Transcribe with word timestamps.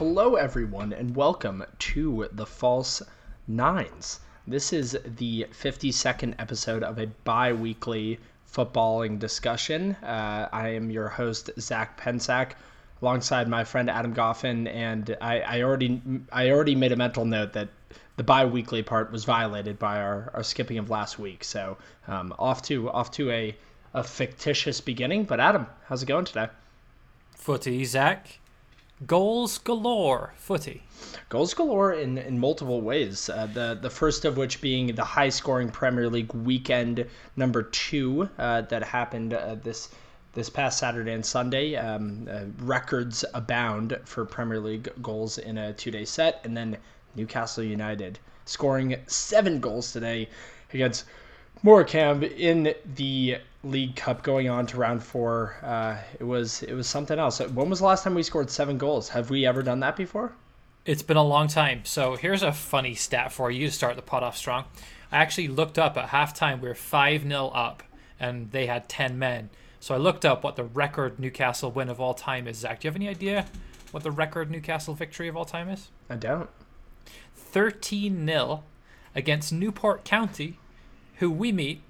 Hello, 0.00 0.36
everyone, 0.36 0.94
and 0.94 1.14
welcome 1.14 1.62
to 1.78 2.26
the 2.32 2.46
False 2.46 3.02
Nines. 3.46 4.20
This 4.46 4.72
is 4.72 4.98
the 5.04 5.46
52nd 5.52 6.36
episode 6.38 6.82
of 6.82 6.98
a 6.98 7.08
bi 7.24 7.52
weekly 7.52 8.18
footballing 8.50 9.18
discussion. 9.18 9.94
Uh, 10.02 10.48
I 10.50 10.68
am 10.68 10.90
your 10.90 11.08
host, 11.10 11.50
Zach 11.58 12.00
Pensack, 12.00 12.52
alongside 13.02 13.46
my 13.46 13.62
friend 13.62 13.90
Adam 13.90 14.14
Goffin, 14.14 14.72
and 14.72 15.18
I, 15.20 15.40
I 15.40 15.60
already 15.60 16.00
I 16.32 16.48
already 16.48 16.74
made 16.76 16.92
a 16.92 16.96
mental 16.96 17.26
note 17.26 17.52
that 17.52 17.68
the 18.16 18.24
bi-weekly 18.24 18.82
part 18.82 19.12
was 19.12 19.26
violated 19.26 19.78
by 19.78 20.00
our, 20.00 20.30
our 20.32 20.42
skipping 20.42 20.78
of 20.78 20.88
last 20.88 21.18
week. 21.18 21.44
So 21.44 21.76
um, 22.08 22.34
off 22.38 22.62
to 22.62 22.88
off 22.90 23.10
to 23.10 23.30
a, 23.30 23.54
a 23.92 24.02
fictitious 24.02 24.80
beginning. 24.80 25.24
But 25.24 25.40
Adam, 25.40 25.66
how's 25.84 26.02
it 26.02 26.06
going 26.06 26.24
today? 26.24 26.48
Footy, 27.36 27.84
Zach. 27.84 28.38
Goals 29.06 29.56
galore, 29.56 30.34
footy. 30.36 30.82
Goals 31.30 31.54
galore 31.54 31.94
in, 31.94 32.18
in 32.18 32.38
multiple 32.38 32.82
ways. 32.82 33.30
Uh, 33.30 33.46
the 33.46 33.78
the 33.80 33.88
first 33.88 34.26
of 34.26 34.36
which 34.36 34.60
being 34.60 34.94
the 34.94 35.04
high 35.04 35.30
scoring 35.30 35.70
Premier 35.70 36.10
League 36.10 36.34
weekend 36.34 37.06
number 37.34 37.62
two 37.62 38.28
uh, 38.36 38.60
that 38.62 38.82
happened 38.82 39.32
uh, 39.32 39.54
this 39.54 39.88
this 40.34 40.50
past 40.50 40.78
Saturday 40.78 41.12
and 41.12 41.24
Sunday. 41.24 41.76
Um, 41.76 42.28
uh, 42.30 42.44
records 42.58 43.24
abound 43.32 43.98
for 44.04 44.26
Premier 44.26 44.60
League 44.60 44.90
goals 45.00 45.38
in 45.38 45.56
a 45.56 45.72
two 45.72 45.90
day 45.90 46.04
set, 46.04 46.42
and 46.44 46.54
then 46.54 46.76
Newcastle 47.14 47.64
United 47.64 48.18
scoring 48.44 48.96
seven 49.06 49.60
goals 49.60 49.92
today 49.92 50.28
against 50.74 51.06
Morecambe 51.62 52.22
in 52.22 52.74
the 52.96 53.38
League 53.62 53.94
Cup 53.94 54.22
going 54.22 54.48
on 54.48 54.66
to 54.66 54.76
round 54.78 55.02
four. 55.02 55.56
Uh, 55.62 55.96
it 56.18 56.24
was 56.24 56.62
it 56.62 56.72
was 56.72 56.86
something 56.86 57.18
else. 57.18 57.40
When 57.40 57.68
was 57.68 57.80
the 57.80 57.86
last 57.86 58.04
time 58.04 58.14
we 58.14 58.22
scored 58.22 58.50
seven 58.50 58.78
goals? 58.78 59.10
Have 59.10 59.30
we 59.30 59.46
ever 59.46 59.62
done 59.62 59.80
that 59.80 59.96
before? 59.96 60.32
It's 60.86 61.02
been 61.02 61.18
a 61.18 61.24
long 61.24 61.48
time. 61.48 61.84
So 61.84 62.16
here's 62.16 62.42
a 62.42 62.52
funny 62.52 62.94
stat 62.94 63.32
for 63.32 63.50
you 63.50 63.66
to 63.66 63.72
start 63.72 63.96
the 63.96 64.02
pot 64.02 64.22
off 64.22 64.36
strong. 64.36 64.64
I 65.12 65.18
actually 65.18 65.48
looked 65.48 65.78
up 65.78 65.98
at 65.98 66.08
halftime. 66.08 66.60
We 66.60 66.68
were 66.68 66.74
5 66.74 67.22
0 67.22 67.48
up, 67.48 67.82
and 68.18 68.50
they 68.50 68.66
had 68.66 68.88
10 68.88 69.18
men. 69.18 69.50
So 69.78 69.94
I 69.94 69.98
looked 69.98 70.24
up 70.24 70.42
what 70.42 70.56
the 70.56 70.64
record 70.64 71.18
Newcastle 71.18 71.70
win 71.70 71.88
of 71.88 72.00
all 72.00 72.14
time 72.14 72.46
is. 72.46 72.58
Zach, 72.58 72.80
do 72.80 72.86
you 72.86 72.90
have 72.90 72.96
any 72.96 73.08
idea 73.08 73.46
what 73.90 74.02
the 74.02 74.10
record 74.10 74.50
Newcastle 74.50 74.94
victory 74.94 75.28
of 75.28 75.36
all 75.36 75.44
time 75.44 75.68
is? 75.68 75.88
I 76.08 76.16
don't. 76.16 76.48
13 77.34 78.26
0 78.26 78.62
against 79.14 79.52
Newport 79.52 80.04
County, 80.04 80.58
who 81.16 81.30
we 81.30 81.52
meet 81.52 81.82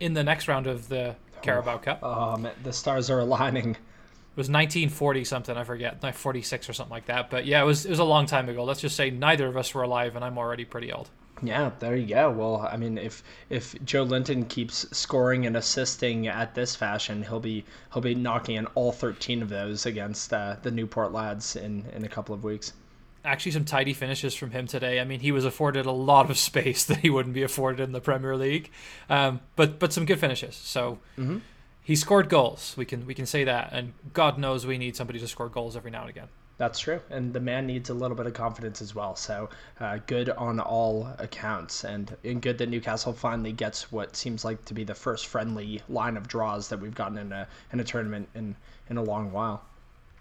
in 0.00 0.14
the 0.14 0.24
next 0.24 0.48
round 0.48 0.66
of 0.66 0.88
the 0.88 1.16
Carabao 1.42 1.78
Cup. 1.78 2.00
Oh, 2.02 2.36
man, 2.36 2.52
the 2.62 2.72
stars 2.72 3.10
are 3.10 3.20
aligning. 3.20 3.70
It 3.70 4.38
was 4.38 4.48
1940 4.48 5.24
something, 5.24 5.56
I 5.56 5.62
forget, 5.62 6.02
like 6.02 6.14
46 6.14 6.68
or 6.68 6.72
something 6.72 6.90
like 6.90 7.06
that. 7.06 7.30
But 7.30 7.46
yeah, 7.46 7.62
it 7.62 7.64
was 7.64 7.86
it 7.86 7.90
was 7.90 8.00
a 8.00 8.04
long 8.04 8.26
time 8.26 8.48
ago. 8.48 8.64
Let's 8.64 8.80
just 8.80 8.96
say 8.96 9.10
neither 9.10 9.46
of 9.46 9.56
us 9.56 9.72
were 9.74 9.82
alive, 9.82 10.16
and 10.16 10.24
I'm 10.24 10.38
already 10.38 10.64
pretty 10.64 10.92
old. 10.92 11.08
Yeah, 11.42 11.70
there 11.78 11.94
you 11.94 12.06
go. 12.06 12.30
Well, 12.30 12.68
I 12.68 12.76
mean, 12.76 12.98
if 12.98 13.22
if 13.50 13.74
Joelinton 13.84 14.48
keeps 14.48 14.86
scoring 14.96 15.46
and 15.46 15.56
assisting 15.56 16.26
at 16.26 16.54
this 16.54 16.74
fashion, 16.74 17.22
he'll 17.22 17.38
be 17.38 17.64
he'll 17.92 18.02
be 18.02 18.14
knocking 18.14 18.56
in 18.56 18.66
all 18.74 18.90
13 18.92 19.42
of 19.42 19.48
those 19.48 19.86
against 19.86 20.32
uh, 20.32 20.56
the 20.62 20.70
Newport 20.70 21.12
lads 21.12 21.54
in 21.54 21.84
in 21.94 22.04
a 22.04 22.08
couple 22.08 22.34
of 22.34 22.42
weeks 22.42 22.72
actually 23.24 23.52
some 23.52 23.64
tidy 23.64 23.92
finishes 23.92 24.34
from 24.34 24.50
him 24.50 24.66
today. 24.66 25.00
I 25.00 25.04
mean, 25.04 25.20
he 25.20 25.32
was 25.32 25.44
afforded 25.44 25.86
a 25.86 25.92
lot 25.92 26.30
of 26.30 26.38
space 26.50 26.84
that 26.84 26.98
he 26.98 27.10
wouldn't 27.10 27.34
be 27.34 27.42
afforded 27.42 27.82
in 27.82 27.92
the 27.92 28.00
Premier 28.00 28.36
League, 28.36 28.70
um, 29.08 29.40
but 29.56 29.78
but 29.78 29.92
some 29.92 30.04
good 30.04 30.20
finishes. 30.20 30.54
So 30.54 30.98
mm-hmm. 31.18 31.38
he 31.82 31.96
scored 31.96 32.28
goals. 32.28 32.74
We 32.76 32.84
can 32.84 33.06
we 33.06 33.14
can 33.14 33.26
say 33.26 33.44
that, 33.44 33.70
and 33.72 33.92
God 34.12 34.38
knows 34.38 34.66
we 34.66 34.78
need 34.78 34.96
somebody 34.96 35.18
to 35.18 35.28
score 35.28 35.48
goals 35.48 35.76
every 35.76 35.90
now 35.90 36.02
and 36.02 36.10
again. 36.10 36.28
That's 36.56 36.78
true, 36.78 37.00
and 37.10 37.32
the 37.32 37.40
man 37.40 37.66
needs 37.66 37.90
a 37.90 37.94
little 37.94 38.16
bit 38.16 38.26
of 38.26 38.34
confidence 38.34 38.80
as 38.80 38.94
well. 38.94 39.16
So 39.16 39.50
uh, 39.80 39.98
good 40.06 40.30
on 40.30 40.60
all 40.60 41.08
accounts, 41.18 41.82
and, 41.82 42.16
and 42.22 42.40
good 42.40 42.58
that 42.58 42.68
Newcastle 42.68 43.12
finally 43.12 43.50
gets 43.50 43.90
what 43.90 44.14
seems 44.14 44.44
like 44.44 44.64
to 44.66 44.74
be 44.74 44.84
the 44.84 44.94
first 44.94 45.26
friendly 45.26 45.82
line 45.88 46.16
of 46.16 46.28
draws 46.28 46.68
that 46.68 46.78
we've 46.78 46.94
gotten 46.94 47.18
in 47.18 47.32
a 47.32 47.48
in 47.72 47.80
a 47.80 47.84
tournament 47.84 48.28
in 48.36 48.54
in 48.88 48.98
a 48.98 49.02
long 49.02 49.32
while. 49.32 49.64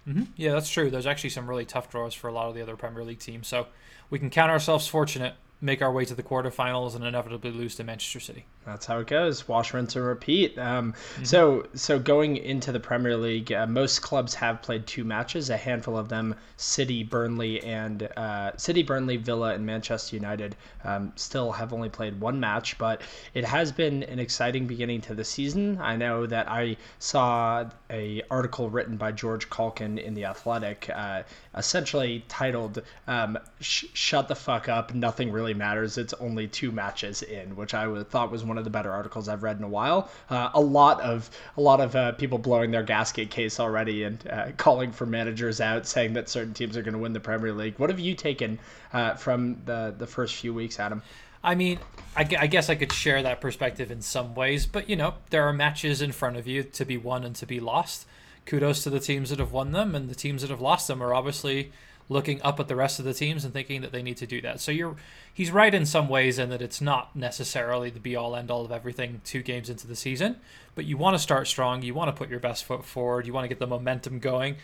Mm-hmm. 0.08 0.24
Yeah, 0.36 0.52
that's 0.52 0.70
true. 0.70 0.90
There's 0.90 1.06
actually 1.06 1.30
some 1.30 1.50
really 1.50 1.66
tough 1.66 1.90
draws 1.90 2.14
for 2.14 2.28
a 2.28 2.34
lot 2.34 2.50
of 2.50 2.56
the 2.56 2.62
other 2.62 2.76
Premier 2.76 3.04
League 3.04 3.20
teams. 3.20 3.48
So 3.48 3.68
we 4.10 4.20
can 4.20 4.30
count 4.30 4.52
ourselves 4.52 4.88
fortunate 4.88 5.36
make 5.64 5.82
our 5.82 5.92
way 5.92 6.04
to 6.04 6.14
the 6.14 6.22
quarterfinals 6.22 6.94
and 6.94 7.06
inevitably 7.06 7.50
lose 7.50 7.76
to 7.76 7.84
Manchester 7.84 8.20
City. 8.20 8.46
That's 8.66 8.86
how 8.86 9.00
it 9.00 9.08
goes. 9.08 9.48
Wash, 9.48 9.74
rinse, 9.74 9.96
and 9.96 10.06
repeat. 10.06 10.58
Um, 10.60 10.92
mm-hmm. 10.94 11.24
So, 11.24 11.68
so 11.74 11.98
going 11.98 12.38
into 12.38 12.74
the 12.74 12.80
Premier 12.80 13.16
League, 13.16 13.52
uh, 13.52 13.66
most 13.66 14.02
clubs 14.02 14.34
have 14.36 14.62
played 14.62 14.86
two 14.86 15.06
matches. 15.06 15.50
A 15.50 15.58
handful 15.58 15.98
of 15.98 16.10
them, 16.10 16.36
City, 16.58 17.04
Burnley, 17.04 17.64
and 17.64 18.04
uh, 18.18 18.56
City, 18.58 18.84
Burnley, 18.84 19.18
Villa, 19.18 19.54
and 19.54 19.66
Manchester 19.66 20.18
United, 20.18 20.58
um, 20.84 21.14
still 21.16 21.52
have 21.54 21.72
only 21.72 21.90
played 21.90 22.20
one 22.20 22.40
match. 22.40 22.78
But 22.78 23.02
it 23.34 23.46
has 23.46 23.72
been 23.72 24.04
an 24.04 24.20
exciting 24.20 24.68
beginning 24.68 25.00
to 25.02 25.16
the 25.16 25.24
season. 25.24 25.80
I 25.82 25.96
know 25.96 26.26
that 26.26 26.50
I 26.50 26.76
saw 27.00 27.70
a 27.90 28.22
article 28.30 28.70
written 28.70 28.98
by 28.98 29.14
George 29.14 29.50
Caulkin 29.50 29.98
in 29.98 30.14
the 30.14 30.26
Athletic, 30.26 30.90
uh, 30.94 31.24
essentially 31.56 32.26
titled 32.28 32.82
um, 33.08 33.40
"Shut 33.62 34.28
the 34.28 34.36
fuck 34.36 34.70
up, 34.70 34.94
nothing 34.94 35.32
really." 35.32 35.54
matters. 35.54 35.98
It's 35.98 36.14
only 36.16 36.48
two 36.48 36.72
matches 36.72 37.22
in, 37.22 37.56
which 37.56 37.74
I 37.74 38.04
thought 38.04 38.32
was 38.32 38.44
one 38.44 38.58
of 38.58 38.64
the 38.64 38.70
better 38.70 38.92
articles 38.92 39.30
I've 39.30 39.44
read 39.44 39.58
in 39.58 39.64
a 39.64 39.70
while. 39.70 40.10
Uh, 40.30 40.50
a 40.54 40.62
lot 40.62 41.02
of 41.02 41.30
a 41.58 41.62
lot 41.62 41.80
of 41.80 41.96
uh, 41.96 42.12
people 42.14 42.38
blowing 42.38 42.72
their 42.72 42.84
gasket 42.84 43.30
case 43.30 43.60
already 43.60 44.04
and 44.04 44.28
uh, 44.30 44.52
calling 44.58 44.92
for 44.92 45.06
managers 45.06 45.62
out, 45.62 45.86
saying 45.86 46.14
that 46.14 46.30
certain 46.30 46.54
teams 46.54 46.78
are 46.78 46.82
going 46.82 46.94
to 46.94 47.00
win 47.00 47.14
the 47.14 47.20
Premier 47.20 47.54
League. 47.54 47.76
What 47.78 47.90
have 47.90 48.00
you 48.00 48.16
taken 48.16 48.60
uh, 48.92 49.16
from 49.16 49.62
the 49.66 49.94
the 49.98 50.08
first 50.08 50.36
few 50.36 50.54
weeks, 50.54 50.80
Adam? 50.80 51.02
I 51.46 51.56
mean, 51.56 51.80
I, 52.16 52.22
I, 52.22 52.48
guess 52.48 52.70
I 52.70 52.76
could 52.76 52.94
share 52.94 53.22
that 53.22 53.42
perspective 53.42 53.92
in 53.92 54.02
some 54.02 54.34
ways, 54.34 54.66
but 54.66 54.90
you 54.90 54.96
know, 54.96 55.16
there 55.30 55.46
are 55.46 55.52
matches 55.52 56.02
in 56.02 56.14
front 56.14 56.38
of 56.38 56.48
you 56.48 56.64
to 56.64 56.86
be 56.86 56.96
won 56.96 57.26
and 57.26 57.36
to 57.36 57.46
be 57.46 57.60
lost. 57.60 58.08
Kudos 58.46 58.84
to 58.84 58.90
the 58.90 59.00
teams 59.00 59.30
that 59.30 59.40
have 59.40 59.52
won 59.52 59.72
them, 59.72 59.96
and 59.96 60.10
the 60.10 60.16
teams 60.16 60.42
that 60.42 60.50
have 60.50 60.62
lost 60.62 60.88
them 60.88 61.02
are 61.02 61.14
obviously 61.14 61.72
looking 62.10 62.42
up 62.42 62.60
at 62.60 62.68
the 62.68 62.76
rest 62.76 63.00
of 63.00 63.06
the 63.06 63.14
teams 63.14 63.46
and 63.46 63.54
thinking 63.54 63.82
that 63.82 63.92
they 63.92 64.04
need 64.04 64.18
to 64.18 64.28
do 64.28 64.42
that. 64.42 64.60
So 64.60 64.72
you're 64.72 64.96
he's 65.34 65.52
right 65.52 65.74
in 65.74 65.86
some 65.86 66.10
ways 66.10 66.38
in 66.38 66.50
that 66.50 66.62
it's 66.62 66.82
not 66.82 67.16
necessarily 67.16 67.90
the 67.90 68.00
be 68.00 68.16
all 68.16 68.36
end 68.36 68.52
all 68.52 68.66
of 68.66 68.72
everything 68.72 69.22
two 69.24 69.42
games 69.42 69.70
into 69.70 69.88
the 69.88 69.96
season, 69.96 70.38
but 70.76 70.86
you 70.86 70.98
want 70.98 71.16
to 71.16 71.20
start 71.20 71.48
strong, 71.48 71.82
you 71.82 71.94
want 71.94 72.10
to 72.10 72.18
put 72.18 72.30
your 72.30 72.40
best 72.40 72.66
foot 72.66 72.86
forward, 72.86 73.26
you 73.26 73.34
want 73.34 73.46
to 73.46 73.50
get 73.50 73.60
the 73.60 73.68
momentum 73.68 74.20
going 74.20 74.58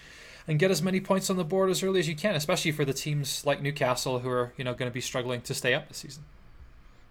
and 0.48 0.60
get 0.60 0.72
as 0.72 0.82
many 0.82 1.00
points 1.00 1.30
on 1.30 1.38
the 1.38 1.44
board 1.44 1.70
as 1.70 1.84
early 1.84 2.00
as 2.00 2.08
you 2.08 2.16
can, 2.16 2.36
especially 2.36 2.72
for 2.72 2.84
the 2.84 2.94
teams 2.94 3.46
like 3.46 3.62
Newcastle 3.62 4.20
who 4.20 4.30
are, 4.30 4.54
you 4.58 4.64
know, 4.64 4.74
going 4.74 4.90
to 4.90 4.94
be 4.94 5.02
struggling 5.02 5.42
to 5.42 5.54
stay 5.54 5.74
up 5.74 5.88
this 5.88 5.98
season. 5.98 6.24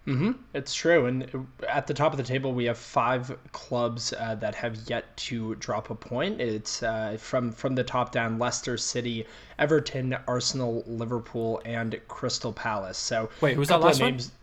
Mm-hmm. 0.07 0.31
It's 0.53 0.73
true. 0.73 1.05
And 1.05 1.47
at 1.67 1.85
the 1.85 1.93
top 1.93 2.13
of 2.13 2.17
the 2.17 2.23
table, 2.23 2.53
we 2.53 2.65
have 2.65 2.77
five 2.77 3.37
clubs 3.51 4.13
uh, 4.13 4.35
that 4.35 4.55
have 4.55 4.77
yet 4.89 5.15
to 5.17 5.55
drop 5.55 5.89
a 5.89 5.95
point. 5.95 6.41
It's 6.41 6.81
uh, 6.81 7.17
from 7.19 7.51
from 7.51 7.75
the 7.75 7.83
top 7.83 8.11
down: 8.11 8.39
Leicester 8.39 8.77
City, 8.77 9.25
Everton, 9.59 10.17
Arsenal, 10.27 10.83
Liverpool, 10.87 11.61
and 11.65 11.99
Crystal 12.07 12.53
Palace. 12.53 12.97
So 12.97 13.29
wait, 13.41 13.55
who's 13.55 13.67
that 13.67 13.81
last 13.81 13.99
names? 13.99 14.27
One? 14.27 14.35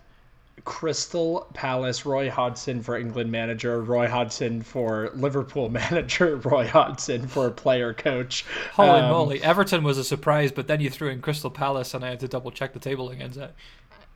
Crystal 0.64 1.46
Palace, 1.54 2.04
Roy 2.04 2.28
Hodgson 2.28 2.82
for 2.82 2.96
England 2.96 3.30
manager, 3.30 3.80
Roy 3.82 4.08
Hodgson 4.08 4.62
for 4.62 5.10
Liverpool 5.14 5.68
manager, 5.70 6.36
Roy 6.36 6.66
Hodgson 6.66 7.28
for 7.28 7.50
player 7.50 7.94
coach. 7.94 8.44
Holy 8.72 9.00
um, 9.00 9.10
moly. 9.10 9.42
Everton 9.42 9.84
was 9.84 9.96
a 9.96 10.04
surprise, 10.04 10.50
but 10.50 10.66
then 10.66 10.80
you 10.80 10.90
threw 10.90 11.08
in 11.08 11.20
Crystal 11.20 11.50
Palace 11.50 11.94
and 11.94 12.04
I 12.04 12.08
had 12.10 12.20
to 12.20 12.28
double 12.28 12.50
check 12.50 12.72
the 12.72 12.80
table 12.80 13.10
against 13.10 13.38
that 13.38 13.54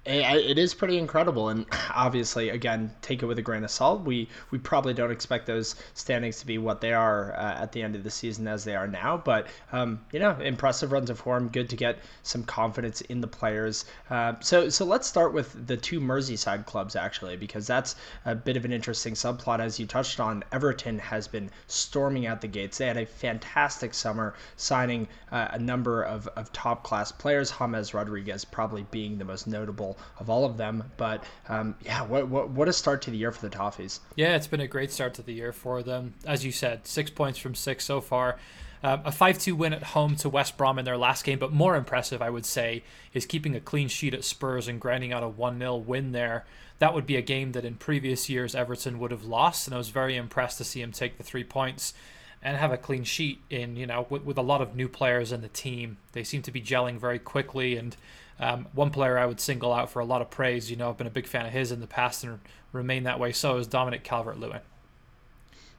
it 0.06 0.58
is 0.58 0.72
pretty 0.72 0.96
incredible 0.96 1.50
and 1.50 1.66
obviously 1.94 2.48
again 2.48 2.90
take 3.02 3.22
it 3.22 3.26
with 3.26 3.38
a 3.38 3.42
grain 3.42 3.64
of 3.64 3.70
salt. 3.70 4.02
We 4.02 4.28
we 4.50 4.58
probably 4.58 4.94
don't 4.94 5.10
expect 5.10 5.47
those 5.47 5.74
standings 5.94 6.41
to 6.41 6.47
be 6.47 6.56
what 6.56 6.80
they 6.80 6.94
are 6.94 7.34
uh, 7.34 7.62
at 7.62 7.72
the 7.72 7.82
end 7.82 7.94
of 7.94 8.02
the 8.02 8.10
season 8.10 8.48
as 8.48 8.64
they 8.64 8.74
are 8.74 8.88
now 8.88 9.18
but 9.18 9.47
um, 9.72 10.00
you 10.10 10.18
know 10.18 10.32
impressive 10.41 10.92
runs 10.92 11.10
of 11.10 11.18
form 11.18 11.48
good 11.48 11.68
to 11.68 11.76
get 11.76 11.98
some 12.22 12.44
confidence 12.44 13.02
in 13.02 13.20
the 13.20 13.26
players. 13.26 13.84
Uh, 14.08 14.34
so 14.41 14.68
so 14.70 14.84
let's 14.84 15.06
start 15.06 15.34
with 15.34 15.66
the 15.66 15.76
two 15.76 16.00
merseyside 16.00 16.64
clubs 16.64 16.96
actually 16.96 17.36
because 17.36 17.66
that's 17.66 17.96
a 18.24 18.34
bit 18.34 18.56
of 18.56 18.64
an 18.64 18.72
interesting 18.72 19.14
subplot. 19.14 19.60
As 19.60 19.78
you 19.78 19.86
touched 19.86 20.18
on 20.18 20.42
everton 20.50 20.98
has 20.98 21.28
been 21.28 21.50
storming 21.66 22.26
out 22.26 22.41
the 22.41 22.48
gates. 22.48 22.78
They 22.78 22.86
had 22.86 22.96
a 22.96 23.06
fantastic 23.06 23.92
summer 23.92 24.34
signing 24.56 25.08
uh, 25.30 25.48
a 25.50 25.58
number 25.58 26.03
of, 26.03 26.26
of 26.28 26.53
top 26.53 26.84
class 26.84 27.12
players 27.12 27.50
james 27.50 27.94
rodriguez 27.94 28.44
probably 28.44 28.86
being 28.91 29.18
the 29.18 29.24
most 29.24 29.46
notable 29.46 29.90
of 30.19 30.31
all 30.31 30.45
of 30.45 30.57
them. 30.57 30.84
But 30.97 31.25
um, 31.48 31.75
yeah, 31.83 32.03
what, 32.03 32.28
what 32.28 32.51
what 32.51 32.69
a 32.69 32.72
start 32.72 33.03
to 33.03 33.10
the 33.10 33.16
year 33.16 33.33
for 33.33 33.47
the 33.47 33.54
Toffees. 33.54 34.01
Yeah, 34.16 34.37
it's 34.37 34.47
been 34.47 34.60
a 34.60 34.69
great 34.69 34.91
start 34.91 35.15
to 35.15 35.22
the 35.22 35.33
year 35.33 35.53
for 35.53 35.83
them. 35.83 36.15
As 36.27 36.45
you 36.45 36.53
said, 36.53 36.87
six 36.87 37.10
points 37.10 37.39
from 37.39 37.54
six 37.54 37.84
so 37.84 38.01
far. 38.01 38.39
Uh, 38.83 38.97
a 39.04 39.13
5 39.13 39.39
2 39.39 39.54
win 39.54 39.75
at 39.75 39.83
home 39.83 40.16
to 40.16 40.28
West 40.31 40.57
Brom 40.57 40.78
in 40.78 40.87
their 40.87 40.97
last 40.97 41.22
game, 41.22 41.39
but 41.39 41.53
more 41.53 41.77
impressive, 41.77 42.22
I 42.22 42.31
would 42.31 42.47
say, 42.47 42.83
is 43.13 43.27
keeping 43.27 43.54
a 43.54 43.60
clean 43.60 43.89
sheet 43.89 44.15
at 44.15 44.25
Spurs 44.25 44.69
and 44.69 44.81
grinding 44.81 45.13
out 45.13 45.22
a 45.22 45.28
1 45.28 45.59
0 45.59 45.77
win 45.77 46.13
there. 46.13 46.47
That 46.78 46.95
would 46.95 47.07
be 47.07 47.16
a 47.16 47.22
game 47.22 47.53
that 47.53 47.66
in 47.66 47.75
previous 47.75 48.31
years 48.31 48.54
Everton 48.54 48.98
would 48.98 49.10
have 49.10 49.25
lost, 49.25 49.66
and 49.66 49.75
I 49.75 49.78
was 49.78 49.91
very 49.91 50.16
impressed 50.16 50.57
to 50.59 50.65
see 50.65 50.81
him 50.81 50.92
take 50.92 51.19
the 51.19 51.25
three 51.25 51.45
points. 51.45 51.92
and 52.42 52.57
have 52.57 52.72
a 52.72 52.78
clean 52.78 53.04
sheet 53.04 53.39
in 53.51 53.77
you 53.77 53.87
know 53.87 54.07
with, 54.09 54.25
with 54.25 54.39
a 54.39 54.42
lot 54.42 54.63
of 54.63 54.75
new 54.75 54.89
players 54.89 55.31
in 55.31 55.42
the 55.42 55.48
team. 55.48 55.98
They 56.13 56.25
seem 56.25 56.41
to 56.42 56.51
be 56.51 56.63
gelling 56.63 56.98
very 56.98 57.19
quickly, 57.19 57.77
and 57.77 57.95
um, 58.41 58.66
one 58.72 58.91
player 58.91 59.19
I 59.19 59.27
would 59.27 59.41
single 59.41 59.72
out 59.72 59.91
for 59.91 60.01
a 60.01 60.04
lot 60.04 60.22
of 60.22 60.31
praise. 60.31 60.71
You 60.71 60.77
know, 60.77 60.89
I've 60.91 60.97
been 60.97 61.07
a 61.07 61.10
big 61.10 61.27
fan 61.27 61.47
of 61.47 61.53
his 61.53 61.71
in 61.71 61.81
the 61.81 61.87
past 61.87 62.25
and 62.25 62.41
remain 62.72 63.04
that 63.04 63.21
way. 63.21 63.33
So 63.33 63.57
is 63.59 63.66
Dominic 63.66 64.03
Calvert-Lewin. 64.03 64.60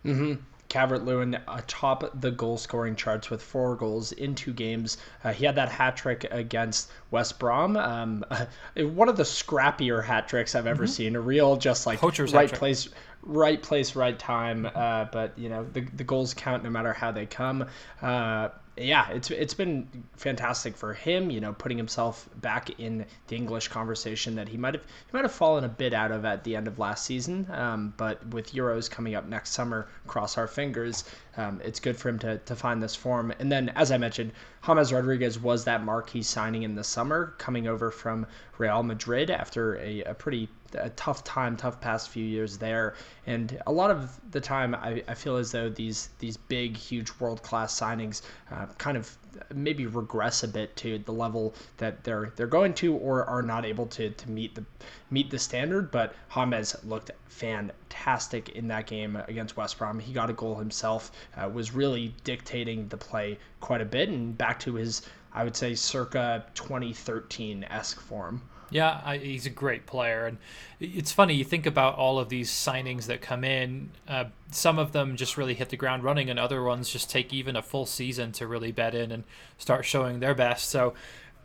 Mm-hmm. 0.06 0.34
Calvert 0.72 1.04
Lewin 1.04 1.38
atop 1.50 2.22
the 2.22 2.31
goal 2.31 2.58
scoring 2.58 2.96
charts 2.96 3.30
with 3.30 3.44
four 3.44 3.75
goals 3.75 4.13
in 4.13 4.34
two 4.34 4.54
games. 4.54 4.98
Uh, 5.22 5.34
he 5.34 5.44
had 5.44 5.56
that 5.56 5.68
hat 5.68 5.98
trick 5.98 6.25
against 6.31 6.90
West 7.12 7.40
Brom. 7.40 7.75
Um, 7.75 8.25
one 8.78 9.10
of 9.10 9.18
the 9.18 9.24
scrappier 9.24 10.02
hat 10.02 10.30
tricks 10.30 10.56
I've 10.56 10.68
ever 10.68 10.86
mm-hmm. 10.86 10.92
seen. 10.92 11.16
A 11.18 11.19
real 11.19 11.58
just 11.58 11.86
like 11.86 12.00
Poacher's 12.00 12.34
right 12.34 12.50
place, 12.50 12.88
right 13.22 13.62
place, 13.62 13.98
right 13.98 14.18
time. 14.18 14.66
Uh, 14.74 15.06
but 15.12 15.38
you 15.38 15.50
know 15.50 15.66
the 15.74 15.81
the 15.81 16.06
goals 16.06 16.34
count 16.34 16.63
no 16.63 16.69
matter 16.69 16.94
how 16.94 17.12
they 17.12 17.25
come. 17.25 17.66
Uh, 18.02 18.48
yeah, 18.77 19.09
it's 19.09 19.29
it's 19.29 19.53
been 19.53 19.88
fantastic 20.15 20.77
for 20.77 20.94
him. 20.94 21.29
You 21.29 21.41
know, 21.41 21.53
putting 21.53 21.77
himself 21.77 22.29
back 22.38 22.79
in 22.79 23.06
the 23.27 23.35
English 23.35 23.68
conversation 23.68 24.35
that 24.35 24.47
he 24.47 24.57
might 24.57 24.73
have 24.73 24.83
he 24.83 25.12
might 25.13 25.23
have 25.23 25.31
fallen 25.31 25.63
a 25.63 25.69
bit 25.69 25.94
out 25.94 26.12
of 26.12 26.23
at 26.25 26.44
the 26.44 26.56
end 26.56 26.68
of 26.68 26.79
last 26.79 27.06
season. 27.06 27.47
Um, 27.51 27.94
but 27.97 28.25
with 28.27 28.53
Euros 28.53 28.89
coming 28.89 29.15
up 29.15 29.25
next 29.27 29.51
summer, 29.51 29.88
cross 30.07 30.38
our 30.38 30.47
fingers. 30.47 31.03
Um, 31.38 31.62
it's 31.63 31.80
good 31.80 31.95
for 31.95 32.10
him 32.10 32.19
to, 32.19 32.38
to 32.38 32.56
find 32.56 32.83
this 32.83 32.95
form. 32.95 33.33
And 33.39 33.51
then, 33.51 33.69
as 33.69 33.92
I 33.92 33.98
mentioned, 33.98 34.33
James 34.66 34.92
Rodriguez 34.92 35.39
was 35.39 35.63
that 35.66 35.83
marquee 35.83 36.24
signing 36.24 36.63
in 36.63 36.75
the 36.75 36.83
summer, 36.83 37.36
coming 37.38 37.68
over 37.68 37.89
from 37.89 38.25
Real 38.57 38.83
Madrid 38.83 39.31
after 39.31 39.78
a, 39.78 40.04
a 40.04 40.13
pretty 40.13 40.50
a 40.75 40.89
tough 40.92 41.24
time, 41.24 41.57
tough 41.57 41.81
past 41.81 42.10
few 42.10 42.24
years 42.24 42.57
there. 42.57 42.95
And 43.28 43.62
a 43.68 43.72
lot 43.72 43.92
of 43.92 44.19
the 44.31 44.39
time, 44.39 44.75
I, 44.75 45.04
I 45.07 45.13
feel 45.13 45.38
as 45.38 45.51
though 45.51 45.69
these 45.69 46.10
these 46.19 46.38
big, 46.38 46.78
huge, 46.78 47.12
world 47.19 47.42
class 47.44 47.77
signings 47.77 48.22
uh, 48.51 48.68
kind 48.77 48.98
of 48.98 49.18
maybe 49.54 49.86
regress 49.86 50.44
a 50.44 50.48
bit 50.48 50.75
to 50.75 50.98
the 51.00 51.13
level 51.13 51.54
that 51.78 52.04
they're 52.04 52.33
they're 52.36 52.48
going 52.48 52.74
to 52.74 52.95
or 52.95 53.24
are 53.25 53.42
not 53.42 53.66
able 53.66 53.86
to 53.86 54.10
to 54.10 54.30
meet 54.30 54.56
the 54.56 54.66
meet 55.10 55.30
the 55.30 55.39
standard. 55.39 55.89
But 55.92 56.13
James 56.33 56.75
looked 56.83 57.12
fantastic 57.28 58.50
in 58.50 58.68
that 58.68 58.88
game 58.88 59.16
against 59.28 59.56
West 59.56 59.78
Brom. 59.78 60.00
He 60.00 60.13
got 60.13 60.30
a 60.30 60.33
goal 60.33 60.56
himself, 60.56 61.12
uh, 61.38 61.50
was 61.50 61.74
really 61.74 62.13
dictating 62.24 62.88
the 62.89 62.98
play 62.98 63.39
quite 63.60 63.81
a 63.81 63.86
bit, 63.86 64.10
and 64.10 64.38
back 64.38 64.60
to 64.62 64.75
his 64.75 65.01
I 65.34 65.45
would 65.45 65.56
say 65.56 65.75
circa 65.75 66.45
2013 66.56 67.63
esque 67.63 68.01
form. 68.01 68.42
Yeah, 68.71 69.01
I, 69.03 69.18
he's 69.18 69.45
a 69.45 69.50
great 69.50 69.85
player, 69.85 70.25
and 70.25 70.38
it's 70.79 71.12
funny. 71.12 71.35
You 71.35 71.44
think 71.44 71.65
about 71.65 71.97
all 71.97 72.18
of 72.18 72.29
these 72.29 72.50
signings 72.50 73.06
that 73.06 73.21
come 73.21 73.44
in. 73.44 73.91
Uh, 74.07 74.25
some 74.50 74.79
of 74.79 74.94
them 74.94 75.18
just 75.18 75.38
really 75.38 75.53
hit 75.53 75.69
the 75.69 75.77
ground 75.77 76.03
running, 76.03 76.29
and 76.29 76.39
other 76.39 76.63
ones 76.63 76.89
just 76.89 77.09
take 77.09 77.33
even 77.33 77.56
a 77.56 77.62
full 77.62 77.85
season 77.85 78.31
to 78.33 78.47
really 78.47 78.71
bed 78.71 78.95
in 78.95 79.12
and 79.12 79.25
start 79.57 79.85
showing 79.85 80.21
their 80.21 80.33
best. 80.33 80.69
So 80.69 80.94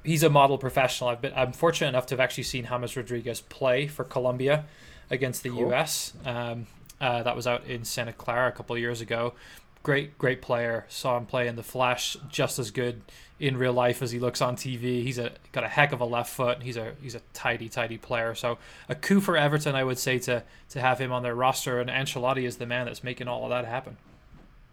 he's 0.04 0.22
a 0.22 0.30
model 0.30 0.56
professional. 0.56 1.10
I've 1.10 1.20
been 1.20 1.32
I'm 1.34 1.52
fortunate 1.52 1.88
enough 1.88 2.06
to 2.06 2.14
have 2.14 2.20
actually 2.20 2.44
seen 2.44 2.66
James 2.66 2.96
Rodriguez 2.96 3.40
play 3.40 3.88
for 3.88 4.04
Colombia 4.04 4.64
against 5.10 5.42
the 5.42 5.50
cool. 5.50 5.68
U.S. 5.70 6.12
Um, 6.24 6.66
uh, 7.00 7.24
that 7.24 7.36
was 7.36 7.46
out 7.46 7.66
in 7.66 7.84
Santa 7.84 8.12
Clara 8.12 8.48
a 8.48 8.52
couple 8.52 8.76
of 8.76 8.80
years 8.80 9.00
ago. 9.00 9.34
Great, 9.82 10.16
great 10.16 10.40
player. 10.42 10.86
Saw 10.88 11.16
him 11.16 11.26
play 11.26 11.46
in 11.46 11.56
the 11.56 11.62
Flash, 11.62 12.16
just 12.28 12.58
as 12.58 12.70
good 12.70 13.02
in 13.38 13.56
real 13.56 13.72
life 13.72 14.02
as 14.02 14.10
he 14.10 14.18
looks 14.18 14.40
on 14.40 14.56
TV. 14.56 15.02
He's 15.02 15.18
a 15.18 15.32
got 15.52 15.64
a 15.64 15.68
heck 15.68 15.92
of 15.92 16.00
a 16.00 16.04
left 16.04 16.30
foot. 16.30 16.62
He's 16.62 16.76
a 16.76 16.94
he's 17.02 17.14
a 17.14 17.20
tidy 17.32 17.68
tidy 17.68 17.98
player. 17.98 18.34
So 18.34 18.58
a 18.88 18.94
coup 18.94 19.20
for 19.20 19.36
Everton, 19.36 19.74
I 19.74 19.84
would 19.84 19.98
say 19.98 20.18
to 20.20 20.42
to 20.70 20.80
have 20.80 20.98
him 20.98 21.12
on 21.12 21.22
their 21.22 21.34
roster. 21.34 21.80
And 21.80 21.90
Ancelotti 21.90 22.44
is 22.44 22.56
the 22.56 22.66
man 22.66 22.86
that's 22.86 23.04
making 23.04 23.28
all 23.28 23.44
of 23.44 23.50
that 23.50 23.64
happen. 23.64 23.98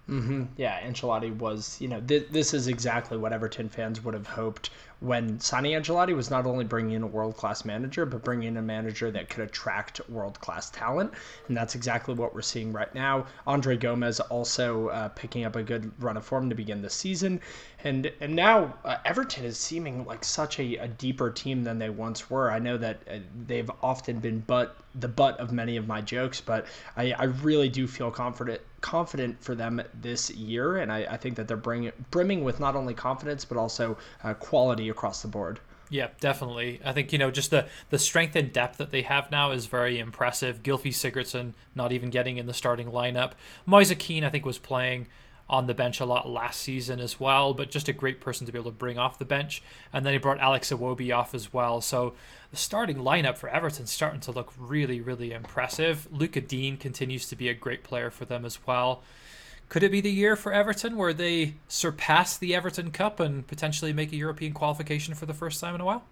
Mm-hmm. 0.09 0.43
Yeah, 0.57 0.81
Ancelotti 0.85 1.35
was, 1.37 1.79
you 1.79 1.87
know, 1.87 2.01
th- 2.01 2.27
this 2.29 2.53
is 2.53 2.67
exactly 2.67 3.17
what 3.17 3.31
Everton 3.31 3.69
fans 3.69 4.03
would 4.03 4.13
have 4.13 4.27
hoped 4.27 4.69
when 4.99 5.39
signing 5.39 5.73
Ancelotti 5.73 6.13
was 6.13 6.29
not 6.29 6.45
only 6.45 6.65
bringing 6.65 6.95
in 6.95 7.03
a 7.03 7.07
world 7.07 7.37
class 7.37 7.63
manager, 7.63 8.05
but 8.05 8.23
bringing 8.23 8.49
in 8.49 8.57
a 8.57 8.61
manager 8.61 9.11
that 9.11 9.29
could 9.29 9.43
attract 9.45 10.01
world 10.09 10.39
class 10.41 10.69
talent. 10.69 11.13
And 11.47 11.55
that's 11.55 11.75
exactly 11.75 12.15
what 12.15 12.33
we're 12.33 12.41
seeing 12.41 12.73
right 12.73 12.93
now. 12.93 13.25
Andre 13.47 13.77
Gomes 13.77 14.19
also 14.19 14.89
uh, 14.89 15.09
picking 15.09 15.45
up 15.45 15.55
a 15.55 15.63
good 15.63 15.91
run 16.01 16.17
of 16.17 16.25
form 16.25 16.49
to 16.49 16.55
begin 16.55 16.81
the 16.81 16.89
season. 16.89 17.39
And, 17.85 18.11
and 18.19 18.35
now 18.35 18.73
uh, 18.83 18.97
Everton 19.05 19.45
is 19.45 19.57
seeming 19.57 20.05
like 20.05 20.23
such 20.25 20.59
a, 20.59 20.75
a, 20.77 20.87
deeper 20.87 21.29
team 21.29 21.63
than 21.63 21.79
they 21.79 21.89
once 21.89 22.29
were. 22.29 22.51
I 22.51 22.59
know 22.59 22.77
that 22.77 22.99
uh, 23.09 23.19
they've 23.47 23.71
often 23.81 24.19
been 24.19 24.39
but 24.47 24.77
the 24.95 25.07
butt 25.07 25.37
of 25.39 25.51
many 25.51 25.75
of 25.75 25.87
my 25.87 26.01
jokes, 26.01 26.39
but 26.39 26.65
I, 26.95 27.11
I 27.13 27.23
really 27.23 27.67
do 27.67 27.87
feel 27.87 28.11
confident 28.11 28.61
confident 28.83 29.41
for 29.41 29.55
them 29.55 29.81
this 29.99 30.29
year, 30.29 30.77
and 30.77 30.91
I, 30.91 31.07
I 31.09 31.17
think 31.17 31.35
that 31.37 31.47
they're 31.47 31.57
bringing 31.57 31.91
brimming 32.11 32.43
with 32.43 32.59
not 32.59 32.75
only 32.75 32.93
confidence 32.93 33.45
but 33.45 33.57
also 33.57 33.97
uh, 34.23 34.35
quality 34.35 34.89
across 34.89 35.23
the 35.23 35.27
board. 35.27 35.59
Yeah, 35.89 36.09
definitely. 36.19 36.81
I 36.83 36.91
think 36.91 37.11
you 37.11 37.17
know 37.17 37.31
just 37.31 37.49
the 37.49 37.67
the 37.89 37.97
strength 37.97 38.35
and 38.35 38.51
depth 38.53 38.77
that 38.77 38.91
they 38.91 39.01
have 39.03 39.31
now 39.31 39.51
is 39.51 39.65
very 39.65 39.97
impressive. 39.97 40.61
Gylfi 40.61 40.89
Sigurdsson 40.89 41.53
not 41.73 41.91
even 41.91 42.09
getting 42.09 42.37
in 42.37 42.45
the 42.45 42.53
starting 42.53 42.87
lineup. 42.87 43.31
Moise 43.65 43.93
Kean 43.97 44.23
I 44.23 44.29
think 44.29 44.45
was 44.45 44.59
playing 44.59 45.07
on 45.49 45.67
the 45.67 45.73
bench 45.73 45.99
a 45.99 46.05
lot 46.05 46.29
last 46.29 46.61
season 46.61 46.99
as 46.99 47.19
well, 47.19 47.53
but 47.53 47.69
just 47.69 47.89
a 47.89 47.93
great 47.93 48.21
person 48.21 48.45
to 48.45 48.51
be 48.51 48.57
able 48.57 48.71
to 48.71 48.77
bring 48.77 48.97
off 48.97 49.19
the 49.19 49.25
bench. 49.25 49.61
And 49.91 50.05
then 50.05 50.13
he 50.13 50.19
brought 50.19 50.39
Alex 50.39 50.71
Iwobi 50.71 51.15
off 51.15 51.35
as 51.35 51.53
well. 51.53 51.81
So 51.81 52.13
the 52.51 52.57
starting 52.57 52.97
lineup 52.97 53.37
for 53.37 53.49
Everton's 53.49 53.91
starting 53.91 54.21
to 54.21 54.31
look 54.31 54.53
really, 54.57 55.01
really 55.01 55.33
impressive. 55.33 56.07
Lucas 56.11 56.45
Digne 56.47 56.77
continues 56.77 57.27
to 57.27 57.35
be 57.35 57.49
a 57.49 57.53
great 57.53 57.83
player 57.83 58.09
for 58.09 58.25
them 58.25 58.45
as 58.45 58.65
well. 58.65 59.03
Could 59.69 59.83
it 59.83 59.91
be 59.91 60.01
the 60.01 60.11
year 60.11 60.35
for 60.35 60.53
Everton 60.53 60.97
where 60.97 61.13
they 61.13 61.55
surpass 61.67 62.37
the 62.37 62.53
Everton 62.55 62.91
Cup 62.91 63.19
and 63.19 63.45
potentially 63.45 63.91
make 63.91 64.11
a 64.13 64.15
European 64.15 64.53
qualification 64.53 65.13
for 65.13 65.25
the 65.25 65.33
first 65.33 65.59
time 65.59 65.75
in 65.75 65.81
a 65.81 65.85
while? 65.85 66.03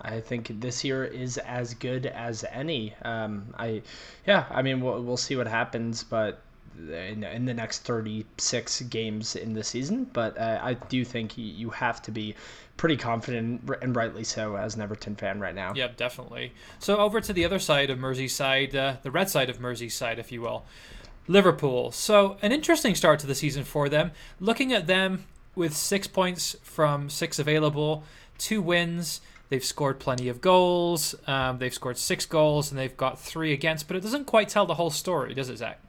I 0.00 0.20
think 0.20 0.60
this 0.60 0.84
year 0.84 1.04
is 1.04 1.38
as 1.38 1.74
good 1.74 2.06
as 2.06 2.44
any. 2.50 2.94
Um, 3.02 3.54
I, 3.58 3.82
yeah, 4.26 4.46
I 4.50 4.62
mean, 4.62 4.80
we'll, 4.80 5.02
we'll 5.02 5.16
see 5.16 5.36
what 5.36 5.46
happens, 5.46 6.02
but 6.02 6.42
in, 6.78 7.24
in 7.24 7.44
the 7.44 7.54
next 7.54 7.80
36 7.80 8.82
games 8.82 9.36
in 9.36 9.52
the 9.52 9.64
season. 9.64 10.04
But 10.12 10.38
uh, 10.38 10.60
I 10.62 10.74
do 10.74 11.04
think 11.04 11.36
you 11.36 11.70
have 11.70 12.02
to 12.02 12.10
be 12.10 12.34
pretty 12.76 12.96
confident, 12.96 13.62
and 13.82 13.94
rightly 13.94 14.24
so, 14.24 14.56
as 14.56 14.74
an 14.74 14.80
Everton 14.80 15.14
fan 15.14 15.38
right 15.38 15.54
now. 15.54 15.74
Yeah, 15.74 15.88
definitely. 15.96 16.52
So 16.78 16.96
over 16.96 17.20
to 17.20 17.32
the 17.32 17.44
other 17.44 17.58
side 17.58 17.90
of 17.90 17.98
Merseyside, 17.98 18.74
uh, 18.74 18.96
the 19.02 19.10
red 19.10 19.28
side 19.28 19.50
of 19.50 19.58
Merseyside, 19.58 20.18
if 20.18 20.32
you 20.32 20.40
will. 20.40 20.64
Liverpool. 21.28 21.92
So 21.92 22.38
an 22.42 22.52
interesting 22.52 22.94
start 22.94 23.20
to 23.20 23.26
the 23.26 23.34
season 23.34 23.64
for 23.64 23.88
them. 23.88 24.12
Looking 24.40 24.72
at 24.72 24.86
them 24.86 25.26
with 25.54 25.76
six 25.76 26.06
points 26.06 26.56
from 26.62 27.10
six 27.10 27.38
available, 27.38 28.04
two 28.38 28.62
wins. 28.62 29.20
They've 29.50 29.64
scored 29.64 29.98
plenty 29.98 30.28
of 30.28 30.40
goals. 30.40 31.14
Um, 31.26 31.58
they've 31.58 31.74
scored 31.74 31.98
six 31.98 32.24
goals 32.24 32.70
and 32.70 32.78
they've 32.78 32.96
got 32.96 33.20
three 33.20 33.52
against, 33.52 33.88
but 33.88 33.96
it 33.96 34.00
doesn't 34.00 34.24
quite 34.24 34.48
tell 34.48 34.64
the 34.64 34.74
whole 34.74 34.90
story, 34.90 35.34
does 35.34 35.50
it, 35.50 35.58
Zach? 35.58 35.80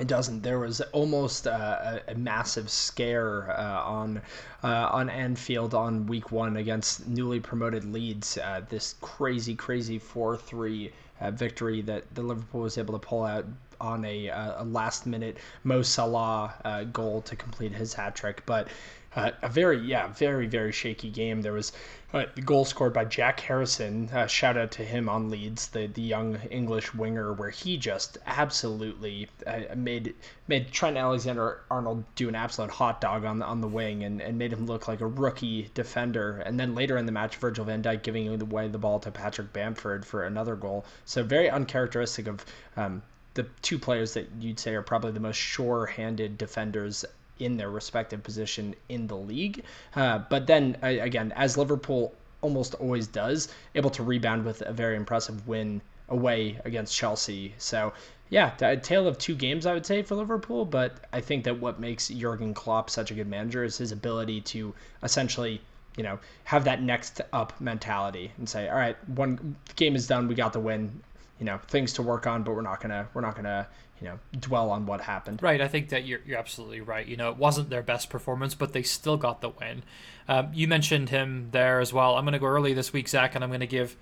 It 0.00 0.08
doesn't. 0.08 0.42
There 0.42 0.58
was 0.58 0.80
almost 0.92 1.46
a, 1.46 2.02
a 2.08 2.14
massive 2.14 2.68
scare 2.68 3.56
uh, 3.56 3.82
on 3.82 4.20
uh, 4.62 4.88
on 4.90 5.08
Anfield 5.08 5.74
on 5.74 6.06
week 6.06 6.32
one 6.32 6.56
against 6.56 7.06
newly 7.06 7.38
promoted 7.40 7.84
Leeds. 7.84 8.38
Uh, 8.38 8.62
this 8.68 8.96
crazy, 9.00 9.54
crazy 9.54 9.98
four 9.98 10.36
three 10.36 10.92
uh, 11.20 11.30
victory 11.30 11.80
that 11.82 12.12
the 12.14 12.22
Liverpool 12.22 12.62
was 12.62 12.76
able 12.76 12.98
to 12.98 13.06
pull 13.06 13.22
out 13.22 13.46
on 13.80 14.04
a, 14.04 14.30
uh, 14.30 14.62
a 14.62 14.64
last 14.64 15.06
minute 15.06 15.36
Mo 15.62 15.82
Salah 15.82 16.86
goal 16.92 17.22
to 17.22 17.36
complete 17.36 17.72
his 17.72 17.94
hat 17.94 18.14
trick, 18.14 18.42
but. 18.46 18.68
A 19.16 19.48
very, 19.48 19.78
yeah, 19.78 20.08
very, 20.08 20.46
very 20.46 20.72
shaky 20.72 21.10
game. 21.10 21.42
There 21.42 21.52
was 21.52 21.72
uh, 22.12 22.26
the 22.34 22.42
goal 22.42 22.64
scored 22.64 22.92
by 22.92 23.04
Jack 23.04 23.40
Harrison. 23.40 24.08
Uh, 24.12 24.26
shout 24.26 24.56
out 24.56 24.70
to 24.72 24.84
him 24.84 25.08
on 25.08 25.30
Leeds, 25.30 25.68
the 25.68 25.86
the 25.86 26.02
young 26.02 26.36
English 26.50 26.94
winger, 26.94 27.32
where 27.32 27.50
he 27.50 27.76
just 27.76 28.18
absolutely 28.26 29.28
uh, 29.46 29.74
made 29.76 30.14
made 30.48 30.70
Trent 30.72 30.96
Alexander 30.96 31.60
Arnold 31.70 32.04
do 32.14 32.28
an 32.28 32.34
absolute 32.34 32.70
hot 32.70 33.00
dog 33.00 33.24
on 33.24 33.38
the 33.38 33.44
on 33.44 33.60
the 33.60 33.68
wing 33.68 34.04
and, 34.04 34.20
and 34.20 34.38
made 34.38 34.52
him 34.52 34.66
look 34.66 34.88
like 34.88 35.00
a 35.00 35.06
rookie 35.06 35.70
defender. 35.74 36.38
And 36.38 36.58
then 36.58 36.74
later 36.74 36.96
in 36.96 37.06
the 37.06 37.12
match, 37.12 37.36
Virgil 37.36 37.64
Van 37.64 37.82
Dijk 37.82 38.02
giving 38.02 38.40
away 38.40 38.68
the 38.68 38.78
ball 38.78 39.00
to 39.00 39.10
Patrick 39.10 39.52
Bamford 39.52 40.04
for 40.04 40.24
another 40.24 40.56
goal. 40.56 40.84
So 41.04 41.22
very 41.22 41.50
uncharacteristic 41.50 42.26
of 42.26 42.44
um, 42.76 43.02
the 43.34 43.46
two 43.62 43.78
players 43.78 44.14
that 44.14 44.28
you'd 44.40 44.60
say 44.60 44.74
are 44.74 44.82
probably 44.82 45.10
the 45.10 45.20
most 45.20 45.36
sure-handed 45.36 46.38
defenders 46.38 47.04
in 47.38 47.56
their 47.56 47.70
respective 47.70 48.22
position 48.22 48.74
in 48.88 49.06
the 49.06 49.16
league. 49.16 49.64
Uh, 49.96 50.18
but 50.30 50.46
then 50.46 50.76
again, 50.82 51.32
as 51.36 51.56
Liverpool 51.56 52.14
almost 52.40 52.74
always 52.74 53.06
does, 53.06 53.48
able 53.74 53.90
to 53.90 54.02
rebound 54.02 54.44
with 54.44 54.60
a 54.62 54.72
very 54.72 54.96
impressive 54.96 55.46
win 55.48 55.80
away 56.08 56.58
against 56.64 56.94
Chelsea. 56.94 57.54
So 57.58 57.92
yeah, 58.30 58.52
a 58.60 58.76
tale 58.76 59.06
of 59.06 59.18
two 59.18 59.34
games, 59.34 59.66
I 59.66 59.74
would 59.74 59.86
say, 59.86 60.02
for 60.02 60.14
Liverpool. 60.14 60.64
But 60.64 60.96
I 61.12 61.20
think 61.20 61.44
that 61.44 61.60
what 61.60 61.80
makes 61.80 62.08
Jurgen 62.08 62.54
Klopp 62.54 62.90
such 62.90 63.10
a 63.10 63.14
good 63.14 63.28
manager 63.28 63.64
is 63.64 63.78
his 63.78 63.92
ability 63.92 64.40
to 64.42 64.74
essentially, 65.02 65.60
you 65.96 66.02
know, 66.02 66.18
have 66.44 66.64
that 66.64 66.82
next 66.82 67.20
up 67.32 67.60
mentality 67.60 68.32
and 68.38 68.48
say, 68.48 68.68
all 68.68 68.76
right, 68.76 68.96
one 69.08 69.56
game 69.76 69.96
is 69.96 70.06
done, 70.06 70.28
we 70.28 70.34
got 70.34 70.52
the 70.52 70.60
win 70.60 71.00
you 71.38 71.44
know 71.44 71.58
things 71.68 71.92
to 71.94 72.02
work 72.02 72.26
on, 72.26 72.42
but 72.42 72.54
we're 72.54 72.62
not 72.62 72.80
gonna 72.80 73.08
we're 73.14 73.20
not 73.20 73.36
gonna 73.36 73.66
you 74.00 74.08
know 74.08 74.18
dwell 74.38 74.70
on 74.70 74.86
what 74.86 75.00
happened. 75.00 75.42
Right. 75.42 75.60
I 75.60 75.68
think 75.68 75.88
that 75.90 76.04
you're 76.04 76.20
you're 76.26 76.38
absolutely 76.38 76.80
right. 76.80 77.06
You 77.06 77.16
know, 77.16 77.30
it 77.30 77.36
wasn't 77.36 77.70
their 77.70 77.82
best 77.82 78.10
performance, 78.10 78.54
but 78.54 78.72
they 78.72 78.82
still 78.82 79.16
got 79.16 79.40
the 79.40 79.50
win. 79.50 79.82
Um, 80.28 80.50
you 80.52 80.68
mentioned 80.68 81.10
him 81.10 81.48
there 81.52 81.80
as 81.80 81.92
well. 81.92 82.16
I'm 82.16 82.26
to 82.26 82.38
go 82.38 82.46
early 82.46 82.74
this 82.74 82.92
week, 82.92 83.08
Zach, 83.08 83.34
and 83.34 83.44
I'm 83.44 83.50
to 83.58 83.66
give 83.66 83.96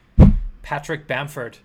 Patrick 0.62 1.06
Bamford 1.06 1.58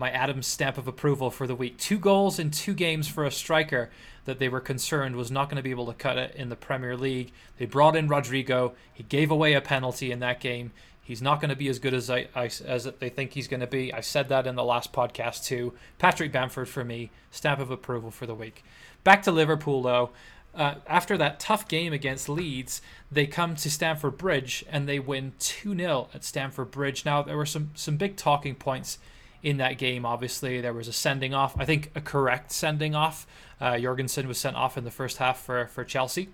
my 0.00 0.10
Adams 0.10 0.46
stamp 0.46 0.78
of 0.78 0.88
approval 0.88 1.30
for 1.30 1.46
the 1.46 1.54
week. 1.54 1.76
Two 1.76 1.98
goals 1.98 2.38
in 2.38 2.50
two 2.50 2.72
games 2.72 3.06
for 3.06 3.26
a 3.26 3.30
striker 3.30 3.90
that 4.24 4.38
they 4.38 4.48
were 4.48 4.60
concerned 4.60 5.14
was 5.14 5.30
not 5.30 5.50
going 5.50 5.56
to 5.56 5.62
be 5.62 5.70
able 5.70 5.86
to 5.86 5.92
cut 5.92 6.16
it 6.16 6.34
in 6.34 6.48
the 6.48 6.56
Premier 6.56 6.96
League. 6.96 7.32
They 7.58 7.66
brought 7.66 7.94
in 7.94 8.08
Rodrigo. 8.08 8.74
He 8.92 9.02
gave 9.02 9.30
away 9.30 9.52
a 9.52 9.60
penalty 9.60 10.10
in 10.10 10.20
that 10.20 10.40
game. 10.40 10.72
He's 11.10 11.20
not 11.20 11.40
going 11.40 11.48
to 11.48 11.56
be 11.56 11.66
as 11.66 11.80
good 11.80 11.92
as 11.92 12.08
I, 12.08 12.28
I, 12.36 12.48
as 12.64 12.84
they 13.00 13.08
think 13.08 13.32
he's 13.32 13.48
going 13.48 13.58
to 13.58 13.66
be. 13.66 13.92
I 13.92 14.00
said 14.00 14.28
that 14.28 14.46
in 14.46 14.54
the 14.54 14.62
last 14.62 14.92
podcast 14.92 15.44
too. 15.44 15.72
Patrick 15.98 16.30
Bamford 16.30 16.68
for 16.68 16.84
me, 16.84 17.10
stamp 17.32 17.58
of 17.58 17.68
approval 17.68 18.12
for 18.12 18.26
the 18.26 18.34
week. 18.36 18.62
Back 19.02 19.24
to 19.24 19.32
Liverpool 19.32 19.82
though. 19.82 20.10
Uh, 20.54 20.76
after 20.86 21.18
that 21.18 21.40
tough 21.40 21.66
game 21.66 21.92
against 21.92 22.28
Leeds, 22.28 22.80
they 23.10 23.26
come 23.26 23.56
to 23.56 23.68
Stamford 23.68 24.18
Bridge 24.18 24.64
and 24.70 24.88
they 24.88 25.00
win 25.00 25.32
2 25.40 25.76
0 25.76 26.08
at 26.14 26.22
Stamford 26.22 26.70
Bridge. 26.70 27.04
Now, 27.04 27.22
there 27.22 27.36
were 27.36 27.44
some, 27.44 27.70
some 27.74 27.96
big 27.96 28.14
talking 28.14 28.54
points 28.54 28.98
in 29.42 29.56
that 29.56 29.78
game. 29.78 30.06
Obviously, 30.06 30.60
there 30.60 30.72
was 30.72 30.86
a 30.86 30.92
sending 30.92 31.34
off. 31.34 31.58
I 31.58 31.64
think 31.64 31.90
a 31.96 32.00
correct 32.00 32.52
sending 32.52 32.94
off. 32.94 33.26
Uh, 33.60 33.76
Jorgensen 33.80 34.28
was 34.28 34.38
sent 34.38 34.54
off 34.54 34.78
in 34.78 34.84
the 34.84 34.92
first 34.92 35.16
half 35.16 35.40
for 35.40 35.66
for 35.66 35.82
Chelsea. 35.82 36.28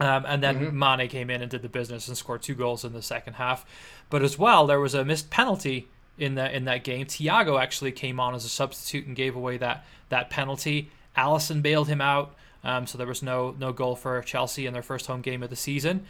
Um, 0.00 0.24
and 0.26 0.42
then 0.42 0.58
mm-hmm. 0.58 0.78
Mane 0.78 1.08
came 1.08 1.28
in 1.28 1.42
and 1.42 1.50
did 1.50 1.60
the 1.60 1.68
business 1.68 2.08
and 2.08 2.16
scored 2.16 2.42
two 2.42 2.54
goals 2.54 2.84
in 2.84 2.94
the 2.94 3.02
second 3.02 3.34
half. 3.34 3.66
But 4.08 4.22
as 4.22 4.38
well, 4.38 4.66
there 4.66 4.80
was 4.80 4.94
a 4.94 5.04
missed 5.04 5.30
penalty 5.30 5.88
in 6.18 6.36
that 6.36 6.54
in 6.54 6.64
that 6.64 6.84
game. 6.84 7.06
Thiago 7.06 7.60
actually 7.60 7.92
came 7.92 8.18
on 8.18 8.34
as 8.34 8.44
a 8.44 8.48
substitute 8.48 9.06
and 9.06 9.14
gave 9.14 9.36
away 9.36 9.58
that 9.58 9.84
that 10.08 10.30
penalty. 10.30 10.90
Alisson 11.16 11.60
bailed 11.60 11.88
him 11.88 12.00
out, 12.00 12.34
um, 12.64 12.86
so 12.86 12.96
there 12.96 13.06
was 13.06 13.22
no 13.22 13.54
no 13.58 13.72
goal 13.72 13.94
for 13.94 14.20
Chelsea 14.22 14.66
in 14.66 14.72
their 14.72 14.82
first 14.82 15.06
home 15.06 15.20
game 15.20 15.42
of 15.42 15.50
the 15.50 15.56
season. 15.56 16.06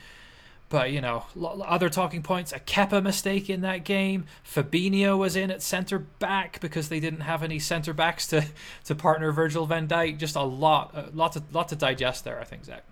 But 0.68 0.92
you 0.92 1.00
know, 1.00 1.24
other 1.42 1.88
talking 1.88 2.22
points: 2.22 2.52
a 2.52 2.60
Kepa 2.60 3.02
mistake 3.02 3.50
in 3.50 3.62
that 3.62 3.84
game. 3.84 4.26
Fabinho 4.44 5.18
was 5.18 5.34
in 5.34 5.50
at 5.50 5.62
centre 5.62 5.98
back 5.98 6.60
because 6.60 6.88
they 6.88 7.00
didn't 7.00 7.22
have 7.22 7.42
any 7.42 7.58
centre 7.58 7.92
backs 7.92 8.28
to 8.28 8.44
to 8.84 8.94
partner 8.94 9.32
Virgil 9.32 9.66
Van 9.66 9.88
Dijk. 9.88 10.16
Just 10.18 10.36
a 10.36 10.42
lot, 10.42 10.92
a 10.94 11.10
lot 11.12 11.32
to 11.32 11.42
lot 11.52 11.68
to 11.70 11.76
digest 11.76 12.24
there. 12.24 12.40
I 12.40 12.44
think 12.44 12.64
Zach. 12.64 12.84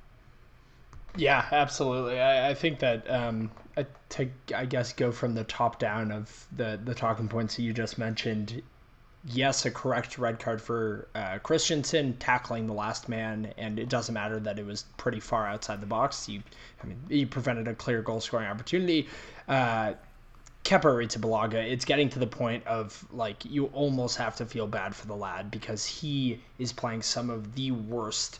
Yeah, 1.18 1.46
absolutely. 1.52 2.20
I, 2.20 2.50
I 2.50 2.54
think 2.54 2.78
that 2.78 3.08
um, 3.10 3.50
to 4.10 4.28
I 4.54 4.64
guess 4.64 4.92
go 4.92 5.12
from 5.12 5.34
the 5.34 5.44
top 5.44 5.78
down 5.78 6.10
of 6.12 6.46
the 6.56 6.80
the 6.82 6.94
talking 6.94 7.28
points 7.28 7.56
that 7.56 7.62
you 7.62 7.72
just 7.72 7.98
mentioned 7.98 8.62
yes, 9.24 9.66
a 9.66 9.70
correct 9.70 10.16
red 10.16 10.38
card 10.38 10.62
for 10.62 11.08
uh, 11.14 11.38
Christensen 11.40 12.16
tackling 12.18 12.66
the 12.66 12.72
last 12.72 13.08
man, 13.08 13.52
and 13.58 13.78
it 13.78 13.88
doesn't 13.88 14.14
matter 14.14 14.38
that 14.40 14.58
it 14.58 14.64
was 14.64 14.84
pretty 14.96 15.20
far 15.20 15.46
outside 15.46 15.80
the 15.80 15.86
box. 15.86 16.28
You, 16.28 16.42
I 16.82 16.86
mean, 16.86 16.98
you 17.08 17.26
prevented 17.26 17.68
a 17.68 17.74
clear 17.74 18.00
goal 18.00 18.20
scoring 18.20 18.46
opportunity. 18.46 19.08
Uh, 19.48 19.94
Kepa 20.64 20.84
Arrizabalaga, 20.84 21.54
it's 21.54 21.84
getting 21.84 22.08
to 22.10 22.18
the 22.18 22.26
point 22.26 22.66
of 22.66 23.04
like 23.12 23.44
you 23.44 23.66
almost 23.66 24.16
have 24.18 24.36
to 24.36 24.46
feel 24.46 24.66
bad 24.68 24.94
for 24.94 25.06
the 25.06 25.16
lad 25.16 25.50
because 25.50 25.84
he 25.84 26.40
is 26.58 26.72
playing 26.72 27.02
some 27.02 27.28
of 27.28 27.54
the 27.54 27.72
worst 27.72 28.38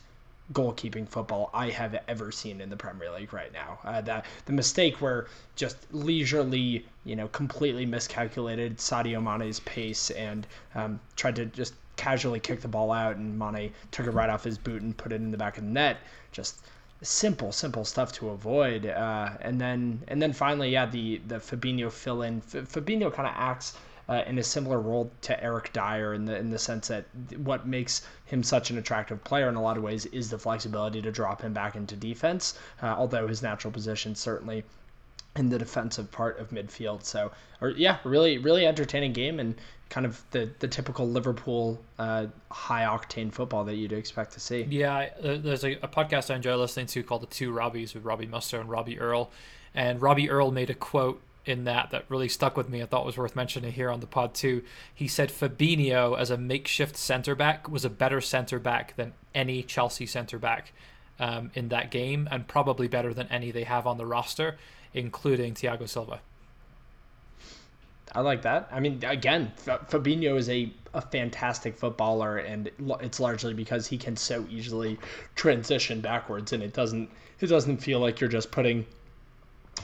goalkeeping 0.53 1.07
football 1.09 1.51
I 1.53 1.71
have 1.71 1.99
ever 2.09 2.33
seen 2.33 2.61
in 2.61 2.71
the 2.71 2.77
Premier 2.77 3.11
League 3.13 3.33
right 3.33 3.53
now. 3.53 3.79
Uh, 3.85 4.01
the 4.01 4.23
the 4.47 4.53
mistake 4.53 5.01
where 5.01 5.27
just 5.57 5.77
leisurely, 5.93 6.87
you 7.05 7.17
know, 7.17 7.29
completely 7.29 7.85
miscalculated 7.85 8.79
Sadio 8.79 9.23
Mane's 9.23 9.61
pace 9.61 10.11
and 10.11 10.47
um, 10.75 11.01
tried 11.17 11.37
to 11.37 11.47
just 11.47 11.75
casually 11.97 12.41
kick 12.41 12.61
the 12.61 12.69
ball 12.69 12.91
out, 12.93 13.17
and 13.17 13.39
Mane 13.39 13.73
took 13.91 14.07
it 14.07 14.13
right 14.13 14.31
off 14.31 14.45
his 14.45 14.57
boot 14.57 14.83
and 14.83 14.97
put 14.97 15.13
it 15.13 15.17
in 15.17 15.31
the 15.31 15.37
back 15.37 15.59
of 15.59 15.65
the 15.65 15.71
net. 15.71 15.99
Just 16.33 16.61
simple, 17.03 17.53
simple 17.53 17.85
stuff 17.85 18.13
to 18.13 18.31
avoid. 18.31 18.87
Uh, 18.87 19.31
and 19.41 19.61
then 19.61 20.03
and 20.09 20.23
then 20.23 20.33
finally, 20.33 20.71
yeah, 20.71 20.87
the 20.87 21.21
the 21.27 21.37
Fabinho 21.37 21.93
fill 21.93 22.23
in. 22.23 22.39
F- 22.39 22.73
Fabinho 22.73 23.13
kind 23.13 23.29
of 23.29 23.35
acts 23.37 23.77
uh, 24.09 24.23
in 24.27 24.39
a 24.39 24.43
similar 24.43 24.81
role 24.81 25.11
to 25.23 25.43
Eric 25.43 25.73
Dier 25.73 26.15
in 26.15 26.25
the 26.25 26.37
in 26.37 26.51
the 26.51 26.59
sense 26.59 26.89
that 26.89 27.05
what 27.37 27.67
makes 27.67 28.07
him 28.25 28.43
such 28.43 28.71
an 28.71 28.79
attractive 28.79 29.23
player 29.25 29.49
in 29.49 29.55
a 29.55 29.63
lot 29.63 29.77
of 29.77 29.83
ways 29.83 30.07
is 30.07 30.31
the 30.31 30.39
flexibility 30.39 31.03
to 31.03 31.13
drop 31.13 31.43
him 31.43 31.53
back 31.53 31.77
into 31.77 31.97
defense, 31.97 32.59
uh, 32.83 32.87
although 32.87 33.27
his 33.27 33.43
natural 33.43 33.73
position 33.73 34.15
certainly 34.15 34.65
in 35.37 35.49
the 35.49 35.59
defensive 35.59 36.11
part 36.11 36.39
of 36.39 36.51
midfield. 36.51 37.05
So, 37.05 37.31
or 37.61 37.71
yeah, 37.71 37.99
really, 38.05 38.39
really 38.39 38.67
entertaining 38.67 39.13
game 39.13 39.41
and 39.41 39.55
kind 39.91 40.05
of 40.07 40.23
the 40.31 40.51
the 40.59 40.69
typical 40.69 41.09
Liverpool 41.09 41.83
uh, 41.99 42.27
high 42.51 42.85
octane 42.85 43.33
football 43.33 43.65
that 43.65 43.77
you'd 43.77 43.93
expect 43.93 44.33
to 44.33 44.41
see. 44.41 44.63
Yeah, 44.71 45.11
there's 45.21 45.65
a, 45.65 45.73
a, 45.83 45.89
podcast 45.89 46.31
I 46.31 46.37
enjoy 46.37 46.57
listening 46.57 46.87
to 46.87 47.03
called 47.03 47.23
The 47.23 47.27
Two 47.27 47.53
Robbies 47.53 47.95
with 47.95 48.05
Robbie 48.05 48.27
Mustoe 48.27 48.61
and 48.61 48.69
Robbie 48.69 48.99
Earle, 48.99 49.31
and 49.75 50.01
Robbie 50.01 50.31
Earle 50.31 50.51
made 50.51 50.71
a 50.71 50.75
quote 50.75 51.21
in 51.49 51.65
that 51.65 51.91
that 51.91 52.05
really 52.09 52.29
stuck 52.29 52.57
with 52.57 52.69
me. 52.69 52.83
I 52.83 52.87
thought 52.87 53.07
was 53.07 53.17
worth 53.17 53.35
mentioning 53.35 53.73
here 53.73 53.91
on 53.91 54.01
the 54.01 54.07
pod 54.07 54.35
too. 54.35 54.63
He 54.95 55.09
said 55.09 55.31
Fabinho 55.31 56.19
as 56.19 56.31
a 56.31 56.37
makeshift 56.37 56.97
center 56.97 57.35
back 57.35 57.69
was 57.69 57.85
a 57.85 57.91
better 57.91 58.21
center 58.21 58.59
back 58.59 58.95
than 58.97 59.15
any 59.35 59.63
Chelsea 59.63 60.05
center 60.05 60.39
back 60.39 60.73
um, 61.19 61.51
in 61.55 61.69
that 61.71 61.91
game, 61.91 62.29
and 62.31 62.47
probably 62.47 62.87
better 62.87 63.15
than 63.15 63.27
any 63.29 63.51
they 63.51 63.65
have 63.65 63.87
on 63.87 63.97
the 63.97 64.07
roster, 64.07 64.59
including 64.93 65.55
Thiago 65.55 65.89
Silva. 65.89 66.21
I 68.13 68.21
like 68.21 68.43
that. 68.43 68.69
I 68.71 68.81
mean, 68.81 69.03
again, 69.05 69.53
Fabinho 69.67 70.39
is 70.39 70.49
a, 70.49 70.73
a 70.95 71.01
fantastic 71.01 71.77
footballer, 71.77 72.39
and 72.39 72.71
it's 73.01 73.21
largely 73.21 73.55
because 73.55 73.87
he 73.87 73.99
can 73.99 74.17
so 74.17 74.47
easily 74.51 74.99
transition 75.35 76.01
backwards, 76.01 76.53
and 76.53 76.63
it 76.63 76.75
doesn't 76.75 77.11
it 77.41 77.47
doesn't 77.47 77.79
feel 77.79 78.01
like 78.01 78.21
you're 78.21 78.29
just 78.29 78.51
putting 78.51 78.87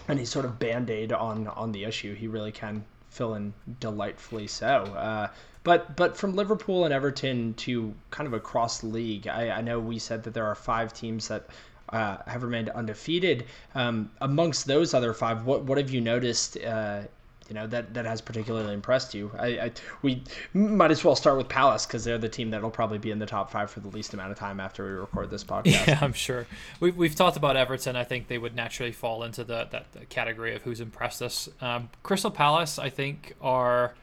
any 0.09 0.25
sort 0.25 0.45
of 0.45 0.59
band-aid 0.59 1.13
on 1.13 1.49
on 1.49 1.73
the 1.73 1.85
issue. 1.85 2.15
He 2.15 2.27
really 2.27 2.53
can 2.53 2.85
fill 3.09 3.35
in 3.35 3.55
delightfully 3.81 4.47
so. 4.47 4.67
Uh, 4.97 5.29
but 5.63 5.97
but 5.97 6.17
from 6.17 6.35
Liverpool 6.35 6.85
and 6.85 6.93
Everton 6.93 7.55
to 7.55 7.95
kind 8.11 8.27
of 8.27 8.35
across 8.35 8.79
the 8.79 8.87
league, 8.89 9.27
I, 9.29 9.51
I 9.51 9.61
know 9.63 9.81
we 9.81 9.99
said 9.99 10.23
that 10.25 10.35
there 10.35 10.47
are 10.47 10.55
five 10.55 10.93
teams 10.93 11.29
that 11.29 11.47
uh, 11.89 12.19
have 12.27 12.43
remained 12.43 12.71
undefeated. 12.71 13.47
Um, 13.75 14.11
amongst 14.21 14.67
those 14.67 14.95
other 14.95 15.15
five, 15.15 15.47
what 15.47 15.65
what 15.65 15.79
have 15.79 15.91
you 15.91 16.01
noticed 16.01 16.59
uh, 16.59 17.03
you 17.49 17.55
know 17.55 17.67
that 17.67 17.95
that 17.95 18.07
has 18.07 18.21
particularly 18.21 18.73
impressed 18.73 19.15
you. 19.15 19.31
I, 19.39 19.47
I 19.47 19.73
we 20.03 20.23
might 20.53 20.91
as 20.91 21.05
well 21.05 21.17
start 21.17 21.37
with 21.37 21.49
Palace 21.49 21.87
because 21.87 22.05
they're 22.05 22.19
the 22.19 22.29
team 22.29 22.51
that'll 22.51 22.71
probably 22.71 22.99
be 22.99 23.11
in 23.11 23.19
the 23.19 23.27
top 23.27 23.51
five 23.51 23.71
for 23.71 23.81
the 23.81 23.89
least 23.89 24.15
amount 24.15 24.33
of 24.33 24.39
time 24.39 24.61
after 24.61 24.85
we 24.85 24.91
record 24.93 25.31
this 25.31 25.45
podcast. 25.55 25.87
Yeah, 25.87 25.99
I'm 26.01 26.13
sure. 26.13 26.47
We've 26.81 26.97
we've 26.97 27.15
talked 27.15 27.37
about 27.37 27.57
Everton. 27.57 27.97
I 27.97 28.05
think 28.05 28.29
they 28.29 28.39
would 28.39 28.55
naturally 28.55 28.93
fall 28.93 29.23
into 29.23 29.45
the 29.45 29.69
that 29.71 29.93
the 29.93 30.07
category 30.07 30.55
of 30.55 30.63
who's 30.63 30.81
impressed 30.81 31.23
us. 31.23 31.49
Um, 31.61 31.91
Crystal 32.03 32.31
Palace, 32.31 32.79
I 32.79 32.91
think, 32.91 33.35
are 33.41 33.95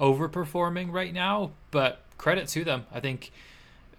overperforming 0.00 0.92
right 0.92 1.12
now, 1.12 1.52
but 1.70 2.00
credit 2.18 2.48
to 2.48 2.64
them. 2.64 2.86
I 2.92 3.00
think 3.00 3.30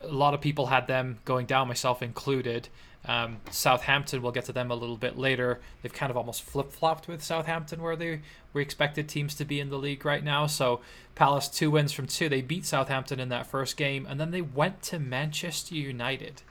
a 0.01 0.07
lot 0.07 0.33
of 0.33 0.41
people 0.41 0.67
had 0.67 0.87
them 0.87 1.19
going 1.25 1.45
down, 1.45 1.67
myself 1.67 2.01
included. 2.01 2.69
Um, 3.09 3.37
Southampton, 3.49 4.21
we'll 4.21 4.31
get 4.31 4.45
to 4.45 4.53
them 4.53 4.69
a 4.69 4.75
little 4.75 4.95
bit 4.95 5.17
later. 5.17 5.59
They've 5.81 5.91
kind 5.91 6.11
of 6.11 6.17
almost 6.17 6.43
flip 6.43 6.71
flopped 6.71 7.07
with 7.07 7.23
Southampton, 7.23 7.81
where 7.81 7.95
they 7.95 8.21
we 8.53 8.61
expected 8.61 9.09
teams 9.09 9.33
to 9.35 9.45
be 9.45 9.59
in 9.59 9.71
the 9.71 9.79
league 9.79 10.05
right 10.05 10.23
now. 10.23 10.45
So 10.45 10.81
Palace 11.15 11.47
two 11.47 11.71
wins 11.71 11.91
from 11.91 12.05
two. 12.05 12.29
They 12.29 12.43
beat 12.43 12.67
Southampton 12.67 13.19
in 13.19 13.29
that 13.29 13.47
first 13.47 13.77
game, 13.77 14.05
and 14.07 14.19
then 14.19 14.29
they 14.29 14.41
went 14.41 14.83
to 14.83 14.99
Manchester 14.99 15.73
United, 15.73 16.43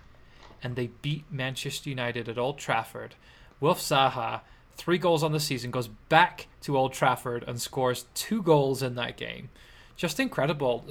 and 0.61 0.75
they 0.75 0.89
beat 1.01 1.31
Manchester 1.31 1.91
United 1.91 2.29
at 2.29 2.39
Old 2.39 2.59
Trafford. 2.59 3.15
Wilf 3.61 3.79
Zaha, 3.79 4.41
three 4.73 4.99
goals 4.99 5.23
on 5.23 5.31
the 5.31 5.39
season, 5.39 5.71
goes 5.71 5.87
back 5.87 6.49
to 6.63 6.77
Old 6.77 6.93
Trafford 6.93 7.45
and 7.47 7.61
scores 7.61 8.07
two 8.15 8.43
goals 8.43 8.83
in 8.83 8.97
that 8.97 9.17
game. 9.17 9.51
Just 9.95 10.19
incredible. 10.19 10.85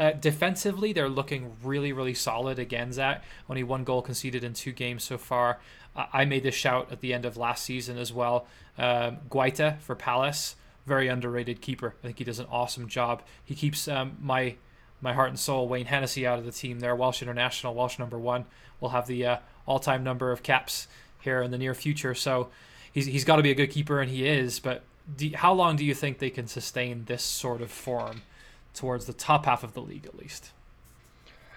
Uh, 0.00 0.12
defensively, 0.12 0.94
they're 0.94 1.10
looking 1.10 1.54
really, 1.62 1.92
really 1.92 2.14
solid 2.14 2.58
again, 2.58 2.90
Zach. 2.90 3.22
Only 3.50 3.62
one 3.62 3.84
goal 3.84 4.00
conceded 4.00 4.42
in 4.42 4.54
two 4.54 4.72
games 4.72 5.04
so 5.04 5.18
far. 5.18 5.60
Uh, 5.94 6.06
I 6.10 6.24
made 6.24 6.42
this 6.42 6.54
shout 6.54 6.90
at 6.90 7.02
the 7.02 7.12
end 7.12 7.26
of 7.26 7.36
last 7.36 7.64
season 7.64 7.98
as 7.98 8.10
well. 8.10 8.46
Um, 8.78 9.18
Guaita 9.28 9.78
for 9.80 9.94
Palace, 9.94 10.56
very 10.86 11.08
underrated 11.08 11.60
keeper. 11.60 11.94
I 12.02 12.06
think 12.06 12.16
he 12.16 12.24
does 12.24 12.38
an 12.38 12.46
awesome 12.50 12.88
job. 12.88 13.22
He 13.44 13.54
keeps 13.54 13.86
um, 13.88 14.16
my 14.18 14.54
my 15.02 15.12
heart 15.12 15.28
and 15.28 15.38
soul, 15.38 15.68
Wayne 15.68 15.84
Hennessy, 15.86 16.26
out 16.26 16.38
of 16.38 16.46
the 16.46 16.52
team 16.52 16.80
there. 16.80 16.96
Welsh 16.96 17.20
International, 17.20 17.74
Welsh 17.74 17.98
number 17.98 18.18
one, 18.18 18.46
will 18.80 18.90
have 18.90 19.06
the 19.06 19.26
uh, 19.26 19.36
all 19.66 19.78
time 19.78 20.02
number 20.02 20.32
of 20.32 20.42
caps 20.42 20.88
here 21.20 21.42
in 21.42 21.50
the 21.50 21.58
near 21.58 21.74
future. 21.74 22.14
So 22.14 22.48
he's, 22.90 23.04
he's 23.04 23.24
got 23.24 23.36
to 23.36 23.42
be 23.42 23.50
a 23.50 23.54
good 23.54 23.70
keeper, 23.70 24.00
and 24.00 24.10
he 24.10 24.26
is. 24.26 24.60
But 24.60 24.82
do, 25.14 25.30
how 25.34 25.52
long 25.52 25.76
do 25.76 25.84
you 25.84 25.94
think 25.94 26.20
they 26.20 26.30
can 26.30 26.46
sustain 26.46 27.04
this 27.04 27.22
sort 27.22 27.60
of 27.60 27.70
form? 27.70 28.22
Towards 28.74 29.06
the 29.06 29.12
top 29.12 29.46
half 29.46 29.62
of 29.64 29.74
the 29.74 29.82
league 29.82 30.06
at 30.06 30.16
least. 30.16 30.50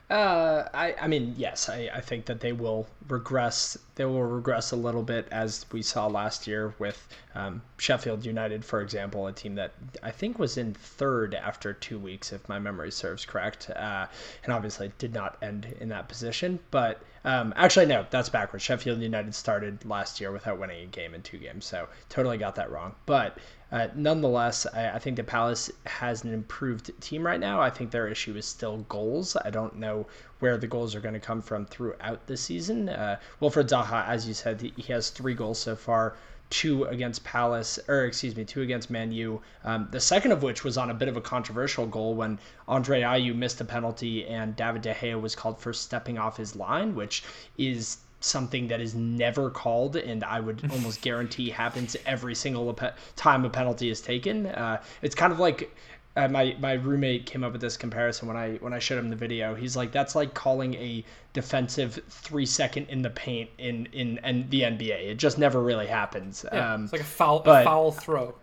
Uh, 0.10 0.68
I, 0.74 0.94
I 1.02 1.08
mean, 1.08 1.34
yes, 1.38 1.70
I, 1.70 1.90
I 1.92 2.02
think 2.02 2.26
that 2.26 2.40
they 2.40 2.52
will 2.52 2.88
regress. 3.08 3.78
They 3.96 4.06
will 4.06 4.24
regress 4.24 4.72
a 4.72 4.76
little 4.76 5.02
bit 5.02 5.28
as 5.32 5.66
we 5.72 5.82
saw 5.82 6.08
last 6.08 6.46
year 6.46 6.76
with 6.78 7.08
um, 7.34 7.62
Sheffield 7.78 8.26
United, 8.26 8.66
for 8.66 8.82
example, 8.82 9.26
a 9.28 9.32
team 9.34 9.56
that 9.56 9.72
I 10.04 10.12
think 10.12 10.38
was 10.38 10.58
in 10.58 10.74
third 10.74 11.34
after 11.34 11.74
two 11.74 11.98
weeks, 11.98 12.34
if 12.34 12.48
my 12.50 12.60
memory 12.60 12.92
serves 12.92 13.26
correct, 13.26 13.70
uh, 13.70 14.06
and 14.44 14.54
obviously 14.54 14.92
did 14.98 15.14
not 15.14 15.38
end 15.42 15.74
in 15.80 15.90
that 15.90 16.10
position. 16.10 16.60
But 16.70 17.02
um, 17.26 17.54
actually, 17.56 17.86
no, 17.86 18.06
that's 18.10 18.30
backwards. 18.30 18.64
Sheffield 18.64 19.00
United 19.00 19.34
started 19.34 19.86
last 19.86 20.20
year 20.20 20.32
without 20.32 20.60
winning 20.60 20.84
a 20.84 20.88
game 20.88 21.14
in 21.14 21.22
two 21.22 21.38
games, 21.38 21.66
so 21.66 21.88
totally 22.10 22.38
got 22.38 22.56
that 22.56 22.70
wrong. 22.70 22.96
But 23.06 23.38
uh, 23.72 23.88
nonetheless, 23.96 24.68
I, 24.74 24.92
I, 24.92 25.00
think 25.00 25.16
the 25.16 25.24
Palace 25.24 25.72
has 25.86 26.24
an 26.24 26.34
improved 26.34 26.92
team 27.02 27.26
right 27.26 27.40
now. 27.40 27.62
I 27.62 27.70
think 27.70 27.92
their 27.92 28.08
issue 28.08 28.36
is 28.36 28.46
still 28.46 28.80
goals. 28.90 29.38
I 29.38 29.50
don't 29.50 29.78
know 29.78 30.06
where 30.40 30.58
the 30.58 30.68
goals 30.68 30.96
are 30.96 31.00
going 31.00 31.14
to 31.14 31.20
come 31.20 31.42
from 31.42 31.66
throughout 31.66 32.28
the 32.28 32.36
season. 32.36 32.90
Uh, 32.90 33.18
Wilfried 33.42 33.70
Zaha, 33.70 34.06
as 34.08 34.28
you 34.28 34.34
said, 34.34 34.60
he 34.62 34.94
has 34.94 35.10
three 35.10 35.34
goals 35.34 35.60
so 35.60 35.76
far. 35.76 36.18
Two 36.54 36.84
against 36.84 37.24
Palace, 37.24 37.80
or 37.88 38.06
excuse 38.06 38.36
me, 38.36 38.46
two 38.46 38.62
against 38.62 38.92
Man 38.92 39.12
U. 39.12 39.42
Um, 39.64 39.88
the 39.90 40.00
second 40.00 40.34
of 40.34 40.44
which 40.44 40.64
was 40.64 40.78
on 40.78 40.92
a 40.92 40.94
bit 40.94 41.08
of 41.08 41.18
a 41.18 41.22
controversial 41.22 41.88
goal 41.88 42.14
when 42.14 42.38
Andre 42.68 43.02
Ayew 43.02 43.36
missed 43.36 43.60
a 43.60 43.66
penalty 43.66 44.28
and 44.28 44.56
David 44.56 44.84
De 44.84 44.94
Gea 44.94 45.20
was 45.20 45.36
called 45.36 45.58
for 45.58 45.74
stepping 45.74 46.20
off 46.20 46.38
his 46.38 46.56
line, 46.56 46.94
which 46.94 47.24
is 47.58 47.98
something 48.20 48.68
that 48.68 48.80
is 48.80 48.94
never 48.94 49.50
called, 49.50 49.96
and 49.96 50.24
I 50.24 50.40
would 50.40 50.62
almost 50.72 51.02
guarantee 51.02 51.50
happens 51.50 51.98
every 52.06 52.36
single 52.36 52.78
time 53.16 53.46
a 53.46 53.50
penalty 53.50 53.90
is 53.90 54.02
taken. 54.02 54.46
Uh, 54.46 54.82
it's 55.02 55.16
kind 55.16 55.34
of 55.34 55.40
like 55.40 55.76
uh, 56.16 56.28
my 56.28 56.56
my 56.60 56.74
roommate 56.74 57.26
came 57.26 57.44
up 57.44 57.52
with 57.52 57.62
this 57.62 57.76
comparison 57.76 58.28
when 58.28 58.38
I 58.38 58.56
when 58.58 58.74
I 58.74 58.80
showed 58.80 59.00
him 59.00 59.10
the 59.10 59.16
video. 59.16 59.56
He's 59.56 59.76
like, 59.76 59.92
that's 59.92 60.16
like 60.16 60.34
calling 60.34 60.76
a 60.76 61.04
defensive 61.34 62.00
three 62.10 62.46
second 62.46 62.88
in 62.90 63.02
the 63.02 63.10
paint 63.10 63.50
in 63.58 63.88
in, 63.88 64.20
in 64.20 64.50
the 64.50 64.62
NBA. 64.62 65.10
It 65.10 65.16
just 65.16 65.40
never 65.40 65.62
really 65.62 65.88
happens. 65.88 66.46
Yeah, 66.52 66.74
um, 66.74 66.84
it's 66.84 66.94
like 66.94 67.02
a 67.02 67.06
foul 67.06 67.40
but, 67.40 67.62
a 67.62 67.66
foul 67.66 67.92
throw. 67.92 68.36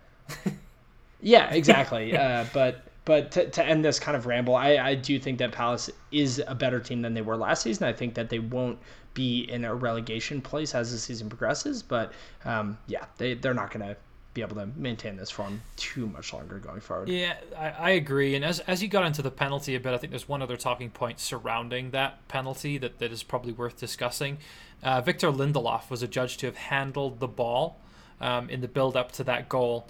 yeah, 1.21 1.53
exactly. 1.53 2.15
uh, 2.17 2.45
but 2.53 2.83
but 3.05 3.31
to, 3.31 3.49
to 3.49 3.65
end 3.65 3.85
this 3.85 3.99
kind 3.99 4.17
of 4.17 4.25
ramble, 4.25 4.55
I, 4.55 4.77
I 4.77 4.95
do 4.95 5.17
think 5.17 5.39
that 5.39 5.51
Palace 5.53 5.89
is 6.11 6.43
a 6.47 6.53
better 6.53 6.79
team 6.79 7.01
than 7.01 7.13
they 7.13 7.21
were 7.21 7.37
last 7.37 7.63
season. 7.63 7.87
I 7.87 7.93
think 7.93 8.13
that 8.15 8.29
they 8.29 8.39
won't 8.39 8.79
be 9.13 9.41
in 9.49 9.65
a 9.65 9.73
relegation 9.73 10.41
place 10.41 10.75
as 10.75 10.91
the 10.91 10.97
season 10.97 11.29
progresses. 11.29 11.81
But 11.81 12.13
um, 12.45 12.77
yeah, 12.87 13.05
they, 13.17 13.33
they're 13.33 13.53
not 13.53 13.71
going 13.71 13.87
to 13.87 13.97
be 14.33 14.41
able 14.41 14.55
to 14.55 14.67
maintain 14.77 15.17
this 15.17 15.29
form 15.29 15.61
too 15.75 16.07
much 16.07 16.33
longer 16.33 16.57
going 16.57 16.79
forward. 16.79 17.09
Yeah, 17.09 17.35
I, 17.57 17.69
I, 17.69 17.89
agree. 17.91 18.35
And 18.35 18.45
as, 18.45 18.61
as 18.61 18.81
you 18.81 18.87
got 18.87 19.05
into 19.05 19.21
the 19.21 19.31
penalty 19.31 19.75
a 19.75 19.79
bit, 19.79 19.93
I 19.93 19.97
think 19.97 20.11
there's 20.11 20.27
one 20.27 20.41
other 20.41 20.55
talking 20.55 20.89
point 20.89 21.19
surrounding 21.19 21.91
that 21.91 22.25
penalty 22.29 22.77
that, 22.77 22.99
that 22.99 23.11
is 23.11 23.23
probably 23.23 23.51
worth 23.51 23.77
discussing. 23.77 24.37
Uh, 24.81 25.01
Victor 25.01 25.31
Lindelof 25.31 25.89
was 25.89 26.01
adjudged 26.01 26.39
to 26.39 26.45
have 26.45 26.55
handled 26.55 27.19
the 27.19 27.27
ball 27.27 27.77
um, 28.21 28.49
in 28.49 28.61
the 28.61 28.67
build 28.69 28.95
up 28.95 29.11
to 29.13 29.23
that 29.25 29.49
goal. 29.49 29.87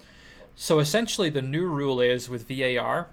So 0.56 0.80
essentially, 0.80 1.30
the 1.30 1.42
new 1.42 1.66
rule 1.66 2.00
is 2.00 2.28
with 2.28 2.48
VAR, 2.48 3.08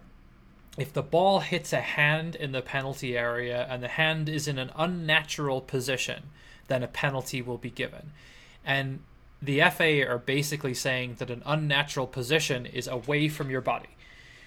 if 0.78 0.94
the 0.94 1.04
ball 1.04 1.42
hits 1.42 1.74
a 1.74 1.82
hand 1.82 2.36
in 2.36 2.54
the 2.54 2.62
penalty 2.62 3.18
area 3.18 3.68
and 3.70 3.84
the 3.84 3.88
hand 3.88 4.30
is 4.30 4.48
in 4.48 4.58
an 4.58 4.72
unnatural 4.76 5.62
position, 5.62 6.24
then 6.68 6.84
a 6.84 6.88
penalty 6.88 7.42
will 7.42 7.58
be 7.58 7.70
given. 7.70 8.12
And 8.66 9.02
the 9.42 9.62
FA 9.72 10.08
are 10.08 10.18
basically 10.18 10.74
saying 10.74 11.16
that 11.20 11.30
an 11.30 11.44
unnatural 11.46 12.08
position 12.08 12.66
is 12.66 12.88
away 12.88 13.30
from 13.30 13.50
your 13.50 13.62
body. 13.62 13.90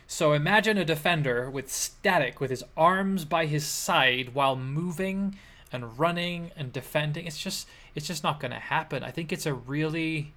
So 0.06 0.32
imagine 0.32 0.76
a 0.76 0.84
defender 0.84 1.48
with 1.50 1.72
static, 1.72 2.40
with 2.40 2.50
his 2.50 2.64
arms 2.76 3.24
by 3.24 3.46
his 3.46 3.66
side 3.66 4.34
while 4.34 4.56
moving 4.56 5.36
and 5.72 5.98
running 5.98 6.50
and 6.56 6.72
defending. 6.72 7.26
It's 7.26 7.38
just 7.38 7.66
it's 7.94 8.06
just 8.06 8.22
not 8.22 8.38
going 8.38 8.50
to 8.50 8.58
happen. 8.58 9.02
I 9.02 9.10
think 9.10 9.32
it's 9.32 9.46
a 9.46 9.54
really 9.54 10.34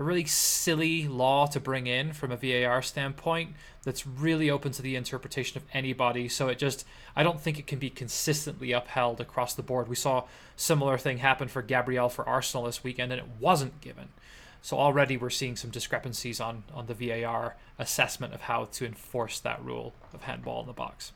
a 0.00 0.02
really 0.02 0.24
silly 0.24 1.06
law 1.06 1.44
to 1.44 1.60
bring 1.60 1.86
in 1.86 2.14
from 2.14 2.32
a 2.32 2.36
VAR 2.36 2.80
standpoint 2.80 3.54
that's 3.82 4.06
really 4.06 4.48
open 4.48 4.72
to 4.72 4.80
the 4.80 4.96
interpretation 4.96 5.58
of 5.58 5.64
anybody. 5.74 6.26
So 6.26 6.48
it 6.48 6.58
just, 6.58 6.86
I 7.14 7.22
don't 7.22 7.38
think 7.38 7.58
it 7.58 7.66
can 7.66 7.78
be 7.78 7.90
consistently 7.90 8.72
upheld 8.72 9.20
across 9.20 9.52
the 9.52 9.62
board. 9.62 9.88
We 9.88 9.96
saw 9.96 10.24
similar 10.56 10.96
thing 10.96 11.18
happen 11.18 11.48
for 11.48 11.60
Gabriel 11.60 12.08
for 12.08 12.26
Arsenal 12.26 12.64
this 12.64 12.82
weekend, 12.82 13.12
and 13.12 13.20
it 13.20 13.28
wasn't 13.38 13.82
given. 13.82 14.08
So 14.62 14.78
already 14.78 15.18
we're 15.18 15.28
seeing 15.28 15.56
some 15.56 15.70
discrepancies 15.70 16.40
on 16.40 16.64
on 16.72 16.86
the 16.86 16.94
VAR 16.94 17.56
assessment 17.78 18.32
of 18.32 18.42
how 18.42 18.66
to 18.72 18.86
enforce 18.86 19.38
that 19.40 19.62
rule 19.62 19.92
of 20.14 20.22
handball 20.22 20.62
in 20.62 20.66
the 20.66 20.72
box. 20.72 21.12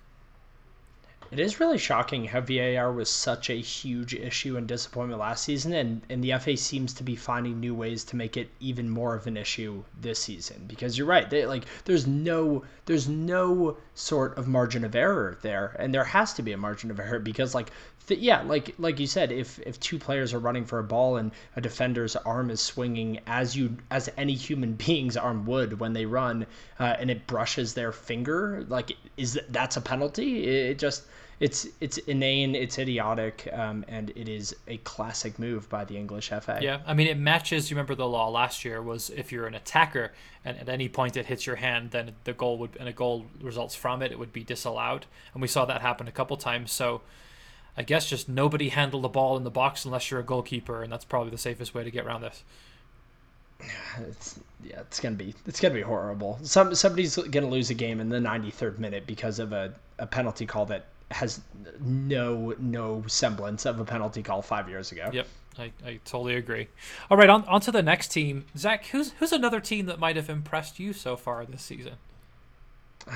It 1.30 1.40
is 1.40 1.58
really 1.58 1.78
shocking 1.78 2.26
how 2.26 2.42
VAR 2.42 2.92
was 2.92 3.10
such 3.10 3.50
a 3.50 3.54
huge 3.54 4.14
issue 4.14 4.56
and 4.56 4.68
disappointment 4.68 5.18
last 5.18 5.42
season, 5.42 5.72
and, 5.72 6.02
and 6.08 6.22
the 6.22 6.38
FA 6.38 6.56
seems 6.56 6.94
to 6.94 7.02
be 7.02 7.16
finding 7.16 7.58
new 7.58 7.74
ways 7.74 8.04
to 8.04 8.16
make 8.16 8.36
it 8.36 8.50
even 8.60 8.88
more 8.88 9.16
of 9.16 9.26
an 9.26 9.36
issue 9.36 9.82
this 10.00 10.20
season. 10.20 10.64
Because 10.68 10.96
you're 10.96 11.08
right, 11.08 11.28
they, 11.28 11.44
like 11.44 11.64
there's 11.86 12.06
no 12.06 12.62
there's 12.86 13.08
no 13.08 13.76
sort 13.94 14.38
of 14.38 14.46
margin 14.46 14.84
of 14.84 14.94
error 14.94 15.36
there, 15.42 15.74
and 15.80 15.92
there 15.92 16.04
has 16.04 16.34
to 16.34 16.42
be 16.42 16.52
a 16.52 16.56
margin 16.56 16.92
of 16.92 17.00
error 17.00 17.18
because 17.18 17.52
like 17.52 17.72
th- 18.06 18.20
yeah, 18.20 18.42
like 18.42 18.74
like 18.78 19.00
you 19.00 19.06
said, 19.06 19.32
if 19.32 19.58
if 19.60 19.80
two 19.80 19.98
players 19.98 20.32
are 20.32 20.38
running 20.38 20.64
for 20.64 20.78
a 20.78 20.84
ball 20.84 21.16
and 21.16 21.32
a 21.56 21.60
defender's 21.60 22.14
arm 22.14 22.50
is 22.50 22.60
swinging 22.60 23.18
as 23.26 23.56
you 23.56 23.76
as 23.90 24.08
any 24.16 24.34
human 24.34 24.74
being's 24.86 25.16
arm 25.16 25.46
would 25.46 25.80
when 25.80 25.94
they 25.94 26.06
run, 26.06 26.46
uh, 26.78 26.94
and 26.98 27.10
it 27.10 27.26
brushes 27.26 27.74
their 27.74 27.90
finger, 27.90 28.64
like 28.68 28.96
is 29.16 29.32
that, 29.32 29.52
that's 29.52 29.76
a 29.76 29.80
penalty? 29.80 30.44
It 30.44 30.78
just 30.78 31.02
it's 31.44 31.68
it's 31.78 31.98
inane, 31.98 32.54
it's 32.54 32.78
idiotic, 32.78 33.50
um, 33.52 33.84
and 33.86 34.08
it 34.16 34.30
is 34.30 34.56
a 34.66 34.78
classic 34.78 35.38
move 35.38 35.68
by 35.68 35.84
the 35.84 35.94
English 35.94 36.30
FA. 36.30 36.58
Yeah, 36.62 36.80
I 36.86 36.94
mean 36.94 37.06
it 37.06 37.18
matches. 37.18 37.70
You 37.70 37.76
remember 37.76 37.94
the 37.94 38.08
law 38.08 38.30
last 38.30 38.64
year 38.64 38.80
was 38.80 39.10
if 39.10 39.30
you're 39.30 39.46
an 39.46 39.54
attacker 39.54 40.12
and 40.42 40.56
at 40.56 40.70
any 40.70 40.88
point 40.88 41.18
it 41.18 41.26
hits 41.26 41.46
your 41.46 41.56
hand, 41.56 41.90
then 41.90 42.12
the 42.24 42.32
goal 42.32 42.56
would 42.56 42.78
and 42.80 42.88
a 42.88 42.94
goal 42.94 43.26
results 43.42 43.74
from 43.74 44.00
it, 44.00 44.10
it 44.10 44.18
would 44.18 44.32
be 44.32 44.42
disallowed, 44.42 45.04
and 45.34 45.42
we 45.42 45.48
saw 45.48 45.66
that 45.66 45.82
happen 45.82 46.08
a 46.08 46.12
couple 46.12 46.36
times. 46.36 46.72
So. 46.72 47.02
I 47.76 47.82
guess 47.82 48.08
just 48.08 48.28
nobody 48.28 48.68
handle 48.68 49.00
the 49.00 49.08
ball 49.08 49.36
in 49.36 49.42
the 49.42 49.50
box 49.50 49.84
unless 49.84 50.08
you're 50.08 50.20
a 50.20 50.24
goalkeeper, 50.24 50.84
and 50.84 50.92
that's 50.92 51.04
probably 51.04 51.30
the 51.30 51.38
safest 51.38 51.74
way 51.74 51.82
to 51.82 51.90
get 51.90 52.06
around 52.06 52.20
this. 52.20 52.44
It's 54.08 54.38
yeah, 54.62 54.78
it's 54.78 55.00
gonna 55.00 55.16
be 55.16 55.34
it's 55.44 55.58
gonna 55.58 55.74
be 55.74 55.80
horrible. 55.80 56.38
Some 56.44 56.72
somebody's 56.76 57.16
gonna 57.16 57.48
lose 57.48 57.70
a 57.70 57.74
game 57.74 57.98
in 57.98 58.10
the 58.10 58.20
93rd 58.20 58.78
minute 58.78 59.08
because 59.08 59.40
of 59.40 59.52
a, 59.52 59.74
a 59.98 60.06
penalty 60.06 60.46
call 60.46 60.66
that 60.66 60.86
has 61.10 61.40
no 61.80 62.54
no 62.58 63.04
semblance 63.06 63.66
of 63.66 63.80
a 63.80 63.84
penalty 63.84 64.22
call 64.22 64.42
five 64.42 64.68
years 64.68 64.92
ago. 64.92 65.10
Yep, 65.12 65.26
I, 65.58 65.72
I 65.84 66.00
totally 66.04 66.36
agree. 66.36 66.68
All 67.10 67.16
right, 67.16 67.28
on, 67.28 67.44
on 67.44 67.60
to 67.62 67.72
the 67.72 67.82
next 67.82 68.08
team. 68.08 68.46
Zach, 68.56 68.86
who's 68.86 69.12
who's 69.12 69.32
another 69.32 69.60
team 69.60 69.86
that 69.86 69.98
might 69.98 70.16
have 70.16 70.30
impressed 70.30 70.78
you 70.78 70.92
so 70.92 71.16
far 71.16 71.44
this 71.44 71.62
season? 71.62 71.94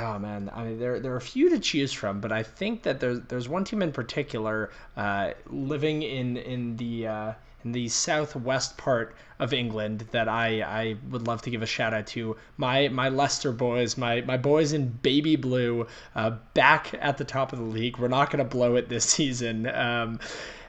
Oh 0.00 0.18
man, 0.18 0.50
I 0.54 0.64
mean 0.64 0.78
there 0.78 1.00
there 1.00 1.12
are 1.12 1.16
a 1.16 1.20
few 1.20 1.48
to 1.50 1.58
choose 1.58 1.92
from, 1.92 2.20
but 2.20 2.30
I 2.30 2.42
think 2.42 2.82
that 2.82 3.00
there's 3.00 3.20
there's 3.22 3.48
one 3.48 3.64
team 3.64 3.82
in 3.82 3.92
particular 3.92 4.70
uh, 4.96 5.32
living 5.48 6.02
in 6.02 6.36
in 6.36 6.76
the 6.76 7.06
uh, 7.06 7.32
in 7.64 7.72
the 7.72 7.88
southwest 7.88 8.76
part 8.76 9.14
of 9.38 9.52
England 9.52 10.06
that 10.10 10.28
I, 10.28 10.62
I 10.62 10.96
would 11.10 11.26
love 11.26 11.42
to 11.42 11.50
give 11.50 11.62
a 11.62 11.66
shout 11.66 11.94
out 11.94 12.06
to. 12.08 12.36
My 12.56 12.88
my 12.88 13.08
Leicester 13.08 13.52
boys, 13.52 13.96
my 13.96 14.20
my 14.22 14.36
boys 14.36 14.72
in 14.72 14.88
baby 14.88 15.36
blue, 15.36 15.86
uh, 16.14 16.30
back 16.54 16.94
at 17.00 17.18
the 17.18 17.24
top 17.24 17.52
of 17.52 17.58
the 17.58 17.64
league. 17.64 17.98
We're 17.98 18.08
not 18.08 18.30
going 18.30 18.44
to 18.44 18.56
blow 18.56 18.76
it 18.76 18.88
this 18.88 19.04
season. 19.18 19.66
Um, 19.68 20.20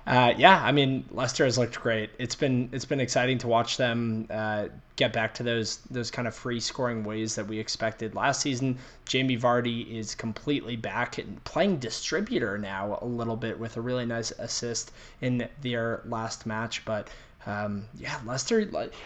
uh, 0.10 0.34
yeah, 0.40 0.60
I 0.64 0.72
mean 0.72 1.06
Leicester 1.12 1.46
has 1.46 1.60
looked 1.60 1.80
great. 1.80 2.10
It's 2.18 2.34
been 2.34 2.68
it's 2.72 2.84
been 2.84 3.00
exciting 3.00 3.38
to 3.38 3.48
watch 3.48 3.78
them 3.78 4.26
uh, 4.32 4.70
get 4.96 5.14
back 5.14 5.36
to 5.36 5.44
those 5.44 5.78
those 5.92 6.10
kind 6.10 6.28
of 6.28 6.34
free 6.34 6.60
scoring 6.60 7.04
ways 7.04 7.36
that 7.36 7.46
we 7.46 7.60
expected 7.60 8.16
last 8.16 8.42
season. 8.42 8.80
Jamie 9.06 9.38
Vardy 9.38 9.88
is 9.96 10.16
completely 10.16 10.76
back 10.76 11.20
and 11.20 11.44
playing 11.44 11.78
distributor 11.78 12.58
now 12.58 12.98
a 13.04 13.06
little 13.06 13.36
bit 13.36 13.60
with 13.60 13.78
a 13.78 13.82
really 13.82 14.08
nice 14.08 14.32
assist 14.32 14.94
in 15.22 15.48
their 15.62 16.02
last 16.06 16.48
match. 16.48 16.84
But 16.86 17.08
um, 17.46 17.86
yeah, 17.94 18.20
Leicester, 18.26 18.62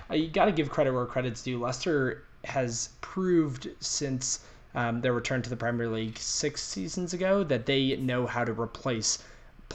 you 0.09 0.29
got 0.29 0.45
to 0.45 0.53
give 0.53 0.69
credit 0.69 0.93
where 0.93 1.05
credit's 1.05 1.43
due. 1.43 1.59
Leicester 1.59 2.23
has 2.45 2.91
proved 3.01 3.67
since 3.81 4.39
um, 4.73 5.01
their 5.01 5.11
return 5.11 5.41
to 5.41 5.49
the 5.49 5.57
Premier 5.57 5.89
League 5.89 6.17
six 6.17 6.63
seasons 6.63 7.13
ago 7.13 7.43
that 7.43 7.65
they 7.65 7.97
know 7.97 8.25
how 8.25 8.45
to 8.45 8.53
replace 8.53 9.19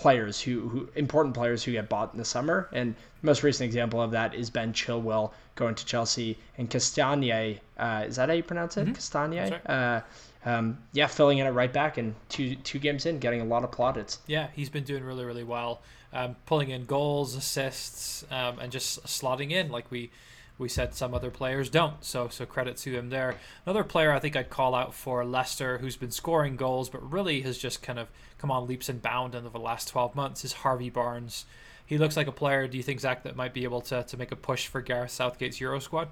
players 0.01 0.41
who, 0.41 0.69
who 0.69 0.89
important 0.95 1.35
players 1.35 1.65
who 1.65 1.73
get 1.73 1.89
bought 1.89 2.13
in 2.13 2.19
the 2.19 2.25
summer. 2.25 2.69
And 2.73 2.95
the 3.21 3.27
most 3.27 3.43
recent 3.43 3.67
example 3.67 4.01
of 4.01 4.13
that 4.13 4.35
is 4.35 4.49
Ben 4.49 4.73
Chilwell 4.73 5.33
going 5.57 5.75
to 5.75 5.85
Chelsea 5.85 6.39
and 6.57 6.71
Castagne. 6.71 7.59
Uh, 7.77 8.05
is 8.07 8.17
that 8.17 8.29
how 8.29 8.35
you 8.35 8.43
pronounce 8.43 8.77
it? 8.77 8.87
Mm-hmm. 8.87 8.93
Castagne. 8.93 9.51
Right. 9.51 9.71
Uh, 9.71 10.01
um, 10.45 10.79
yeah, 10.93 11.09
filling 11.09 11.39
in 11.39 11.47
at 11.47 11.55
right 11.55 11.73
back 11.73 11.99
and 11.99 12.15
two 12.29 12.55
two 12.55 12.79
games 12.79 13.07
in, 13.07 13.19
getting 13.19 13.41
a 13.41 13.45
lot 13.45 13.65
of 13.65 13.73
plaudits. 13.73 14.21
Yeah, 14.27 14.49
he's 14.55 14.71
been 14.71 14.85
doing 14.85 15.03
really 15.03 15.25
really 15.25 15.45
well, 15.45 15.83
um, 16.13 16.37
pulling 16.47 16.71
in 16.71 16.85
goals, 16.85 17.35
assists, 17.35 18.25
um, 18.31 18.59
and 18.61 18.71
just 18.71 19.05
slotting 19.05 19.51
in 19.51 19.71
like 19.71 19.91
we 19.91 20.11
We 20.59 20.68
said 20.68 20.92
some 20.92 21.14
other 21.14 21.31
players 21.31 21.71
don't, 21.71 22.05
so 22.05 22.29
so 22.29 22.44
credit 22.44 22.77
to 22.79 22.92
him 22.92 23.11
there. 23.11 23.37
Another 23.64 23.85
player 23.85 24.12
I 24.12 24.18
think 24.18 24.35
I'd 24.35 24.51
call 24.51 24.75
out 24.75 24.92
for 24.92 25.25
Leicester, 25.25 25.79
who's 25.79 25.97
been 25.97 26.11
scoring 26.11 26.57
goals, 26.57 26.88
but 26.88 27.12
really 27.12 27.42
has 27.42 27.59
just 27.59 27.81
kind 27.81 27.99
of 27.99 28.09
come 28.38 28.51
on 28.51 28.66
leaps 28.66 28.88
and 28.88 29.01
bounds 29.01 29.37
over 29.37 29.49
the 29.49 29.59
last 29.59 29.88
12 29.88 30.16
months, 30.16 30.44
is 30.44 30.53
Harvey 30.53 30.90
Barnes. 30.90 31.44
He 31.87 31.97
looks 31.97 32.16
like 32.16 32.27
a 32.27 32.33
player. 32.33 32.66
Do 32.66 32.77
you 32.77 32.83
think 32.83 33.01
Zach 33.01 33.23
that 33.23 33.37
might 33.37 33.55
be 33.55 33.64
able 33.64 33.81
to 33.83 34.03
to 34.03 34.16
make 34.16 34.33
a 34.33 34.37
push 34.37 34.66
for 34.66 34.81
Gareth 34.81 35.12
Southgate's 35.12 35.61
Euro 35.61 35.79
squad? 35.79 36.09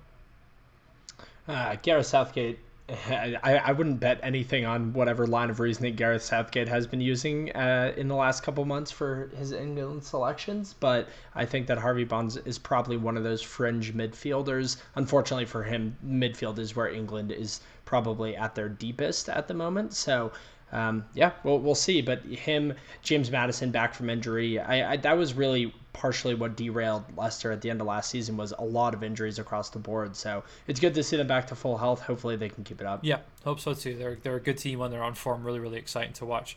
Uh, 1.48 1.76
Gareth 1.82 2.06
Southgate 2.06 2.58
I, 3.08 3.36
I 3.42 3.72
wouldn't 3.72 3.98
bet 3.98 4.20
anything 4.22 4.64
on 4.64 4.92
whatever 4.92 5.26
line 5.26 5.50
of 5.50 5.58
reasoning 5.58 5.96
Gareth 5.96 6.22
Southgate 6.22 6.68
has 6.68 6.86
been 6.86 7.00
using 7.00 7.50
uh, 7.50 7.92
in 7.96 8.06
the 8.06 8.14
last 8.14 8.44
couple 8.44 8.64
months 8.64 8.92
for 8.92 9.28
his 9.36 9.50
England 9.50 10.04
selections, 10.04 10.74
but 10.78 11.08
I 11.34 11.46
think 11.46 11.66
that 11.66 11.78
Harvey 11.78 12.04
Barnes 12.04 12.36
is 12.36 12.58
probably 12.58 12.96
one 12.96 13.16
of 13.16 13.24
those 13.24 13.42
fringe 13.42 13.92
midfielders. 13.92 14.76
Unfortunately 14.94 15.46
for 15.46 15.64
him, 15.64 15.96
midfield 16.06 16.58
is 16.58 16.76
where 16.76 16.88
England 16.88 17.32
is 17.32 17.60
probably 17.84 18.36
at 18.36 18.54
their 18.54 18.68
deepest 18.68 19.28
at 19.28 19.48
the 19.48 19.54
moment. 19.54 19.92
So 19.92 20.30
um, 20.72 21.04
yeah, 21.14 21.32
we'll, 21.44 21.58
we'll 21.58 21.74
see. 21.74 22.02
But 22.02 22.24
him, 22.24 22.74
James 23.02 23.30
Maddison 23.30 23.70
back 23.70 23.94
from 23.94 24.10
injury, 24.10 24.58
I, 24.58 24.92
I, 24.92 24.96
that 24.98 25.16
was 25.16 25.34
really 25.34 25.72
partially 25.92 26.34
what 26.34 26.56
derailed 26.56 27.04
Leicester 27.16 27.50
at 27.50 27.62
the 27.62 27.70
end 27.70 27.80
of 27.80 27.86
last 27.86 28.10
season 28.10 28.36
was 28.36 28.52
a 28.58 28.64
lot 28.64 28.92
of 28.92 29.02
injuries 29.02 29.38
across 29.38 29.70
the 29.70 29.78
board. 29.78 30.14
So 30.14 30.44
it's 30.66 30.80
good 30.80 30.94
to 30.94 31.02
see 31.02 31.16
them 31.16 31.26
back 31.26 31.46
to 31.48 31.54
full 31.54 31.78
health. 31.78 32.02
Hopefully 32.02 32.36
they 32.36 32.48
can 32.48 32.64
keep 32.64 32.80
it 32.80 32.86
up. 32.86 33.00
Yeah, 33.02 33.18
hope 33.44 33.60
so 33.60 33.74
too. 33.74 33.96
They're 33.96 34.18
they're 34.22 34.36
a 34.36 34.40
good 34.40 34.58
team 34.58 34.78
when 34.78 34.90
they're 34.90 35.02
on 35.02 35.14
form. 35.14 35.44
Really 35.44 35.60
really 35.60 35.78
exciting 35.78 36.12
to 36.14 36.26
watch. 36.26 36.56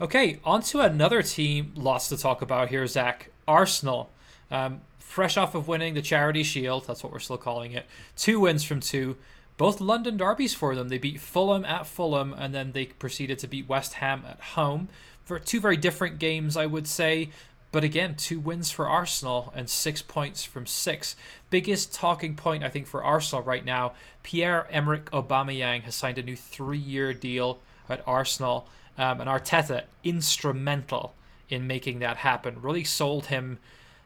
Okay, 0.00 0.40
on 0.44 0.62
to 0.62 0.80
another 0.80 1.22
team. 1.22 1.72
Lots 1.76 2.08
to 2.08 2.16
talk 2.16 2.40
about 2.40 2.68
here, 2.68 2.86
Zach. 2.86 3.30
Arsenal. 3.46 4.10
Um, 4.50 4.80
fresh 4.98 5.36
off 5.36 5.54
of 5.54 5.66
winning 5.66 5.94
the 5.94 6.02
Charity 6.02 6.44
Shield, 6.44 6.86
that's 6.86 7.02
what 7.02 7.12
we're 7.12 7.18
still 7.18 7.36
calling 7.36 7.72
it. 7.72 7.84
Two 8.16 8.40
wins 8.40 8.62
from 8.62 8.78
two 8.80 9.16
both 9.60 9.78
London 9.78 10.16
derbies 10.16 10.54
for 10.54 10.74
them. 10.74 10.88
They 10.88 10.96
beat 10.96 11.20
Fulham 11.20 11.66
at 11.66 11.86
Fulham, 11.86 12.32
and 12.32 12.54
then 12.54 12.72
they 12.72 12.86
proceeded 12.86 13.38
to 13.40 13.46
beat 13.46 13.68
West 13.68 13.92
Ham 13.92 14.24
at 14.26 14.40
home 14.40 14.88
for 15.22 15.38
two 15.38 15.60
very 15.60 15.76
different 15.76 16.18
games, 16.18 16.56
I 16.56 16.64
would 16.64 16.86
say. 16.86 17.28
But 17.70 17.84
again, 17.84 18.14
two 18.14 18.40
wins 18.40 18.70
for 18.70 18.88
Arsenal 18.88 19.52
and 19.54 19.68
six 19.68 20.00
points 20.00 20.44
from 20.44 20.64
six. 20.64 21.14
Biggest 21.50 21.92
talking 21.92 22.36
point, 22.36 22.64
I 22.64 22.70
think, 22.70 22.86
for 22.86 23.04
Arsenal 23.04 23.44
right 23.44 23.62
now 23.62 23.92
Pierre 24.22 24.66
Emerick 24.70 25.10
Aubameyang 25.10 25.82
has 25.82 25.94
signed 25.94 26.16
a 26.16 26.22
new 26.22 26.36
three 26.36 26.78
year 26.78 27.12
deal 27.12 27.60
at 27.86 28.02
Arsenal. 28.06 28.66
Um, 28.96 29.20
and 29.20 29.28
Arteta, 29.28 29.82
instrumental 30.02 31.12
in 31.50 31.66
making 31.66 31.98
that 31.98 32.16
happen, 32.16 32.62
really 32.62 32.84
sold 32.84 33.26
him 33.26 33.58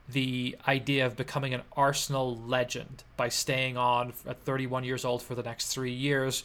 the 0.09 0.55
idea 0.67 1.05
of 1.05 1.15
becoming 1.15 1.53
an 1.53 1.61
Arsenal 1.75 2.37
legend 2.37 3.03
by 3.17 3.29
staying 3.29 3.77
on 3.77 4.13
at 4.27 4.39
31 4.41 4.83
years 4.83 5.03
old 5.03 5.21
for 5.21 5.35
the 5.35 5.43
next 5.43 5.67
three 5.73 5.93
years. 5.93 6.43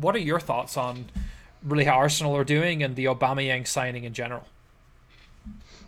What 0.00 0.16
are 0.16 0.20
your 0.20 0.40
thoughts 0.40 0.76
on 0.76 1.06
really 1.62 1.84
how 1.84 1.94
Arsenal 1.94 2.36
are 2.36 2.44
doing 2.44 2.82
and 2.82 2.96
the 2.96 3.04
Aubameyang 3.06 3.66
signing 3.66 4.04
in 4.04 4.12
general? 4.12 4.46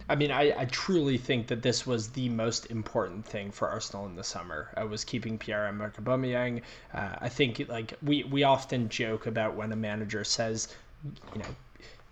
I 0.08 0.14
mean, 0.14 0.30
I, 0.30 0.52
I 0.58 0.64
truly 0.66 1.16
think 1.16 1.46
that 1.46 1.62
this 1.62 1.86
was 1.86 2.08
the 2.08 2.28
most 2.28 2.66
important 2.66 3.24
thing 3.24 3.50
for 3.50 3.68
Arsenal 3.68 4.06
in 4.06 4.16
the 4.16 4.24
summer. 4.24 4.68
I 4.76 4.84
was 4.84 5.04
keeping 5.04 5.38
Pierre-Emerick 5.38 5.96
Aubameyang. 5.96 6.62
Uh, 6.92 7.16
I 7.20 7.28
think 7.28 7.64
like 7.68 7.94
we 8.02 8.24
we 8.24 8.42
often 8.42 8.88
joke 8.88 9.26
about 9.26 9.54
when 9.54 9.72
a 9.72 9.76
manager 9.76 10.24
says, 10.24 10.68
you 11.04 11.38
know, 11.38 11.46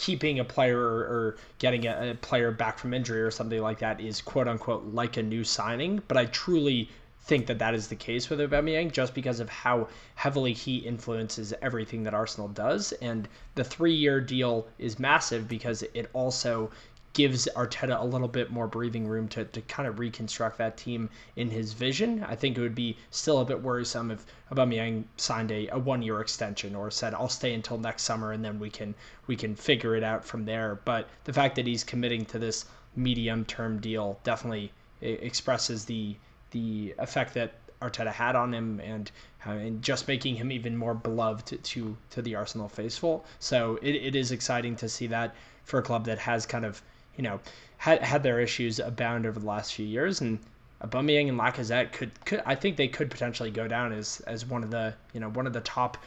keeping 0.01 0.39
a 0.39 0.45
player 0.45 0.79
or, 0.79 1.01
or 1.01 1.37
getting 1.59 1.87
a, 1.87 2.13
a, 2.13 2.15
player 2.15 2.51
back 2.51 2.79
from 2.79 2.95
injury 2.95 3.21
or 3.21 3.31
something 3.31 3.61
like 3.61 3.81
that 3.81 4.01
is 4.01 4.23
quote 4.23 4.49
unquote 4.49 4.83
like 4.95 5.19
a 5.19 5.23
new 5.23 5.45
signing. 5.45 6.01
But 6.09 6.17
I 6.17 6.25
truly 6.25 6.89
think 7.25 7.47
that 7.49 7.59
that 7.59 7.75
is 7.75 7.89
the 7.89 7.97
case 7.97 8.31
with 8.31 8.41
Aubameyang 8.41 8.93
just 8.93 9.13
because 9.15 9.41
of 9.41 9.51
how 9.51 9.89
heavily 10.15 10.55
he 10.55 10.79
influences 10.79 11.53
everything 11.61 12.03
that 12.05 12.15
Arsenal 12.15 12.49
does. 12.49 12.93
And 13.03 13.29
the 13.57 13.63
three 13.63 13.93
year 13.93 14.23
deal 14.23 14.67
is 14.79 14.99
massive 14.99 15.47
because 15.47 15.83
it 15.93 16.09
also 16.15 16.71
gives 17.12 17.49
Arteta 17.57 18.01
a 18.01 18.05
little 18.05 18.29
bit 18.29 18.51
more 18.51 18.68
breathing 18.68 19.07
room 19.07 19.27
to, 19.29 19.44
to 19.44 19.61
kind 19.62 19.88
of 19.88 19.99
reconstruct 19.99 20.59
that 20.59 20.77
team 20.77 21.11
in 21.35 21.51
his 21.51 21.73
vision. 21.73 22.25
I 22.25 22.37
think 22.37 22.57
it 22.57 22.61
would 22.61 22.75
be 22.75 22.96
still 23.11 23.40
a 23.40 23.44
bit 23.44 23.61
worrisome 23.61 24.12
if 24.12 24.25
Aubameyang 24.53 25.05
signed 25.16 25.51
a, 25.51 25.66
a 25.68 25.79
one 25.79 26.03
year 26.03 26.20
extension 26.20 26.77
or 26.77 26.90
said 26.90 27.12
I'll 27.14 27.29
stay 27.29 27.53
until 27.53 27.79
next 27.79 28.03
summer 28.03 28.33
and 28.33 28.44
then 28.44 28.61
we 28.61 28.70
can 28.70 28.94
we 29.27 29.35
can 29.35 29.57
figure 29.57 29.96
it 29.96 30.05
out 30.05 30.25
from 30.25 30.44
there. 30.44 30.81
But 30.85 31.09
the 31.25 31.33
fact 31.33 31.57
that 31.57 31.66
he's 31.66 31.83
committing 31.83 32.25
to 32.27 32.38
this 32.38 32.64
medium 32.94 33.44
term 33.44 33.81
deal 33.81 34.20
definitely 34.23 34.73
expresses 35.01 35.85
the 35.85 36.16
the 36.53 36.94
effect 36.99 37.35
that 37.35 37.55
Arteta 37.83 38.12
had 38.12 38.37
on 38.37 38.53
him 38.53 38.79
and 38.81 39.11
uh, 39.46 39.53
and 39.53 39.83
just 39.83 40.07
making 40.07 40.37
him 40.37 40.53
even 40.53 40.77
more 40.77 40.94
beloved 40.94 41.46
to 41.46 41.57
to, 41.57 41.96
to 42.11 42.23
the 42.23 42.35
Arsenal 42.37 42.68
faithful. 42.68 43.25
So 43.38 43.79
it, 43.83 43.94
it 43.94 44.14
is 44.14 44.31
exciting 44.31 44.77
to 44.77 44.88
see 44.88 45.07
that 45.09 45.35
for 45.64 45.79
a 45.79 45.83
club 45.83 46.05
that 46.05 46.18
has 46.18 46.46
kind 46.46 46.64
of 46.64 46.83
you 47.20 47.28
know, 47.28 47.38
had 47.76 48.02
had 48.02 48.22
their 48.22 48.40
issues 48.40 48.78
abound 48.78 49.26
over 49.26 49.38
the 49.38 49.44
last 49.44 49.74
few 49.74 49.85
years, 49.85 50.22
and 50.22 50.38
Aubameyang 50.83 51.28
and 51.28 51.38
Lacazette 51.38 51.92
could 51.92 52.12
could 52.24 52.42
I 52.46 52.54
think 52.54 52.78
they 52.78 52.88
could 52.88 53.11
potentially 53.11 53.50
go 53.50 53.68
down 53.68 53.92
as 53.92 54.20
as 54.20 54.46
one 54.46 54.64
of 54.64 54.70
the 54.70 54.94
you 55.12 55.20
know 55.20 55.28
one 55.28 55.46
of 55.46 55.52
the 55.52 55.61
top 55.61 55.98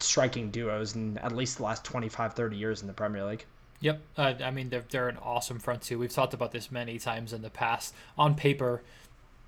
striking 0.00 0.50
duos 0.50 0.94
in 0.94 1.18
at 1.18 1.32
least 1.32 1.58
the 1.58 1.64
last 1.64 1.84
25 1.84 2.32
30 2.32 2.56
years 2.56 2.80
in 2.80 2.88
the 2.88 2.94
Premier 2.94 3.26
League. 3.26 3.44
Yep, 3.80 4.00
uh, 4.16 4.32
I 4.42 4.50
mean 4.50 4.70
they're 4.70 4.86
they're 4.88 5.10
an 5.10 5.18
awesome 5.18 5.58
front 5.58 5.82
two. 5.82 5.98
We've 5.98 6.10
talked 6.10 6.32
about 6.32 6.52
this 6.52 6.72
many 6.72 6.98
times 6.98 7.34
in 7.34 7.42
the 7.42 7.50
past. 7.50 7.94
On 8.16 8.34
paper, 8.34 8.82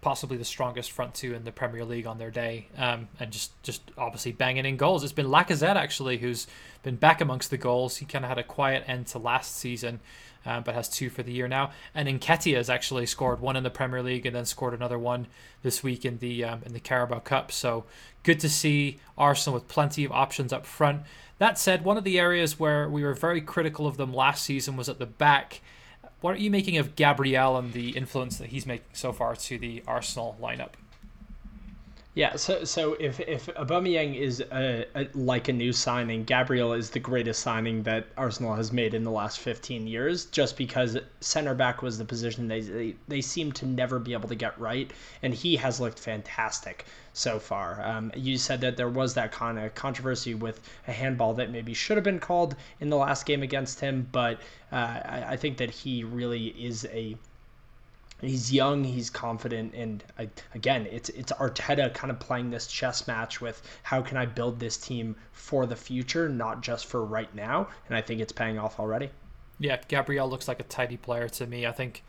possibly 0.01 0.37
the 0.37 0.45
strongest 0.45 0.93
front 0.93 1.15
two 1.15 1.35
in 1.35 1.45
the 1.45 1.53
Premier 1.53 1.85
League 1.85 2.07
on 2.07 2.19
their 2.19 2.31
day, 2.31 2.69
um, 2.77 3.09
and 3.19 3.31
just 3.31 3.61
just 3.63 3.83
obviously 3.99 4.33
banging 4.33 4.67
in 4.67 4.77
goals. 4.77 5.03
It's 5.05 5.13
been 5.13 5.27
Lacazette 5.27 5.77
actually 5.77 6.19
who's 6.19 6.47
been 6.83 6.97
back 6.97 7.21
amongst 7.21 7.51
the 7.51 7.57
goals. 7.57 7.97
He 7.97 8.07
kind 8.07 8.25
of 8.25 8.29
had 8.29 8.39
a 8.39 8.45
quiet 8.45 8.85
end 8.87 9.07
to 9.09 9.19
last 9.19 9.57
season 9.57 10.01
uh, 10.47 10.61
but 10.61 10.75
has 10.75 10.89
two 10.89 11.11
for 11.11 11.23
the 11.23 11.33
year 11.33 11.49
now. 11.49 11.73
And 11.95 12.09
Nketiah 12.09 12.57
has 12.57 12.71
actually 12.71 13.07
scored 13.07 13.41
one 13.41 13.57
in 13.57 13.65
the 13.65 13.71
Premier 13.71 14.03
League 14.03 14.25
and 14.25 14.35
then 14.35 14.47
scored 14.47 14.73
another 14.73 14.99
one 14.99 15.27
this 15.63 15.83
week 15.83 16.05
in 16.05 16.19
the 16.19 16.45
um, 16.45 16.63
in 16.65 16.73
the 16.73 16.81
Carabao 16.81 17.21
Cup. 17.21 17.51
So 17.51 17.85
good 18.23 18.41
to 18.41 18.49
see 18.49 19.01
Arsenal 19.19 19.55
with 19.55 19.69
plenty 19.69 20.05
of 20.05 20.13
options 20.13 20.53
up 20.53 20.65
front. 20.65 21.03
That 21.39 21.59
said, 21.59 21.85
one 21.85 21.99
of 21.99 22.05
the 22.05 22.19
areas 22.19 22.59
where 22.59 22.89
we 22.89 23.03
were 23.03 23.13
very 23.13 23.43
critical 23.43 23.87
of 23.87 23.99
them 23.99 24.15
last 24.15 24.45
season 24.45 24.77
was 24.77 24.89
at 24.89 24.99
the 24.99 25.07
back. 25.07 25.61
What 26.27 26.35
are 26.35 26.41
you 26.41 26.51
making 26.51 26.77
of 26.79 26.97
Gabriel 26.97 27.57
and 27.57 27.73
the 27.73 27.91
influence 27.91 28.39
that 28.39 28.49
he's 28.49 28.67
making 28.67 28.89
so 28.95 29.13
far 29.13 29.37
to 29.37 29.59
the 29.59 29.85
Arsenal 29.87 30.37
lineup? 30.43 30.71
Yeah, 32.17 32.37
so 32.37 32.65
so 32.65 32.95
if 32.95 33.21
if 33.21 33.45
Aubameyang 33.57 34.19
is 34.19 34.41
a, 34.41 34.87
a, 34.95 35.07
like 35.13 35.49
a 35.49 35.53
new 35.53 35.71
signing, 35.71 36.25
Gabriel 36.25 36.73
is 36.73 36.89
the 36.89 36.99
greatest 36.99 37.43
signing 37.43 37.83
that 37.83 38.07
Arsenal 38.17 38.55
has 38.55 38.73
made 38.73 38.95
in 38.95 39.05
the 39.05 39.11
last 39.11 39.39
15 39.39 39.87
years. 39.87 40.25
Just 40.25 40.57
because 40.57 40.97
center 41.21 41.55
back 41.55 41.83
was 41.83 41.99
the 41.99 42.07
position 42.07 42.49
they 42.49 42.63
they, 42.63 42.95
they 43.07 43.21
seem 43.21 43.53
to 43.53 43.67
never 43.67 43.99
be 43.99 44.15
able 44.15 44.31
to 44.31 44.35
get 44.35 44.59
right, 44.59 44.91
and 45.23 45.35
he 45.35 45.57
has 45.57 45.79
looked 45.79 45.99
fantastic 45.99 46.87
so 47.13 47.39
far. 47.39 47.87
Um, 47.87 48.11
you 48.17 48.39
said 48.39 48.63
that 48.63 48.79
there 48.79 48.89
was 48.89 49.13
that 49.13 49.31
kind 49.31 49.59
of 49.59 49.75
controversy 49.75 50.35
with 50.35 50.63
a 50.89 50.93
handball 50.93 51.35
that 51.35 51.51
maybe 51.51 51.75
should 51.75 51.99
have 51.99 52.05
been 52.05 52.19
called 52.19 52.57
in 52.81 52.89
the 52.89 52.97
last 52.97 53.27
game 53.27 53.43
against 53.43 53.81
him, 53.81 54.09
but 54.11 54.41
uh, 54.73 54.77
I, 55.05 55.25
I 55.33 55.37
think 55.37 55.59
that 55.59 55.71
he 55.71 56.03
really 56.03 56.47
is 56.47 56.87
a 56.87 57.15
he's 58.21 58.53
young, 58.53 58.83
he's 58.83 59.11
confident, 59.11 59.75
and 59.75 60.03
again, 60.55 60.87
it's 60.91 61.09
it's 61.11 61.33
Arteta 61.33 61.93
kind 61.93 62.11
of 62.11 62.19
playing 62.19 62.51
this 62.51 62.67
chess 62.67 63.07
match 63.07 63.41
with 63.41 63.63
how 63.83 64.01
can 64.01 64.17
I 64.17 64.27
build 64.27 64.59
this 64.59 64.77
team 64.77 65.17
for 65.33 65.67
the 65.67 65.77
future, 65.77 66.29
not 66.29 66.63
just 66.63 66.87
for 66.87 67.05
right 67.05 67.33
now, 67.35 67.69
and 67.89 67.97
I 67.97 68.01
think 68.01 68.21
it's 68.21 68.33
paying 68.33 68.59
off 68.59 68.81
already. 68.81 69.11
Yeah, 69.59 69.79
Gabriel 69.89 70.29
looks 70.29 70.49
like 70.49 70.61
a 70.61 70.65
tidy 70.65 70.97
player 70.97 71.29
to 71.31 71.47
me. 71.47 71.67
I 71.67 71.73
think, 71.73 72.05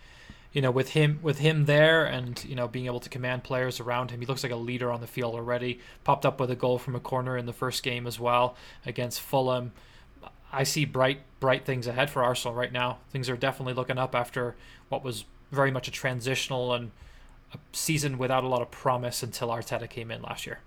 you 0.51 0.61
know, 0.61 0.71
with 0.71 0.89
him 0.89 1.19
with 1.21 1.39
him 1.39 1.65
there, 1.65 2.05
and 2.05 2.43
you 2.45 2.55
know, 2.55 2.67
being 2.67 2.85
able 2.85 3.01
to 3.01 3.09
command 3.09 3.43
players 3.43 3.79
around 3.79 4.11
him, 4.11 4.21
he 4.21 4.25
looks 4.25 4.43
like 4.43 4.51
a 4.51 4.57
leader 4.57 4.91
on 4.91 5.01
the 5.01 5.07
field 5.07 5.35
already. 5.35 5.79
Popped 6.03 6.25
up 6.25 6.39
with 6.39 6.51
a 6.51 6.55
goal 6.55 6.79
from 6.79 6.95
a 6.95 7.01
corner 7.01 7.37
in 7.37 7.45
the 7.45 7.53
first 7.53 7.83
game 7.83 8.07
as 8.07 8.19
well 8.19 8.55
against 8.85 9.19
Fulham. 9.19 9.73
I 10.51 10.63
see 10.63 10.85
bright 10.85 11.19
bright 11.41 11.65
things 11.65 11.87
ahead 11.87 12.09
for 12.09 12.23
Arsenal 12.23 12.55
right 12.55 12.71
now. 12.71 12.99
Things 13.11 13.29
are 13.29 13.35
definitely 13.35 13.73
looking 13.73 13.97
up 13.97 14.15
after 14.15 14.55
what 14.89 15.03
was 15.03 15.25
very 15.51 15.71
much 15.71 15.87
a 15.87 15.91
transitional 15.91 16.73
and 16.73 16.91
a 17.53 17.57
season 17.71 18.17
without 18.17 18.43
a 18.43 18.47
lot 18.47 18.61
of 18.61 18.71
promise 18.71 19.23
until 19.23 19.49
Arteta 19.49 19.89
came 19.89 20.11
in 20.11 20.21
last 20.21 20.45
year. 20.45 20.59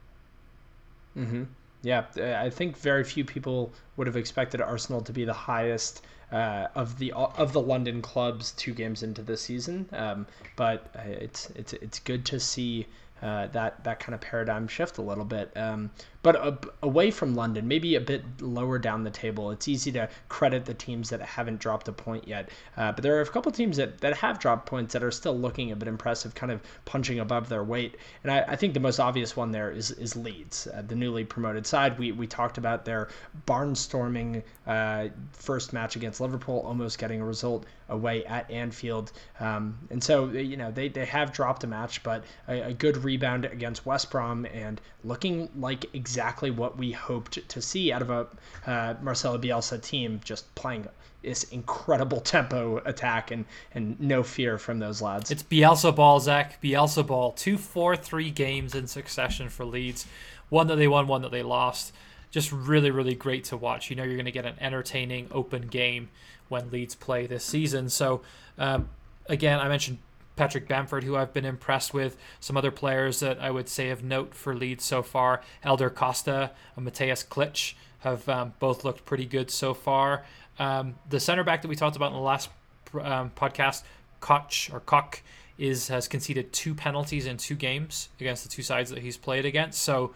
Mm-hmm. 1.16 1.44
Yeah, 1.82 2.04
I 2.38 2.50
think 2.50 2.76
very 2.76 3.04
few 3.04 3.24
people 3.24 3.72
would 3.96 4.06
have 4.06 4.16
expected 4.16 4.60
Arsenal 4.60 5.00
to 5.02 5.12
be 5.12 5.24
the 5.24 5.32
highest 5.32 6.02
uh, 6.30 6.68
of 6.74 6.98
the 6.98 7.12
of 7.12 7.52
the 7.52 7.60
London 7.60 8.02
clubs 8.02 8.52
two 8.52 8.74
games 8.74 9.02
into 9.02 9.22
the 9.22 9.36
season. 9.36 9.88
Um, 9.92 10.26
but 10.56 10.90
it's 11.06 11.50
it's 11.50 11.72
it's 11.72 11.98
good 11.98 12.24
to 12.26 12.38
see 12.38 12.86
uh, 13.22 13.46
that 13.48 13.82
that 13.84 13.98
kind 13.98 14.14
of 14.14 14.20
paradigm 14.20 14.68
shift 14.68 14.98
a 14.98 15.02
little 15.02 15.24
bit. 15.24 15.50
Um, 15.56 15.90
but 16.22 16.36
uh, 16.36 16.52
away 16.82 17.10
from 17.10 17.34
London, 17.34 17.66
maybe 17.66 17.94
a 17.94 18.00
bit 18.00 18.22
lower 18.40 18.78
down 18.78 19.04
the 19.04 19.10
table, 19.10 19.50
it's 19.50 19.68
easy 19.68 19.90
to 19.92 20.08
credit 20.28 20.64
the 20.64 20.74
teams 20.74 21.08
that 21.10 21.20
haven't 21.22 21.60
dropped 21.60 21.88
a 21.88 21.92
point 21.92 22.28
yet. 22.28 22.50
Uh, 22.76 22.92
but 22.92 23.02
there 23.02 23.16
are 23.16 23.22
a 23.22 23.26
couple 23.26 23.50
teams 23.50 23.76
that, 23.76 23.98
that 24.00 24.14
have 24.16 24.38
dropped 24.38 24.66
points 24.66 24.92
that 24.92 25.02
are 25.02 25.10
still 25.10 25.38
looking 25.38 25.72
a 25.72 25.76
bit 25.76 25.88
impressive, 25.88 26.34
kind 26.34 26.52
of 26.52 26.60
punching 26.84 27.20
above 27.20 27.48
their 27.48 27.64
weight. 27.64 27.96
And 28.22 28.30
I, 28.30 28.40
I 28.48 28.56
think 28.56 28.74
the 28.74 28.80
most 28.80 29.00
obvious 29.00 29.34
one 29.34 29.50
there 29.50 29.70
is, 29.70 29.92
is 29.92 30.14
Leeds, 30.14 30.68
uh, 30.74 30.82
the 30.82 30.94
newly 30.94 31.24
promoted 31.24 31.66
side. 31.66 31.98
We, 31.98 32.12
we 32.12 32.26
talked 32.26 32.58
about 32.58 32.84
their 32.84 33.08
barnstorming 33.46 34.42
uh, 34.66 35.08
first 35.32 35.72
match 35.72 35.96
against 35.96 36.20
Liverpool, 36.20 36.62
almost 36.66 36.98
getting 36.98 37.22
a 37.22 37.24
result 37.24 37.64
away 37.88 38.24
at 38.26 38.48
Anfield. 38.50 39.10
Um, 39.40 39.76
and 39.90 40.04
so, 40.04 40.28
you 40.28 40.56
know, 40.56 40.70
they, 40.70 40.88
they 40.88 41.06
have 41.06 41.32
dropped 41.32 41.64
a 41.64 41.66
match, 41.66 42.02
but 42.02 42.24
a, 42.46 42.68
a 42.68 42.72
good 42.72 42.98
rebound 42.98 43.46
against 43.46 43.84
West 43.84 44.10
Brom 44.10 44.46
and 44.46 44.80
looking 45.02 45.48
like 45.56 45.86
exactly 45.94 46.09
what 46.50 46.76
we 46.76 46.92
hoped 46.92 47.48
to 47.48 47.62
see 47.62 47.92
out 47.92 48.02
of 48.02 48.10
a 48.10 48.26
uh, 48.66 48.94
Marcelo 49.02 49.38
Bielsa 49.38 49.82
team, 49.82 50.20
just 50.24 50.52
playing 50.54 50.86
this 51.22 51.44
incredible 51.44 52.20
tempo 52.20 52.78
attack 52.86 53.30
and 53.30 53.44
and 53.74 54.00
no 54.00 54.22
fear 54.22 54.58
from 54.58 54.78
those 54.78 55.02
lads. 55.02 55.30
It's 55.30 55.42
Bielsa 55.42 55.94
ball, 55.94 56.20
Zach. 56.20 56.60
Bielsa 56.62 57.06
ball. 57.06 57.32
Two, 57.32 57.58
four, 57.58 57.96
three 57.96 58.30
games 58.30 58.74
in 58.74 58.86
succession 58.86 59.48
for 59.48 59.64
Leeds. 59.64 60.06
One 60.48 60.66
that 60.68 60.76
they 60.76 60.88
won, 60.88 61.06
one 61.06 61.22
that 61.22 61.30
they 61.30 61.42
lost. 61.42 61.92
Just 62.30 62.52
really, 62.52 62.90
really 62.90 63.14
great 63.14 63.44
to 63.44 63.56
watch. 63.56 63.90
You 63.90 63.96
know, 63.96 64.04
you're 64.04 64.14
going 64.14 64.24
to 64.24 64.30
get 64.30 64.46
an 64.46 64.56
entertaining, 64.60 65.28
open 65.32 65.66
game 65.66 66.10
when 66.48 66.70
Leeds 66.70 66.94
play 66.94 67.26
this 67.26 67.44
season. 67.44 67.88
So, 67.88 68.22
um, 68.56 68.88
again, 69.28 69.58
I 69.58 69.68
mentioned 69.68 69.98
Patrick 70.36 70.68
Bamford, 70.68 71.04
who 71.04 71.16
I've 71.16 71.32
been 71.32 71.44
impressed 71.44 71.92
with. 71.92 72.16
Some 72.40 72.56
other 72.56 72.70
players 72.70 73.20
that 73.20 73.38
I 73.40 73.50
would 73.50 73.68
say 73.68 73.90
of 73.90 74.02
note 74.02 74.34
for 74.34 74.54
Leeds 74.54 74.84
so 74.84 75.02
far: 75.02 75.42
Helder 75.60 75.90
Costa 75.90 76.52
and 76.76 76.86
Mateusz 76.86 77.26
Klich 77.26 77.74
have 78.00 78.28
um, 78.28 78.54
both 78.58 78.84
looked 78.84 79.04
pretty 79.04 79.26
good 79.26 79.50
so 79.50 79.74
far. 79.74 80.24
Um, 80.58 80.96
the 81.08 81.20
center 81.20 81.44
back 81.44 81.62
that 81.62 81.68
we 81.68 81.76
talked 81.76 81.96
about 81.96 82.08
in 82.08 82.16
the 82.16 82.20
last 82.20 82.50
um, 82.94 83.30
podcast, 83.36 83.82
Koch 84.20 84.70
or 84.72 84.80
Koch, 84.80 85.22
is 85.58 85.88
has 85.88 86.08
conceded 86.08 86.52
two 86.52 86.74
penalties 86.74 87.26
in 87.26 87.36
two 87.36 87.54
games 87.54 88.08
against 88.18 88.42
the 88.42 88.48
two 88.48 88.62
sides 88.62 88.90
that 88.90 89.00
he's 89.00 89.16
played 89.16 89.44
against. 89.44 89.82
So 89.82 90.14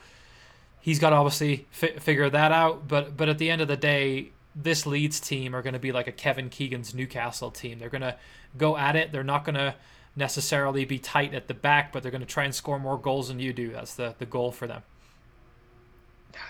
he's 0.81 0.99
got 0.99 1.11
to 1.11 1.17
obviously 1.17 1.67
fi- 1.71 1.99
figure 1.99 2.29
that 2.31 2.53
out. 2.53 2.89
But 2.89 3.17
but 3.17 3.29
at 3.29 3.39
the 3.39 3.51
end 3.51 3.61
of 3.61 3.69
the 3.69 3.77
day, 3.77 4.31
this 4.55 4.87
Leeds 4.87 5.21
team 5.21 5.55
are 5.55 5.63
going 5.63 5.75
to 5.75 5.79
be 5.79 5.93
like 5.93 6.07
a 6.07 6.13
Kevin 6.13 6.49
Keegan's 6.49 6.95
Newcastle 6.95 7.51
team. 7.51 7.79
They're 7.79 7.89
going 7.89 8.03
to 8.03 8.17
go 8.57 8.77
at 8.77 8.97
it. 8.97 9.13
They're 9.13 9.25
not 9.25 9.45
going 9.45 9.57
to 9.57 9.75
necessarily 10.17 10.85
be 10.85 10.99
tight 10.99 11.35
at 11.35 11.49
the 11.49 11.55
back, 11.55 11.93
but 11.93 12.03
they're 12.03 12.13
going 12.13 12.21
to 12.21 12.27
try 12.27 12.45
and 12.45 12.55
score 12.55 12.79
more 12.79 12.99
goals 12.99 13.29
than 13.29 13.41
you 13.41 13.53
do. 13.53 13.71
That's 13.73 13.95
the 13.95 14.15
the 14.19 14.27
goal 14.27 14.53
for 14.53 14.67
them 14.67 14.83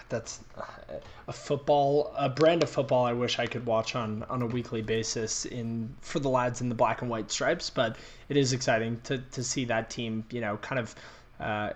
that's 0.09 0.41
a 1.29 1.33
football 1.33 2.13
a 2.17 2.29
brand 2.29 2.63
of 2.63 2.71
football 2.71 3.05
I 3.05 3.13
wish 3.13 3.39
I 3.39 3.47
could 3.47 3.67
watch 3.67 3.95
on 3.95 4.23
on 4.25 4.43
a 4.43 4.47
weekly 4.47 4.83
basis 4.83 5.45
in 5.47 5.95
for 6.01 6.19
the 6.19 6.29
lads 6.29 6.61
in 6.61 6.69
the 6.69 6.75
black 6.75 7.03
and 7.03 7.11
white 7.11 7.31
stripes 7.31 7.71
but 7.71 7.97
it 8.29 8.37
is 8.37 8.53
exciting 8.53 9.01
to 9.05 9.19
to 9.19 9.43
see 9.43 9.65
that 9.67 9.91
team 9.91 10.25
you 10.31 10.41
know 10.41 10.57
kind 10.59 10.79
of 10.79 10.95
uh, 11.41 11.71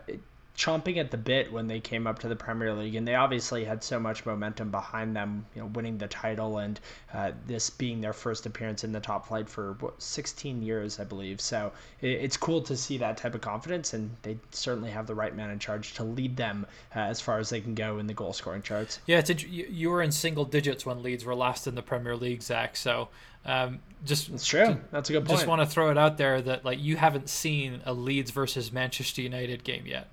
chomping 0.59 0.97
at 0.97 1.13
the 1.13 1.17
bit 1.17 1.53
when 1.53 1.69
they 1.69 1.79
came 1.79 2.07
up 2.07 2.19
to 2.19 2.29
the 2.29 2.35
Premier 2.35 2.75
League, 2.75 2.97
and 2.97 3.07
they 3.07 3.15
obviously 3.15 3.65
had 3.65 3.83
so 3.83 4.01
much 4.01 4.27
momentum 4.27 4.71
behind 4.71 5.15
them, 5.15 5.47
you 5.55 5.63
know, 5.63 5.69
winning 5.69 5.97
the 5.97 6.09
title 6.09 6.59
and 6.59 6.81
uh, 7.15 7.31
this 7.47 7.71
being 7.71 8.01
their 8.01 8.13
first 8.13 8.45
appearance 8.45 8.83
in 8.83 8.91
the 8.91 8.99
top 8.99 9.29
flight 9.29 9.49
for 9.49 9.75
what, 9.75 10.03
16 10.03 10.61
years, 10.61 10.99
I 10.99 11.05
believe. 11.05 11.41
So 11.41 11.73
it, 12.01 12.09
it's 12.09 12.37
cool 12.37 12.61
to 12.63 12.77
see 12.77 12.99
that 12.99 13.17
type 13.17 13.37
of 13.37 13.41
confidence, 13.41 13.95
and 13.95 14.11
they 14.23 14.37
certainly 14.51 14.91
have 14.91 15.07
the 15.07 15.15
right 15.15 15.35
man 15.35 15.51
in 15.51 15.61
charge 15.61 15.95
to 15.95 16.05
lead 16.05 16.37
them 16.37 16.67
uh, 16.95 16.99
as 16.99 17.21
far 17.21 17.39
as 17.39 17.49
they 17.51 17.61
can 17.61 17.77
go 17.77 17.99
in 17.99 18.09
the 18.09 18.15
goal 18.15 18.33
scoring 18.33 18.63
charts. 18.63 18.99
Yeah, 19.07 19.19
it's 19.25 19.45
you 19.45 19.91
were 19.91 20.03
in 20.03 20.11
single 20.11 20.45
digits 20.45 20.85
when 20.85 21.05
Leeds 21.05 21.25
were 21.25 21.37
last 21.37 21.69
in 21.69 21.77
the 21.77 21.83
Premier 21.83 22.17
League, 22.17 22.43
Zach. 22.43 22.77
So 22.77 23.11
um, 23.45 23.79
just 24.05 24.29
it's 24.31 24.45
true. 24.45 24.77
That's 24.91 25.09
a 25.09 25.13
good 25.13 25.25
point. 25.25 25.39
Just 25.39 25.47
want 25.47 25.63
to 25.63 25.67
throw 25.67 25.93
it 25.93 25.99
out 25.99 26.19
there 26.19 26.43
that 26.43 26.65
like 26.65 26.81
you 26.81 26.97
haven't 26.97 27.29
seen 27.29 27.81
a 27.87 27.93
Leeds 27.93 28.33
versus 28.33 28.73
Manchester 28.73 29.23
United 29.23 29.63
game 29.63 29.87
yet 29.87 30.09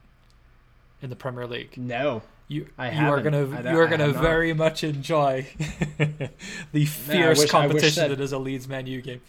in 1.01 1.10
the 1.10 1.15
Premier 1.15 1.47
League. 1.47 1.77
No. 1.77 2.21
You, 2.47 2.67
I 2.77 2.91
you 2.91 3.08
are 3.08 3.21
gonna 3.21 3.47
you 3.47 3.79
are 3.79 3.88
gonna 3.88 4.12
very 4.12 4.53
not. 4.53 4.58
much 4.58 4.84
enjoy 4.84 5.47
the 6.71 6.86
fierce 6.86 7.39
wish, 7.39 7.49
competition 7.49 8.03
that, 8.03 8.17
that 8.17 8.23
is 8.23 8.34
a 8.34 8.38
Leeds 8.38 8.67
Man 8.67 8.86
U 8.86 9.01
game. 9.01 9.21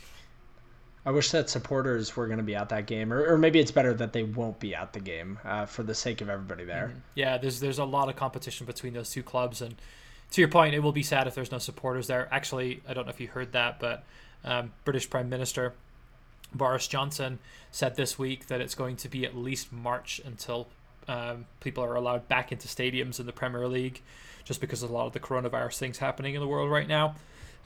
I 1.06 1.12
wish 1.12 1.30
that 1.30 1.48
supporters 1.48 2.14
were 2.14 2.26
going 2.26 2.38
to 2.38 2.44
be 2.44 2.56
at 2.56 2.68
that 2.70 2.86
game, 2.86 3.12
or, 3.12 3.24
or 3.24 3.38
maybe 3.38 3.60
it's 3.60 3.70
better 3.70 3.94
that 3.94 4.12
they 4.12 4.24
won't 4.24 4.58
be 4.58 4.74
at 4.74 4.92
the 4.92 4.98
game 4.98 5.38
uh, 5.44 5.64
for 5.64 5.84
the 5.84 5.94
sake 5.94 6.20
of 6.20 6.28
everybody 6.28 6.64
there. 6.64 6.88
Mm-hmm. 6.88 6.98
Yeah, 7.14 7.38
there's 7.38 7.60
there's 7.60 7.78
a 7.78 7.84
lot 7.84 8.08
of 8.10 8.16
competition 8.16 8.66
between 8.66 8.92
those 8.92 9.10
two 9.10 9.22
clubs, 9.22 9.62
and 9.62 9.76
to 10.32 10.40
your 10.40 10.48
point, 10.48 10.74
it 10.74 10.80
will 10.80 10.92
be 10.92 11.04
sad 11.04 11.26
if 11.26 11.34
there's 11.34 11.52
no 11.52 11.58
supporters 11.58 12.08
there. 12.08 12.28
Actually, 12.30 12.82
I 12.88 12.92
don't 12.92 13.06
know 13.06 13.10
if 13.10 13.20
you 13.20 13.28
heard 13.28 13.52
that, 13.52 13.80
but 13.80 14.04
um, 14.44 14.72
British 14.84 15.08
Prime 15.08 15.28
Minister 15.30 15.72
Boris 16.52 16.88
Johnson 16.88 17.38
said 17.70 17.96
this 17.96 18.18
week 18.18 18.48
that 18.48 18.60
it's 18.60 18.74
going 18.74 18.96
to 18.96 19.08
be 19.08 19.24
at 19.24 19.36
least 19.36 19.72
March 19.72 20.20
until 20.24 20.68
um, 21.08 21.46
people 21.60 21.84
are 21.84 21.94
allowed 21.94 22.28
back 22.28 22.52
into 22.52 22.68
stadiums 22.68 23.20
in 23.20 23.26
the 23.26 23.32
Premier 23.32 23.68
League 23.68 24.02
just 24.44 24.60
because 24.60 24.82
a 24.82 24.86
lot 24.86 25.06
of 25.06 25.12
the 25.12 25.20
coronavirus 25.20 25.78
things 25.78 25.98
happening 25.98 26.34
in 26.34 26.40
the 26.40 26.46
world 26.46 26.70
right 26.70 26.88
now. 26.88 27.16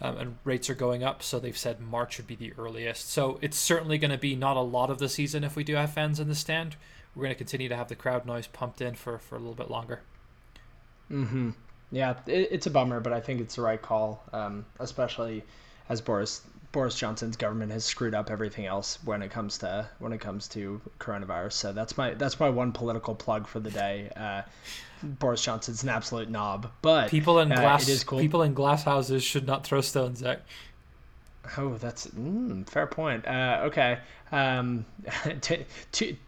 Um, 0.03 0.17
and 0.17 0.39
rates 0.45 0.71
are 0.71 0.75
going 0.75 1.05
up, 1.05 1.23
so 1.23 1.39
they've 1.39 1.57
said 1.57 1.79
March 1.79 2.17
would 2.17 2.27
be 2.27 2.35
the 2.35 2.55
earliest. 2.57 3.11
So 3.11 3.39
it's 3.43 3.59
certainly 3.59 3.99
going 3.99 4.11
to 4.11 4.19
be 4.19 4.35
not 4.35 4.57
a 4.57 4.63
lot 4.63 4.89
of 4.89 4.99
the 4.99 5.11
season 5.11 5.45
if 5.45 5.57
we 5.57 5.63
do 5.63 5.75
have 5.75 5.93
fans 5.93 6.19
in 6.19 6.27
the 6.27 6.35
stand. 6.35 6.77
We're 7.15 7.25
going 7.25 7.35
to 7.35 7.39
continue 7.39 7.69
to 7.69 7.77
have 7.77 7.89
the 7.89 7.97
crowd 7.97 8.25
noise 8.25 8.47
pumped 8.47 8.81
in 8.81 8.95
for, 8.95 9.19
for 9.19 9.35
a 9.35 9.39
little 9.39 9.55
bit 9.55 9.71
longer. 9.71 10.01
Mm-hmm. 11.11 11.51
Yeah, 11.93 12.15
it, 12.27 12.49
it's 12.51 12.67
a 12.67 12.71
bummer, 12.71 13.01
but 13.01 13.13
I 13.13 13.21
think 13.21 13.43
it's 13.43 13.57
the 13.57 13.63
right 13.63 13.81
call, 13.81 14.23
um, 14.33 14.65
especially 14.79 15.45
as 15.91 16.01
Boris 16.01 16.43
Boris 16.73 16.95
Johnson's 16.95 17.37
government 17.37 17.73
has 17.73 17.85
screwed 17.85 18.15
up 18.15 18.31
everything 18.31 18.67
else 18.67 18.99
when 19.05 19.23
it 19.23 19.31
comes 19.31 19.59
to 19.59 19.89
when 19.99 20.13
it 20.13 20.21
comes 20.21 20.47
to 20.49 20.81
coronavirus. 20.99 21.53
So 21.53 21.73
that's 21.73 21.97
my 21.97 22.15
that's 22.15 22.39
my 22.39 22.49
one 22.49 22.73
political 22.73 23.15
plug 23.15 23.47
for 23.47 23.59
the 23.59 23.71
day. 23.71 24.11
Uh, 24.17 24.43
Boris 25.03 25.43
Johnson's 25.43 25.83
an 25.83 25.89
absolute 25.89 26.31
knob, 26.31 26.71
but 26.83 27.11
people 27.11 27.41
in 27.41 27.49
glass 27.49 27.91
uh, 27.91 28.05
cool. 28.07 28.21
people 28.21 28.43
in 28.43 28.55
glass 28.55 28.85
houses 28.85 29.25
should 29.25 29.47
not 29.47 29.65
throw 29.65 29.81
stones. 29.81 30.21
Zach. 30.21 30.41
Oh, 31.57 31.75
that's 31.79 32.07
mm, 32.09 32.69
fair 32.69 32.87
point. 32.87 33.27
Uh, 33.27 33.63
okay, 33.65 33.99
um, 34.31 34.85
t- 35.41 35.65
t- 35.91 36.19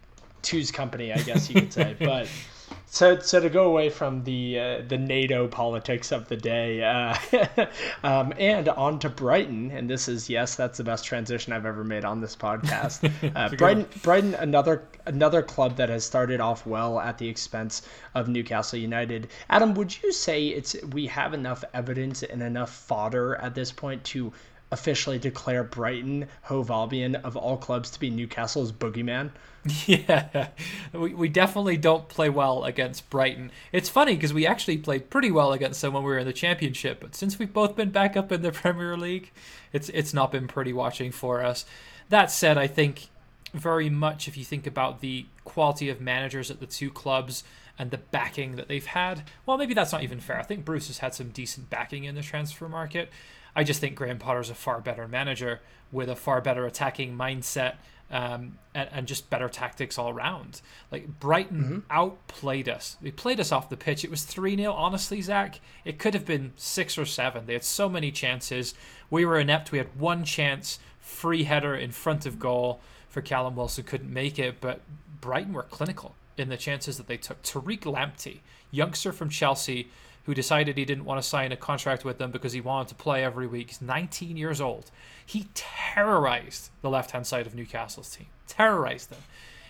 two's 0.40 0.72
company, 0.72 1.12
I 1.12 1.18
guess 1.18 1.48
you 1.48 1.60
could 1.60 1.72
say, 1.72 1.96
but. 1.98 2.28
So, 2.86 3.18
so 3.18 3.40
to 3.40 3.48
go 3.48 3.64
away 3.64 3.88
from 3.88 4.22
the 4.24 4.58
uh, 4.58 4.82
the 4.86 4.98
NATO 4.98 5.48
politics 5.48 6.12
of 6.12 6.28
the 6.28 6.36
day, 6.36 6.82
uh, 6.82 7.16
um, 8.04 8.34
and 8.38 8.68
on 8.68 8.98
to 9.00 9.08
Brighton, 9.08 9.70
and 9.70 9.88
this 9.88 10.08
is 10.08 10.28
yes, 10.28 10.56
that's 10.56 10.78
the 10.78 10.84
best 10.84 11.04
transition 11.04 11.52
I've 11.52 11.66
ever 11.66 11.84
made 11.84 12.04
on 12.04 12.20
this 12.20 12.36
podcast. 12.36 13.10
Uh, 13.34 13.48
Brighton, 13.50 13.86
Brighton, 14.02 14.34
another 14.34 14.82
another 15.06 15.42
club 15.42 15.76
that 15.76 15.88
has 15.88 16.04
started 16.04 16.40
off 16.40 16.66
well 16.66 16.98
at 17.00 17.18
the 17.18 17.28
expense 17.28 17.82
of 18.14 18.28
Newcastle 18.28 18.78
United. 18.78 19.28
Adam, 19.48 19.74
would 19.74 20.02
you 20.02 20.12
say 20.12 20.48
it's 20.48 20.76
we 20.92 21.06
have 21.06 21.32
enough 21.32 21.64
evidence 21.72 22.22
and 22.22 22.42
enough 22.42 22.70
fodder 22.70 23.36
at 23.36 23.54
this 23.54 23.72
point 23.72 24.04
to 24.04 24.32
officially 24.72 25.18
declare 25.18 25.62
Brighton, 25.62 26.26
Hove 26.42 26.70
Albion, 26.70 27.16
of 27.16 27.36
all 27.36 27.56
clubs, 27.56 27.90
to 27.90 28.00
be 28.00 28.10
Newcastle's 28.10 28.72
boogeyman? 28.72 29.30
Yeah, 29.86 30.48
we, 30.92 31.14
we 31.14 31.28
definitely 31.28 31.76
don't 31.76 32.08
play 32.08 32.28
well 32.28 32.64
against 32.64 33.08
Brighton. 33.10 33.52
It's 33.70 33.88
funny 33.88 34.16
because 34.16 34.34
we 34.34 34.44
actually 34.44 34.78
played 34.78 35.08
pretty 35.08 35.30
well 35.30 35.52
against 35.52 35.80
them 35.80 35.92
when 35.92 36.02
we 36.02 36.10
were 36.10 36.18
in 36.18 36.26
the 36.26 36.32
Championship, 36.32 36.98
but 36.98 37.14
since 37.14 37.38
we've 37.38 37.52
both 37.52 37.76
been 37.76 37.90
back 37.90 38.16
up 38.16 38.32
in 38.32 38.42
the 38.42 38.50
Premier 38.52 38.96
League, 38.96 39.30
it's 39.72 39.88
it's 39.90 40.12
not 40.12 40.32
been 40.32 40.48
pretty 40.48 40.72
watching 40.72 41.12
for 41.12 41.44
us. 41.44 41.64
That 42.08 42.32
said, 42.32 42.58
I 42.58 42.66
think 42.66 43.08
very 43.54 43.88
much 43.88 44.26
if 44.26 44.36
you 44.36 44.44
think 44.44 44.66
about 44.66 45.00
the 45.00 45.26
quality 45.44 45.88
of 45.88 46.00
managers 46.00 46.50
at 46.50 46.58
the 46.58 46.66
two 46.66 46.90
clubs 46.90 47.44
and 47.78 47.90
the 47.90 47.98
backing 47.98 48.56
that 48.56 48.68
they've 48.68 48.84
had, 48.84 49.22
well, 49.46 49.56
maybe 49.58 49.74
that's 49.74 49.92
not 49.92 50.02
even 50.02 50.20
fair. 50.20 50.38
I 50.38 50.42
think 50.42 50.64
Bruce 50.64 50.88
has 50.88 50.98
had 50.98 51.14
some 51.14 51.28
decent 51.28 51.70
backing 51.70 52.04
in 52.04 52.14
the 52.14 52.22
transfer 52.22 52.68
market. 52.68 53.10
I 53.54 53.64
just 53.64 53.80
think 53.80 53.96
Graham 53.96 54.18
Potter's 54.18 54.50
a 54.50 54.54
far 54.54 54.80
better 54.80 55.06
manager 55.06 55.60
with 55.90 56.08
a 56.08 56.16
far 56.16 56.40
better 56.40 56.64
attacking 56.66 57.16
mindset 57.16 57.74
um, 58.10 58.58
and, 58.74 58.88
and, 58.92 59.06
just 59.06 59.30
better 59.30 59.48
tactics 59.48 59.98
all 59.98 60.10
around. 60.10 60.60
Like 60.90 61.18
Brighton 61.18 61.62
mm-hmm. 61.62 61.78
outplayed 61.90 62.68
us. 62.68 62.98
They 63.00 63.10
played 63.10 63.40
us 63.40 63.50
off 63.50 63.70
the 63.70 63.76
pitch. 63.76 64.04
It 64.04 64.10
was 64.10 64.24
3 64.24 64.54
0. 64.56 64.70
Honestly, 64.70 65.22
Zach, 65.22 65.60
it 65.86 65.98
could 65.98 66.12
have 66.12 66.26
been 66.26 66.52
six 66.56 66.98
or 66.98 67.06
seven. 67.06 67.46
They 67.46 67.54
had 67.54 67.64
so 67.64 67.88
many 67.88 68.10
chances. 68.12 68.74
We 69.08 69.24
were 69.24 69.38
inept. 69.38 69.72
We 69.72 69.78
had 69.78 69.98
one 69.98 70.24
chance, 70.24 70.78
free 71.00 71.44
header 71.44 71.74
in 71.74 71.90
front 71.90 72.26
of 72.26 72.38
goal 72.38 72.80
for 73.08 73.22
Callum 73.22 73.56
Wilson. 73.56 73.84
Couldn't 73.84 74.12
make 74.12 74.38
it, 74.38 74.60
but 74.60 74.82
Brighton 75.22 75.54
were 75.54 75.62
clinical 75.62 76.14
in 76.36 76.50
the 76.50 76.58
chances 76.58 76.98
that 76.98 77.06
they 77.06 77.16
took. 77.16 77.42
Tariq 77.42 77.80
Lamptey, 77.80 78.40
youngster 78.70 79.12
from 79.12 79.30
Chelsea, 79.30 79.88
who 80.24 80.34
decided 80.34 80.76
he 80.76 80.84
didn't 80.84 81.04
want 81.04 81.20
to 81.20 81.28
sign 81.28 81.52
a 81.52 81.56
contract 81.56 82.04
with 82.04 82.18
them 82.18 82.30
because 82.30 82.52
he 82.52 82.60
wanted 82.60 82.88
to 82.88 82.94
play 82.94 83.24
every 83.24 83.46
week. 83.46 83.68
He's 83.70 83.82
19 83.82 84.36
years 84.36 84.60
old. 84.60 84.90
He 85.24 85.48
terrorized 85.54 86.70
the 86.80 86.90
left 86.90 87.10
hand 87.10 87.26
side 87.26 87.46
of 87.46 87.54
Newcastle's 87.54 88.10
team. 88.10 88.26
Terrorized 88.46 89.10
them. 89.10 89.20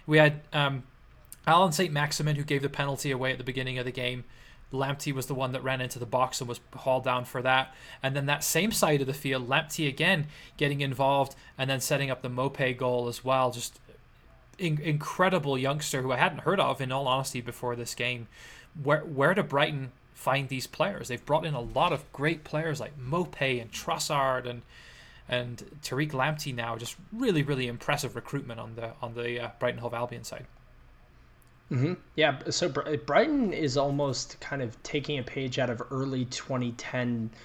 We 0.07 0.19
had 0.19 0.41
um, 0.53 0.83
Allan 1.47 1.73
St. 1.73 1.93
Maximin, 1.93 2.37
who 2.37 2.45
gave 2.45 2.63
the 2.63 2.69
penalty 2.69 3.11
away 3.11 3.33
at 3.33 3.39
the 3.39 3.45
beginning 3.45 3.79
of 3.79 3.85
the 3.85 3.93
game. 3.93 4.25
Lamptey 4.73 5.13
was 5.13 5.27
the 5.27 5.35
one 5.35 5.53
that 5.53 5.63
ran 5.63 5.81
into 5.81 5.99
the 5.99 6.07
box 6.07 6.41
and 6.41 6.49
was 6.49 6.61
hauled 6.75 7.05
down 7.05 7.25
for 7.25 7.43
that. 7.43 7.75
And 8.03 8.17
then 8.17 8.27
that 8.27 8.43
same 8.43 8.73
side 8.73 9.01
of 9.01 9.07
the 9.07 9.15
field, 9.15 9.49
Lamptey 9.49 9.87
again 9.87 10.27
getting 10.57 10.81
involved 10.81 11.35
and 11.59 11.69
then 11.69 11.81
setting 11.81 12.11
up 12.11 12.23
the 12.23 12.31
Maupay 12.31 12.77
goal 12.77 13.09
as 13.09 13.25
well. 13.25 13.51
Just 13.51 13.81
in- 14.59 14.81
incredible 14.81 15.59
youngster 15.59 16.03
who 16.03 16.13
I 16.13 16.17
hadn't 16.17 16.41
heard 16.41 16.61
of, 16.61 16.81
in 16.81 16.91
all 16.91 17.07
honesty, 17.07 17.41
before 17.41 17.77
this 17.77 17.95
game. 17.95 18.29
Where 18.83 19.01
where 19.01 19.35
do 19.35 19.43
Brighton 19.43 19.93
find 20.23 20.49
these 20.49 20.67
players? 20.67 21.09
They've 21.09 21.25
brought 21.25 21.45
in 21.45 21.55
a 21.55 21.61
lot 21.61 21.93
of 21.93 22.11
great 22.13 22.45
players 22.45 22.81
like 22.81 22.99
Maupay 22.99 23.61
and 23.61 23.71
Trossard 23.73 24.47
and 24.47 24.63
and 25.29 25.65
Tariq 25.83 26.13
Lamptey 26.13 26.55
now. 26.55 26.77
Just 26.77 26.97
really 27.13 27.43
really 27.43 27.67
impressive 27.67 28.15
recruitment 28.17 28.61
on 28.61 28.75
the 28.77 28.93
on 29.03 29.15
the 29.15 29.45
uh, 29.45 29.51
Brighton 29.59 29.81
Hove 29.81 29.95
Albion 29.95 30.25
side. 30.25 30.47
Mm-hmm. 31.71 31.95
Yeah, 32.17 32.39
so 32.51 32.69
Brighton 32.69 33.55
is 33.55 33.79
almost 33.79 34.39
kind 34.41 34.61
of 34.61 34.81
taking 34.83 35.19
a 35.19 35.23
page 35.23 35.59
out 35.59 35.71
of 35.71 35.81
early 35.91 36.27
2010 36.27 37.31
uh, 37.33 37.37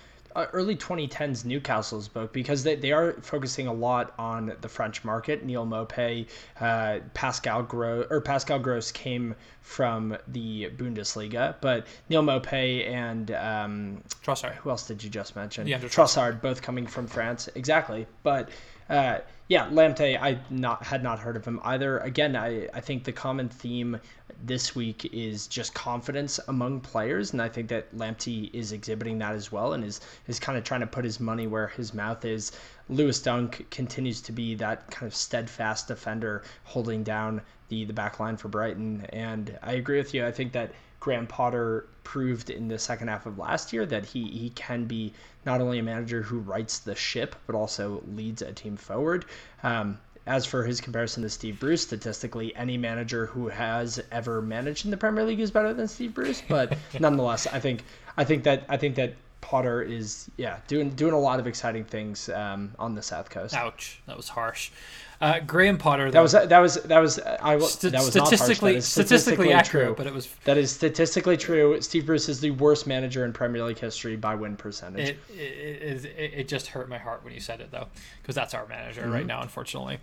early 0.46 0.76
2010s 0.76 1.46
Newcastle's 1.46 2.08
book 2.08 2.32
because 2.34 2.64
they, 2.64 2.76
they 2.76 2.92
are 2.92 3.14
focusing 3.22 3.68
a 3.68 3.74
lot 3.74 4.14
on 4.18 4.54
the 4.62 4.70
French 4.70 5.04
market. 5.04 5.44
Neal 5.44 5.66
Maupay, 5.66 6.28
uh, 6.60 7.00
Pascal 7.14 7.64
Gross, 7.64 8.08
or 8.10 8.22
Pascal 8.22 8.60
Gross 8.60 8.92
came 8.92 9.36
from 9.62 10.18
the 10.28 10.70
Bundesliga, 10.78 11.56
but 11.62 11.88
Neal 12.10 12.24
Maupay 12.24 12.88
and 12.88 13.32
um, 13.32 14.04
Trossard. 14.24 14.56
Who 14.56 14.70
else 14.70 14.88
did 14.88 15.04
you 15.04 15.10
just 15.10 15.36
mention? 15.36 15.68
Yeah, 15.68 15.80
Trossard, 15.80 16.42
both 16.42 16.62
coming 16.62 16.88
from 16.88 17.08
France. 17.08 17.50
Exactly, 17.56 18.08
but. 18.24 18.50
Uh, 18.90 19.20
yeah, 19.50 19.70
Lamptey, 19.70 20.20
I 20.22 20.40
not 20.50 20.84
had 20.84 21.04
not 21.04 21.20
heard 21.20 21.38
of 21.38 21.46
him 21.46 21.62
either. 21.64 22.00
Again, 22.00 22.36
I, 22.36 22.68
I 22.74 22.82
think 22.82 23.06
the 23.06 23.14
common 23.14 23.48
theme 23.48 24.00
this 24.44 24.76
week 24.76 25.06
is 25.14 25.48
just 25.48 25.74
confidence 25.74 26.40
among 26.50 26.82
players, 26.82 27.32
and 27.32 27.42
I 27.42 27.48
think 27.48 27.70
that 27.70 27.96
Lamptey 27.96 28.54
is 28.54 28.74
exhibiting 28.74 29.18
that 29.20 29.34
as 29.34 29.52
well, 29.52 29.74
and 29.74 29.84
is 29.84 30.02
is 30.28 30.40
kind 30.40 30.58
of 30.58 30.66
trying 30.66 30.82
to 30.82 30.88
put 30.88 31.06
his 31.06 31.20
money 31.20 31.48
where 31.48 31.68
his 31.68 31.94
mouth 31.94 32.26
is. 32.26 32.52
Lewis 32.90 33.22
Dunk 33.22 33.66
continues 33.72 34.22
to 34.22 34.32
be 34.34 34.56
that 34.56 34.92
kind 34.92 35.08
of 35.08 35.16
steadfast 35.16 35.88
defender, 35.88 36.44
holding 36.66 37.04
down 37.04 37.42
the 37.70 37.86
the 37.86 37.94
back 37.94 38.20
line 38.20 38.36
for 38.36 38.50
Brighton, 38.50 39.06
and 39.10 39.58
I 39.64 39.74
agree 39.74 39.98
with 39.98 40.14
you. 40.14 40.26
I 40.26 40.32
think 40.32 40.52
that 40.54 40.72
Graham 41.00 41.28
Potter 41.28 41.88
proved 42.04 42.50
in 42.50 42.68
the 42.68 42.80
second 42.80 43.08
half 43.10 43.26
of 43.26 43.38
last 43.38 43.74
year 43.74 43.86
that 43.86 44.06
he, 44.06 44.26
he 44.26 44.50
can 44.52 44.86
be 44.86 45.14
not 45.46 45.62
only 45.62 45.80
a 45.80 45.84
manager 45.84 46.22
who 46.22 46.40
rights 46.40 46.80
the 46.80 46.96
ship, 46.96 47.36
but 47.46 47.56
also 47.56 48.04
leads 48.14 48.42
a 48.42 48.52
team 48.52 48.78
forward. 48.78 49.26
Um, 49.64 50.00
as 50.26 50.46
for 50.46 50.64
his 50.64 50.82
comparison 50.82 51.24
to 51.24 51.30
Steve 51.30 51.60
Bruce, 51.60 51.82
statistically, 51.82 52.54
any 52.56 52.78
manager 52.78 53.28
who 53.28 53.48
has 53.48 54.04
ever 54.12 54.42
managed 54.42 54.84
in 54.86 54.92
the 54.92 54.98
Premier 54.98 55.24
League 55.24 55.40
is 55.40 55.52
better 55.52 55.74
than 55.74 55.88
Steve 55.88 56.14
Bruce. 56.14 56.44
But 56.48 56.78
nonetheless, 57.00 57.48
I 57.48 57.60
think 57.60 57.84
I 58.18 58.26
think 58.26 58.44
that 58.44 58.66
I 58.68 58.76
think 58.76 58.96
that 58.96 59.14
Potter 59.40 59.82
is 59.82 60.30
yeah 60.36 60.58
doing 60.68 60.90
doing 60.90 61.14
a 61.14 61.20
lot 61.20 61.40
of 61.40 61.48
exciting 61.48 61.86
things 61.86 62.28
um, 62.30 62.74
on 62.78 62.94
the 62.94 63.02
South 63.02 63.30
Coast. 63.30 63.54
Ouch, 63.54 64.02
that 64.08 64.18
was 64.18 64.28
harsh. 64.28 64.72
Uh, 65.20 65.40
Graham 65.40 65.78
Potter. 65.80 66.12
Though, 66.12 66.28
that 66.28 66.40
was 66.40 66.50
that 66.50 66.60
was 66.60 66.76
that 66.76 67.00
was 67.00 67.20
I 67.20 67.58
st- 67.58 67.94
that 67.94 68.02
was 68.02 68.12
statistically 68.12 68.14
not 68.14 68.28
statistically, 68.28 68.82
statistically 68.82 69.54
accurate, 69.54 69.88
true. 69.88 69.96
but 69.96 70.06
it 70.06 70.14
was 70.14 70.28
that 70.44 70.58
is 70.58 70.72
statistically 70.72 71.38
true. 71.38 71.82
Steve 71.82 72.06
Bruce 72.06 72.30
is 72.30 72.40
the 72.40 72.52
worst 72.52 72.86
manager 72.86 73.26
in 73.26 73.34
Premier 73.34 73.64
League 73.64 73.80
history 73.80 74.16
by 74.16 74.36
win 74.36 74.56
percentage. 74.56 75.10
It 75.10 75.20
it, 75.36 76.06
it, 76.06 76.34
it 76.36 76.48
just 76.48 76.68
hurt 76.68 76.88
my 76.88 77.00
heart 77.00 77.24
when 77.24 77.34
you 77.34 77.40
said 77.40 77.62
it 77.62 77.72
though, 77.72 77.88
because 78.22 78.36
that's 78.36 78.54
our 78.54 78.68
manager 78.68 79.02
mm-hmm. 79.02 79.12
right 79.12 79.26
now, 79.26 79.42
unfortunately. 79.42 79.98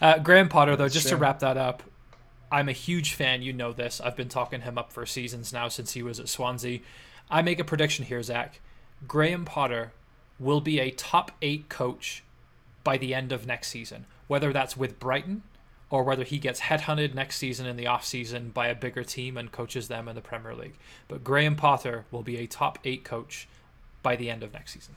Uh, 0.00 0.18
Graham 0.18 0.48
Potter 0.48 0.76
though, 0.76 0.84
that's 0.84 0.94
just 0.94 1.08
true. 1.08 1.16
to 1.16 1.20
wrap 1.20 1.40
that 1.40 1.56
up. 1.56 1.82
I'm 2.52 2.68
a 2.68 2.72
huge 2.72 3.14
fan. 3.14 3.42
You 3.42 3.52
know 3.52 3.72
this. 3.72 4.00
I've 4.00 4.16
been 4.16 4.28
talking 4.28 4.60
him 4.60 4.78
up 4.78 4.92
for 4.92 5.04
seasons 5.04 5.52
now 5.52 5.66
since 5.66 5.92
he 5.92 6.02
was 6.04 6.20
at 6.20 6.28
Swansea. 6.28 6.78
I 7.28 7.42
make 7.42 7.58
a 7.58 7.64
prediction 7.64 8.04
here, 8.04 8.22
Zach. 8.22 8.60
Graham 9.08 9.44
Potter 9.44 9.92
will 10.38 10.60
be 10.60 10.78
a 10.78 10.90
top 10.90 11.32
eight 11.42 11.68
coach 11.68 12.22
by 12.84 12.96
the 12.96 13.14
end 13.14 13.32
of 13.32 13.46
next 13.46 13.68
season 13.68 14.06
whether 14.30 14.52
that's 14.52 14.76
with 14.76 15.00
Brighton 15.00 15.42
or 15.90 16.04
whether 16.04 16.22
he 16.22 16.38
gets 16.38 16.60
headhunted 16.60 17.14
next 17.14 17.34
season 17.34 17.66
in 17.66 17.76
the 17.76 17.86
offseason 17.86 18.54
by 18.54 18.68
a 18.68 18.74
bigger 18.76 19.02
team 19.02 19.36
and 19.36 19.50
coaches 19.50 19.88
them 19.88 20.06
in 20.06 20.14
the 20.14 20.20
Premier 20.20 20.54
League. 20.54 20.76
But 21.08 21.24
Graham 21.24 21.56
Potter 21.56 22.04
will 22.12 22.22
be 22.22 22.36
a 22.36 22.46
top 22.46 22.78
eight 22.84 23.02
coach 23.02 23.48
by 24.04 24.14
the 24.14 24.30
end 24.30 24.44
of 24.44 24.52
next 24.52 24.74
season. 24.74 24.94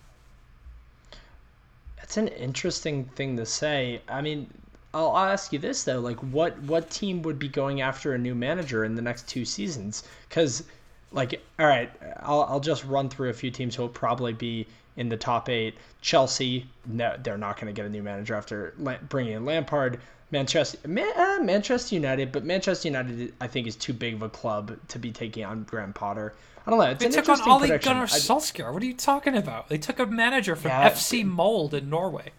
That's 1.97 2.15
an 2.17 2.27
interesting 2.27 3.05
thing 3.05 3.35
to 3.37 3.45
say. 3.47 4.03
I 4.07 4.21
mean, 4.21 4.53
I'll 4.93 5.17
ask 5.17 5.51
you 5.51 5.57
this 5.57 5.83
though: 5.83 5.99
like, 5.99 6.19
what 6.19 6.55
what 6.61 6.91
team 6.91 7.23
would 7.23 7.39
be 7.39 7.47
going 7.47 7.81
after 7.81 8.13
a 8.13 8.19
new 8.19 8.35
manager 8.35 8.85
in 8.85 8.93
the 8.93 9.01
next 9.01 9.27
two 9.27 9.45
seasons? 9.45 10.03
Because, 10.29 10.63
like, 11.11 11.41
all 11.57 11.65
right, 11.65 11.89
I'll 12.19 12.43
I'll 12.43 12.59
just 12.59 12.85
run 12.85 13.09
through 13.09 13.31
a 13.31 13.33
few 13.33 13.49
teams 13.49 13.73
who 13.75 13.81
will 13.81 13.89
probably 13.89 14.33
be 14.33 14.67
in 14.97 15.09
the 15.09 15.17
top 15.17 15.49
eight. 15.49 15.75
Chelsea, 16.01 16.67
no, 16.85 17.15
they're 17.21 17.37
not 17.37 17.59
going 17.59 17.73
to 17.73 17.73
get 17.73 17.85
a 17.85 17.89
new 17.89 18.03
manager 18.03 18.35
after 18.35 18.73
bringing 19.09 19.33
in 19.33 19.45
Lampard. 19.45 19.99
Manchester, 20.31 20.79
uh, 20.85 21.39
Manchester 21.43 21.93
United, 21.93 22.31
but 22.31 22.43
Manchester 22.43 22.87
United, 22.87 23.33
I 23.39 23.45
think, 23.45 23.67
is 23.67 23.75
too 23.75 23.93
big 23.93 24.15
of 24.15 24.23
a 24.23 24.29
club 24.29 24.75
to 24.87 24.97
be 24.97 25.11
taking 25.11 25.45
on 25.45 25.63
Graham 25.63 25.93
Potter. 25.93 26.33
I 26.65 26.71
don't 26.71 26.79
know. 26.79 26.85
It's 26.85 27.03
they 27.03 27.09
took 27.09 27.29
on 27.29 27.41
Ole 27.47 27.77
Gunnar 27.77 28.07
Solskjaer. 28.07 28.73
What 28.73 28.81
are 28.81 28.85
you 28.85 28.95
talking 28.95 29.35
about? 29.35 29.69
They 29.69 29.77
took 29.77 29.99
a 29.99 30.05
manager 30.05 30.55
from 30.55 30.69
yeah, 30.69 30.89
FC 30.89 31.23
Molde 31.23 31.75
in 31.75 31.89
Norway. 31.89 32.31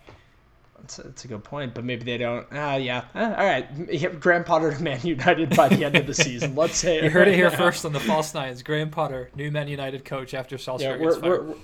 That's 0.79 0.99
a, 0.99 1.03
that's 1.05 1.25
a 1.25 1.29
good 1.29 1.45
point, 1.45 1.73
but 1.73 1.85
maybe 1.85 2.05
they 2.05 2.19
don't. 2.19 2.47
Ah, 2.53 2.73
uh, 2.73 2.77
yeah. 2.77 3.05
Uh, 3.15 3.35
all 3.39 3.47
right. 3.47 4.21
Graham 4.21 4.45
Potter 4.45 4.75
to 4.75 4.83
Man 4.83 5.01
United 5.05 5.55
by 5.55 5.69
the 5.69 5.85
end 5.85 5.97
of 5.97 6.07
the 6.07 6.15
season. 6.15 6.57
Let's 6.57 6.77
say 6.77 7.01
you 7.05 7.11
heard 7.11 7.29
it 7.29 7.35
here 7.35 7.51
first 7.51 7.85
on 7.85 7.93
the 7.93 8.01
False 8.01 8.35
Nines. 8.35 8.63
Graham 8.63 8.91
Potter, 8.91 9.31
new 9.37 9.51
Man 9.51 9.69
United 9.69 10.05
coach 10.05 10.35
after 10.35 10.57
Solskjaer 10.57 10.81
yeah, 10.81 10.97
we're, 10.97 11.21
we're, 11.21 11.43
we're 11.43 11.55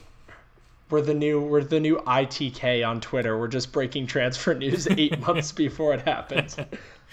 the 1.01 1.15
new 1.15 1.41
we're 1.41 1.63
the 1.63 1.81
new 1.81 1.97
ITK 1.99 2.87
on 2.87 3.01
Twitter. 3.01 3.39
We're 3.39 3.49
just 3.49 3.73
breaking 3.73 4.07
transfer 4.07 4.55
news 4.55 4.89
eight 4.89 5.19
months 5.27 5.53
before 5.53 5.95
it 5.95 6.03
happens. 6.03 6.57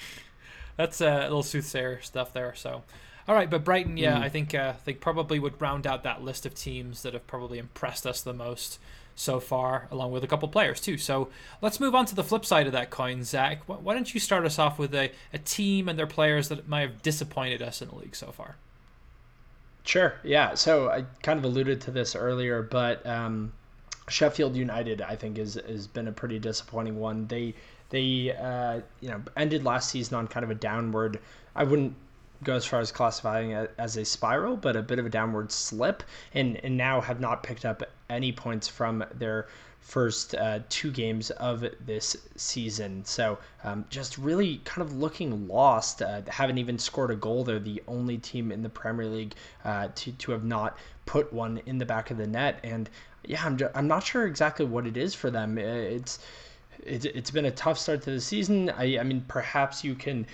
That's 0.77 1.01
a 1.01 1.09
uh, 1.09 1.23
little 1.23 1.43
soothsayer 1.43 2.01
stuff 2.01 2.33
there. 2.33 2.53
So, 2.55 2.83
all 3.27 3.35
right, 3.35 3.49
but 3.49 3.63
Brighton, 3.63 3.97
yeah, 3.97 4.17
mm. 4.17 4.21
I 4.21 4.29
think 4.29 4.53
uh, 4.53 4.73
they 4.85 4.93
probably 4.93 5.39
would 5.39 5.59
round 5.61 5.87
out 5.87 6.03
that 6.03 6.23
list 6.23 6.45
of 6.45 6.53
teams 6.53 7.01
that 7.01 7.13
have 7.13 7.25
probably 7.27 7.57
impressed 7.57 8.05
us 8.05 8.21
the 8.21 8.33
most 8.33 8.79
so 9.15 9.39
far, 9.39 9.87
along 9.89 10.11
with 10.11 10.23
a 10.23 10.27
couple 10.27 10.47
players 10.47 10.79
too. 10.79 10.97
So 10.97 11.29
let's 11.61 11.79
move 11.79 11.95
on 11.95 12.05
to 12.05 12.15
the 12.15 12.23
flip 12.23 12.45
side 12.45 12.67
of 12.67 12.73
that 12.73 12.91
coin, 12.91 13.23
Zach. 13.23 13.63
Why 13.67 13.95
don't 13.95 14.13
you 14.13 14.19
start 14.19 14.45
us 14.45 14.59
off 14.59 14.77
with 14.77 14.93
a, 14.93 15.11
a 15.33 15.39
team 15.39 15.89
and 15.89 15.97
their 15.97 16.07
players 16.07 16.49
that 16.49 16.67
might 16.67 16.81
have 16.81 17.01
disappointed 17.01 17.63
us 17.63 17.81
in 17.81 17.89
the 17.89 17.95
league 17.95 18.15
so 18.15 18.27
far? 18.31 18.57
Sure. 19.83 20.15
Yeah. 20.23 20.53
So 20.53 20.89
I 20.89 21.05
kind 21.23 21.39
of 21.39 21.45
alluded 21.45 21.81
to 21.81 21.91
this 21.91 22.15
earlier, 22.15 22.61
but 22.61 23.03
um, 23.07 23.53
Sheffield 24.09 24.55
United, 24.55 25.01
I 25.01 25.15
think, 25.15 25.37
is 25.37 25.55
has 25.55 25.87
been 25.87 26.07
a 26.07 26.11
pretty 26.11 26.39
disappointing 26.39 26.97
one. 26.97 27.27
They 27.27 27.53
they 27.89 28.35
uh, 28.35 28.81
you 29.01 29.09
know 29.09 29.21
ended 29.35 29.63
last 29.63 29.89
season 29.89 30.15
on 30.15 30.27
kind 30.27 30.43
of 30.43 30.49
a 30.49 30.55
downward. 30.55 31.19
I 31.55 31.63
wouldn't 31.63 31.95
go 32.43 32.53
as 32.53 32.65
far 32.65 32.79
as 32.79 32.91
classifying 32.91 33.51
it 33.51 33.73
as 33.77 33.97
a 33.97 34.05
spiral, 34.05 34.55
but 34.55 34.75
a 34.75 34.81
bit 34.81 34.99
of 34.99 35.05
a 35.05 35.09
downward 35.09 35.51
slip, 35.51 36.03
and 36.33 36.57
and 36.63 36.77
now 36.77 37.01
have 37.01 37.19
not 37.19 37.43
picked 37.43 37.65
up 37.65 37.83
any 38.09 38.31
points 38.31 38.67
from 38.67 39.03
their 39.13 39.47
first 39.81 40.35
uh, 40.35 40.59
two 40.67 40.91
games 40.91 41.31
of 41.31 41.65
this 41.85 42.17
season. 42.35 43.05
So 43.05 43.37
um, 43.63 43.85
just 43.89 44.17
really 44.17 44.57
kind 44.65 44.85
of 44.85 44.97
looking 44.97 45.47
lost. 45.47 46.01
Uh, 46.01 46.21
haven't 46.27 46.57
even 46.57 46.77
scored 46.77 47.11
a 47.11 47.15
goal. 47.15 47.43
They're 47.43 47.59
the 47.59 47.81
only 47.87 48.17
team 48.17 48.51
in 48.51 48.63
the 48.63 48.69
Premier 48.69 49.05
League 49.07 49.35
uh, 49.63 49.89
to 49.95 50.11
to 50.11 50.31
have 50.31 50.43
not 50.43 50.77
put 51.05 51.31
one 51.31 51.61
in 51.65 51.77
the 51.77 51.85
back 51.85 52.11
of 52.11 52.17
the 52.17 52.27
net, 52.27 52.59
and 52.63 52.89
yeah, 53.27 53.43
I'm, 53.45 53.59
I'm 53.75 53.87
not 53.87 54.03
sure 54.03 54.25
exactly 54.25 54.65
what 54.65 54.87
it 54.87 54.97
is 54.97 55.13
for 55.13 55.29
them. 55.29 55.57
It's 55.57 56.19
it's 56.83 57.05
it's 57.05 57.31
been 57.31 57.45
a 57.45 57.51
tough 57.51 57.77
start 57.77 58.01
to 58.03 58.11
the 58.11 58.21
season. 58.21 58.69
I 58.69 58.97
I 58.99 59.03
mean 59.03 59.23
perhaps 59.27 59.83
you 59.83 59.95
can 59.95 60.25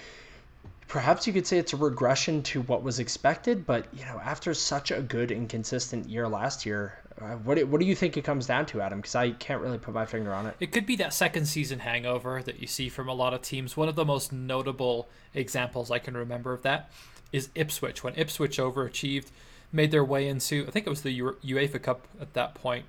perhaps 0.88 1.26
you 1.26 1.34
could 1.34 1.48
say 1.48 1.58
it's 1.58 1.74
a 1.74 1.78
regression 1.78 2.44
to 2.44 2.62
what 2.62 2.84
was 2.84 3.00
expected, 3.00 3.66
but 3.66 3.88
you 3.94 4.06
know 4.06 4.22
after 4.24 4.54
such 4.54 4.92
a 4.92 5.02
good 5.02 5.32
and 5.32 5.50
consistent 5.50 6.08
year 6.08 6.28
last 6.28 6.66
year, 6.66 7.00
uh, 7.20 7.32
what 7.38 7.62
what 7.68 7.80
do 7.80 7.88
you 7.88 7.96
think 7.96 8.16
it 8.16 8.24
comes 8.24 8.46
down 8.46 8.66
to, 8.68 8.82
Adam? 8.82 9.00
Because 9.00 9.16
I 9.16 9.32
can't 9.32 9.62
really 9.62 9.80
put 9.80 9.94
my 9.94 10.06
finger 10.06 10.34
on 10.34 10.46
it. 10.46 10.56
It 10.60 10.72
could 10.72 10.86
be 10.86 10.96
that 10.98 11.14
second 11.14 11.46
season 11.48 11.80
hangover 11.80 12.44
that 12.44 12.60
you 12.60 12.68
see 12.68 12.90
from 12.90 13.10
a 13.10 13.14
lot 13.14 13.34
of 13.34 13.42
teams. 13.42 13.76
One 13.76 13.90
of 13.90 13.96
the 13.96 14.06
most 14.06 14.32
notable 14.32 15.10
examples 15.34 15.90
I 15.90 16.00
can 16.00 16.16
remember 16.16 16.54
of 16.54 16.62
that 16.62 16.92
is 17.32 17.50
Ipswich 17.56 18.04
when 18.04 18.14
Ipswich 18.16 18.60
overachieved 18.60 19.32
made 19.74 19.92
their 19.92 20.06
way 20.06 20.28
into 20.28 20.66
I 20.68 20.72
think 20.72 20.86
it 20.86 20.90
was 20.90 21.02
the 21.02 21.20
UEFA 21.20 21.82
Cup 21.82 22.08
at 22.22 22.34
that 22.34 22.54
point. 22.54 22.86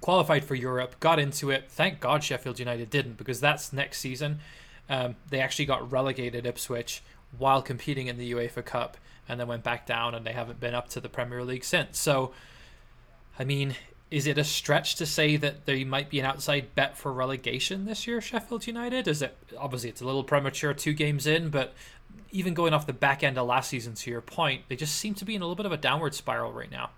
Qualified 0.00 0.44
for 0.44 0.54
Europe, 0.54 1.00
got 1.00 1.18
into 1.18 1.50
it. 1.50 1.70
Thank 1.70 2.00
God 2.00 2.22
Sheffield 2.22 2.58
United 2.58 2.90
didn't 2.90 3.16
because 3.16 3.40
that's 3.40 3.72
next 3.72 4.00
season. 4.00 4.40
Um, 4.90 5.16
they 5.30 5.40
actually 5.40 5.64
got 5.64 5.90
relegated 5.90 6.44
Ipswich 6.44 7.02
while 7.38 7.62
competing 7.62 8.08
in 8.08 8.18
the 8.18 8.32
UEFA 8.32 8.62
Cup 8.64 8.98
and 9.28 9.40
then 9.40 9.46
went 9.46 9.62
back 9.62 9.86
down 9.86 10.14
and 10.14 10.26
they 10.26 10.32
haven't 10.32 10.60
been 10.60 10.74
up 10.74 10.88
to 10.90 11.00
the 11.00 11.08
Premier 11.08 11.42
League 11.42 11.64
since. 11.64 11.98
So, 11.98 12.32
I 13.38 13.44
mean, 13.44 13.74
is 14.10 14.26
it 14.26 14.36
a 14.36 14.44
stretch 14.44 14.96
to 14.96 15.06
say 15.06 15.36
that 15.36 15.64
they 15.64 15.84
might 15.84 16.10
be 16.10 16.20
an 16.20 16.26
outside 16.26 16.74
bet 16.74 16.96
for 16.98 17.12
relegation 17.12 17.86
this 17.86 18.06
year, 18.06 18.20
Sheffield 18.20 18.66
United? 18.66 19.08
Is 19.08 19.22
it 19.22 19.36
obviously 19.58 19.88
it's 19.90 20.02
a 20.02 20.04
little 20.04 20.24
premature, 20.24 20.74
two 20.74 20.92
games 20.92 21.26
in, 21.26 21.48
but 21.48 21.72
even 22.34 22.52
going 22.52 22.74
off 22.74 22.84
the 22.84 22.92
back 22.92 23.22
end 23.22 23.38
of 23.38 23.46
last 23.46 23.70
season, 23.70 23.94
to 23.94 24.10
your 24.10 24.20
point, 24.20 24.62
they 24.68 24.74
just 24.74 24.96
seem 24.96 25.14
to 25.14 25.24
be 25.24 25.36
in 25.36 25.40
a 25.40 25.44
little 25.44 25.54
bit 25.54 25.66
of 25.66 25.72
a 25.72 25.76
downward 25.76 26.14
spiral 26.14 26.52
right 26.52 26.70
now. 26.70 26.90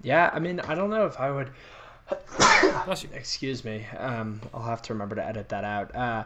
Yeah, 0.00 0.30
I 0.32 0.38
mean, 0.38 0.60
I 0.60 0.76
don't 0.76 0.90
know 0.90 1.06
if 1.06 1.18
I 1.18 1.30
would. 1.30 1.50
Excuse 3.12 3.64
me. 3.64 3.84
Um, 3.98 4.40
I'll 4.54 4.62
have 4.62 4.80
to 4.82 4.92
remember 4.94 5.16
to 5.16 5.26
edit 5.26 5.48
that 5.50 5.64
out. 5.64 5.94
Uh, 5.94 6.24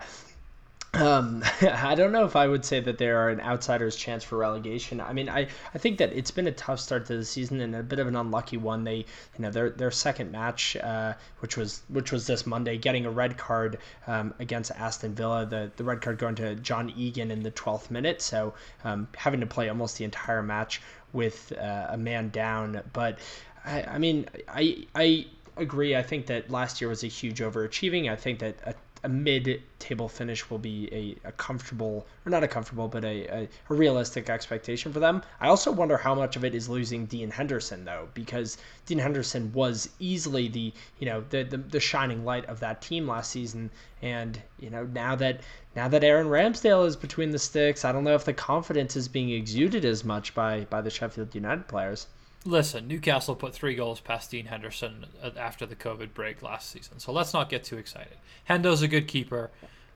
um, 0.94 1.42
I 1.60 1.94
don't 1.94 2.12
know 2.12 2.24
if 2.24 2.36
I 2.36 2.46
would 2.46 2.64
say 2.64 2.80
that 2.80 2.98
they 2.98 3.08
are 3.08 3.28
an 3.28 3.40
outsider's 3.40 3.96
chance 3.96 4.22
for 4.24 4.38
relegation. 4.38 5.00
I 5.00 5.12
mean, 5.12 5.28
I, 5.28 5.48
I 5.74 5.78
think 5.78 5.98
that 5.98 6.12
it's 6.12 6.30
been 6.30 6.46
a 6.46 6.52
tough 6.52 6.80
start 6.80 7.06
to 7.06 7.16
the 7.16 7.24
season 7.24 7.60
and 7.60 7.74
a 7.74 7.82
bit 7.82 7.98
of 7.98 8.06
an 8.06 8.16
unlucky 8.16 8.56
one. 8.56 8.84
They, 8.84 8.96
you 8.96 9.04
know, 9.40 9.50
their 9.50 9.70
their 9.70 9.90
second 9.90 10.32
match, 10.32 10.76
uh, 10.76 11.14
which 11.40 11.56
was 11.56 11.82
which 11.88 12.12
was 12.12 12.26
this 12.26 12.46
Monday, 12.46 12.78
getting 12.78 13.06
a 13.06 13.10
red 13.10 13.36
card 13.36 13.78
um, 14.06 14.34
against 14.38 14.70
Aston 14.72 15.14
Villa. 15.14 15.46
The 15.46 15.70
the 15.76 15.84
red 15.84 16.00
card 16.00 16.18
going 16.18 16.34
to 16.36 16.54
John 16.56 16.90
Egan 16.96 17.30
in 17.30 17.42
the 17.42 17.50
12th 17.50 17.90
minute, 17.90 18.22
so 18.22 18.54
um, 18.84 19.08
having 19.16 19.40
to 19.40 19.46
play 19.46 19.68
almost 19.68 19.98
the 19.98 20.04
entire 20.04 20.42
match 20.42 20.80
with 21.12 21.52
uh, 21.58 21.86
a 21.90 21.96
man 21.96 22.28
down. 22.30 22.80
But 22.92 23.18
I, 23.64 23.82
I 23.82 23.98
mean, 23.98 24.26
I 24.48 24.86
I 24.94 25.26
agree. 25.56 25.96
I 25.96 26.02
think 26.02 26.26
that 26.26 26.50
last 26.50 26.80
year 26.80 26.88
was 26.88 27.04
a 27.04 27.08
huge 27.08 27.40
overachieving. 27.40 28.10
I 28.10 28.16
think 28.16 28.40
that 28.40 28.56
a 28.64 28.74
a 29.04 29.08
mid-table 29.08 30.08
finish 30.08 30.48
will 30.48 30.58
be 30.58 30.88
a, 30.90 31.28
a 31.28 31.32
comfortable, 31.32 32.06
or 32.24 32.30
not 32.30 32.42
a 32.42 32.48
comfortable, 32.48 32.88
but 32.88 33.04
a, 33.04 33.26
a, 33.28 33.48
a, 33.68 33.74
realistic 33.74 34.30
expectation 34.30 34.94
for 34.94 34.98
them. 34.98 35.22
I 35.40 35.48
also 35.48 35.70
wonder 35.70 35.98
how 35.98 36.14
much 36.14 36.36
of 36.36 36.44
it 36.44 36.54
is 36.54 36.70
losing 36.70 37.04
Dean 37.04 37.30
Henderson 37.30 37.84
though, 37.84 38.08
because 38.14 38.56
Dean 38.86 38.98
Henderson 38.98 39.52
was 39.52 39.90
easily 39.98 40.48
the 40.48 40.72
you 40.98 41.06
know 41.06 41.22
the, 41.28 41.42
the 41.42 41.58
the 41.58 41.80
shining 41.80 42.24
light 42.24 42.46
of 42.46 42.60
that 42.60 42.80
team 42.80 43.06
last 43.06 43.30
season, 43.30 43.70
and 44.00 44.40
you 44.58 44.70
know 44.70 44.84
now 44.84 45.14
that 45.14 45.40
now 45.76 45.86
that 45.86 46.02
Aaron 46.02 46.28
Ramsdale 46.28 46.86
is 46.86 46.96
between 46.96 47.30
the 47.30 47.38
sticks, 47.38 47.84
I 47.84 47.92
don't 47.92 48.04
know 48.04 48.14
if 48.14 48.24
the 48.24 48.32
confidence 48.32 48.96
is 48.96 49.08
being 49.08 49.28
exuded 49.28 49.84
as 49.84 50.02
much 50.02 50.34
by 50.34 50.64
by 50.70 50.80
the 50.80 50.90
Sheffield 50.90 51.34
United 51.34 51.68
players. 51.68 52.06
Listen, 52.46 52.86
Newcastle 52.86 53.34
put 53.34 53.54
three 53.54 53.74
goals 53.74 54.00
past 54.00 54.30
Dean 54.30 54.46
Henderson 54.46 55.06
after 55.36 55.64
the 55.64 55.74
COVID 55.74 56.12
break 56.12 56.42
last 56.42 56.70
season, 56.70 56.98
so 56.98 57.10
let's 57.10 57.32
not 57.32 57.48
get 57.48 57.64
too 57.64 57.78
excited. 57.78 58.18
Hendo's 58.48 58.82
a 58.82 58.88
good 58.88 59.08
keeper, 59.08 59.50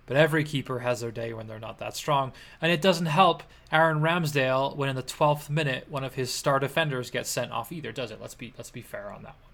but 0.07 0.17
every 0.17 0.45
keeper 0.45 0.79
has 0.79 1.01
their 1.01 1.11
day 1.11 1.35
when 1.35 1.47
they're 1.47 1.59
not 1.59 1.79
that 1.79 1.95
strong, 1.95 2.33
and 2.63 2.73
it 2.73 2.81
doesn't 2.81 3.07
help 3.07 3.43
Aaron 3.71 4.01
Ramsdale 4.01 4.75
when 4.77 4.89
in 4.89 4.97
the 4.97 5.03
12th 5.03 5.51
minute 5.51 5.87
one 5.91 6.05
of 6.05 6.15
his 6.15 6.33
star 6.33 6.59
defenders 6.59 7.11
gets 7.11 7.29
sent 7.29 7.53
off 7.53 7.71
either, 7.71 7.93
does 7.93 8.11
it? 8.11 8.21
Let's 8.21 8.35
be 8.35 8.55
let's 8.57 8.71
be 8.71 8.83
fair 8.83 9.11
on 9.13 9.25
that 9.25 9.35
one. 9.43 9.49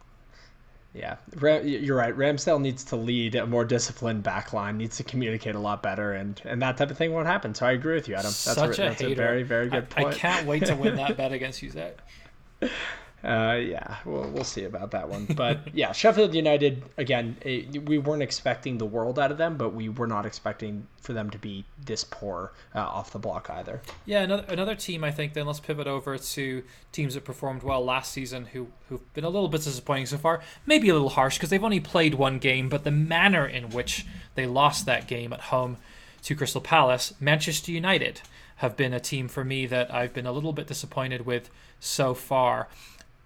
Yeah, 0.94 1.16
you're 1.64 1.96
right. 1.96 2.16
Ramsdale 2.16 2.60
needs 2.60 2.84
to 2.84 2.96
lead 2.96 3.34
a 3.34 3.44
more 3.44 3.64
disciplined 3.64 4.22
backline, 4.22 4.76
needs 4.76 4.96
to 4.98 5.02
communicate 5.02 5.56
a 5.56 5.58
lot 5.58 5.82
better, 5.82 6.12
and, 6.12 6.40
and 6.44 6.62
that 6.62 6.76
type 6.76 6.92
of 6.92 6.96
thing 6.96 7.12
won't 7.12 7.26
happen. 7.26 7.52
So 7.52 7.66
I 7.66 7.72
agree 7.72 7.96
with 7.96 8.06
you, 8.06 8.14
Adam. 8.14 8.26
That's, 8.26 8.36
Such 8.36 8.78
a, 8.78 8.82
a, 8.82 8.88
that's 8.90 9.00
hater. 9.00 9.12
a 9.12 9.16
very, 9.16 9.42
very 9.42 9.68
good 9.68 9.88
I, 9.96 10.02
point. 10.02 10.14
I 10.14 10.18
can't 10.18 10.46
wait 10.46 10.66
to 10.66 10.76
win 10.76 10.94
that 10.94 11.16
bet 11.16 11.32
against 11.32 11.62
you, 11.62 11.70
Zach. 11.70 11.98
Uh, 13.24 13.54
yeah, 13.54 13.96
we'll, 14.04 14.28
we'll 14.30 14.44
see 14.44 14.64
about 14.64 14.90
that 14.90 15.08
one. 15.08 15.24
But 15.24 15.60
yeah, 15.74 15.92
Sheffield 15.92 16.34
United, 16.34 16.82
again, 16.98 17.38
it, 17.40 17.88
we 17.88 17.96
weren't 17.96 18.22
expecting 18.22 18.76
the 18.76 18.84
world 18.84 19.18
out 19.18 19.30
of 19.32 19.38
them, 19.38 19.56
but 19.56 19.72
we 19.72 19.88
were 19.88 20.06
not 20.06 20.26
expecting 20.26 20.86
for 21.00 21.14
them 21.14 21.30
to 21.30 21.38
be 21.38 21.64
this 21.82 22.04
poor 22.04 22.52
uh, 22.74 22.80
off 22.80 23.12
the 23.12 23.18
block 23.18 23.48
either. 23.48 23.80
Yeah, 24.04 24.22
another, 24.22 24.44
another 24.48 24.74
team, 24.74 25.02
I 25.04 25.10
think, 25.10 25.32
then 25.32 25.46
let's 25.46 25.58
pivot 25.58 25.86
over 25.86 26.18
to 26.18 26.64
teams 26.92 27.14
that 27.14 27.24
performed 27.24 27.62
well 27.62 27.82
last 27.82 28.12
season 28.12 28.44
who, 28.46 28.68
who've 28.90 29.14
been 29.14 29.24
a 29.24 29.30
little 29.30 29.48
bit 29.48 29.62
disappointing 29.62 30.06
so 30.06 30.18
far. 30.18 30.42
Maybe 30.66 30.90
a 30.90 30.92
little 30.92 31.08
harsh 31.08 31.38
because 31.38 31.48
they've 31.48 31.64
only 31.64 31.80
played 31.80 32.14
one 32.14 32.38
game, 32.38 32.68
but 32.68 32.84
the 32.84 32.90
manner 32.90 33.46
in 33.46 33.70
which 33.70 34.04
they 34.34 34.46
lost 34.46 34.84
that 34.84 35.08
game 35.08 35.32
at 35.32 35.40
home 35.40 35.78
to 36.24 36.34
Crystal 36.34 36.60
Palace, 36.60 37.14
Manchester 37.20 37.72
United 37.72 38.20
have 38.56 38.76
been 38.76 38.92
a 38.92 39.00
team 39.00 39.28
for 39.28 39.44
me 39.44 39.66
that 39.66 39.92
I've 39.92 40.12
been 40.12 40.26
a 40.26 40.32
little 40.32 40.52
bit 40.52 40.66
disappointed 40.66 41.26
with 41.26 41.50
so 41.80 42.14
far 42.14 42.68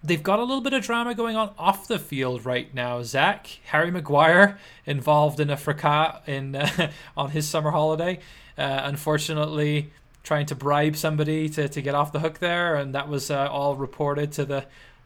they've 0.03 0.23
got 0.23 0.39
a 0.39 0.43
little 0.43 0.61
bit 0.61 0.73
of 0.73 0.83
drama 0.83 1.13
going 1.13 1.35
on 1.35 1.51
off 1.57 1.87
the 1.87 1.99
field 1.99 2.45
right 2.45 2.73
now. 2.73 3.03
Zach 3.03 3.59
Harry 3.65 3.91
Maguire 3.91 4.57
involved 4.85 5.39
in 5.39 5.49
a 5.49 5.57
fracas 5.57 6.21
in 6.27 6.55
uh, 6.55 6.91
on 7.17 7.31
his 7.31 7.47
summer 7.47 7.71
holiday. 7.71 8.19
Uh, 8.57 8.81
unfortunately, 8.83 9.91
trying 10.23 10.45
to 10.45 10.55
bribe 10.55 10.95
somebody 10.95 11.49
to, 11.49 11.69
to 11.69 11.81
get 11.81 11.95
off 11.95 12.11
the 12.11 12.19
hook 12.19 12.39
there, 12.39 12.75
and 12.75 12.93
that 12.93 13.07
was 13.07 13.31
uh, 13.31 13.47
all 13.49 13.75
reported 13.75 14.31
to 14.33 14.45
the 14.45 14.65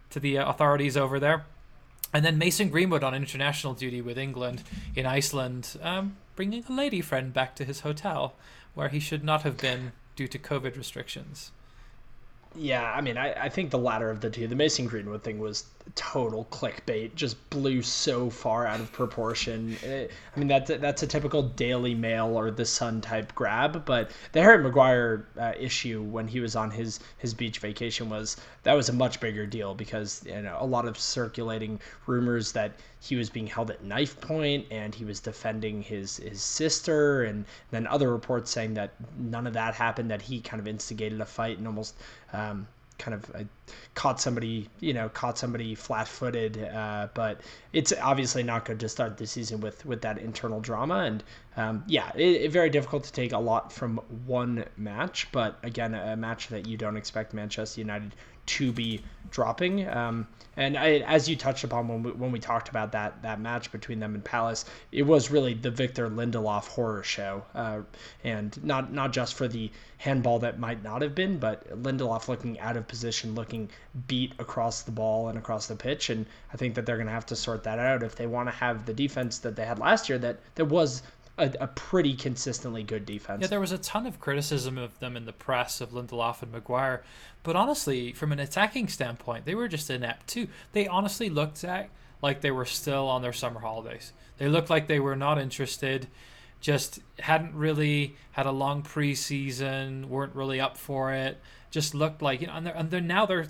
to 0.10 0.20
the 0.20 0.36
authorities 0.38 0.96
over 0.96 1.20
there. 1.20 1.46
And 2.14 2.24
then 2.24 2.38
Mason 2.38 2.70
Greenwood 2.70 3.04
on 3.04 3.16
international 3.16 3.74
duty 3.74 4.00
with 4.00 4.20
England 4.20 4.62
in 4.96 5.08
Iceland, 5.08 5.76
um, 5.82 6.18
bringing 6.36 6.64
a 6.70 6.72
lady 6.72 7.02
friend 7.02 7.34
back 7.34 7.56
to 7.56 7.66
his 7.66 7.80
hotel 7.80 8.36
where 8.76 8.90
he 8.90 9.00
should 9.00 9.24
not 9.24 9.42
have 9.42 9.58
been 9.58 9.92
due 10.16 10.28
to 10.28 10.40
COVID 10.40 10.78
restrictions. 10.78 11.52
Yeah, 12.56 12.92
I 12.92 13.02
mean, 13.02 13.18
I, 13.18 13.34
I 13.34 13.50
think 13.50 13.72
the 13.72 13.80
latter 13.80 14.10
of 14.10 14.22
the 14.22 14.30
two, 14.30 14.48
the 14.48 14.56
Mason 14.56 14.86
Greenwood 14.86 15.24
thing 15.24 15.40
was 15.40 15.66
total 15.96 16.46
clickbait, 16.52 17.14
just 17.16 17.50
blew 17.50 17.82
so 17.82 18.30
far 18.30 18.66
out 18.66 18.80
of 18.80 18.92
proportion. 18.92 19.78
It, 19.84 20.12
eh, 20.12 20.14
I 20.36 20.40
mean, 20.40 20.48
that's 20.48 20.70
a, 20.70 20.78
that's 20.78 21.04
a 21.04 21.08
typical 21.08 21.44
Daily 21.44 21.94
Mail 21.94 22.38
or 22.38 22.52
The 22.52 22.66
Sun 22.66 23.02
type 23.02 23.34
grab, 23.36 23.86
but 23.86 24.12
the 24.32 24.42
Harry 24.42 24.64
Maguire 24.64 25.28
uh, 25.40 25.54
issue 25.60 26.02
when 26.02 26.28
he 26.28 26.40
was 26.40 26.56
on 26.56 26.72
his 26.72 27.00
his 27.18 27.34
beach 27.34 27.60
vacation 27.60 28.10
was 28.10 28.38
that 28.64 28.74
was 28.74 28.90
a 28.90 28.94
much 28.94 29.20
bigger 29.20 29.46
deal 29.46 29.76
because 29.76 30.24
you 30.26 30.42
know 30.42 30.58
a 30.60 30.66
lot 30.66 30.86
of 30.86 30.98
circulating 30.98 31.80
rumors 32.08 32.52
that 32.54 32.74
he 33.00 33.16
was 33.16 33.30
being 33.30 33.48
held 33.48 33.70
at 33.70 33.84
knife 33.84 34.20
point 34.22 34.66
and 34.72 34.96
he 34.96 35.06
was 35.06 35.20
defending 35.20 35.82
his 35.82 36.18
his 36.18 36.42
sister 36.42 37.24
and 37.24 37.46
then 37.72 37.86
other 37.88 38.12
reports 38.12 38.52
saying 38.52 38.74
that 38.74 38.94
none 39.18 39.46
of 39.46 39.54
that 39.54 39.74
happened 39.74 40.10
that 40.10 40.22
he 40.22 40.40
kind 40.40 40.60
of 40.60 40.68
instigated 40.68 41.20
a 41.22 41.26
fight 41.26 41.58
and 41.58 41.68
almost 41.68 41.96
um, 42.32 42.68
kind 42.98 43.16
of 43.16 43.36
uh, 43.36 43.44
caught 43.96 44.20
somebody, 44.20 44.70
you 44.80 44.94
know, 44.94 45.10
caught 45.10 45.38
somebody 45.38 45.76
flat-footed. 45.76 46.64
Uh, 46.64 47.08
but 47.14 47.42
it's 47.72 47.94
obviously 48.02 48.44
not 48.44 48.66
good 48.66 48.80
to 48.80 48.90
start 48.90 49.18
the 49.18 49.28
season 49.28 49.60
with 49.62 49.86
with 49.86 50.02
that 50.02 50.18
internal 50.18 50.60
drama. 50.60 51.00
And 51.00 51.24
um, 51.58 51.84
yeah, 51.88 52.12
it, 52.16 52.42
it, 52.44 52.52
very 52.52 52.70
difficult 52.70 53.04
to 53.06 53.12
take 53.12 53.34
a 53.34 53.38
lot 53.38 53.72
from 53.72 53.98
one 54.26 54.66
match. 54.78 55.28
But 55.32 55.58
again, 55.64 55.94
a 55.94 56.16
match 56.16 56.48
that 56.50 56.68
you 56.68 56.78
don't 56.78 56.98
expect 56.98 57.34
Manchester 57.34 57.82
United 57.82 58.16
to 58.46 58.72
be 58.72 59.02
dropping. 59.32 59.88
Um, 59.88 60.28
and 60.56 60.78
I, 60.78 60.98
as 61.00 61.28
you 61.28 61.36
touched 61.36 61.64
upon 61.64 61.88
when 61.88 62.04
we, 62.04 62.12
when 62.12 62.32
we 62.32 62.40
talked 62.40 62.70
about 62.70 62.92
that 62.92 63.24
that 63.24 63.40
match 63.40 63.72
between 63.72 64.00
them 64.00 64.14
and 64.14 64.24
Palace, 64.24 64.66
it 64.92 65.02
was 65.02 65.32
really 65.32 65.56
the 65.56 65.72
Victor 65.72 66.10
Lindelof 66.10 66.68
horror 66.68 67.02
show, 67.02 67.44
uh, 67.56 67.80
and 68.24 68.64
not 68.64 68.94
not 68.94 69.12
just 69.14 69.34
for 69.34 69.48
the 69.48 69.72
handball 69.98 70.38
that 70.40 70.60
might 70.60 70.84
not 70.84 71.02
have 71.02 71.16
been, 71.16 71.40
but 71.40 71.68
Lindelof 71.82 72.28
looking 72.28 72.60
out 72.60 72.78
of 72.78 72.88
position, 72.88 73.34
looking 73.34 73.70
beat 74.08 74.34
across 74.38 74.84
the 74.84 74.92
ball 74.92 75.30
and 75.30 75.38
across 75.40 75.66
the 75.66 75.76
pitch, 75.76 76.12
and 76.12 76.26
I 76.54 76.58
think 76.58 76.76
that 76.76 76.86
they're 76.86 76.98
going 76.98 77.08
to 77.08 77.14
have 77.14 77.26
to 77.28 77.36
sort 77.36 77.64
that 77.64 77.80
out 77.80 78.04
if 78.04 78.16
they 78.16 78.28
want 78.28 78.48
to 78.48 78.56
have 78.56 78.86
the 78.86 78.94
defense 78.94 79.40
that 79.40 79.56
they 79.56 79.66
had 79.66 79.80
last 79.80 80.08
year 80.08 80.20
that 80.20 80.38
that 80.56 80.66
was 80.66 81.02
a, 81.38 81.52
a, 81.60 81.68
pretty 81.68 82.16
consistently 82.16 82.84
good 82.84 83.06
defense. 83.06 83.42
Yeah, 83.42 83.48
there 83.48 83.60
was 83.60 83.72
a 83.72 83.78
ton 83.78 84.06
of 84.06 84.20
criticism 84.20 84.78
of 84.78 84.98
them 85.00 85.18
in 85.18 85.26
the 85.26 85.34
press 85.34 85.82
of 85.82 85.92
Lindelof 85.92 86.44
and 86.44 86.52
Maguire, 86.52 87.04
but 87.42 87.56
honestly, 87.56 88.14
from 88.14 88.32
an 88.32 88.40
attacking 88.40 88.88
standpoint, 88.88 89.46
they 89.46 89.56
were 89.56 89.68
just 89.68 89.90
inept 89.90 90.28
too. 90.28 90.48
They 90.74 90.88
honestly 90.88 91.30
looked 91.30 91.64
at 91.64 91.90
like 92.22 92.42
they 92.42 92.52
were 92.52 92.66
still 92.66 93.08
on 93.08 93.22
their 93.22 93.34
summer 93.34 93.60
holidays. 93.60 94.14
They 94.38 94.48
looked 94.48 94.70
like 94.70 94.88
they 94.88 95.00
were 95.00 95.16
not 95.16 95.40
interested, 95.40 96.08
just 96.62 97.00
hadn't 97.20 97.56
really 97.56 98.16
had 98.32 98.46
a 98.46 98.52
long 98.52 98.84
preseason, 98.84 100.06
weren't 100.06 100.36
really 100.36 100.60
up 100.60 100.78
for 100.78 101.12
it. 101.14 101.40
Just 101.72 101.96
looked 101.96 102.22
like 102.22 102.42
you 102.42 102.48
know, 102.48 102.54
and 102.54 102.66
they're, 102.66 102.76
and 102.76 102.92
they're 102.92 103.02
now 103.02 103.26
they're 103.26 103.48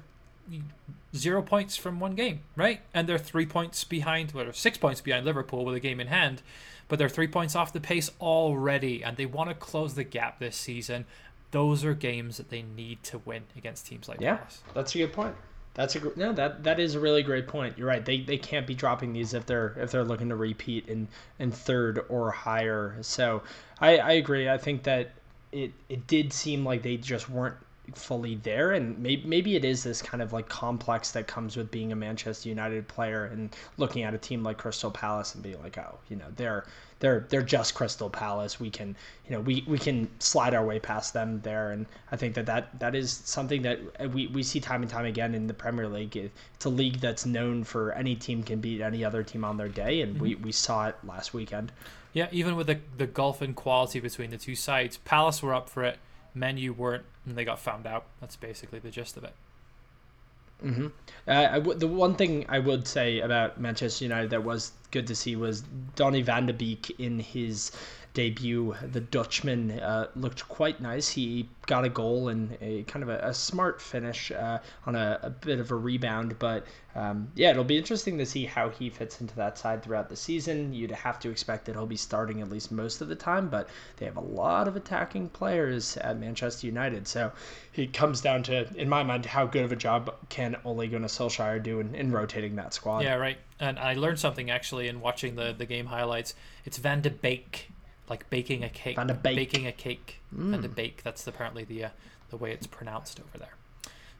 zero 1.15 1.41
points 1.41 1.77
from 1.77 1.99
one 1.99 2.15
game, 2.15 2.41
right? 2.55 2.81
And 2.93 3.07
they're 3.07 3.17
three 3.17 3.45
points 3.45 3.83
behind, 3.83 4.31
well, 4.31 4.51
six 4.53 4.77
points 4.77 5.01
behind 5.01 5.25
Liverpool 5.25 5.65
with 5.65 5.75
a 5.75 5.79
game 5.79 5.99
in 5.99 6.07
hand, 6.07 6.41
but 6.87 6.99
they're 6.99 7.09
three 7.09 7.27
points 7.27 7.55
off 7.55 7.73
the 7.73 7.81
pace 7.81 8.11
already, 8.21 9.03
and 9.03 9.17
they 9.17 9.25
want 9.25 9.49
to 9.49 9.55
close 9.55 9.95
the 9.95 10.03
gap 10.03 10.39
this 10.39 10.55
season 10.55 11.05
those 11.53 11.85
are 11.85 11.93
games 11.93 12.37
that 12.37 12.49
they 12.49 12.63
need 12.63 13.01
to 13.03 13.19
win 13.19 13.43
against 13.55 13.85
teams 13.85 14.09
like 14.09 14.19
yeah, 14.19 14.37
Palace. 14.37 14.63
That's 14.73 14.95
a 14.95 14.97
good 14.97 15.13
point. 15.13 15.35
That's 15.75 15.95
a 15.95 16.01
no. 16.15 16.33
That 16.33 16.63
that 16.63 16.79
is 16.79 16.95
a 16.95 16.99
really 16.99 17.23
great 17.23 17.47
point. 17.47 17.77
You're 17.77 17.87
right. 17.87 18.03
They 18.03 18.21
they 18.21 18.37
can't 18.37 18.67
be 18.67 18.73
dropping 18.73 19.13
these 19.13 19.33
if 19.33 19.45
they're 19.45 19.75
if 19.77 19.91
they're 19.91 20.03
looking 20.03 20.29
to 20.29 20.35
repeat 20.35 20.89
in 20.89 21.07
in 21.39 21.51
third 21.51 22.05
or 22.09 22.31
higher. 22.31 22.97
So 23.01 23.43
I 23.79 23.97
I 23.97 24.11
agree. 24.13 24.49
I 24.49 24.57
think 24.57 24.83
that 24.83 25.11
it 25.51 25.71
it 25.89 26.05
did 26.07 26.33
seem 26.33 26.65
like 26.65 26.81
they 26.81 26.97
just 26.97 27.29
weren't 27.29 27.55
fully 27.95 28.35
there 28.35 28.71
and 28.71 28.97
maybe 28.99 29.27
maybe 29.27 29.55
it 29.55 29.65
is 29.65 29.83
this 29.83 30.01
kind 30.01 30.23
of 30.23 30.31
like 30.31 30.47
complex 30.47 31.11
that 31.11 31.27
comes 31.27 31.57
with 31.57 31.69
being 31.69 31.91
a 31.91 31.95
Manchester 31.95 32.47
United 32.47 32.87
player 32.87 33.25
and 33.25 33.53
looking 33.77 34.03
at 34.03 34.13
a 34.13 34.17
team 34.17 34.41
like 34.41 34.57
Crystal 34.57 34.89
Palace 34.89 35.33
and 35.33 35.43
being 35.43 35.61
like 35.61 35.77
oh 35.77 35.97
you 36.09 36.15
know 36.15 36.27
they're 36.35 36.65
they're 37.03 37.25
they're 37.27 37.41
just 37.41 37.75
Crystal 37.75 38.09
Palace. 38.09 38.61
We 38.61 38.69
can 38.69 38.95
you 39.27 39.31
know 39.31 39.41
we, 39.41 39.65
we 39.67 39.77
can 39.77 40.09
slide 40.19 40.53
our 40.53 40.65
way 40.65 40.79
past 40.79 41.13
them 41.13 41.41
there. 41.41 41.71
And 41.71 41.85
I 42.13 42.15
think 42.15 42.33
that 42.35 42.45
that, 42.45 42.79
that 42.79 42.95
is 42.95 43.11
something 43.11 43.61
that 43.63 43.79
we, 44.13 44.27
we 44.27 44.41
see 44.41 44.61
time 44.61 44.83
and 44.83 44.89
time 44.89 45.03
again 45.03 45.35
in 45.35 45.45
the 45.45 45.53
Premier 45.53 45.89
League. 45.89 46.15
It's 46.15 46.63
a 46.63 46.69
league 46.69 47.01
that's 47.01 47.25
known 47.25 47.65
for 47.65 47.91
any 47.91 48.15
team 48.15 48.41
can 48.41 48.61
beat 48.61 48.79
any 48.79 49.03
other 49.03 49.21
team 49.21 49.43
on 49.43 49.57
their 49.57 49.67
day 49.67 50.01
and 50.01 50.13
mm-hmm. 50.13 50.23
we, 50.23 50.35
we 50.35 50.51
saw 50.53 50.87
it 50.87 50.95
last 51.03 51.33
weekend. 51.33 51.73
Yeah 52.13 52.29
even 52.31 52.55
with 52.55 52.67
the 52.67 52.79
the 52.97 53.07
gulf 53.07 53.41
in 53.41 53.53
quality 53.53 53.99
between 53.99 54.29
the 54.29 54.37
two 54.37 54.55
sides 54.55 54.95
Palace 54.97 55.43
were 55.43 55.53
up 55.53 55.69
for 55.69 55.83
it 55.83 55.97
Man 56.33 56.57
U 56.57 56.73
weren't, 56.73 57.05
and 57.25 57.35
they 57.35 57.45
got 57.45 57.59
found 57.59 57.85
out. 57.85 58.05
That's 58.21 58.35
basically 58.35 58.79
the 58.79 58.91
gist 58.91 59.17
of 59.17 59.23
it. 59.23 59.33
Mm-hmm. 60.63 60.87
Uh, 61.27 61.59
the 61.75 61.87
one 61.87 62.15
thing 62.15 62.45
I 62.47 62.59
would 62.59 62.87
say 62.87 63.19
about 63.19 63.59
Manchester 63.59 64.05
United 64.05 64.29
that 64.29 64.43
was 64.43 64.71
good 64.91 65.07
to 65.07 65.15
see 65.15 65.35
was 65.35 65.61
Donny 65.95 66.21
van 66.21 66.45
de 66.45 66.53
Beek 66.53 66.89
in 66.99 67.19
his 67.19 67.71
debut. 68.13 68.75
The 68.91 69.01
Dutchman 69.01 69.71
uh, 69.79 70.07
looked 70.15 70.47
quite 70.47 70.79
nice. 70.79 71.09
He 71.09 71.49
got 71.65 71.83
a 71.83 71.89
goal 71.89 72.29
and 72.29 72.55
a 72.61 72.83
kind 72.83 73.01
of 73.01 73.09
a, 73.09 73.19
a 73.19 73.33
smart 73.33 73.81
finish 73.81 74.31
uh, 74.31 74.59
on 74.85 74.95
a, 74.95 75.19
a, 75.23 75.29
bit 75.29 75.59
of 75.59 75.71
a 75.71 75.75
rebound. 75.75 76.37
But 76.37 76.65
um, 76.95 77.31
yeah, 77.35 77.49
it'll 77.51 77.63
be 77.63 77.77
interesting 77.77 78.17
to 78.19 78.25
see 78.25 78.45
how 78.45 78.69
he 78.69 78.89
fits 78.89 79.19
into 79.21 79.35
that 79.37 79.57
side 79.57 79.81
throughout 79.81 80.09
the 80.09 80.15
season. 80.15 80.73
You'd 80.73 80.91
have 80.91 81.19
to 81.21 81.31
expect 81.31 81.65
that 81.65 81.73
he'll 81.73 81.87
be 81.87 81.95
starting 81.95 82.41
at 82.41 82.49
least 82.49 82.71
most 82.71 83.01
of 83.01 83.07
the 83.07 83.15
time, 83.15 83.49
but 83.49 83.67
they 83.97 84.05
have 84.05 84.17
a 84.17 84.21
lot 84.21 84.67
of 84.67 84.75
attacking 84.75 85.29
players 85.29 85.97
at 85.97 86.19
Manchester 86.19 86.67
United. 86.67 87.07
So 87.07 87.31
it 87.73 87.93
comes 87.93 88.21
down 88.21 88.43
to, 88.43 88.67
in 88.75 88.89
my 88.89 89.03
mind, 89.03 89.25
how 89.25 89.45
good 89.47 89.63
of 89.63 89.71
a 89.71 89.77
job 89.77 90.13
can 90.29 90.55
Ole 90.65 90.87
Gunnar 90.87 91.07
Solskjaer 91.07 91.63
do 91.63 91.79
in, 91.79 91.95
in 91.95 92.11
rotating 92.11 92.55
that 92.57 92.73
squad. 92.73 93.03
Yeah, 93.03 93.15
right. 93.15 93.37
And 93.59 93.79
I 93.79 93.93
learned 93.93 94.19
something 94.19 94.51
actually 94.51 94.87
in 94.87 94.99
watching 94.99 95.35
the, 95.35 95.55
the 95.57 95.65
game 95.65 95.87
highlights. 95.87 96.35
It's 96.65 96.77
Van 96.77 97.01
de 97.01 97.09
Beek 97.09 97.69
like 98.09 98.29
baking 98.29 98.63
a 98.63 98.69
cake. 98.69 98.97
Beek. 98.97 99.35
Baking 99.35 99.67
a 99.67 99.71
cake. 99.71 100.19
Mm. 100.35 100.51
Van 100.51 100.61
de 100.61 100.69
Beek. 100.69 101.03
That's 101.03 101.25
apparently 101.27 101.63
the 101.63 101.85
uh, 101.85 101.89
the 102.29 102.37
way 102.37 102.51
it's 102.51 102.67
pronounced 102.67 103.19
over 103.19 103.37
there. 103.37 103.55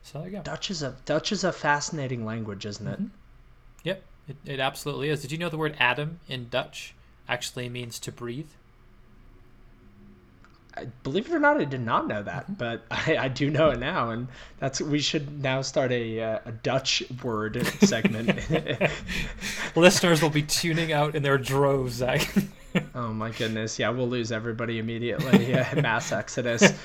So 0.04 0.20
there 0.20 0.30
you 0.30 0.38
go. 0.38 0.44
Dutch 0.44 0.70
is 0.70 0.82
a 0.82 0.96
Dutch 1.06 1.32
is 1.32 1.44
a 1.44 1.52
fascinating 1.52 2.26
language, 2.26 2.66
isn't 2.66 2.88
it? 2.88 3.00
Mm-hmm. 3.00 3.08
Yep, 3.84 4.04
it, 4.28 4.36
it 4.46 4.60
absolutely 4.60 5.10
is. 5.10 5.22
Did 5.22 5.32
you 5.32 5.38
know 5.38 5.50
the 5.50 5.58
word 5.58 5.76
Adam 5.80 6.20
in 6.28 6.50
Dutch 6.50 6.94
actually 7.28 7.70
means 7.70 8.00
to 8.00 8.12
breathe? 8.12 8.50
I, 10.76 10.86
believe 11.04 11.28
it 11.28 11.34
or 11.34 11.40
not, 11.40 11.62
I 11.62 11.66
did 11.66 11.82
not 11.82 12.08
know 12.08 12.24
that, 12.24 12.44
mm-hmm. 12.44 12.54
but 12.54 12.84
I, 12.92 13.18
I, 13.18 13.28
do 13.28 13.50
know 13.50 13.70
it 13.70 13.80
now, 13.80 14.10
and 14.10 14.28
that's 14.60 14.82
we 14.82 15.00
should 15.00 15.42
now 15.42 15.62
start 15.62 15.92
a 15.92 16.22
uh, 16.22 16.40
a 16.46 16.52
Dutch 16.52 17.04
word 17.24 17.66
segment. 17.82 18.40
Listeners 19.76 20.22
will 20.22 20.30
be 20.30 20.44
tuning 20.44 20.92
out 20.92 21.16
in 21.16 21.24
their 21.24 21.38
droves. 21.38 21.96
Zach. 21.96 22.28
oh 22.96 23.14
my 23.14 23.30
goodness, 23.32 23.78
yeah, 23.78 23.90
we'll 23.90 24.10
lose 24.10 24.32
everybody 24.32 24.80
immediately. 24.80 25.50
Yeah, 25.50 25.74
mass 25.82 26.12
exodus. 26.12 26.74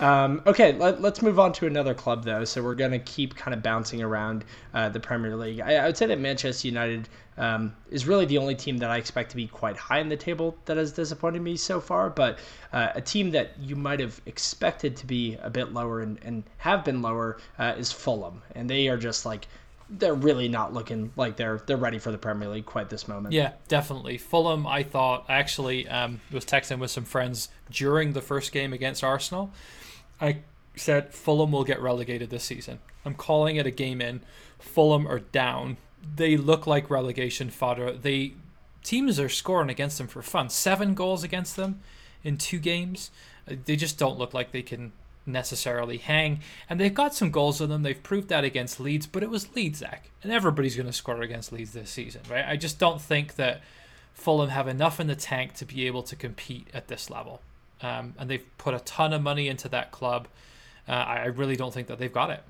Um, 0.00 0.42
okay, 0.46 0.72
let, 0.72 1.04
us 1.04 1.22
move 1.22 1.38
on 1.38 1.52
to 1.54 1.66
another 1.66 1.92
club 1.92 2.24
though. 2.24 2.44
So 2.44 2.62
we're 2.62 2.74
gonna 2.74 2.98
keep 2.98 3.36
kind 3.36 3.52
of 3.52 3.62
bouncing 3.62 4.00
around 4.00 4.44
uh, 4.72 4.88
the 4.88 5.00
Premier 5.00 5.36
League. 5.36 5.60
I, 5.60 5.74
I, 5.74 5.86
would 5.86 5.96
say 5.96 6.06
that 6.06 6.18
Manchester 6.18 6.68
United 6.68 7.08
um, 7.36 7.74
is 7.90 8.06
really 8.06 8.24
the 8.24 8.38
only 8.38 8.54
team 8.54 8.78
that 8.78 8.90
I 8.90 8.96
expect 8.96 9.30
to 9.30 9.36
be 9.36 9.46
quite 9.46 9.76
high 9.76 9.98
in 9.98 10.08
the 10.08 10.16
table 10.16 10.56
that 10.64 10.76
has 10.76 10.92
disappointed 10.92 11.42
me 11.42 11.56
so 11.56 11.80
far. 11.80 12.08
But 12.08 12.38
uh, 12.72 12.88
a 12.94 13.00
team 13.00 13.32
that 13.32 13.58
you 13.60 13.76
might 13.76 14.00
have 14.00 14.20
expected 14.24 14.96
to 14.96 15.06
be 15.06 15.36
a 15.42 15.50
bit 15.50 15.74
lower 15.74 16.00
and, 16.00 16.18
and 16.22 16.44
have 16.58 16.84
been 16.84 17.02
lower 17.02 17.38
uh, 17.58 17.74
is 17.76 17.92
Fulham, 17.92 18.42
and 18.54 18.70
they 18.70 18.88
are 18.88 18.96
just 18.96 19.26
like 19.26 19.46
they're 19.88 20.14
really 20.14 20.48
not 20.48 20.72
looking 20.72 21.12
like 21.16 21.36
they're 21.36 21.60
they're 21.66 21.76
ready 21.76 21.98
for 21.98 22.10
the 22.10 22.18
Premier 22.18 22.48
League 22.48 22.66
quite 22.66 22.88
this 22.90 23.06
moment. 23.08 23.34
Yeah, 23.34 23.52
definitely. 23.68 24.18
Fulham, 24.18 24.66
I 24.66 24.82
thought 24.82 25.26
actually 25.28 25.88
um, 25.88 26.20
was 26.30 26.44
texting 26.44 26.78
with 26.78 26.90
some 26.90 27.04
friends 27.04 27.48
during 27.70 28.12
the 28.12 28.20
first 28.20 28.52
game 28.52 28.72
against 28.72 29.04
Arsenal. 29.04 29.50
I 30.20 30.38
said 30.76 31.12
Fulham 31.12 31.52
will 31.52 31.64
get 31.64 31.80
relegated 31.80 32.30
this 32.30 32.44
season. 32.44 32.78
I'm 33.04 33.14
calling 33.14 33.56
it 33.56 33.66
a 33.66 33.70
game 33.70 34.00
in. 34.00 34.22
Fulham 34.58 35.06
are 35.06 35.20
down. 35.20 35.76
They 36.16 36.36
look 36.36 36.66
like 36.66 36.90
relegation 36.90 37.50
fodder. 37.50 37.92
They 37.92 38.34
teams 38.82 39.20
are 39.20 39.28
scoring 39.28 39.70
against 39.70 39.98
them 39.98 40.08
for 40.08 40.22
fun. 40.22 40.48
Seven 40.48 40.94
goals 40.94 41.22
against 41.22 41.56
them 41.56 41.80
in 42.24 42.36
two 42.36 42.58
games. 42.58 43.10
They 43.46 43.76
just 43.76 43.98
don't 43.98 44.18
look 44.18 44.34
like 44.34 44.52
they 44.52 44.62
can 44.62 44.92
necessarily 45.26 45.98
hang. 45.98 46.40
And 46.68 46.80
they've 46.80 46.92
got 46.92 47.14
some 47.14 47.30
goals 47.30 47.60
in 47.60 47.70
them. 47.70 47.82
They've 47.82 48.02
proved 48.02 48.28
that 48.28 48.44
against 48.44 48.80
Leeds, 48.80 49.06
but 49.06 49.22
it 49.22 49.30
was 49.30 49.54
Leeds, 49.54 49.78
Zach. 49.78 50.10
And 50.22 50.32
everybody's 50.32 50.76
going 50.76 50.86
to 50.86 50.92
score 50.92 51.22
against 51.22 51.52
Leeds 51.52 51.72
this 51.72 51.90
season, 51.90 52.22
right? 52.30 52.44
I 52.46 52.56
just 52.56 52.78
don't 52.78 53.00
think 53.00 53.36
that 53.36 53.62
Fulham 54.14 54.50
have 54.50 54.68
enough 54.68 55.00
in 55.00 55.06
the 55.06 55.16
tank 55.16 55.54
to 55.54 55.64
be 55.64 55.86
able 55.86 56.02
to 56.04 56.16
compete 56.16 56.68
at 56.74 56.88
this 56.88 57.10
level. 57.10 57.40
Um, 57.80 58.14
and 58.18 58.30
they've 58.30 58.46
put 58.58 58.74
a 58.74 58.80
ton 58.80 59.12
of 59.12 59.22
money 59.22 59.48
into 59.48 59.68
that 59.70 59.90
club. 59.90 60.28
Uh, 60.88 60.92
I 60.92 61.26
really 61.26 61.56
don't 61.56 61.72
think 61.72 61.88
that 61.88 61.98
they've 61.98 62.12
got 62.12 62.30
it. 62.30 62.42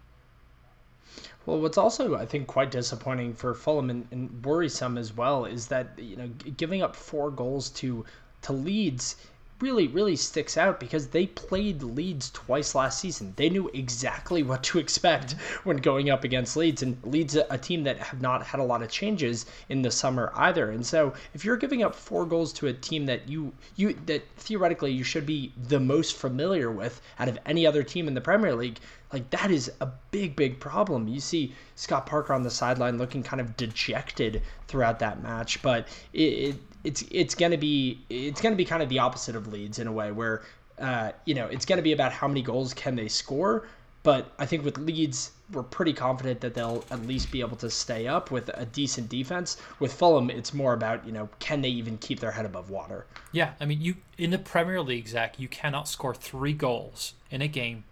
Well, 1.45 1.59
what's 1.61 1.79
also 1.79 2.15
I 2.15 2.25
think 2.25 2.47
quite 2.47 2.71
disappointing 2.71 3.35
for 3.35 3.53
Fulham 3.55 3.91
and, 3.91 4.07
and 4.13 4.45
worrisome 4.45 4.97
as 4.97 5.13
well 5.13 5.45
is 5.45 5.67
that 5.69 5.99
you 5.99 6.17
know 6.17 6.29
giving 6.57 6.83
up 6.83 6.95
four 6.95 7.31
goals 7.31 7.71
to 7.71 8.05
to 8.43 8.53
Leeds 8.53 9.17
really, 9.63 9.87
really 9.87 10.17
sticks 10.17 10.59
out 10.59 10.81
because 10.81 11.07
they 11.07 11.25
played 11.25 11.85
Leeds 11.85 12.31
twice 12.31 12.75
last 12.75 12.99
season. 12.99 13.33
They 13.37 13.49
knew 13.49 13.71
exactly 13.73 14.43
what 14.43 14.65
to 14.65 14.81
expect 14.81 15.33
when 15.63 15.77
going 15.77 16.11
up 16.11 16.25
against 16.25 16.57
Leeds, 16.57 16.83
and 16.83 16.99
Leeds, 17.05 17.37
a 17.37 17.57
team 17.57 17.85
that 17.85 17.99
have 17.99 18.21
not 18.21 18.45
had 18.45 18.61
a 18.61 18.65
lot 18.65 18.83
of 18.83 18.91
changes 18.91 19.47
in 19.69 19.81
the 19.81 19.91
summer 19.91 20.33
either. 20.35 20.71
And 20.71 20.85
so, 20.85 21.15
if 21.33 21.45
you're 21.45 21.57
giving 21.57 21.83
up 21.83 21.95
four 21.95 22.27
goals 22.27 22.53
to 22.55 22.67
a 22.67 22.73
team 22.73 23.07
that 23.07 23.29
you 23.29 23.53
you 23.77 23.97
that 24.07 24.27
theoretically 24.37 24.91
you 24.91 25.05
should 25.05 25.25
be 25.25 25.53
the 25.69 25.79
most 25.79 26.17
familiar 26.17 26.71
with 26.71 27.01
out 27.21 27.29
of 27.29 27.39
any 27.47 27.65
other 27.65 27.85
team 27.85 28.09
in 28.09 28.15
the 28.15 28.21
Premier 28.21 28.55
League, 28.55 28.79
like 29.13 29.31
that 29.31 29.51
is 29.51 29.71
a 29.81 29.89
big, 30.11 30.35
big 30.35 30.59
problem. 30.59 31.07
You 31.07 31.21
see 31.21 31.55
Scott 31.77 32.07
Parker 32.07 32.33
on 32.33 32.43
the 32.43 32.51
sideline 32.51 32.99
looking 32.99 33.23
kind 33.23 33.41
of 33.41 33.57
dejected 33.57 34.43
throughout 34.67 34.99
that 34.99 35.23
match, 35.23 35.63
but 35.63 35.87
it, 36.13 36.23
it 36.23 36.57
it's 36.85 37.05
it's 37.11 37.35
gonna 37.35 37.59
be 37.59 38.01
it's 38.11 38.41
gonna 38.41 38.57
be 38.57 38.65
kind 38.65 38.83
of 38.83 38.89
the 38.89 38.99
opposite 38.99 39.37
of 39.37 39.53
Leeds 39.53 39.79
in 39.79 39.87
a 39.87 39.93
way 39.93 40.13
where 40.13 40.43
uh, 40.79 41.13
you 41.25 41.35
know 41.35 41.47
it's 41.47 41.65
gonna 41.65 41.83
be 41.83 41.93
about 41.93 42.13
how 42.13 42.29
many 42.29 42.43
goals 42.43 42.75
can 42.75 42.97
they 42.97 43.09
score. 43.09 43.67
But 44.05 44.33
I 44.37 44.47
think 44.47 44.65
with 44.65 44.79
Leeds, 44.79 45.31
we're 45.53 45.63
pretty 45.63 45.93
confident 45.93 46.41
that 46.41 46.55
they'll 46.55 46.85
at 46.91 47.07
least 47.07 47.31
be 47.31 47.41
able 47.41 47.57
to 47.59 47.71
stay 47.71 48.09
up 48.09 48.33
with 48.33 48.51
a 48.55 48.67
decent 48.67 49.09
defense. 49.09 49.59
With 49.79 49.93
Fulham, 49.93 50.29
it's 50.29 50.53
more 50.53 50.73
about 50.73 51.07
you 51.07 51.13
know 51.13 51.29
can 51.39 51.63
they 51.63 51.69
even 51.69 51.99
keep 51.99 52.19
their 52.19 52.33
head 52.33 52.45
above 52.45 52.71
water. 52.71 53.07
Yeah, 53.31 53.53
I 53.61 53.65
mean 53.65 53.81
you 53.81 53.97
in 54.19 54.31
the 54.31 54.39
Premier 54.39 54.83
League, 54.83 55.09
Zach, 55.09 55.39
you 55.39 55.49
cannot 55.49 55.89
score 55.89 56.15
three 56.15 56.53
goals 56.53 57.15
in 57.31 57.43
a 57.43 57.49
game 57.49 57.85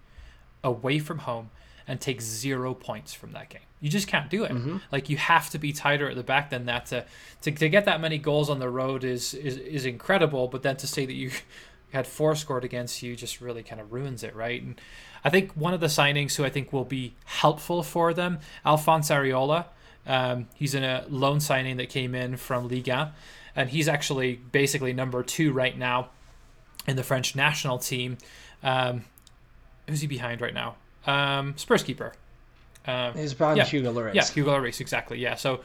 away 0.64 0.98
from 0.98 1.20
home 1.20 1.50
and 1.86 2.00
take 2.00 2.20
zero 2.20 2.74
points 2.74 3.14
from 3.14 3.32
that 3.32 3.48
game. 3.48 3.62
You 3.80 3.88
just 3.88 4.08
can't 4.08 4.28
do 4.28 4.44
it. 4.44 4.52
Mm-hmm. 4.52 4.76
Like 4.92 5.08
you 5.08 5.16
have 5.16 5.50
to 5.50 5.58
be 5.58 5.72
tighter 5.72 6.08
at 6.08 6.16
the 6.16 6.22
back 6.22 6.50
than 6.50 6.66
that 6.66 6.86
to, 6.86 7.04
to 7.42 7.50
to 7.50 7.68
get 7.68 7.86
that 7.86 8.00
many 8.00 8.18
goals 8.18 8.50
on 8.50 8.58
the 8.58 8.68
road 8.68 9.04
is 9.04 9.34
is 9.34 9.56
is 9.56 9.86
incredible. 9.86 10.48
But 10.48 10.62
then 10.62 10.76
to 10.76 10.86
say 10.86 11.06
that 11.06 11.14
you 11.14 11.30
had 11.92 12.06
four 12.06 12.34
scored 12.36 12.64
against 12.64 13.02
you 13.02 13.16
just 13.16 13.40
really 13.40 13.62
kind 13.62 13.80
of 13.80 13.92
ruins 13.92 14.22
it, 14.22 14.34
right? 14.36 14.62
And 14.62 14.80
I 15.24 15.30
think 15.30 15.52
one 15.52 15.74
of 15.74 15.80
the 15.80 15.86
signings 15.86 16.36
who 16.36 16.44
I 16.44 16.50
think 16.50 16.72
will 16.72 16.84
be 16.84 17.14
helpful 17.24 17.82
for 17.82 18.14
them, 18.14 18.38
Alphonse 18.64 19.10
Areola. 19.10 19.66
Um, 20.06 20.48
he's 20.54 20.74
in 20.74 20.82
a 20.82 21.04
loan 21.08 21.40
signing 21.40 21.76
that 21.76 21.90
came 21.90 22.14
in 22.14 22.36
from 22.36 22.68
Liga, 22.68 23.12
and 23.54 23.68
he's 23.68 23.86
actually 23.86 24.40
basically 24.50 24.92
number 24.92 25.22
two 25.22 25.52
right 25.52 25.76
now 25.76 26.08
in 26.86 26.96
the 26.96 27.02
French 27.02 27.36
national 27.36 27.78
team. 27.78 28.18
Um, 28.62 29.04
who's 29.88 30.00
he 30.00 30.06
behind 30.06 30.40
right 30.40 30.54
now? 30.54 30.76
Um, 31.06 31.54
Spurs 31.56 31.82
keeper. 31.82 32.14
Uh, 32.86 33.12
He's 33.12 33.34
behind 33.34 33.58
yeah, 33.58 33.64
Hugo 33.64 33.92
Lloris. 33.92 34.14
Yeah, 34.14 34.24
Hugo 34.24 34.58
Lloris, 34.58 34.80
exactly. 34.80 35.18
Yeah, 35.18 35.34
so 35.34 35.60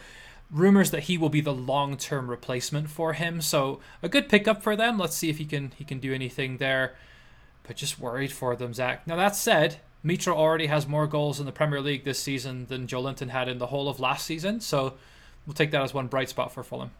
rumors 0.51 0.91
that 0.91 1.01
he 1.01 1.17
will 1.17 1.29
be 1.29 1.41
the 1.41 1.53
long-term 1.53 2.29
replacement 2.29 2.89
for 2.89 3.13
him. 3.13 3.41
So 3.41 3.79
a 4.03 4.09
good 4.09 4.29
pickup 4.29 4.61
for 4.61 4.75
them. 4.75 4.97
Let's 4.97 5.15
see 5.15 5.29
if 5.29 5.37
he 5.37 5.45
can 5.45 5.71
he 5.75 5.83
can 5.83 5.99
do 5.99 6.13
anything 6.13 6.57
there. 6.57 6.95
But 7.63 7.77
just 7.77 7.99
worried 7.99 8.31
for 8.31 8.55
them, 8.55 8.73
Zach. 8.73 9.07
Now 9.07 9.15
that 9.15 9.35
said, 9.35 9.77
Mitro 10.05 10.35
already 10.35 10.67
has 10.67 10.87
more 10.87 11.07
goals 11.07 11.39
in 11.39 11.47
the 11.47 11.51
Premier 11.51 11.81
League 11.81 12.03
this 12.03 12.19
season 12.19 12.67
than 12.67 12.85
Joelinton 12.85 13.29
had 13.29 13.47
in 13.47 13.57
the 13.57 13.67
whole 13.67 13.89
of 13.89 13.99
last 13.99 14.25
season. 14.25 14.59
So 14.59 14.93
we'll 15.47 15.55
take 15.55 15.71
that 15.71 15.81
as 15.81 15.93
one 15.93 16.07
bright 16.07 16.29
spot 16.29 16.51
for 16.51 16.63
Fulham. 16.63 16.91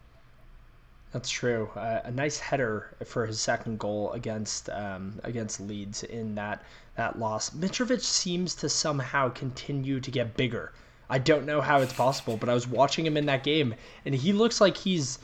That's 1.16 1.30
true. 1.30 1.70
Uh, 1.74 2.00
a 2.04 2.10
nice 2.10 2.38
header 2.38 2.94
for 3.06 3.24
his 3.24 3.40
second 3.40 3.78
goal 3.78 4.12
against 4.12 4.68
um, 4.68 5.18
against 5.24 5.60
Leeds 5.60 6.02
in 6.02 6.34
that 6.34 6.62
that 6.96 7.18
loss. 7.18 7.48
Mitrovic 7.48 8.02
seems 8.02 8.54
to 8.56 8.68
somehow 8.68 9.30
continue 9.30 9.98
to 9.98 10.10
get 10.10 10.36
bigger. 10.36 10.74
I 11.08 11.16
don't 11.16 11.46
know 11.46 11.62
how 11.62 11.80
it's 11.80 11.94
possible, 11.94 12.36
but 12.36 12.50
I 12.50 12.52
was 12.52 12.68
watching 12.68 13.06
him 13.06 13.16
in 13.16 13.24
that 13.24 13.44
game, 13.44 13.74
and 14.04 14.14
he 14.14 14.34
looks 14.34 14.60
like 14.60 14.76
he's. 14.76 15.18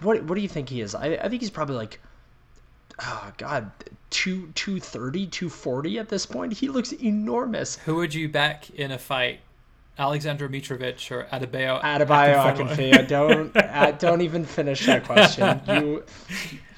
What 0.00 0.24
What 0.24 0.36
do 0.36 0.40
you 0.40 0.48
think 0.48 0.70
he 0.70 0.80
is? 0.80 0.94
I, 0.94 1.08
I 1.16 1.28
think 1.28 1.42
he's 1.42 1.50
probably 1.50 1.76
like. 1.76 2.00
Oh 3.00 3.30
God, 3.36 3.70
two 4.08 4.50
two 4.54 4.80
thirty, 4.80 5.26
two 5.26 5.50
forty 5.50 5.98
at 5.98 6.08
this 6.08 6.24
point. 6.24 6.54
He 6.54 6.70
looks 6.70 6.92
enormous. 6.92 7.76
Who 7.76 7.96
would 7.96 8.14
you 8.14 8.30
back 8.30 8.70
in 8.70 8.90
a 8.90 8.98
fight 8.98 9.40
Alexander 9.98 10.48
Mitrovic 10.48 11.10
or 11.10 11.24
Adebayo? 11.32 11.80
Adebayo 11.82 12.54
Akinfenwa. 12.54 13.06
don't 13.06 13.56
uh, 13.56 13.92
don't 13.92 14.22
even 14.22 14.44
finish 14.44 14.86
that 14.86 15.04
question. 15.04 15.60
You, 15.68 16.04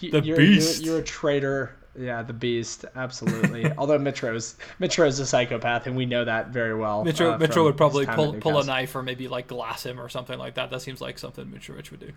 you 0.00 0.10
the 0.10 0.20
you're, 0.20 0.36
beast. 0.36 0.82
You're, 0.82 0.94
you're, 0.94 1.02
a 1.02 1.04
traitor. 1.04 1.76
Yeah, 1.98 2.22
the 2.22 2.34
beast. 2.34 2.84
Absolutely. 2.94 3.72
Although 3.78 3.98
Mitro's 3.98 4.56
Mitro's 4.78 5.18
a 5.18 5.26
psychopath, 5.26 5.86
and 5.86 5.96
we 5.96 6.04
know 6.04 6.24
that 6.26 6.48
very 6.48 6.74
well. 6.74 7.04
Mitro 7.04 7.32
uh, 7.32 7.38
Mitro 7.38 7.64
would 7.64 7.76
probably 7.78 8.04
pull 8.04 8.34
pull 8.34 8.60
a 8.60 8.64
knife 8.64 8.94
or 8.94 9.02
maybe 9.02 9.28
like 9.28 9.46
glass 9.46 9.86
him 9.86 9.98
or 9.98 10.10
something 10.10 10.38
like 10.38 10.54
that. 10.54 10.70
That 10.70 10.82
seems 10.82 11.00
like 11.00 11.18
something 11.18 11.46
Mitrovic 11.46 11.90
would 11.90 12.00
do. 12.00 12.12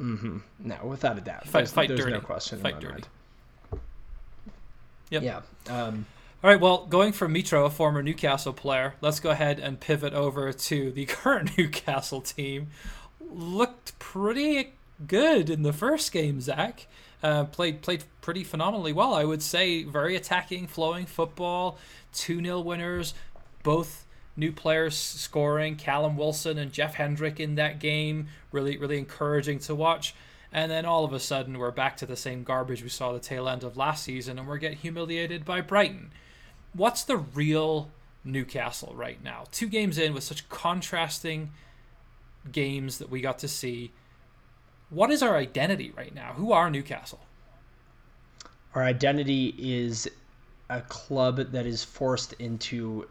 Mm-hmm. 0.00 0.38
No, 0.60 0.76
without 0.84 1.18
a 1.18 1.20
doubt. 1.20 1.46
Fight, 1.46 1.60
there's, 1.60 1.72
fight 1.72 1.88
there's 1.88 2.00
dirty. 2.00 2.12
no 2.12 2.20
question. 2.20 2.60
Fight 2.60 2.78
dirty. 2.78 2.92
Mind. 2.92 3.08
Yep. 5.10 5.22
Yeah. 5.22 5.40
Um, 5.68 6.06
all 6.40 6.50
right, 6.50 6.60
well, 6.60 6.86
going 6.86 7.12
from 7.12 7.34
Mitro, 7.34 7.66
a 7.66 7.70
former 7.70 8.00
Newcastle 8.00 8.52
player, 8.52 8.94
let's 9.00 9.18
go 9.18 9.30
ahead 9.30 9.58
and 9.58 9.80
pivot 9.80 10.14
over 10.14 10.52
to 10.52 10.92
the 10.92 11.04
current 11.06 11.58
Newcastle 11.58 12.20
team. 12.20 12.68
Looked 13.20 13.98
pretty 13.98 14.74
good 15.04 15.50
in 15.50 15.64
the 15.64 15.72
first 15.72 16.12
game, 16.12 16.40
Zach. 16.40 16.86
Uh, 17.24 17.42
played 17.46 17.82
played 17.82 18.04
pretty 18.20 18.44
phenomenally 18.44 18.92
well, 18.92 19.14
I 19.14 19.24
would 19.24 19.42
say. 19.42 19.82
Very 19.82 20.14
attacking, 20.14 20.68
flowing 20.68 21.06
football. 21.06 21.76
2 22.12 22.40
0 22.40 22.60
winners. 22.60 23.14
Both 23.64 24.06
new 24.36 24.52
players 24.52 24.96
scoring. 24.96 25.74
Callum 25.74 26.16
Wilson 26.16 26.56
and 26.56 26.72
Jeff 26.72 26.94
Hendrick 26.94 27.40
in 27.40 27.56
that 27.56 27.80
game. 27.80 28.28
Really, 28.52 28.78
really 28.78 28.98
encouraging 28.98 29.58
to 29.60 29.74
watch. 29.74 30.14
And 30.52 30.70
then 30.70 30.84
all 30.84 31.04
of 31.04 31.12
a 31.12 31.18
sudden, 31.18 31.58
we're 31.58 31.72
back 31.72 31.96
to 31.96 32.06
the 32.06 32.16
same 32.16 32.44
garbage 32.44 32.84
we 32.84 32.88
saw 32.88 33.12
the 33.12 33.18
tail 33.18 33.48
end 33.48 33.64
of 33.64 33.76
last 33.76 34.04
season, 34.04 34.38
and 34.38 34.46
we're 34.46 34.58
getting 34.58 34.78
humiliated 34.78 35.44
by 35.44 35.60
Brighton 35.60 36.12
what's 36.78 37.02
the 37.04 37.16
real 37.16 37.90
Newcastle 38.24 38.94
right 38.94 39.22
now? 39.22 39.44
Two 39.50 39.66
games 39.66 39.98
in 39.98 40.14
with 40.14 40.24
such 40.24 40.48
contrasting 40.48 41.50
games 42.50 42.98
that 42.98 43.10
we 43.10 43.20
got 43.20 43.38
to 43.40 43.48
see. 43.48 43.92
What 44.88 45.10
is 45.10 45.22
our 45.22 45.36
identity 45.36 45.92
right 45.96 46.14
now? 46.14 46.32
Who 46.34 46.52
are 46.52 46.70
Newcastle? 46.70 47.20
Our 48.74 48.82
identity 48.82 49.54
is 49.58 50.08
a 50.70 50.80
club 50.82 51.36
that 51.52 51.66
is 51.66 51.84
forced 51.84 52.34
into 52.34 53.06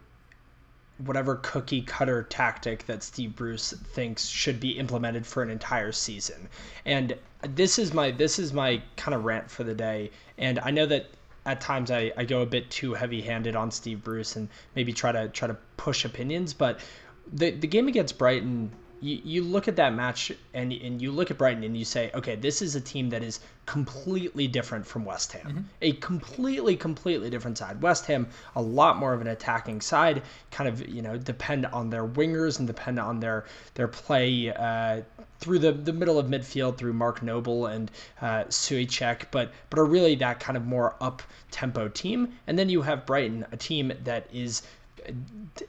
whatever 1.04 1.36
cookie 1.36 1.82
cutter 1.82 2.24
tactic 2.24 2.86
that 2.86 3.02
Steve 3.02 3.36
Bruce 3.36 3.72
thinks 3.72 4.26
should 4.26 4.58
be 4.58 4.70
implemented 4.70 5.24
for 5.26 5.42
an 5.42 5.50
entire 5.50 5.92
season. 5.92 6.48
And 6.84 7.14
this 7.42 7.78
is 7.78 7.92
my 7.92 8.10
this 8.10 8.38
is 8.38 8.52
my 8.52 8.82
kind 8.96 9.14
of 9.14 9.24
rant 9.24 9.50
for 9.50 9.62
the 9.62 9.74
day. 9.74 10.10
And 10.38 10.58
I 10.58 10.70
know 10.70 10.86
that 10.86 11.06
at 11.48 11.62
times 11.62 11.90
I, 11.90 12.12
I 12.14 12.24
go 12.24 12.42
a 12.42 12.46
bit 12.46 12.70
too 12.70 12.92
heavy 12.92 13.22
handed 13.22 13.56
on 13.56 13.70
Steve 13.70 14.04
Bruce 14.04 14.36
and 14.36 14.50
maybe 14.76 14.92
try 14.92 15.12
to 15.12 15.28
try 15.28 15.48
to 15.48 15.56
push 15.78 16.04
opinions, 16.04 16.52
but 16.52 16.78
the 17.32 17.50
the 17.50 17.66
game 17.66 17.88
against 17.88 18.18
Brighton 18.18 18.70
you, 19.00 19.20
you 19.24 19.42
look 19.42 19.68
at 19.68 19.76
that 19.76 19.94
match 19.94 20.32
and 20.54 20.72
and 20.72 21.00
you 21.00 21.12
look 21.12 21.30
at 21.30 21.38
Brighton 21.38 21.64
and 21.64 21.76
you 21.76 21.84
say, 21.84 22.10
okay, 22.14 22.36
this 22.36 22.62
is 22.62 22.74
a 22.74 22.80
team 22.80 23.10
that 23.10 23.22
is 23.22 23.40
completely 23.66 24.48
different 24.48 24.86
from 24.86 25.04
West 25.04 25.32
Ham. 25.32 25.46
Mm-hmm. 25.46 25.60
A 25.82 25.92
completely, 25.94 26.76
completely 26.76 27.28
different 27.28 27.58
side. 27.58 27.82
West 27.82 28.06
Ham, 28.06 28.26
a 28.56 28.62
lot 28.62 28.96
more 28.96 29.12
of 29.12 29.20
an 29.20 29.26
attacking 29.26 29.80
side, 29.80 30.22
kind 30.50 30.68
of, 30.68 30.88
you 30.88 31.02
know, 31.02 31.18
depend 31.18 31.66
on 31.66 31.90
their 31.90 32.06
wingers 32.06 32.58
and 32.58 32.66
depend 32.66 32.98
on 32.98 33.20
their 33.20 33.44
their 33.74 33.88
play 33.88 34.52
uh, 34.54 35.02
through 35.38 35.58
the, 35.58 35.72
the 35.72 35.92
middle 35.92 36.18
of 36.18 36.26
midfield 36.26 36.76
through 36.76 36.92
Mark 36.92 37.22
Noble 37.22 37.66
and 37.66 37.90
uh, 38.20 38.44
Soucek, 38.44 39.26
but 39.30 39.52
but 39.70 39.78
are 39.78 39.84
really 39.84 40.14
that 40.16 40.40
kind 40.40 40.56
of 40.56 40.66
more 40.66 40.96
up 41.00 41.22
tempo 41.50 41.88
team. 41.88 42.32
And 42.46 42.58
then 42.58 42.68
you 42.68 42.82
have 42.82 43.06
Brighton, 43.06 43.46
a 43.52 43.56
team 43.56 43.92
that 44.04 44.26
is 44.32 44.62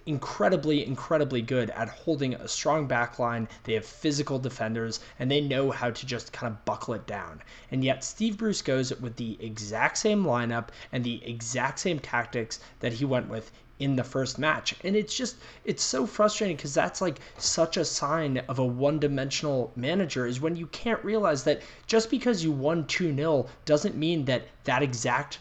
incredibly, 0.06 0.86
incredibly 0.86 1.42
good 1.42 1.70
at 1.72 1.90
holding 1.90 2.34
a 2.34 2.48
strong 2.48 2.88
back 2.88 3.20
line. 3.20 3.48
They 3.64 3.74
have 3.74 3.86
physical 3.86 4.40
defenders 4.40 5.00
and 5.20 5.30
they 5.30 5.42
know 5.42 5.72
how 5.72 5.92
to 5.92 6.06
just 6.06 6.34
kind 6.34 6.52
of 6.52 6.66
buckle 6.66 6.94
it 6.94 7.08
down. 7.08 7.42
And 7.72 7.84
yet, 7.84 8.04
Steve 8.04 8.38
Bruce 8.38 8.62
goes 8.62 8.94
with 9.00 9.16
the 9.16 9.38
exact 9.40 9.98
same 9.98 10.24
lineup 10.24 10.70
and 10.92 11.04
the 11.04 11.26
exact 11.26 11.80
same 11.80 12.00
tactics 12.00 12.60
that 12.80 12.94
he 12.94 13.06
went 13.06 13.30
with 13.30 13.52
in 13.80 13.96
the 13.96 14.04
first 14.04 14.38
match. 14.38 14.76
And 14.84 14.96
it's 14.96 15.16
just, 15.16 15.38
it's 15.64 15.84
so 15.84 16.06
frustrating 16.06 16.58
because 16.58 16.74
that's 16.74 17.00
like 17.00 17.20
such 17.38 17.78
a 17.78 17.86
sign 17.86 18.40
of 18.50 18.60
a 18.60 18.66
one 18.66 19.00
dimensional 19.00 19.72
manager 19.76 20.26
is 20.26 20.42
when 20.42 20.58
you 20.58 20.68
can't 20.68 21.04
realize 21.04 21.46
that 21.46 21.62
just 21.88 22.10
because 22.10 22.44
you 22.44 22.52
won 22.52 22.86
2 22.88 23.16
0 23.16 23.48
doesn't 23.64 23.96
mean 23.96 24.26
that 24.26 24.48
that 24.66 24.84
exact 24.84 25.40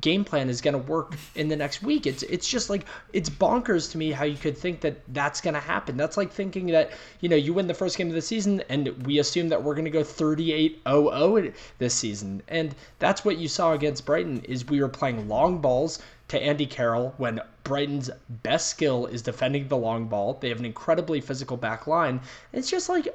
game 0.00 0.24
plan 0.24 0.48
is 0.48 0.60
going 0.60 0.72
to 0.72 0.90
work 0.90 1.14
in 1.34 1.48
the 1.48 1.56
next 1.56 1.82
week. 1.82 2.06
It's 2.06 2.22
it's 2.24 2.48
just 2.48 2.70
like 2.70 2.84
it's 3.12 3.30
bonkers 3.30 3.90
to 3.92 3.98
me 3.98 4.12
how 4.12 4.24
you 4.24 4.36
could 4.36 4.56
think 4.56 4.80
that 4.80 5.00
that's 5.14 5.40
going 5.40 5.54
to 5.54 5.60
happen. 5.60 5.96
That's 5.96 6.16
like 6.16 6.32
thinking 6.32 6.66
that, 6.68 6.92
you 7.20 7.28
know, 7.28 7.36
you 7.36 7.52
win 7.54 7.66
the 7.66 7.74
first 7.74 7.96
game 7.96 8.08
of 8.08 8.14
the 8.14 8.22
season 8.22 8.62
and 8.68 8.88
we 9.06 9.18
assume 9.18 9.48
that 9.48 9.62
we're 9.62 9.74
going 9.74 9.84
to 9.84 9.90
go 9.90 10.02
38-0-0 10.02 11.54
this 11.78 11.94
season. 11.94 12.42
And 12.48 12.74
that's 12.98 13.24
what 13.24 13.38
you 13.38 13.48
saw 13.48 13.72
against 13.72 14.06
Brighton 14.06 14.40
is 14.44 14.66
we 14.66 14.80
were 14.80 14.88
playing 14.88 15.28
long 15.28 15.60
balls 15.60 16.00
to 16.28 16.42
Andy 16.42 16.66
Carroll 16.66 17.14
when 17.16 17.40
Brighton's 17.64 18.10
best 18.42 18.68
skill 18.68 19.06
is 19.06 19.22
defending 19.22 19.68
the 19.68 19.76
long 19.76 20.08
ball. 20.08 20.38
They 20.40 20.50
have 20.50 20.58
an 20.58 20.66
incredibly 20.66 21.20
physical 21.20 21.56
back 21.56 21.86
line. 21.86 22.20
It's 22.52 22.70
just 22.70 22.88
like 22.88 23.08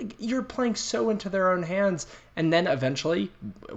like 0.00 0.14
you're 0.18 0.42
playing 0.42 0.74
so 0.74 1.10
into 1.10 1.28
their 1.28 1.52
own 1.52 1.62
hands. 1.62 2.06
And 2.36 2.52
then 2.52 2.66
eventually 2.66 3.30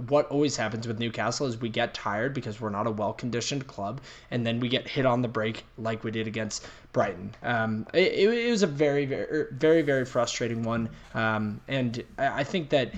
what 0.06 0.28
always 0.28 0.56
happens 0.56 0.86
with 0.86 0.98
newcastle 0.98 1.46
is 1.46 1.60
we 1.60 1.68
get 1.68 1.94
tired 1.94 2.32
because 2.32 2.60
we're 2.60 2.70
not 2.70 2.86
a 2.86 2.90
well-conditioned 2.90 3.66
club. 3.66 4.00
And 4.30 4.46
then 4.46 4.60
we 4.60 4.68
get 4.68 4.86
hit 4.86 5.04
on 5.04 5.22
the 5.22 5.28
break 5.28 5.64
like 5.78 6.04
we 6.04 6.10
did 6.10 6.26
against 6.26 6.66
brighton. 6.92 7.34
Um, 7.42 7.86
it, 7.92 8.30
it, 8.30 8.50
was 8.50 8.62
a 8.62 8.66
very 8.66 9.06
very 9.06 9.46
very 9.52 9.82
very 9.82 10.04
frustrating 10.04 10.62
one. 10.62 10.88
Um, 11.14 11.60
and 11.68 12.04
i 12.18 12.44
think 12.44 12.68
that 12.70 12.92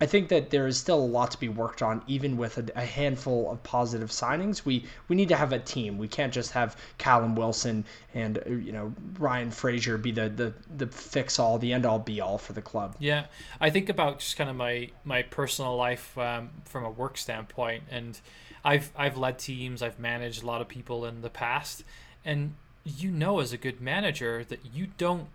I 0.00 0.06
think 0.06 0.28
that 0.28 0.48
there 0.48 0.66
is 0.66 0.78
still 0.78 0.98
a 0.98 1.04
lot 1.04 1.30
to 1.32 1.38
be 1.38 1.48
worked 1.48 1.82
on, 1.82 2.02
even 2.06 2.38
with 2.38 2.56
a, 2.56 2.64
a, 2.74 2.84
handful 2.84 3.50
of 3.50 3.62
positive 3.62 4.08
signings. 4.08 4.64
We 4.64 4.86
we 5.08 5.16
need 5.16 5.28
to 5.28 5.36
have 5.36 5.52
a 5.52 5.58
team. 5.58 5.98
We 5.98 6.08
can't 6.08 6.32
just 6.32 6.52
have 6.52 6.76
Callum 6.96 7.34
Wilson 7.34 7.84
and 8.14 8.38
uh, 8.38 8.50
you 8.50 8.72
know 8.72 8.94
Ryan 9.18 9.50
Fraser 9.50 9.98
be 9.98 10.10
the 10.10 10.30
the 10.30 10.54
the 10.76 10.86
fix 10.86 11.38
all, 11.38 11.58
the 11.58 11.72
end 11.72 11.84
all 11.84 11.98
be 11.98 12.20
all 12.20 12.38
for 12.38 12.54
the 12.54 12.62
club. 12.62 12.96
Yeah, 12.98 13.26
I 13.60 13.68
think 13.68 13.90
about 13.90 14.20
just 14.20 14.36
kind 14.36 14.48
of 14.48 14.56
my 14.56 14.90
my 15.04 15.22
personal 15.22 15.76
life 15.76 16.16
um, 16.16 16.50
from 16.64 16.84
a 16.84 16.90
work 16.90 17.18
standpoint, 17.18 17.84
and 17.90 18.18
I've 18.64 18.90
I've 18.96 19.18
led 19.18 19.38
teams, 19.38 19.82
I've 19.82 19.98
managed 19.98 20.42
a 20.42 20.46
lot 20.46 20.62
of 20.62 20.68
people 20.68 21.04
in 21.04 21.20
the 21.20 21.30
past, 21.30 21.84
and 22.24 22.54
you 22.84 23.10
know 23.10 23.40
as 23.40 23.52
a 23.52 23.58
good 23.58 23.82
manager 23.82 24.44
that 24.44 24.60
you 24.74 24.88
don't 24.96 25.28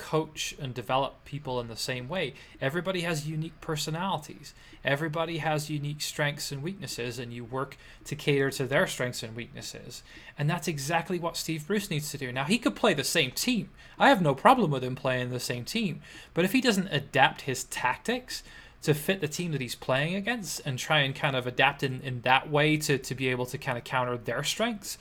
coach 0.00 0.54
and 0.58 0.72
develop 0.72 1.24
people 1.24 1.60
in 1.60 1.68
the 1.68 1.76
same 1.76 2.08
way. 2.08 2.32
Everybody 2.60 3.02
has 3.02 3.28
unique 3.28 3.60
personalities. 3.60 4.54
Everybody 4.82 5.38
has 5.38 5.68
unique 5.68 6.00
strengths 6.00 6.50
and 6.50 6.62
weaknesses, 6.62 7.18
and 7.18 7.32
you 7.32 7.44
work 7.44 7.76
to 8.06 8.16
cater 8.16 8.50
to 8.52 8.66
their 8.66 8.86
strengths 8.86 9.22
and 9.22 9.36
weaknesses. 9.36 10.02
And 10.38 10.48
that's 10.48 10.68
exactly 10.68 11.18
what 11.18 11.36
Steve 11.36 11.66
Bruce 11.66 11.90
needs 11.90 12.10
to 12.10 12.18
do. 12.18 12.32
Now, 12.32 12.44
he 12.44 12.58
could 12.58 12.74
play 12.74 12.94
the 12.94 13.04
same 13.04 13.30
team. 13.30 13.68
I 13.98 14.08
have 14.08 14.22
no 14.22 14.34
problem 14.34 14.70
with 14.70 14.82
him 14.82 14.96
playing 14.96 15.30
the 15.30 15.38
same 15.38 15.66
team. 15.66 16.00
But 16.32 16.46
if 16.46 16.52
he 16.52 16.62
doesn't 16.62 16.88
adapt 16.88 17.42
his 17.42 17.64
tactics, 17.64 18.42
to 18.82 18.94
fit 18.94 19.20
the 19.20 19.28
team 19.28 19.52
that 19.52 19.60
he's 19.60 19.74
playing 19.74 20.14
against 20.14 20.62
and 20.64 20.78
try 20.78 21.00
and 21.00 21.14
kind 21.14 21.36
of 21.36 21.46
adapt 21.46 21.82
in, 21.82 22.00
in 22.00 22.22
that 22.22 22.50
way 22.50 22.78
to, 22.78 22.96
to 22.96 23.14
be 23.14 23.28
able 23.28 23.44
to 23.44 23.58
kind 23.58 23.76
of 23.76 23.84
counter 23.84 24.16
their 24.16 24.42
strengths, 24.42 24.96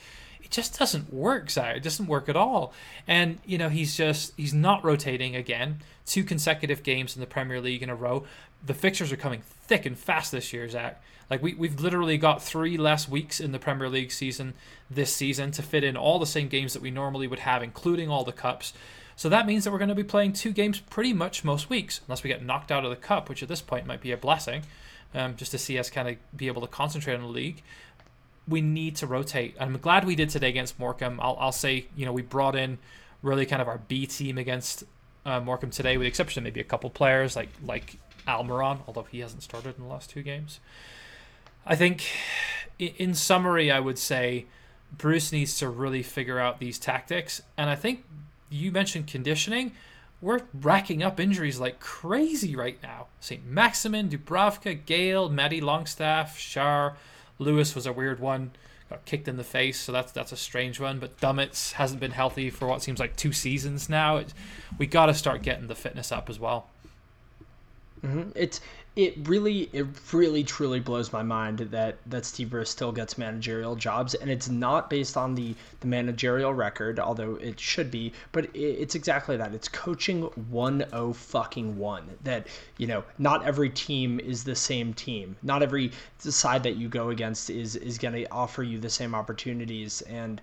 it 0.50 0.54
just 0.54 0.80
doesn't 0.80 1.14
work, 1.14 1.52
Zach. 1.52 1.78
It 1.78 1.84
doesn't 1.84 2.08
work 2.08 2.28
at 2.28 2.36
all. 2.36 2.74
And, 3.08 3.38
you 3.46 3.60
know, 3.60 3.70
he's 3.70 3.96
just, 3.96 4.34
he's 4.36 4.54
not 4.54 4.84
rotating 4.84 5.36
again. 5.36 5.82
Two 6.08 6.24
consecutive 6.24 6.82
games 6.82 7.16
in 7.16 7.22
the 7.22 7.28
Premier 7.28 7.62
League 7.62 7.84
in 7.84 7.90
a 7.90 7.96
row. 7.96 8.24
The 8.66 8.74
fixtures 8.74 9.12
are 9.12 9.18
coming 9.18 9.44
thick 9.68 9.86
and 9.86 9.96
fast 9.98 10.32
this 10.32 10.52
year, 10.52 10.68
Zach. 10.68 11.04
Like, 11.30 11.44
we, 11.44 11.54
we've 11.54 11.80
literally 11.80 12.18
got 12.18 12.42
three 12.42 12.78
less 12.78 13.08
weeks 13.08 13.40
in 13.40 13.52
the 13.52 13.60
Premier 13.60 13.90
League 13.90 14.12
season 14.12 14.56
this 14.90 15.16
season 15.16 15.52
to 15.52 15.62
fit 15.62 15.84
in 15.84 15.96
all 15.96 16.18
the 16.18 16.26
same 16.26 16.48
games 16.48 16.74
that 16.74 16.82
we 16.82 16.90
normally 16.90 17.28
would 17.28 17.40
have, 17.40 17.62
including 17.62 18.10
all 18.10 18.24
the 18.24 18.32
cups. 18.32 18.74
So 19.16 19.30
that 19.30 19.46
means 19.46 19.66
that 19.66 19.72
we're 19.72 19.78
going 19.78 19.90
to 19.90 19.96
be 19.96 20.04
playing 20.04 20.34
two 20.34 20.52
games 20.52 20.80
pretty 20.80 21.14
much 21.14 21.44
most 21.44 21.70
weeks, 21.70 22.02
unless 22.08 22.24
we 22.24 22.30
get 22.30 22.44
knocked 22.44 22.72
out 22.72 22.86
of 22.86 22.90
the 22.90 22.96
cup, 22.96 23.30
which 23.30 23.44
at 23.44 23.50
this 23.50 23.62
point 23.62 23.86
might 23.86 24.02
be 24.02 24.12
a 24.12 24.18
blessing, 24.18 24.64
um, 25.14 25.36
just 25.36 25.52
to 25.52 25.60
see 25.60 25.78
us 25.78 25.92
kind 25.92 26.10
of 26.10 26.16
be 26.36 26.48
able 26.48 26.62
to 26.62 26.68
concentrate 26.68 27.14
on 27.14 27.22
the 27.22 27.28
league 27.28 27.62
we 28.50 28.62
need 28.62 28.96
to 28.98 29.08
rotate. 29.08 29.56
I'm 29.60 29.78
glad 29.78 30.06
we 30.06 30.16
did 30.16 30.30
today 30.30 30.50
against 30.50 30.80
Morecambe. 30.80 31.20
I'll, 31.22 31.38
I'll 31.40 31.52
say, 31.52 31.88
you 31.96 32.06
know, 32.06 32.12
we 32.12 32.24
brought 32.24 32.56
in 32.56 32.80
really 33.22 33.46
kind 33.46 33.62
of 33.62 33.68
our 33.68 33.78
B 33.78 34.08
team 34.08 34.38
against 34.38 34.84
uh, 35.26 35.40
Morecambe 35.40 35.72
today, 35.72 35.98
with 35.98 36.06
the 36.06 36.10
exception 36.10 36.42
of 36.42 36.44
maybe 36.46 36.60
a 36.60 36.66
couple 36.66 36.90
players 36.90 37.36
like 37.36 37.50
like 37.64 37.98
Almiron, 38.28 38.80
although 38.88 39.04
he 39.04 39.20
hasn't 39.20 39.44
started 39.44 39.78
in 39.78 39.84
the 39.84 39.90
last 39.90 40.10
two 40.10 40.24
games. 40.24 40.60
I 41.66 41.76
think, 41.76 42.06
in 42.80 43.14
summary, 43.14 43.72
I 43.72 43.80
would 43.80 44.00
say 44.00 44.46
Bruce 44.98 45.32
needs 45.32 45.58
to 45.60 45.70
really 45.70 46.04
figure 46.04 46.40
out 46.40 46.60
these 46.60 46.80
tactics. 46.80 47.42
And 47.58 47.70
I 47.70 47.76
think 47.76 48.06
you 48.50 48.72
mentioned 48.72 49.08
conditioning. 49.08 49.74
We're 50.22 50.42
racking 50.54 51.04
up 51.04 51.20
injuries 51.20 51.60
like 51.60 51.80
crazy 51.80 52.56
right 52.56 52.82
now. 52.84 53.08
St. 53.20 53.46
Maximin, 53.46 54.10
Dubravka, 54.10 54.86
Gayle, 54.86 55.30
Matty 55.30 55.62
Longstaff, 55.62 56.38
Schär. 56.38 56.96
Lewis 57.40 57.74
was 57.74 57.88
a 57.88 57.94
weird 57.94 58.20
one, 58.20 58.52
got 58.90 59.06
kicked 59.06 59.28
in 59.28 59.38
the 59.38 59.44
face, 59.44 59.80
so 59.80 59.92
that's 59.92 60.12
that's 60.12 60.32
a 60.32 60.38
strange 60.38 60.80
one. 60.80 61.00
But 61.00 61.20
Dummett's 61.20 61.74
hasn't 61.74 62.00
been 62.00 62.12
healthy 62.12 62.50
for 62.50 62.68
what 62.68 62.84
seems 62.84 63.00
like 63.00 63.16
two 63.16 63.34
seasons 63.34 63.90
now. 63.90 64.18
It, 64.18 64.34
we 64.78 64.86
got 64.86 65.08
to 65.08 65.14
start 65.14 65.42
getting 65.42 65.68
the 65.68 65.76
fitness 65.76 66.12
up 66.12 66.30
as 66.30 66.40
well. 66.40 66.70
Mm-hmm. 68.04 68.32
It's 68.36 68.62
it 68.96 69.16
really 69.30 69.70
it 69.72 69.86
really 70.12 70.44
truly 70.44 70.80
blows 70.80 71.14
my 71.14 71.24
mind 71.24 71.60
that 71.60 71.98
that 72.06 72.26
Steve 72.26 72.50
Bruce 72.50 72.70
still 72.70 72.92
gets 72.92 73.18
managerial 73.18 73.76
jobs 73.76 74.14
and 74.16 74.30
it's 74.30 74.50
not 74.50 74.90
based 74.90 75.16
on 75.16 75.36
the 75.36 75.56
the 75.80 75.88
managerial 75.88 76.54
record 76.54 77.00
although 77.00 77.36
it 77.36 77.60
should 77.60 77.92
be 77.92 78.12
but 78.32 78.46
it, 78.46 78.60
it's 78.60 78.96
exactly 78.96 79.38
that 79.38 79.54
it's 79.54 79.70
coaching 79.70 80.30
10 80.52 81.14
fucking 81.14 81.78
1 81.78 82.18
that 82.24 82.48
you 82.78 82.88
know 82.88 83.04
not 83.18 83.46
every 83.46 83.70
team 83.70 84.20
is 84.20 84.44
the 84.44 84.56
same 84.56 84.94
team 84.94 85.36
not 85.44 85.62
every 85.62 85.92
side 86.18 86.64
that 86.64 86.76
you 86.76 86.90
go 86.90 87.10
against 87.10 87.50
is 87.50 87.76
is 87.76 87.98
going 87.98 88.14
to 88.14 88.30
offer 88.32 88.64
you 88.64 88.80
the 88.80 88.90
same 88.90 89.14
opportunities 89.16 90.02
and 90.02 90.42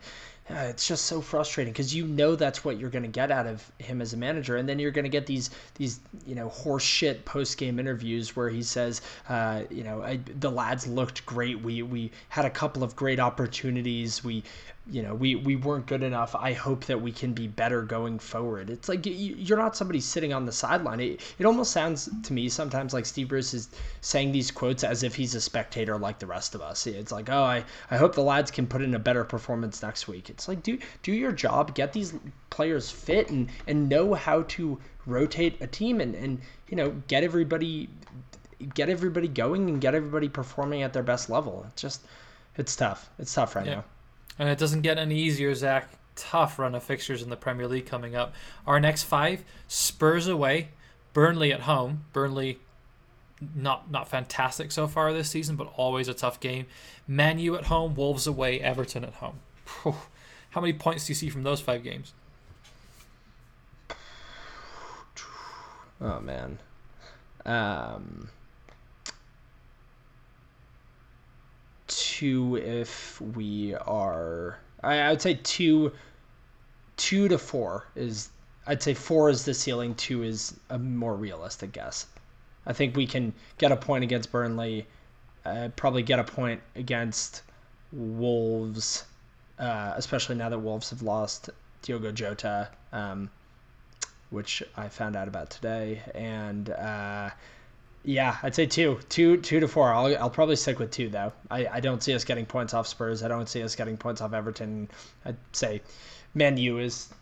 it's 0.48 0.86
just 0.86 1.06
so 1.06 1.20
frustrating 1.20 1.72
because 1.72 1.94
you 1.94 2.06
know 2.06 2.36
that's 2.36 2.64
what 2.64 2.78
you're 2.78 2.90
going 2.90 3.02
to 3.02 3.08
get 3.08 3.30
out 3.30 3.46
of 3.46 3.70
him 3.78 4.00
as 4.00 4.12
a 4.12 4.16
manager, 4.16 4.56
and 4.56 4.68
then 4.68 4.78
you're 4.78 4.92
going 4.92 5.04
to 5.04 5.10
get 5.10 5.26
these 5.26 5.50
these 5.74 6.00
you 6.24 6.34
know 6.34 6.48
horseshit 6.48 7.24
post 7.24 7.58
game 7.58 7.78
interviews 7.78 8.36
where 8.36 8.48
he 8.48 8.62
says, 8.62 9.00
uh, 9.28 9.62
you 9.70 9.82
know, 9.82 10.18
the 10.38 10.50
lads 10.50 10.86
looked 10.86 11.26
great. 11.26 11.60
We 11.60 11.82
we 11.82 12.12
had 12.28 12.44
a 12.44 12.50
couple 12.50 12.84
of 12.84 12.94
great 12.94 13.18
opportunities. 13.18 14.22
We 14.22 14.44
you 14.88 15.02
know 15.02 15.14
we 15.14 15.34
we 15.34 15.56
weren't 15.56 15.86
good 15.86 16.02
enough. 16.02 16.34
I 16.36 16.52
hope 16.52 16.84
that 16.84 17.00
we 17.00 17.10
can 17.10 17.32
be 17.32 17.48
better 17.48 17.82
going 17.82 18.20
forward. 18.20 18.70
It's 18.70 18.88
like 18.88 19.00
you're 19.04 19.58
not 19.58 19.76
somebody 19.76 20.00
sitting 20.00 20.32
on 20.32 20.46
the 20.46 20.52
sideline. 20.52 21.00
It, 21.00 21.20
it 21.38 21.46
almost 21.46 21.72
sounds 21.72 22.08
to 22.22 22.32
me 22.32 22.48
sometimes 22.48 22.94
like 22.94 23.04
steve 23.04 23.28
bruce 23.28 23.52
is 23.52 23.68
saying 24.00 24.30
these 24.32 24.50
quotes 24.50 24.84
as 24.84 25.02
if 25.02 25.14
he's 25.14 25.34
a 25.34 25.40
spectator 25.40 25.98
like 25.98 26.20
the 26.20 26.26
rest 26.26 26.54
of 26.54 26.60
us. 26.60 26.86
It's 26.86 27.10
like 27.10 27.28
oh 27.28 27.42
i 27.42 27.64
i 27.90 27.96
hope 27.96 28.14
the 28.14 28.22
lads 28.22 28.50
can 28.50 28.66
put 28.66 28.80
in 28.80 28.94
a 28.94 28.98
better 28.98 29.24
performance 29.24 29.82
next 29.82 30.06
week. 30.06 30.30
It's 30.30 30.46
like 30.46 30.62
do 30.62 30.78
do 31.02 31.12
your 31.12 31.32
job 31.32 31.74
get 31.74 31.92
these 31.92 32.14
players 32.50 32.90
fit 32.90 33.30
and 33.30 33.48
and 33.66 33.88
know 33.88 34.14
how 34.14 34.42
to 34.42 34.78
rotate 35.04 35.60
a 35.60 35.66
team 35.66 36.00
and 36.00 36.14
and 36.14 36.40
you 36.68 36.76
know 36.76 36.90
get 37.08 37.24
everybody 37.24 37.88
get 38.74 38.88
everybody 38.88 39.28
going 39.28 39.68
and 39.68 39.80
get 39.80 39.94
everybody 39.94 40.28
performing 40.28 40.82
at 40.82 40.92
their 40.92 41.02
best 41.02 41.28
level. 41.28 41.64
It's 41.72 41.82
just 41.82 42.02
it's 42.56 42.76
tough. 42.76 43.10
It's 43.18 43.34
tough 43.34 43.56
right 43.56 43.66
yeah. 43.66 43.74
now 43.76 43.84
and 44.38 44.48
it 44.48 44.58
doesn't 44.58 44.82
get 44.82 44.98
any 44.98 45.18
easier, 45.18 45.54
Zach. 45.54 45.88
Tough 46.14 46.58
run 46.58 46.74
of 46.74 46.82
fixtures 46.82 47.22
in 47.22 47.28
the 47.28 47.36
Premier 47.36 47.68
League 47.68 47.86
coming 47.86 48.16
up. 48.16 48.34
Our 48.66 48.80
next 48.80 49.02
five 49.02 49.44
Spurs 49.68 50.26
away, 50.26 50.68
Burnley 51.12 51.52
at 51.52 51.60
home. 51.60 52.04
Burnley 52.12 52.58
not 53.54 53.90
not 53.90 54.08
fantastic 54.08 54.72
so 54.72 54.86
far 54.86 55.12
this 55.12 55.30
season, 55.30 55.56
but 55.56 55.70
always 55.76 56.08
a 56.08 56.14
tough 56.14 56.40
game. 56.40 56.66
Man 57.06 57.38
U 57.38 57.56
at 57.56 57.64
home, 57.64 57.94
Wolves 57.94 58.26
away, 58.26 58.60
Everton 58.60 59.04
at 59.04 59.14
home. 59.14 59.40
How 60.50 60.60
many 60.60 60.72
points 60.72 61.06
do 61.06 61.10
you 61.10 61.14
see 61.14 61.28
from 61.28 61.42
those 61.42 61.60
five 61.60 61.82
games? 61.82 62.14
Oh 66.00 66.20
man. 66.20 66.58
Um 67.44 68.30
two 71.86 72.56
if 72.56 73.20
we 73.20 73.74
are. 73.74 74.58
I, 74.82 74.98
I 74.98 75.10
would 75.10 75.22
say 75.22 75.34
two. 75.42 75.92
Two 76.96 77.28
to 77.28 77.38
four 77.38 77.86
is. 77.94 78.30
I'd 78.66 78.82
say 78.82 78.94
four 78.94 79.28
is 79.30 79.44
the 79.44 79.54
ceiling. 79.54 79.94
Two 79.94 80.22
is 80.22 80.54
a 80.70 80.78
more 80.78 81.14
realistic 81.14 81.72
guess. 81.72 82.06
I 82.66 82.72
think 82.72 82.96
we 82.96 83.06
can 83.06 83.32
get 83.58 83.70
a 83.70 83.76
point 83.76 84.02
against 84.02 84.32
Burnley. 84.32 84.86
Uh, 85.44 85.68
probably 85.76 86.02
get 86.02 86.18
a 86.18 86.24
point 86.24 86.60
against 86.74 87.42
Wolves, 87.92 89.04
uh, 89.58 89.92
especially 89.96 90.34
now 90.34 90.48
that 90.48 90.58
Wolves 90.58 90.90
have 90.90 91.02
lost 91.02 91.50
Diogo 91.82 92.10
Jota, 92.10 92.68
um, 92.92 93.30
which 94.30 94.62
I 94.76 94.88
found 94.88 95.14
out 95.14 95.28
about 95.28 95.50
today, 95.50 96.02
and 96.14 96.70
uh, 96.70 97.30
yeah, 98.06 98.36
I'd 98.40 98.54
say 98.54 98.66
two, 98.66 99.00
two, 99.08 99.38
two 99.38 99.58
to 99.58 99.66
four. 99.66 99.92
I'll, 99.92 100.16
I'll 100.16 100.30
probably 100.30 100.54
stick 100.54 100.78
with 100.78 100.92
two 100.92 101.08
though. 101.08 101.32
I, 101.50 101.66
I 101.66 101.80
don't 101.80 102.00
see 102.00 102.14
us 102.14 102.24
getting 102.24 102.46
points 102.46 102.72
off 102.72 102.86
Spurs. 102.86 103.24
I 103.24 103.28
don't 103.28 103.48
see 103.48 103.64
us 103.64 103.74
getting 103.74 103.96
points 103.96 104.20
off 104.20 104.32
Everton. 104.32 104.88
I'd 105.24 105.36
say 105.52 105.82
Man 106.32 106.56
U 106.56 106.78
is 106.78 107.12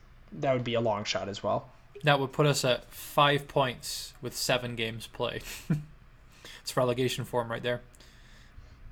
that 0.40 0.52
would 0.52 0.62
be 0.62 0.74
a 0.74 0.82
long 0.82 1.04
shot 1.04 1.30
as 1.30 1.42
well. 1.42 1.70
That 2.02 2.20
would 2.20 2.32
put 2.32 2.44
us 2.44 2.66
at 2.66 2.84
five 2.92 3.48
points 3.48 4.12
with 4.20 4.36
seven 4.36 4.76
games 4.76 5.06
played. 5.06 5.42
it's 6.60 6.76
relegation 6.76 7.24
form 7.24 7.50
right 7.50 7.62
there. 7.62 7.80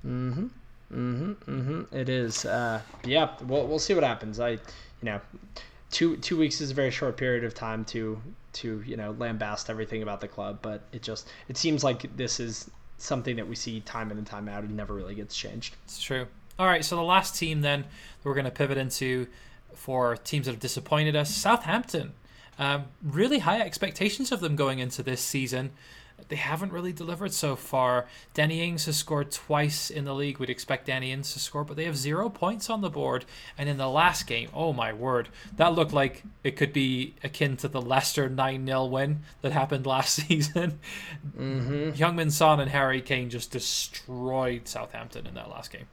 Mm-hmm. 0.05 0.47
Mm-hmm. 0.95 1.33
Mm-hmm. 1.33 1.95
It 1.95 2.09
is. 2.09 2.47
Uh, 2.47 2.81
yeah. 3.05 3.35
We'll 3.45 3.67
we'll 3.67 3.79
see 3.79 3.93
what 3.93 4.03
happens. 4.03 4.41
I, 4.41 4.53
you 4.53 4.59
know, 5.03 5.21
two 5.93 6.17
two 6.17 6.37
weeks 6.37 6.61
is 6.61 6.73
a 6.73 6.75
very 6.75 6.91
short 6.91 7.17
period 7.17 7.45
of 7.45 7.55
time 7.55 7.85
to 7.85 8.21
to 8.55 8.83
you 8.85 8.97
know 8.97 9.15
lambast 9.15 9.71
everything 9.71 10.03
about 10.03 10.21
the 10.21 10.27
club, 10.27 10.59
but 10.61 10.83
it 10.91 11.03
just 11.03 11.29
it 11.49 11.57
seems 11.57 11.85
like 11.85 12.17
this 12.17 12.41
is 12.41 12.69
something 12.99 13.37
that 13.37 13.47
we 13.47 13.55
see 13.55 13.81
time 13.81 14.11
in 14.11 14.19
and 14.19 14.27
time 14.27 14.49
out 14.49 14.65
and 14.65 14.77
never 14.77 14.95
really 14.95 15.15
gets 15.15 15.37
changed. 15.37 15.77
It's 15.85 16.03
true. 16.03 16.27
All 16.59 16.67
right, 16.67 16.85
so 16.85 16.97
the 16.97 17.03
last 17.03 17.37
team 17.37 17.61
then 17.61 17.85
we're 18.25 18.35
going 18.35 18.45
to 18.45 18.51
pivot 18.51 18.79
into 18.79 19.27
for 19.75 20.17
teams 20.17 20.47
that 20.47 20.53
have 20.53 20.61
disappointed 20.61 21.17
us, 21.17 21.35
Southampton. 21.35 22.13
Um, 22.59 22.85
really 23.03 23.39
high 23.39 23.61
expectations 23.61 24.31
of 24.31 24.41
them 24.41 24.57
going 24.57 24.79
into 24.79 25.03
this 25.03 25.21
season 25.21 25.71
they 26.29 26.37
haven't 26.37 26.73
really 26.73 26.93
delivered 26.93 27.33
so 27.33 27.57
far. 27.57 28.07
Danny 28.35 28.63
Ings 28.63 28.87
has 28.87 28.97
scored 28.97 29.31
twice 29.31 29.91
in 29.91 30.05
the 30.05 30.15
league. 30.15 30.39
We'd 30.39 30.51
expect 30.51 30.87
Danny 30.87 31.13
Ings 31.13 31.33
to 31.33 31.39
score, 31.39 31.65
but 31.65 31.77
they 31.77 31.85
have 31.85 31.97
zero 31.97 32.29
points 32.29 32.71
on 32.71 32.81
the 32.81 32.91
board. 32.91 33.25
And 33.59 33.69
in 33.69 33.77
the 33.77 33.89
last 33.89 34.27
game, 34.27 34.49
oh 34.55 34.73
my 34.73 34.93
word, 34.93 35.29
that 35.57 35.75
looked 35.75 35.93
like 35.93 36.23
it 36.45 36.57
could 36.57 36.73
be 36.73 37.15
akin 37.23 37.57
to 37.59 37.69
the 37.69 37.83
Leicester 37.83 38.29
9 38.29 38.67
0 38.67 38.85
win 38.87 39.21
that 39.41 39.53
happened 39.53 39.87
last 39.87 40.15
season. 40.29 40.79
Mm-hmm. 41.37 41.91
Heung-min 41.91 42.31
Son 42.31 42.61
and 42.61 42.71
Harry 42.71 43.01
Kane 43.01 43.31
just 43.31 43.51
destroyed 43.51 44.69
Southampton 44.69 45.27
in 45.27 45.35
that 45.35 45.51
last 45.51 45.73
game. 45.73 45.87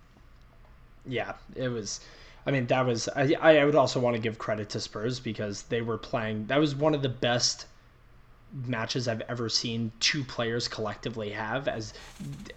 Yeah, 1.05 1.33
it 1.55 1.69
was. 1.69 2.01
I 2.45 2.51
mean, 2.51 2.67
that 2.67 2.85
was. 2.85 3.09
I, 3.15 3.33
I 3.39 3.65
would 3.65 3.75
also 3.75 3.99
want 3.99 4.15
to 4.15 4.21
give 4.21 4.37
credit 4.37 4.69
to 4.69 4.79
Spurs 4.79 5.19
because 5.19 5.63
they 5.63 5.81
were 5.81 5.97
playing. 5.97 6.45
That 6.47 6.59
was 6.59 6.75
one 6.75 6.95
of 6.95 7.01
the 7.01 7.09
best 7.09 7.65
matches 8.65 9.07
I've 9.07 9.21
ever 9.21 9.49
seen 9.49 9.91
two 9.99 10.23
players 10.23 10.67
collectively 10.67 11.29
have 11.31 11.67
as 11.67 11.93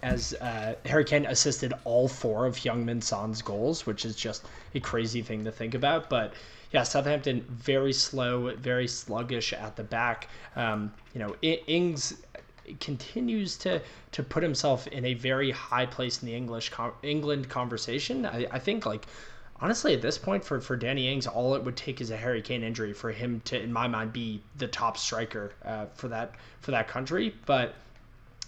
as 0.01 0.33
uh, 0.35 0.75
Harry 0.85 1.05
Kane 1.05 1.25
assisted 1.25 1.73
all 1.83 2.07
four 2.07 2.45
of 2.45 2.55
Heung-min 2.57 3.01
Son's 3.01 3.41
goals, 3.41 3.85
which 3.85 4.05
is 4.05 4.15
just 4.15 4.45
a 4.75 4.79
crazy 4.79 5.21
thing 5.21 5.43
to 5.43 5.51
think 5.51 5.73
about. 5.73 6.09
But 6.09 6.33
yeah, 6.71 6.83
Southampton 6.83 7.45
very 7.49 7.93
slow, 7.93 8.55
very 8.55 8.87
sluggish 8.87 9.53
at 9.53 9.75
the 9.75 9.83
back. 9.83 10.29
Um, 10.55 10.91
you 11.13 11.19
know, 11.19 11.35
Ings 11.41 12.15
continues 12.79 13.57
to 13.57 13.81
to 14.11 14.23
put 14.23 14.41
himself 14.41 14.87
in 14.87 15.05
a 15.05 15.13
very 15.13 15.51
high 15.51 15.85
place 15.85 16.21
in 16.21 16.27
the 16.27 16.35
English 16.35 16.71
England 17.03 17.49
conversation. 17.49 18.25
I, 18.25 18.47
I 18.51 18.59
think 18.59 18.85
like 18.85 19.05
honestly, 19.59 19.93
at 19.93 20.01
this 20.01 20.17
point, 20.17 20.43
for, 20.43 20.59
for 20.59 20.75
Danny 20.75 21.11
Ings, 21.11 21.27
all 21.27 21.55
it 21.55 21.63
would 21.63 21.75
take 21.75 22.01
is 22.01 22.11
a 22.11 22.17
Harry 22.17 22.41
Kane 22.41 22.63
injury 22.63 22.93
for 22.93 23.11
him 23.11 23.41
to, 23.45 23.61
in 23.61 23.71
my 23.71 23.87
mind, 23.87 24.13
be 24.13 24.41
the 24.57 24.67
top 24.67 24.97
striker 24.97 25.53
uh, 25.65 25.85
for 25.95 26.07
that 26.09 26.35
for 26.61 26.71
that 26.71 26.87
country. 26.87 27.35
But 27.45 27.75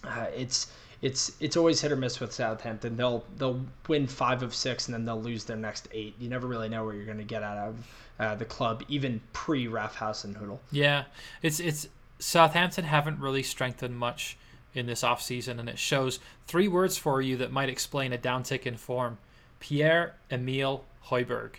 uh, 0.04 0.28
it's 0.36 0.72
it's 1.02 1.34
it's 1.40 1.58
always 1.58 1.82
hit 1.82 1.92
or 1.92 1.96
miss 1.96 2.20
with 2.20 2.34
Southampton. 2.34 2.98
They'll 2.98 3.24
they'll 3.38 3.62
win 3.88 4.08
five 4.08 4.44
of 4.44 4.56
six 4.56 4.88
and 4.88 4.94
then 4.94 5.06
they'll 5.06 5.22
lose 5.22 5.44
their 5.44 5.58
next 5.58 5.88
eight. 5.92 6.16
You 6.20 6.30
never 6.30 6.48
really 6.48 6.70
know 6.70 6.84
where 6.84 6.96
you're 6.96 7.06
going 7.06 7.18
to 7.18 7.24
get 7.24 7.44
out 7.44 7.58
of 7.58 7.88
uh, 8.20 8.36
the 8.36 8.46
club, 8.46 8.84
even 8.88 9.22
pre 9.34 9.68
Ralph 9.68 9.96
Hasenhüttl. 9.98 10.60
Yeah, 10.72 11.04
it's 11.42 11.60
it's 11.60 11.88
Southampton 12.20 12.86
haven't 12.86 13.20
really 13.20 13.44
strengthened 13.44 13.98
much 13.98 14.38
in 14.74 14.86
this 14.86 15.04
offseason, 15.04 15.60
and 15.60 15.70
it 15.70 15.80
shows. 15.80 16.20
Three 16.48 16.68
words 16.68 16.98
for 16.98 17.22
you 17.22 17.38
that 17.38 17.52
might 17.52 17.70
explain 17.70 18.14
a 18.14 18.18
downtick 18.18 18.64
in 18.66 18.78
form: 18.78 19.18
Pierre 19.66 20.14
Emile 20.32 20.82
Højbjerg. 21.08 21.56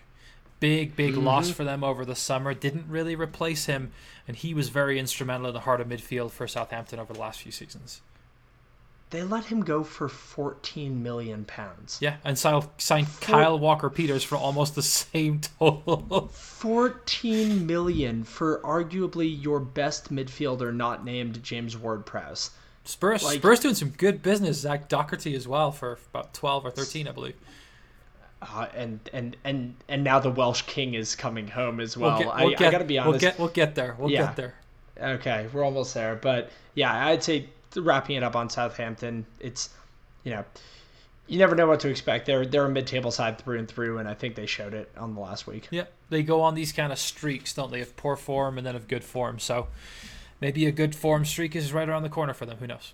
Big, 0.60 0.94
big 0.94 1.14
mm-hmm. 1.14 1.24
loss 1.24 1.50
for 1.50 1.64
them 1.64 1.82
over 1.82 2.04
the 2.04 2.14
summer. 2.14 2.54
Didn't 2.54 2.88
really 2.88 3.16
replace 3.16 3.66
him, 3.66 3.90
and 4.28 4.36
he 4.36 4.54
was 4.54 4.68
very 4.68 5.00
instrumental 5.00 5.48
in 5.48 5.54
the 5.54 5.60
heart 5.60 5.80
of 5.80 5.88
midfield 5.88 6.30
for 6.30 6.46
Southampton 6.46 7.00
over 7.00 7.12
the 7.12 7.18
last 7.18 7.40
few 7.40 7.50
seasons. 7.50 8.02
They 9.10 9.24
let 9.24 9.46
him 9.46 9.60
go 9.62 9.82
for 9.82 10.08
14 10.08 11.02
million 11.02 11.46
pounds. 11.46 11.98
Yeah, 12.00 12.16
and 12.24 12.38
signed 12.38 13.08
Kyle 13.20 13.58
Walker 13.58 13.90
Peters 13.90 14.22
for 14.22 14.36
almost 14.36 14.76
the 14.76 14.82
same 14.82 15.40
total. 15.58 16.28
14 16.32 17.66
million 17.66 18.22
for 18.22 18.60
arguably 18.60 19.42
your 19.42 19.58
best 19.58 20.12
midfielder 20.14 20.72
not 20.72 21.04
named 21.04 21.42
James 21.42 21.76
Ward-Prowse. 21.76 22.50
Spurs, 22.84 23.24
like, 23.24 23.38
Spurs 23.38 23.58
doing 23.58 23.74
some 23.74 23.90
good 23.90 24.22
business. 24.22 24.60
Zach 24.60 24.88
Doherty 24.88 25.34
as 25.34 25.48
well 25.48 25.72
for 25.72 25.98
about 26.12 26.34
12 26.34 26.66
or 26.66 26.70
13, 26.70 27.08
I 27.08 27.12
believe. 27.12 27.34
Uh, 28.48 28.66
and 28.74 29.00
and 29.12 29.36
and 29.44 29.74
and 29.88 30.04
now 30.04 30.18
the 30.18 30.30
Welsh 30.30 30.62
King 30.62 30.94
is 30.94 31.14
coming 31.14 31.48
home 31.48 31.80
as 31.80 31.96
well. 31.96 32.10
We'll 32.10 32.18
get, 32.18 32.26
we'll 32.26 32.46
I, 32.46 32.50
get, 32.50 32.68
I, 32.68 32.70
gotta 32.70 32.84
be 32.84 32.98
honest. 32.98 33.12
We'll 33.12 33.20
get 33.20 33.38
we'll 33.38 33.48
get 33.48 33.74
there. 33.74 33.96
We'll 33.98 34.10
yeah. 34.10 34.26
get 34.26 34.36
there. 34.36 34.54
Okay, 34.98 35.48
we're 35.52 35.64
almost 35.64 35.92
there. 35.94 36.16
But 36.16 36.50
yeah, 36.74 37.06
I'd 37.06 37.22
say 37.22 37.48
wrapping 37.76 38.16
it 38.16 38.22
up 38.22 38.36
on 38.36 38.48
Southampton, 38.48 39.26
it's 39.40 39.70
you 40.24 40.32
know, 40.32 40.44
you 41.26 41.38
never 41.38 41.54
know 41.54 41.66
what 41.66 41.80
to 41.80 41.88
expect. 41.88 42.26
They're 42.26 42.46
they're 42.46 42.64
a 42.64 42.70
mid-table 42.70 43.10
side 43.10 43.38
through 43.38 43.58
and 43.58 43.68
through, 43.68 43.98
and 43.98 44.08
I 44.08 44.14
think 44.14 44.34
they 44.34 44.46
showed 44.46 44.74
it 44.74 44.90
on 44.96 45.14
the 45.14 45.20
last 45.20 45.46
week. 45.46 45.68
Yeah, 45.70 45.84
they 46.08 46.22
go 46.22 46.40
on 46.40 46.54
these 46.54 46.72
kind 46.72 46.92
of 46.92 46.98
streaks, 46.98 47.52
don't 47.52 47.70
they? 47.70 47.80
Of 47.80 47.96
poor 47.96 48.16
form 48.16 48.58
and 48.58 48.66
then 48.66 48.76
of 48.76 48.88
good 48.88 49.04
form. 49.04 49.38
So 49.38 49.68
maybe 50.40 50.66
a 50.66 50.72
good 50.72 50.94
form 50.94 51.24
streak 51.24 51.56
is 51.56 51.72
right 51.72 51.88
around 51.88 52.02
the 52.02 52.08
corner 52.08 52.34
for 52.34 52.46
them. 52.46 52.58
Who 52.58 52.66
knows? 52.66 52.92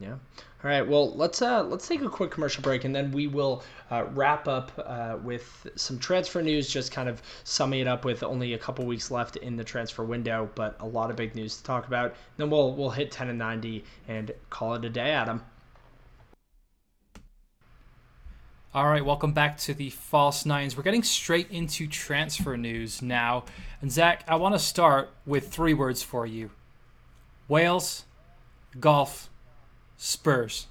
Yeah. 0.00 0.12
All 0.12 0.70
right. 0.70 0.86
Well, 0.86 1.14
let's 1.14 1.42
uh 1.42 1.62
let's 1.64 1.88
take 1.88 2.02
a 2.02 2.08
quick 2.08 2.30
commercial 2.30 2.62
break 2.62 2.84
and 2.84 2.94
then 2.94 3.10
we 3.10 3.26
will 3.26 3.62
uh, 3.90 4.04
wrap 4.12 4.46
up 4.46 4.70
uh, 4.84 5.16
with 5.22 5.66
some 5.76 5.98
transfer 5.98 6.42
news. 6.42 6.68
Just 6.68 6.92
kind 6.92 7.08
of 7.08 7.22
summing 7.44 7.80
it 7.80 7.88
up 7.88 8.04
with 8.04 8.22
only 8.22 8.54
a 8.54 8.58
couple 8.58 8.84
weeks 8.84 9.10
left 9.10 9.36
in 9.36 9.56
the 9.56 9.64
transfer 9.64 10.04
window, 10.04 10.48
but 10.54 10.76
a 10.80 10.86
lot 10.86 11.10
of 11.10 11.16
big 11.16 11.34
news 11.34 11.56
to 11.56 11.64
talk 11.64 11.86
about. 11.86 12.14
Then 12.36 12.50
we'll 12.50 12.74
we'll 12.74 12.90
hit 12.90 13.10
ten 13.10 13.28
and 13.28 13.38
ninety 13.38 13.84
and 14.06 14.32
call 14.50 14.74
it 14.74 14.84
a 14.84 14.90
day, 14.90 15.10
Adam. 15.10 15.42
All 18.74 18.86
right, 18.86 19.04
welcome 19.04 19.32
back 19.32 19.56
to 19.58 19.74
the 19.74 19.90
False 19.90 20.44
Nines. 20.44 20.76
We're 20.76 20.82
getting 20.82 21.02
straight 21.02 21.50
into 21.50 21.88
transfer 21.88 22.56
news 22.56 23.00
now. 23.00 23.44
And 23.80 23.90
Zach, 23.90 24.24
I 24.28 24.36
want 24.36 24.54
to 24.54 24.58
start 24.58 25.10
with 25.24 25.48
three 25.48 25.74
words 25.74 26.02
for 26.02 26.26
you 26.26 26.50
Wales, 27.48 28.04
golf, 28.78 29.30
Spurs. 29.98 30.68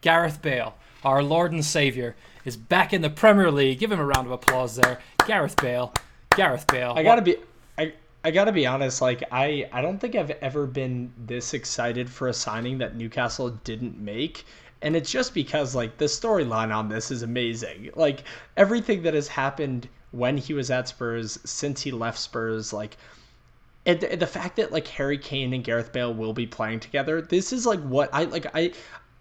Gareth 0.00 0.40
Bale, 0.40 0.74
our 1.04 1.22
Lord 1.22 1.52
and 1.52 1.64
Savior, 1.64 2.16
is 2.46 2.56
back 2.56 2.94
in 2.94 3.02
the 3.02 3.10
Premier 3.10 3.50
League. 3.50 3.78
Give 3.78 3.92
him 3.92 4.00
a 4.00 4.04
round 4.06 4.26
of 4.26 4.32
applause 4.32 4.76
there. 4.76 5.00
Gareth 5.26 5.60
Bale. 5.60 5.92
Gareth 6.34 6.66
Bale. 6.66 6.94
I 6.96 7.02
gotta 7.02 7.20
be 7.20 7.36
I 7.76 7.92
I 8.24 8.30
gotta 8.30 8.52
be 8.52 8.66
honest, 8.66 9.02
like 9.02 9.22
I, 9.30 9.68
I 9.72 9.82
don't 9.82 9.98
think 9.98 10.14
I've 10.14 10.30
ever 10.30 10.66
been 10.66 11.12
this 11.26 11.52
excited 11.52 12.08
for 12.08 12.28
a 12.28 12.32
signing 12.32 12.78
that 12.78 12.96
Newcastle 12.96 13.50
didn't 13.50 13.98
make 13.98 14.46
and 14.82 14.96
it's 14.96 15.10
just 15.10 15.34
because 15.34 15.74
like 15.74 15.98
the 15.98 16.06
storyline 16.06 16.74
on 16.74 16.88
this 16.88 17.10
is 17.10 17.22
amazing. 17.22 17.90
Like 17.94 18.24
everything 18.56 19.02
that 19.02 19.14
has 19.14 19.28
happened 19.28 19.88
when 20.12 20.36
he 20.36 20.54
was 20.54 20.70
at 20.70 20.88
Spurs, 20.88 21.38
since 21.44 21.82
he 21.82 21.90
left 21.90 22.18
Spurs, 22.18 22.72
like 22.72 22.96
and 23.90 24.20
the 24.20 24.26
fact 24.26 24.56
that 24.56 24.72
like 24.72 24.86
Harry 24.88 25.18
Kane 25.18 25.52
and 25.52 25.64
Gareth 25.64 25.92
Bale 25.92 26.12
will 26.12 26.32
be 26.32 26.46
playing 26.46 26.80
together, 26.80 27.20
this 27.20 27.52
is 27.52 27.66
like 27.66 27.80
what 27.80 28.10
I 28.12 28.24
like. 28.24 28.46
I 28.54 28.72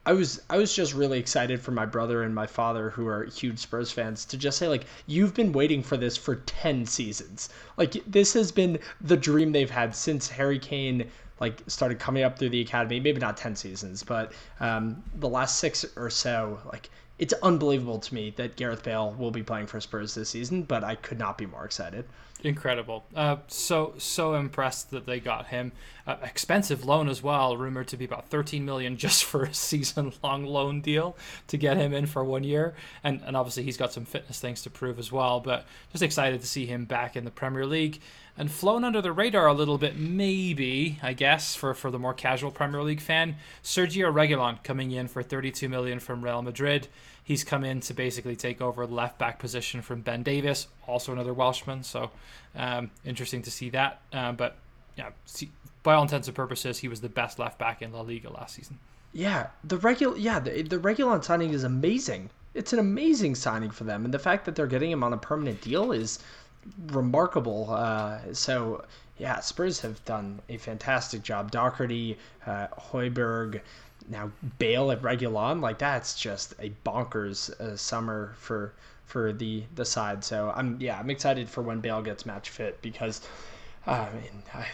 I 0.05 0.13
was 0.13 0.41
I 0.49 0.57
was 0.57 0.73
just 0.73 0.93
really 0.93 1.19
excited 1.19 1.61
for 1.61 1.71
my 1.71 1.85
brother 1.85 2.23
and 2.23 2.33
my 2.33 2.47
father 2.47 2.89
who 2.89 3.07
are 3.07 3.25
huge 3.25 3.59
Spurs 3.59 3.91
fans 3.91 4.25
to 4.25 4.37
just 4.37 4.57
say 4.57 4.67
like 4.67 4.85
you've 5.07 5.33
been 5.33 5.51
waiting 5.51 5.83
for 5.83 5.97
this 5.97 6.17
for 6.17 6.35
10 6.35 6.85
seasons. 6.85 7.49
Like 7.77 8.03
this 8.07 8.33
has 8.33 8.51
been 8.51 8.79
the 9.01 9.17
dream 9.17 9.51
they've 9.51 9.69
had 9.69 9.95
since 9.95 10.29
Harry 10.29 10.59
Kane 10.59 11.09
like 11.39 11.61
started 11.67 11.99
coming 11.99 12.23
up 12.23 12.37
through 12.37 12.49
the 12.49 12.61
academy. 12.61 12.99
Maybe 12.99 13.19
not 13.19 13.37
ten 13.37 13.55
seasons, 13.55 14.03
but 14.03 14.33
um, 14.59 15.01
the 15.15 15.29
last 15.29 15.59
six 15.59 15.85
or 15.95 16.09
so. 16.09 16.59
Like 16.65 16.89
it's 17.19 17.33
unbelievable 17.43 17.99
to 17.99 18.13
me 18.15 18.33
that 18.37 18.55
Gareth 18.55 18.83
Bale 18.83 19.11
will 19.11 19.31
be 19.31 19.43
playing 19.43 19.67
for 19.67 19.79
Spurs 19.81 20.15
this 20.15 20.29
season, 20.29 20.63
but 20.63 20.83
I 20.83 20.95
could 20.95 21.19
not 21.19 21.37
be 21.37 21.45
more 21.45 21.65
excited. 21.65 22.05
Incredible. 22.41 23.03
Uh, 23.13 23.37
so 23.47 23.93
so 23.97 24.35
impressed 24.35 24.91
that 24.91 25.05
they 25.05 25.19
got 25.19 25.47
him. 25.47 25.73
Uh, 26.07 26.15
expensive 26.23 26.85
loan 26.85 27.09
as 27.09 27.21
well, 27.21 27.57
rumored 27.57 27.89
to 27.89 27.97
be 27.97 28.05
about 28.05 28.29
13 28.29 28.63
million 28.63 28.95
just 29.05 29.25
for 29.25 29.43
a 29.43 29.53
season 29.53 30.13
long 30.23 30.45
loan 30.45 30.79
deal 30.79 31.17
to 31.47 31.57
get 31.57 31.75
him 31.75 31.93
in 31.93 32.05
for 32.05 32.23
one 32.23 32.45
year. 32.45 32.73
And 33.03 33.21
and 33.25 33.35
obviously 33.35 33.63
he's 33.63 33.75
got 33.75 33.91
some 33.91 34.05
fitness 34.05 34.39
things 34.39 34.61
to 34.61 34.69
prove 34.69 34.97
as 34.97 35.11
well, 35.11 35.41
but 35.41 35.65
just 35.91 36.01
excited 36.01 36.39
to 36.39 36.47
see 36.47 36.65
him 36.65 36.85
back 36.85 37.17
in 37.17 37.25
the 37.25 37.31
Premier 37.31 37.65
League 37.65 37.99
and 38.39 38.49
flown 38.49 38.85
under 38.85 39.01
the 39.01 39.11
radar 39.11 39.47
a 39.47 39.53
little 39.53 39.77
bit, 39.77 39.97
maybe, 39.97 40.97
I 41.03 41.11
guess, 41.11 41.55
for, 41.55 41.73
for 41.73 41.91
the 41.91 41.99
more 41.99 42.13
casual 42.13 42.51
Premier 42.51 42.81
League 42.81 43.01
fan. 43.01 43.35
Sergio 43.61 44.13
Reguilon 44.13 44.63
coming 44.63 44.91
in 44.91 45.09
for 45.09 45.21
32 45.21 45.67
million 45.67 45.99
from 45.99 46.23
Real 46.23 46.41
Madrid. 46.41 46.87
He's 47.21 47.43
come 47.43 47.65
in 47.65 47.81
to 47.81 47.93
basically 47.93 48.37
take 48.37 48.61
over 48.61 48.87
the 48.87 48.93
left 48.93 49.19
back 49.19 49.39
position 49.39 49.81
from 49.81 49.99
Ben 49.99 50.23
Davies, 50.23 50.67
also 50.87 51.11
another 51.11 51.33
Welshman. 51.33 51.83
So 51.83 52.11
um, 52.55 52.91
interesting 53.03 53.41
to 53.41 53.51
see 53.51 53.69
that. 53.71 53.99
Uh, 54.13 54.31
but 54.31 54.55
yeah, 54.97 55.09
see, 55.25 55.51
by 55.83 55.95
all 55.95 56.03
intents 56.03 56.29
and 56.29 56.35
purposes, 56.35 56.79
he 56.79 56.87
was 56.87 57.01
the 57.01 57.09
best 57.09 57.39
left 57.39 57.59
back 57.59 57.81
in 57.81 57.91
La 57.91 58.01
Liga 58.01 58.31
last 58.31 58.55
season. 58.55 58.79
Yeah, 59.11 59.47
the 59.63 59.77
regular 59.77 60.17
yeah 60.17 60.39
the 60.39 60.61
the 60.61 60.77
Reguilon 60.77 61.23
signing 61.23 61.51
is 61.51 61.63
amazing. 61.63 62.29
It's 62.53 62.73
an 62.73 62.79
amazing 62.79 63.35
signing 63.35 63.71
for 63.71 63.83
them, 63.83 64.05
and 64.05 64.13
the 64.13 64.19
fact 64.19 64.45
that 64.45 64.55
they're 64.55 64.67
getting 64.67 64.91
him 64.91 65.03
on 65.03 65.13
a 65.13 65.17
permanent 65.17 65.61
deal 65.61 65.91
is 65.91 66.19
remarkable. 66.87 67.67
Uh, 67.69 68.19
so 68.33 68.83
yeah, 69.17 69.39
Spurs 69.39 69.79
have 69.81 70.03
done 70.05 70.41
a 70.49 70.57
fantastic 70.57 71.23
job. 71.23 71.51
Doherty, 71.51 72.17
uh, 72.45 72.67
Højbjerg, 72.67 73.61
now 74.09 74.31
Bale 74.57 74.91
at 74.91 75.01
Reguilon, 75.01 75.61
like 75.61 75.77
that's 75.77 76.19
just 76.19 76.53
a 76.59 76.71
bonkers 76.85 77.49
uh, 77.59 77.75
summer 77.75 78.33
for 78.37 78.73
for 79.05 79.33
the 79.33 79.63
the 79.75 79.85
side. 79.85 80.23
So 80.23 80.53
I'm 80.55 80.77
yeah 80.79 80.99
I'm 80.99 81.09
excited 81.09 81.49
for 81.49 81.61
when 81.61 81.79
Bale 81.79 82.01
gets 82.01 82.25
match 82.25 82.49
fit 82.49 82.81
because. 82.81 83.21
I 83.87 84.09
mean, 84.13 84.43
I, 84.53 84.67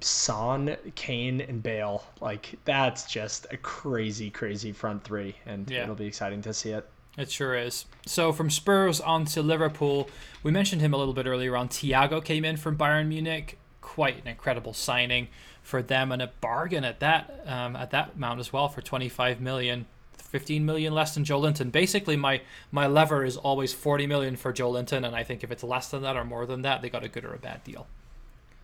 Son, 0.00 0.76
Kane, 0.94 1.40
and 1.40 1.60
Bale, 1.60 2.04
like 2.20 2.54
that's 2.64 3.10
just 3.10 3.46
a 3.50 3.56
crazy, 3.56 4.30
crazy 4.30 4.70
front 4.70 5.02
three, 5.02 5.34
and 5.44 5.68
yeah. 5.68 5.82
it'll 5.82 5.96
be 5.96 6.06
exciting 6.06 6.40
to 6.42 6.54
see 6.54 6.70
it. 6.70 6.88
It 7.16 7.30
sure 7.30 7.54
is. 7.54 7.86
So 8.06 8.32
from 8.32 8.50
Spurs 8.50 9.00
on 9.00 9.24
to 9.26 9.42
Liverpool, 9.42 10.08
we 10.42 10.50
mentioned 10.50 10.80
him 10.80 10.92
a 10.92 10.96
little 10.96 11.14
bit 11.14 11.26
earlier 11.26 11.56
on. 11.56 11.68
Thiago 11.68 12.24
came 12.24 12.44
in 12.44 12.56
from 12.56 12.76
Bayern 12.76 13.08
Munich, 13.08 13.58
quite 13.80 14.20
an 14.20 14.26
incredible 14.26 14.72
signing 14.72 15.28
for 15.62 15.80
them, 15.80 16.10
and 16.10 16.20
a 16.20 16.32
bargain 16.40 16.84
at 16.84 17.00
that 17.00 17.44
um, 17.46 17.76
at 17.76 17.90
that 17.92 18.14
amount 18.16 18.40
as 18.40 18.52
well 18.52 18.68
for 18.68 18.82
25 18.82 19.40
million. 19.40 19.86
15 20.16 20.66
million 20.66 20.92
less 20.92 21.14
than 21.14 21.24
Joelinton. 21.24 21.70
Basically, 21.70 22.16
my 22.16 22.40
my 22.72 22.88
lever 22.88 23.24
is 23.24 23.36
always 23.36 23.72
40 23.72 24.08
million 24.08 24.34
for 24.34 24.52
Joelinton, 24.52 25.06
and 25.06 25.14
I 25.14 25.22
think 25.22 25.44
if 25.44 25.52
it's 25.52 25.62
less 25.62 25.88
than 25.90 26.02
that 26.02 26.16
or 26.16 26.24
more 26.24 26.44
than 26.44 26.62
that, 26.62 26.82
they 26.82 26.90
got 26.90 27.04
a 27.04 27.08
good 27.08 27.24
or 27.24 27.34
a 27.34 27.38
bad 27.38 27.62
deal. 27.62 27.86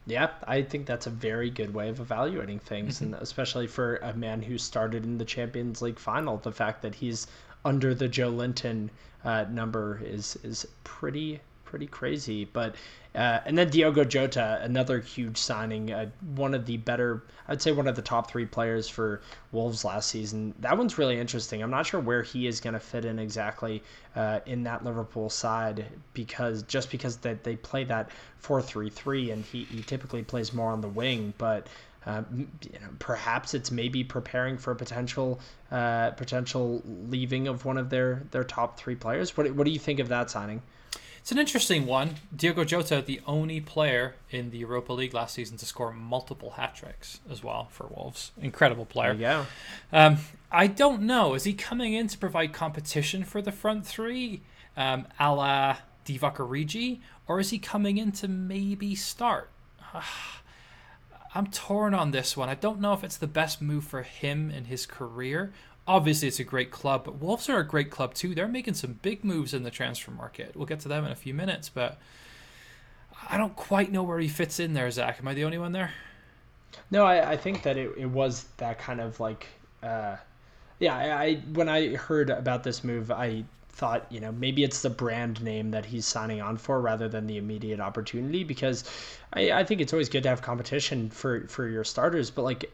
Yeah, 0.06 0.30
I 0.44 0.62
think 0.62 0.86
that's 0.86 1.06
a 1.06 1.10
very 1.10 1.50
good 1.50 1.72
way 1.72 1.88
of 1.88 2.00
evaluating 2.00 2.58
things, 2.58 2.96
mm-hmm. 2.96 3.14
and 3.14 3.22
especially 3.22 3.68
for 3.68 3.96
a 3.98 4.12
man 4.14 4.42
who 4.42 4.58
started 4.58 5.04
in 5.04 5.18
the 5.18 5.24
Champions 5.24 5.80
League 5.80 6.00
final, 6.00 6.38
the 6.38 6.50
fact 6.50 6.82
that 6.82 6.96
he's 6.96 7.28
under 7.64 7.94
the 7.94 8.08
Joelinton 8.08 8.88
uh, 9.24 9.44
number 9.50 10.00
is 10.04 10.36
is 10.42 10.66
pretty 10.84 11.40
pretty 11.70 11.86
crazy. 11.86 12.44
But 12.44 12.74
uh, 13.14 13.40
and 13.44 13.56
then 13.56 13.70
Diogo 13.70 14.04
Jota, 14.04 14.60
another 14.62 15.00
huge 15.00 15.36
signing, 15.36 15.92
uh, 15.92 16.10
one 16.34 16.54
of 16.54 16.66
the 16.66 16.76
better, 16.76 17.24
I'd 17.48 17.62
say 17.62 17.72
one 17.72 17.88
of 17.88 17.96
the 17.96 18.02
top 18.02 18.30
three 18.30 18.46
players 18.46 18.88
for 18.88 19.20
Wolves 19.50 19.84
last 19.84 20.10
season. 20.10 20.54
That 20.60 20.76
one's 20.76 20.98
really 20.98 21.18
interesting. 21.18 21.62
I'm 21.62 21.70
not 21.70 21.86
sure 21.86 22.00
where 22.00 22.22
he 22.22 22.46
is 22.46 22.60
going 22.60 22.74
to 22.74 22.80
fit 22.80 23.04
in 23.04 23.18
exactly 23.18 23.82
uh, 24.14 24.40
in 24.46 24.62
that 24.64 24.84
Liverpool 24.84 25.30
side 25.30 25.86
because 26.12 26.62
just 26.64 26.90
because 26.90 27.16
that 27.18 27.42
they 27.42 27.56
play 27.56 27.84
that 27.84 28.10
four 28.38 28.60
three 28.60 28.90
three 28.90 29.30
and 29.30 29.44
he, 29.44 29.64
he 29.64 29.82
typically 29.82 30.22
plays 30.22 30.52
more 30.52 30.70
on 30.70 30.80
the 30.80 30.88
wing, 30.88 31.32
but. 31.38 31.66
Uh, 32.06 32.22
you 32.30 32.78
know, 32.80 32.88
perhaps 32.98 33.52
it's 33.52 33.70
maybe 33.70 34.02
preparing 34.02 34.56
for 34.56 34.70
a 34.70 34.76
potential 34.76 35.38
uh, 35.70 36.10
potential 36.12 36.82
leaving 37.08 37.46
of 37.46 37.64
one 37.64 37.76
of 37.76 37.90
their 37.90 38.22
their 38.30 38.44
top 38.44 38.78
three 38.78 38.94
players. 38.94 39.36
What 39.36 39.54
what 39.54 39.64
do 39.64 39.70
you 39.70 39.78
think 39.78 40.00
of 40.00 40.08
that 40.08 40.30
signing? 40.30 40.62
It's 41.20 41.30
an 41.32 41.38
interesting 41.38 41.86
one. 41.86 42.14
Diogo 42.34 42.64
Jota, 42.64 43.02
the 43.02 43.20
only 43.26 43.60
player 43.60 44.14
in 44.30 44.50
the 44.50 44.58
Europa 44.58 44.94
League 44.94 45.12
last 45.12 45.34
season 45.34 45.58
to 45.58 45.66
score 45.66 45.92
multiple 45.92 46.52
hat 46.52 46.74
tricks 46.74 47.20
as 47.30 47.44
well 47.44 47.68
for 47.70 47.86
Wolves. 47.88 48.32
Incredible 48.40 48.86
player. 48.86 49.12
Yeah. 49.12 49.44
Um, 49.92 50.16
I 50.50 50.66
don't 50.66 51.02
know. 51.02 51.34
Is 51.34 51.44
he 51.44 51.52
coming 51.52 51.92
in 51.92 52.08
to 52.08 52.16
provide 52.16 52.54
competition 52.54 53.24
for 53.24 53.42
the 53.42 53.52
front 53.52 53.86
three, 53.86 54.40
um, 54.78 55.06
a 55.18 55.34
la 55.34 55.76
Divock 56.06 56.36
Origi, 56.36 57.00
or 57.28 57.38
is 57.38 57.50
he 57.50 57.58
coming 57.58 57.98
in 57.98 58.12
to 58.12 58.26
maybe 58.26 58.94
start? 58.94 59.50
I'm 61.34 61.46
torn 61.46 61.94
on 61.94 62.10
this 62.10 62.36
one. 62.36 62.48
I 62.48 62.54
don't 62.54 62.80
know 62.80 62.92
if 62.92 63.04
it's 63.04 63.16
the 63.16 63.26
best 63.26 63.62
move 63.62 63.84
for 63.84 64.02
him 64.02 64.50
in 64.50 64.64
his 64.64 64.86
career. 64.86 65.52
Obviously, 65.86 66.28
it's 66.28 66.40
a 66.40 66.44
great 66.44 66.70
club, 66.70 67.04
but 67.04 67.20
Wolves 67.20 67.48
are 67.48 67.58
a 67.58 67.66
great 67.66 67.90
club 67.90 68.14
too. 68.14 68.34
They're 68.34 68.48
making 68.48 68.74
some 68.74 68.98
big 69.02 69.24
moves 69.24 69.54
in 69.54 69.62
the 69.62 69.70
transfer 69.70 70.10
market. 70.10 70.56
We'll 70.56 70.66
get 70.66 70.80
to 70.80 70.88
them 70.88 71.04
in 71.04 71.12
a 71.12 71.16
few 71.16 71.34
minutes, 71.34 71.68
but 71.68 71.98
I 73.28 73.38
don't 73.38 73.56
quite 73.56 73.92
know 73.92 74.02
where 74.02 74.18
he 74.18 74.28
fits 74.28 74.60
in 74.60 74.72
there, 74.72 74.90
Zach. 74.90 75.18
Am 75.20 75.28
I 75.28 75.34
the 75.34 75.44
only 75.44 75.58
one 75.58 75.72
there? 75.72 75.92
No, 76.90 77.04
I, 77.04 77.32
I 77.32 77.36
think 77.36 77.62
that 77.62 77.76
it, 77.76 77.92
it 77.96 78.06
was 78.06 78.44
that 78.56 78.78
kind 78.78 79.00
of 79.00 79.18
like, 79.20 79.46
uh, 79.82 80.16
yeah, 80.78 80.96
I, 80.96 81.24
I 81.24 81.34
when 81.52 81.68
I 81.68 81.96
heard 81.96 82.30
about 82.30 82.62
this 82.62 82.82
move, 82.84 83.10
I 83.10 83.44
thought, 83.80 84.04
you 84.10 84.20
know, 84.20 84.30
maybe 84.30 84.62
it's 84.62 84.82
the 84.82 84.90
brand 84.90 85.42
name 85.42 85.70
that 85.70 85.86
he's 85.86 86.06
signing 86.06 86.42
on 86.42 86.58
for 86.58 86.82
rather 86.82 87.08
than 87.08 87.26
the 87.26 87.38
immediate 87.38 87.80
opportunity 87.80 88.44
because 88.44 88.84
I, 89.32 89.52
I 89.52 89.64
think 89.64 89.80
it's 89.80 89.94
always 89.94 90.10
good 90.10 90.22
to 90.24 90.28
have 90.28 90.42
competition 90.42 91.08
for, 91.08 91.48
for 91.48 91.66
your 91.66 91.82
starters, 91.82 92.30
but 92.30 92.42
like 92.42 92.70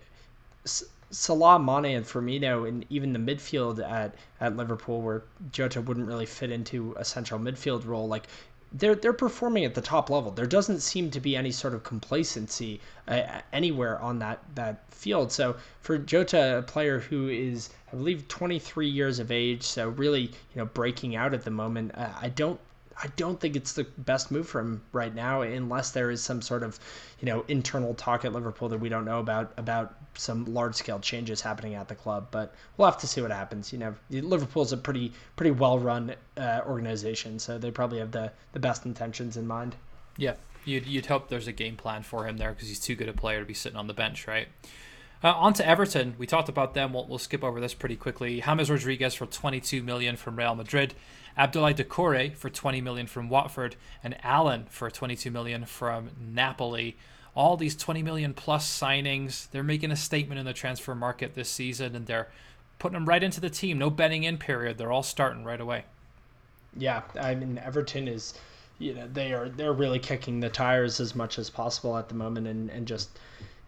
Salah, 1.13 1.61
Mane, 1.61 1.97
and 1.97 2.05
Firmino, 2.05 2.67
and 2.69 2.85
even 2.91 3.13
the 3.13 3.21
midfield 3.21 3.81
at, 3.89 4.17
at 4.41 4.57
Liverpool, 4.57 5.01
where 5.01 5.23
Jota 5.53 5.81
wouldn't 5.81 6.09
really 6.09 6.27
fit 6.27 6.51
into 6.51 6.93
a 6.99 7.05
central 7.05 7.39
midfield 7.39 7.87
role, 7.87 8.09
like 8.09 8.27
they're 8.79 8.95
they're 8.95 9.13
performing 9.13 9.65
at 9.65 9.75
the 9.75 9.81
top 9.81 10.11
level. 10.11 10.31
There 10.31 10.47
doesn't 10.47 10.81
seem 10.81 11.11
to 11.13 11.21
be 11.21 11.37
any 11.37 11.51
sort 11.51 11.75
of 11.75 11.83
complacency 11.83 12.81
uh, 13.09 13.23
anywhere 13.53 13.99
on 14.01 14.19
that 14.19 14.43
that 14.55 14.83
field. 14.91 15.33
So 15.33 15.57
for 15.81 15.99
Jota, 15.99 16.59
a 16.59 16.63
player 16.63 17.01
who 17.01 17.29
is 17.29 17.71
I 17.93 17.97
believe 17.97 18.29
23 18.29 18.89
years 18.89 19.19
of 19.19 19.31
age, 19.31 19.63
so 19.63 19.89
really 19.89 20.23
you 20.23 20.57
know 20.57 20.67
breaking 20.67 21.17
out 21.17 21.33
at 21.33 21.45
the 21.45 21.51
moment, 21.51 21.93
uh, 21.95 22.11
I 22.21 22.29
don't 22.29 22.61
I 23.03 23.09
don't 23.17 23.39
think 23.39 23.57
it's 23.57 23.75
the 23.75 23.85
best 23.99 24.31
move 24.31 24.49
for 24.49 24.61
him 24.61 24.83
right 24.93 25.15
now, 25.15 25.43
unless 25.43 25.91
there 25.91 26.11
is 26.11 26.23
some 26.23 26.41
sort 26.41 26.63
of, 26.63 26.81
you 27.21 27.27
know, 27.27 27.45
internal 27.47 27.95
talk 27.95 28.25
at 28.25 28.33
Liverpool 28.33 28.69
that 28.71 28.79
we 28.79 28.89
don't 28.89 29.05
know 29.05 29.21
about 29.21 29.53
about 29.59 29.95
some 30.15 30.47
large 30.47 30.75
scale 30.75 30.99
changes 30.99 31.43
happening 31.43 31.75
at 31.75 31.89
the 31.89 31.95
club. 31.95 32.29
But 32.31 32.55
we'll 32.77 32.91
have 32.91 32.99
to 32.99 33.07
see 33.07 33.21
what 33.21 33.31
happens. 33.31 33.73
You 33.73 33.79
know, 33.79 33.95
Liverpool's 34.11 34.73
a 34.73 34.79
pretty 34.79 35.13
pretty 35.37 35.51
well 35.51 35.79
run 35.79 36.15
uh, 36.39 36.61
organization, 36.67 37.39
so 37.39 37.59
they 37.59 37.71
probably 37.71 37.99
have 37.99 38.13
the 38.13 38.33
the 38.53 38.61
best 38.61 38.87
intentions 38.87 39.37
in 39.37 39.47
mind. 39.47 39.77
Yeah, 40.17 40.35
you'd 40.65 40.87
you'd 40.87 41.07
hope 41.07 41.29
there's 41.29 41.49
a 41.49 41.53
game 41.53 41.77
plan 41.77 42.03
for 42.03 42.27
him 42.27 42.39
there 42.39 42.53
because 42.53 42.69
he's 42.69 42.81
too 42.81 42.95
good 42.95 43.09
a 43.09 43.13
player 43.13 43.41
to 43.41 43.47
be 43.47 43.55
sitting 43.55 43.79
on 43.79 43.89
the 43.89 43.95
bench, 43.95 44.27
right? 44.27 44.49
Uh, 45.23 45.33
on 45.33 45.55
to 45.55 45.67
Everton. 45.67 46.15
We 46.19 46.27
talked 46.27 46.49
about 46.49 46.75
them. 46.75 46.93
We'll, 46.93 47.07
we'll 47.07 47.19
skip 47.19 47.43
over 47.43 47.59
this 47.59 47.75
pretty 47.75 47.97
quickly. 47.97 48.41
James 48.41 48.71
Rodriguez 48.71 49.15
for 49.15 49.27
22 49.27 49.83
million 49.83 50.17
from 50.17 50.37
Real 50.37 50.55
Madrid. 50.55 50.95
Abdoulaye 51.39 51.75
Doucouré 51.75 52.35
for 52.35 52.49
20 52.49 52.81
million 52.81 53.07
from 53.07 53.29
Watford, 53.29 53.77
and 54.03 54.17
Allan 54.25 54.67
for 54.71 54.91
22 54.91 55.31
million 55.31 55.65
from 55.65 56.11
Napoli. 56.19 56.97
All 57.35 57.57
these 57.57 57.77
20 57.77 58.03
million 58.03 58.33
plus 58.33 58.67
signings, 58.67 59.51
they're 59.51 59.63
making 59.63 59.91
a 59.91 59.97
statement 59.97 60.41
in 60.41 60.47
the 60.47 60.55
transfer 60.55 60.95
market 60.95 61.35
this 61.35 61.51
season, 61.51 61.95
and 61.95 62.07
they're 62.07 62.29
putting 62.79 62.95
them 62.95 63.07
right 63.07 63.23
into 63.23 63.41
the 63.41 63.51
team. 63.51 63.79
No 63.79 63.91
betting 63.91 64.25
in 64.25 64.39
period. 64.39 64.79
They're 64.79 64.93
all 64.93 65.03
starting 65.03 65.45
right 65.45 65.61
away. 65.61 65.85
Yeah, 66.77 67.03
I 67.21 67.35
mean 67.35 67.59
Everton 67.59 68.09
is, 68.09 68.35
you 68.79 68.95
know, 68.95 69.09
they 69.13 69.33
are 69.33 69.49
they're 69.49 69.73
really 69.73 69.99
kicking 69.99 70.41
the 70.41 70.51
tires 70.51 71.01
as 71.01 71.15
much 71.15 71.39
as 71.39 71.49
possible 71.51 71.97
at 71.97 72.09
the 72.09 72.15
moment, 72.15 72.47
and 72.47 72.71
and 72.71 72.87
just 72.87 73.19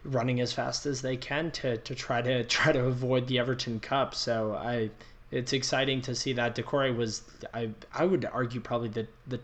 running 0.04 0.40
as 0.40 0.52
fast 0.52 0.86
as 0.86 1.02
they 1.02 1.16
can 1.16 1.50
to, 1.50 1.76
to 1.78 1.94
try 1.94 2.22
to 2.22 2.44
try 2.56 2.72
to 2.72 2.84
avoid 2.84 3.26
the 3.26 3.38
Everton 3.38 3.80
Cup. 3.80 4.14
So 4.14 4.54
I 4.54 4.90
it's 5.30 5.52
exciting 5.52 6.00
to 6.02 6.14
see 6.14 6.32
that 6.34 6.56
Doucouré 6.56 6.94
was 6.96 7.22
I 7.54 7.70
I 7.92 8.04
would 8.04 8.24
argue 8.24 8.60
probably 8.60 8.88
the 8.88 9.06
the 9.26 9.40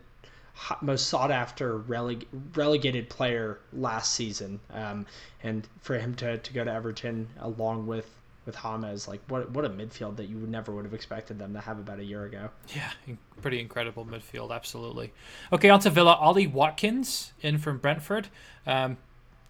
most 0.80 1.08
sought 1.08 1.30
after 1.30 1.80
releg- 1.80 2.26
relegated 2.54 3.08
player 3.08 3.58
last 3.72 4.14
season, 4.14 4.60
um, 4.70 5.04
and 5.42 5.66
for 5.80 5.98
him 5.98 6.14
to, 6.14 6.38
to 6.38 6.52
go 6.52 6.64
to 6.64 6.72
Everton 6.72 7.28
along 7.40 7.86
with 7.86 8.08
with 8.46 8.56
James, 8.56 9.08
like 9.08 9.20
what 9.28 9.50
what 9.50 9.64
a 9.64 9.70
midfield 9.70 10.16
that 10.16 10.28
you 10.28 10.38
would 10.38 10.50
never 10.50 10.72
would 10.72 10.84
have 10.84 10.94
expected 10.94 11.38
them 11.38 11.54
to 11.54 11.60
have 11.60 11.78
about 11.78 11.98
a 11.98 12.04
year 12.04 12.24
ago. 12.24 12.50
Yeah, 12.74 12.90
pretty 13.42 13.60
incredible 13.60 14.04
midfield, 14.04 14.54
absolutely. 14.54 15.12
Okay, 15.52 15.70
on 15.70 15.80
to 15.80 15.90
Villa. 15.90 16.14
Ollie 16.14 16.46
Watkins 16.46 17.32
in 17.40 17.58
from 17.58 17.78
Brentford. 17.78 18.28
Um, 18.66 18.98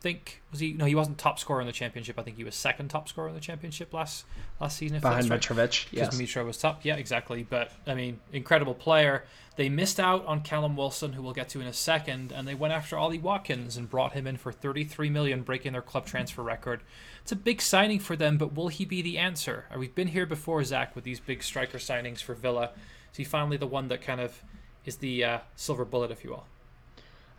think 0.05 0.43
was 0.51 0.61
he? 0.61 0.75
No, 0.75 0.85
he 0.85 0.95
wasn't 0.95 1.17
top 1.17 1.39
scorer 1.39 1.63
in 1.63 1.67
the 1.67 1.73
championship. 1.73 2.19
I 2.19 2.23
think 2.23 2.37
he 2.37 2.45
was 2.45 2.55
second 2.55 2.89
top 2.89 3.09
scorer 3.09 3.29
in 3.29 3.35
the 3.35 3.41
championship 3.41 3.95
last 3.95 4.27
last 4.61 4.77
season. 4.77 5.01
Behind 5.01 5.31
right. 5.31 5.41
Mitrovic, 5.41 5.87
yes. 5.91 6.15
Because 6.15 6.21
Mitro 6.21 6.45
was 6.45 6.59
top. 6.59 6.85
Yeah, 6.85 6.97
exactly. 6.97 7.43
But 7.43 7.73
I 7.87 7.95
mean, 7.95 8.21
incredible 8.31 8.75
player. 8.75 9.25
They 9.57 9.71
missed 9.71 9.99
out 9.99 10.27
on 10.27 10.43
Callum 10.43 10.77
Wilson, 10.77 11.15
who 11.15 11.23
we'll 11.23 11.33
get 11.33 11.49
to 11.51 11.61
in 11.61 11.67
a 11.67 11.73
second, 11.73 12.33
and 12.33 12.47
they 12.47 12.55
went 12.55 12.75
after 12.75 12.99
Ollie 12.99 13.19
Watkins 13.19 13.79
and 13.79 13.89
brought 13.89 14.13
him 14.13 14.27
in 14.27 14.37
for 14.37 14.53
33 14.53 15.09
million, 15.09 15.43
breaking 15.43 15.73
their 15.73 15.81
club 15.81 16.05
transfer 16.05 16.43
record. 16.43 16.83
It's 17.23 17.33
a 17.33 17.37
big 17.37 17.63
signing 17.63 18.01
for 18.01 18.15
them, 18.15 18.37
but 18.37 18.55
will 18.55 18.69
he 18.69 18.85
be 18.85 19.01
the 19.01 19.17
answer? 19.17 19.65
We've 19.75 19.95
been 19.95 20.09
here 20.09 20.27
before, 20.27 20.63
Zach, 20.65 20.95
with 20.95 21.05
these 21.05 21.21
big 21.21 21.43
striker 21.43 21.79
signings 21.79 22.21
for 22.21 22.35
Villa. 22.35 22.73
Is 23.13 23.17
he 23.17 23.25
finally 23.25 23.57
the 23.57 23.67
one 23.67 23.89
that 23.89 24.03
kind 24.03 24.21
of 24.21 24.43
is 24.85 24.97
the 24.97 25.25
uh, 25.25 25.39
silver 25.57 25.85
bullet, 25.85 26.11
if 26.11 26.25
you 26.25 26.31
will? 26.31 26.45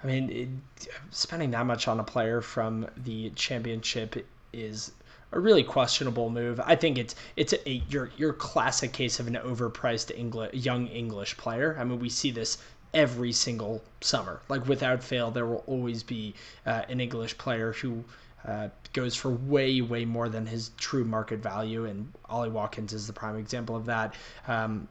I 0.06 0.08
mean, 0.08 0.30
it, 0.30 0.88
spending 1.10 1.50
that 1.52 1.66
much 1.66 1.88
on 1.88 2.00
a 2.00 2.04
player 2.04 2.40
from 2.40 2.86
the 2.96 3.32
championship 3.32 4.24
is 4.54 4.92
a 5.32 5.40
really 5.40 5.64
questionable 5.64 6.30
move. 6.30 6.62
I 6.64 6.76
think 6.76 7.00
it's 7.00 7.16
it's 7.36 7.54
a, 7.54 7.68
a 7.68 7.84
your 7.90 8.12
your 8.16 8.32
classic 8.32 8.94
case 8.94 9.20
of 9.20 9.26
an 9.26 9.34
overpriced 9.34 10.16
English 10.16 10.54
young 10.54 10.86
English 10.90 11.36
player. 11.38 11.76
I 11.80 11.84
mean, 11.86 11.98
we 11.98 12.10
see 12.10 12.30
this 12.30 12.60
every 12.94 13.32
single 13.32 13.84
summer. 14.02 14.42
Like 14.48 14.68
without 14.68 15.04
fail, 15.04 15.32
there 15.32 15.48
will 15.48 15.64
always 15.66 16.04
be 16.04 16.36
uh, 16.68 16.84
an 16.88 17.00
English 17.00 17.36
player 17.40 17.74
who 17.74 18.04
uh, 18.48 18.70
goes 18.94 19.16
for 19.16 19.32
way 19.32 19.82
way 19.82 20.06
more 20.06 20.30
than 20.30 20.46
his 20.46 20.70
true 20.78 21.04
market 21.04 21.40
value, 21.40 21.86
and 21.86 22.14
Ollie 22.26 22.50
Watkins 22.50 22.94
is 22.94 23.08
the 23.08 23.14
prime 23.14 23.38
example 23.38 23.76
of 23.76 23.88
that. 23.88 24.14
Um, 24.48 24.88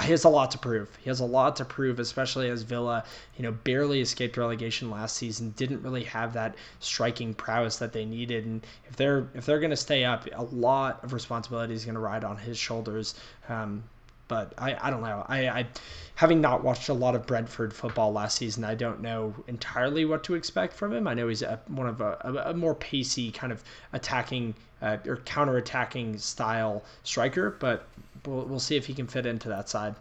he 0.00 0.10
has 0.10 0.24
a 0.24 0.28
lot 0.28 0.50
to 0.52 0.58
prove. 0.58 0.88
He 1.02 1.10
has 1.10 1.20
a 1.20 1.24
lot 1.24 1.56
to 1.56 1.64
prove, 1.64 1.98
especially 1.98 2.48
as 2.48 2.62
Villa, 2.62 3.04
you 3.36 3.42
know, 3.42 3.52
barely 3.52 4.00
escaped 4.00 4.36
relegation 4.36 4.90
last 4.90 5.16
season. 5.16 5.50
Didn't 5.56 5.82
really 5.82 6.04
have 6.04 6.32
that 6.32 6.54
striking 6.80 7.34
prowess 7.34 7.76
that 7.76 7.92
they 7.92 8.04
needed, 8.04 8.46
and 8.46 8.66
if 8.88 8.96
they're 8.96 9.28
if 9.34 9.44
they're 9.44 9.60
going 9.60 9.70
to 9.70 9.76
stay 9.76 10.04
up, 10.04 10.26
a 10.32 10.42
lot 10.44 11.04
of 11.04 11.12
responsibility 11.12 11.74
is 11.74 11.84
going 11.84 11.94
to 11.94 12.00
ride 12.00 12.24
on 12.24 12.36
his 12.38 12.56
shoulders. 12.56 13.14
Um, 13.48 13.84
but 14.28 14.54
I, 14.56 14.78
I 14.80 14.90
don't 14.90 15.02
know. 15.02 15.26
I, 15.28 15.48
I 15.48 15.66
having 16.14 16.40
not 16.40 16.64
watched 16.64 16.88
a 16.88 16.94
lot 16.94 17.14
of 17.14 17.26
Brentford 17.26 17.74
football 17.74 18.12
last 18.12 18.38
season, 18.38 18.64
I 18.64 18.74
don't 18.74 19.02
know 19.02 19.34
entirely 19.46 20.06
what 20.06 20.24
to 20.24 20.34
expect 20.34 20.72
from 20.72 20.94
him. 20.94 21.06
I 21.06 21.12
know 21.12 21.28
he's 21.28 21.42
a, 21.42 21.60
one 21.66 21.86
of 21.86 22.00
a, 22.00 22.16
a, 22.20 22.50
a 22.50 22.54
more 22.54 22.74
pacey 22.74 23.30
kind 23.30 23.52
of 23.52 23.62
attacking 23.92 24.54
uh, 24.80 24.96
or 25.06 25.16
counter 25.18 25.58
attacking 25.58 26.16
style 26.16 26.82
striker, 27.02 27.50
but 27.60 27.86
we'll, 28.26 28.44
we'll 28.44 28.60
see 28.60 28.76
if 28.76 28.86
he 28.86 28.94
can 28.94 29.06
fit 29.06 29.26
into 29.26 29.48
that 29.48 29.68
side. 29.68 29.94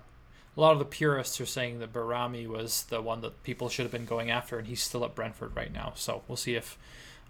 A 0.57 0.59
lot 0.59 0.74
of 0.74 0.80
the 0.80 0.86
purists 0.86 1.39
are 1.39 1.45
saying 1.45 1.80
that 1.80 1.93
Benrahma 1.93 2.45
was 2.47 2.84
the 2.84 3.01
one 3.01 3.22
that 3.22 3.41
people 3.43 3.69
should 3.69 3.84
have 3.84 3.91
been 3.91 4.05
going 4.05 4.30
after, 4.30 4.57
and 4.57 4.67
he's 4.67 4.82
still 4.82 5.05
at 5.05 5.15
Brentford 5.15 5.55
right 5.55 5.72
now. 5.72 5.93
So 5.95 6.24
we'll 6.28 6.38
see 6.38 6.55
if. 6.55 6.78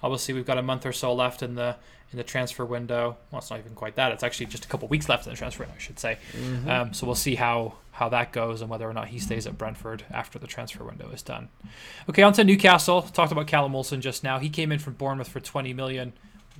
Obviously, 0.03 0.33
we've 0.33 0.47
got 0.47 0.57
a 0.57 0.63
month 0.63 0.83
or 0.87 0.91
so 0.91 1.13
left 1.13 1.43
in 1.43 1.53
the 1.53 1.75
in 2.11 2.17
the 2.17 2.23
transfer 2.23 2.65
window. 2.65 3.17
Well, 3.29 3.39
it's 3.39 3.51
not 3.51 3.59
even 3.59 3.75
quite 3.75 3.95
that. 3.95 4.11
It's 4.11 4.23
actually 4.23 4.47
just 4.47 4.65
a 4.65 4.67
couple 4.67 4.87
weeks 4.87 5.07
left 5.07 5.27
in 5.27 5.31
the 5.31 5.37
transfer 5.37 5.63
window, 5.63 5.75
I 5.75 5.79
should 5.79 5.99
say. 5.99 6.17
Mm-hmm. 6.33 6.69
Um, 6.69 6.93
so 6.93 7.05
we'll 7.05 7.15
see 7.15 7.35
how 7.35 7.75
how 7.91 8.09
that 8.09 8.31
goes 8.31 8.61
and 8.61 8.69
whether 8.69 8.89
or 8.89 8.93
not 8.93 9.09
he 9.09 9.19
stays 9.19 9.45
at 9.45 9.57
Brentford 9.57 10.03
after 10.09 10.39
the 10.39 10.47
transfer 10.47 10.83
window 10.83 11.09
is 11.11 11.21
done. 11.21 11.49
Okay, 12.09 12.23
on 12.23 12.33
to 12.33 12.43
Newcastle. 12.43 13.03
Talked 13.03 13.31
about 13.31 13.47
Callum 13.47 13.73
Wilson 13.73 14.01
just 14.01 14.23
now. 14.23 14.39
He 14.39 14.49
came 14.49 14.71
in 14.71 14.79
from 14.79 14.93
Bournemouth 14.93 15.27
for 15.27 15.39
20 15.39 15.73
million 15.73 16.13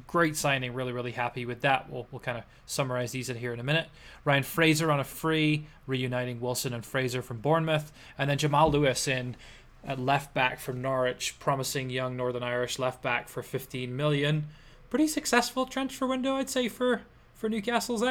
great 0.07 0.35
signing. 0.35 0.73
Really, 0.73 0.91
really 0.91 1.11
happy 1.11 1.45
with 1.45 1.61
that. 1.61 1.89
We'll, 1.89 2.07
we'll 2.11 2.19
kind 2.19 2.37
of 2.37 2.43
summarize 2.65 3.11
these 3.11 3.29
in 3.29 3.37
here 3.37 3.53
in 3.53 3.59
a 3.59 3.63
minute. 3.63 3.87
Ryan 4.25 4.43
Fraser 4.43 4.91
on 4.91 4.99
a 4.99 5.03
free, 5.03 5.67
reuniting 5.87 6.39
Wilson 6.39 6.73
and 6.73 6.85
Fraser 6.85 7.21
from 7.21 7.39
Bournemouth. 7.39 7.91
And 8.17 8.29
then 8.29 8.37
Jamal 8.37 8.71
Lewis 8.71 9.07
in 9.07 9.35
at 9.83 9.99
left 9.99 10.33
back 10.33 10.59
from 10.59 10.81
Norwich, 10.81 11.39
promising 11.39 11.89
young 11.89 12.15
Northern 12.15 12.43
Irish 12.43 12.77
left 12.77 13.01
back 13.01 13.29
for 13.29 13.41
15 13.41 13.95
million. 13.95 14.47
Pretty 14.89 15.07
successful 15.07 15.65
transfer 15.65 16.05
window, 16.05 16.35
I'd 16.35 16.49
say, 16.49 16.67
for, 16.67 17.01
for 17.33 17.49
Newcastle's. 17.49 18.03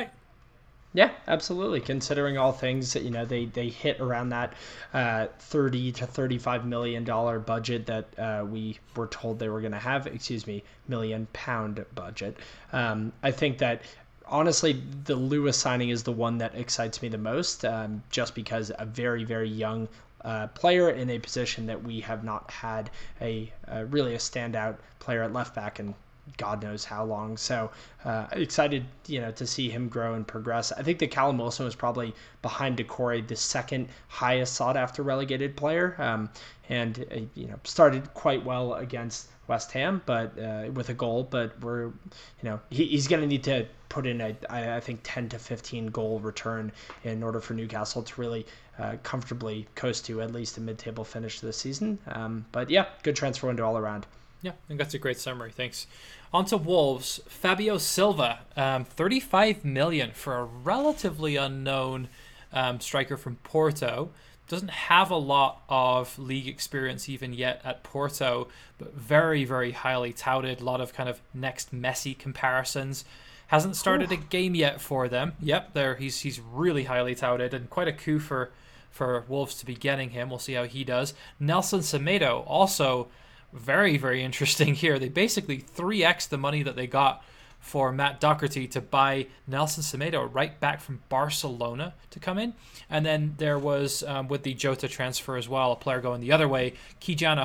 Yeah, 0.92 1.10
absolutely. 1.28 1.80
Considering 1.80 2.36
all 2.36 2.52
things, 2.52 2.96
you 2.96 3.10
know, 3.10 3.24
they, 3.24 3.44
they 3.44 3.68
hit 3.68 4.00
around 4.00 4.30
that 4.30 4.54
uh, 4.92 5.26
30 5.38 5.92
to 5.92 6.06
35 6.06 6.66
million 6.66 7.04
dollar 7.04 7.38
budget 7.38 7.86
that 7.86 8.18
uh, 8.18 8.44
we 8.44 8.78
were 8.96 9.06
told 9.06 9.38
they 9.38 9.48
were 9.48 9.60
going 9.60 9.72
to 9.72 9.78
have, 9.78 10.08
excuse 10.08 10.46
me, 10.48 10.64
million 10.88 11.28
pound 11.32 11.84
budget. 11.94 12.36
Um, 12.72 13.12
I 13.22 13.30
think 13.30 13.58
that 13.58 13.82
honestly, 14.26 14.82
the 15.04 15.14
Lewis 15.14 15.56
signing 15.56 15.90
is 15.90 16.02
the 16.02 16.12
one 16.12 16.38
that 16.38 16.54
excites 16.56 17.02
me 17.02 17.08
the 17.08 17.18
most, 17.18 17.64
um, 17.64 18.02
just 18.10 18.34
because 18.34 18.72
a 18.78 18.84
very, 18.84 19.22
very 19.22 19.48
young 19.48 19.88
uh, 20.24 20.48
player 20.48 20.90
in 20.90 21.08
a 21.10 21.18
position 21.18 21.66
that 21.66 21.82
we 21.82 22.00
have 22.00 22.24
not 22.24 22.50
had 22.50 22.90
a, 23.20 23.52
really 23.88 24.14
a 24.14 24.18
standout 24.18 24.76
player 24.98 25.22
at 25.22 25.32
left 25.32 25.54
back 25.54 25.78
and 25.78 25.94
God 26.36 26.62
knows 26.62 26.84
how 26.84 27.04
long. 27.04 27.36
So 27.36 27.70
uh, 28.04 28.26
excited, 28.32 28.84
you 29.06 29.20
know, 29.20 29.30
to 29.32 29.46
see 29.46 29.68
him 29.68 29.88
grow 29.88 30.14
and 30.14 30.26
progress. 30.26 30.72
I 30.72 30.82
think 30.82 30.98
that 31.00 31.10
Callum 31.10 31.38
Wilson 31.38 31.64
was 31.64 31.74
probably 31.74 32.14
behind 32.42 32.78
Doucouré 32.78 33.26
the 33.26 33.36
second 33.36 33.88
highest 34.08 34.54
sought 34.54 34.76
after 34.76 35.02
relegated 35.02 35.56
player, 35.56 35.94
um, 35.98 36.30
and 36.68 37.04
uh, 37.10 37.20
you 37.34 37.46
know 37.46 37.58
started 37.64 38.12
quite 38.14 38.44
well 38.44 38.74
against 38.74 39.28
West 39.48 39.72
Ham, 39.72 40.00
but 40.06 40.38
uh, 40.38 40.70
with 40.72 40.88
a 40.88 40.94
goal. 40.94 41.24
But 41.24 41.60
we're, 41.60 41.86
you 41.86 42.44
know, 42.44 42.60
he, 42.70 42.86
he's 42.86 43.08
going 43.08 43.20
to 43.20 43.26
need 43.26 43.44
to 43.44 43.66
put 43.88 44.06
in 44.06 44.20
a 44.20 44.36
I, 44.48 44.76
I 44.76 44.80
think 44.80 45.00
10 45.02 45.28
to 45.30 45.38
15 45.38 45.86
goal 45.88 46.20
return 46.20 46.72
in 47.04 47.22
order 47.22 47.40
for 47.40 47.54
Newcastle 47.54 48.02
to 48.02 48.20
really 48.20 48.46
uh, 48.78 48.96
comfortably 49.02 49.66
coast 49.74 50.06
to 50.06 50.22
at 50.22 50.32
least 50.32 50.56
a 50.56 50.60
mid-table 50.60 51.04
finish 51.04 51.40
this 51.40 51.56
season. 51.56 51.98
Um, 52.06 52.46
but 52.52 52.70
yeah, 52.70 52.86
good 53.02 53.16
transfer 53.16 53.48
window 53.48 53.66
all 53.66 53.76
around. 53.76 54.06
Yeah, 54.42 54.52
I 54.52 54.66
think 54.68 54.78
that's 54.78 54.94
a 54.94 54.98
great 54.98 55.18
summary. 55.18 55.52
Thanks. 55.52 55.86
On 56.32 56.44
to 56.46 56.56
Wolves. 56.56 57.20
Fabio 57.26 57.78
Silva, 57.78 58.40
um, 58.56 58.84
35 58.84 59.64
million 59.64 60.12
for 60.12 60.36
a 60.36 60.44
relatively 60.44 61.36
unknown 61.36 62.08
um, 62.52 62.80
striker 62.80 63.16
from 63.16 63.36
Porto. 63.36 64.10
Doesn't 64.48 64.70
have 64.70 65.10
a 65.10 65.16
lot 65.16 65.62
of 65.68 66.18
league 66.18 66.48
experience 66.48 67.08
even 67.08 67.32
yet 67.32 67.60
at 67.64 67.84
Porto, 67.84 68.48
but 68.78 68.94
very, 68.94 69.44
very 69.44 69.72
highly 69.72 70.12
touted. 70.12 70.60
A 70.60 70.64
lot 70.64 70.80
of 70.80 70.92
kind 70.92 71.08
of 71.08 71.20
next 71.32 71.74
Messi 71.74 72.18
comparisons. 72.18 73.04
Hasn't 73.48 73.76
started 73.76 74.12
a 74.12 74.16
game 74.16 74.54
yet 74.54 74.80
for 74.80 75.08
them. 75.08 75.32
Yep, 75.40 75.74
there 75.74 75.96
he's 75.96 76.20
he's 76.20 76.40
really 76.40 76.84
highly 76.84 77.14
touted 77.14 77.52
and 77.52 77.68
quite 77.68 77.88
a 77.88 77.92
coup 77.92 78.18
for 78.18 78.50
for 78.90 79.24
Wolves 79.28 79.54
to 79.56 79.66
be 79.66 79.74
getting 79.74 80.10
him. 80.10 80.30
We'll 80.30 80.38
see 80.38 80.54
how 80.54 80.64
he 80.64 80.84
does. 80.84 81.14
Nelson 81.38 81.80
Semedo 81.80 82.44
also 82.46 83.08
very, 83.52 83.96
very 83.96 84.22
interesting 84.22 84.74
here. 84.74 84.98
They 84.98 85.08
basically 85.08 85.58
3x 85.58 86.28
the 86.28 86.38
money 86.38 86.62
that 86.62 86.76
they 86.76 86.86
got 86.86 87.22
for 87.60 87.92
Matt 87.92 88.20
Doherty 88.20 88.66
to 88.68 88.80
buy 88.80 89.26
Nelson 89.46 89.82
Semedo 89.82 90.28
right 90.32 90.58
back 90.58 90.80
from 90.80 91.02
Barcelona 91.08 91.94
to 92.10 92.18
come 92.18 92.38
in. 92.38 92.54
And 92.88 93.04
then 93.04 93.34
there 93.36 93.58
was, 93.58 94.02
um, 94.02 94.28
with 94.28 94.42
the 94.42 94.54
Jota 94.54 94.88
transfer 94.88 95.36
as 95.36 95.48
well, 95.48 95.72
a 95.72 95.76
player 95.76 96.00
going 96.00 96.22
the 96.22 96.32
other 96.32 96.48
way, 96.48 96.72
Ki-Jana 97.00 97.44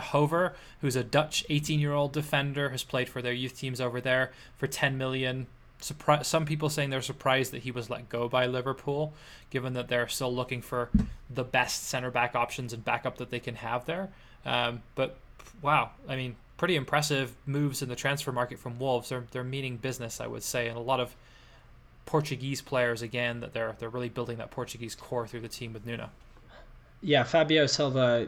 who's 0.82 0.96
a 0.96 1.04
Dutch 1.04 1.46
18 1.50 1.80
year 1.80 1.94
old 1.94 2.14
defender, 2.14 2.70
has 2.70 2.84
played 2.84 3.10
for 3.10 3.22
their 3.22 3.34
youth 3.34 3.58
teams 3.58 3.82
over 3.82 4.00
there 4.00 4.32
for 4.58 4.68
10 4.68 4.98
million. 4.98 5.48
Surpri- 5.82 6.26
some 6.26 6.46
people 6.46 6.70
saying 6.70 6.90
they're 6.90 7.02
surprised 7.02 7.52
that 7.52 7.64
he 7.64 7.72
was 7.72 7.90
let 7.90 8.08
go 8.08 8.30
by 8.30 8.46
Liverpool, 8.46 9.14
given 9.50 9.74
that 9.74 9.90
they're 9.90 10.08
still 10.08 10.34
looking 10.34 10.62
for 10.62 10.90
the 11.30 11.44
best 11.44 11.84
center 11.84 12.10
back 12.10 12.36
options 12.36 12.72
and 12.72 12.86
backup 12.86 13.18
that 13.18 13.30
they 13.30 13.42
can 13.42 13.56
have 13.56 13.86
there. 13.86 14.10
Um, 14.46 14.82
but 14.96 15.18
wow, 15.62 15.92
I 16.08 16.16
mean, 16.16 16.36
pretty 16.58 16.76
impressive 16.76 17.34
moves 17.46 17.82
in 17.82 17.90
the 17.90 17.96
transfer 17.96 18.32
market 18.32 18.60
from 18.60 18.80
Wolves. 18.80 19.10
They're 19.10 19.26
they're 19.32 19.44
meaning 19.44 19.78
business, 19.78 20.22
I 20.22 20.28
would 20.28 20.44
say, 20.44 20.68
and 20.68 20.78
a 20.78 20.82
lot 20.82 21.00
of 21.00 21.16
Portuguese 22.06 22.62
players 22.62 23.02
again 23.02 23.40
that 23.40 23.54
they're 23.54 23.76
they're 23.80 23.90
really 23.90 24.10
building 24.10 24.38
that 24.38 24.52
Portuguese 24.52 24.96
core 24.96 25.28
through 25.28 25.42
the 25.42 25.48
team 25.48 25.74
with 25.74 25.86
Nuno. 25.86 26.10
Yeah, 27.02 27.24
Fabio 27.24 27.66
Silva, 27.66 28.28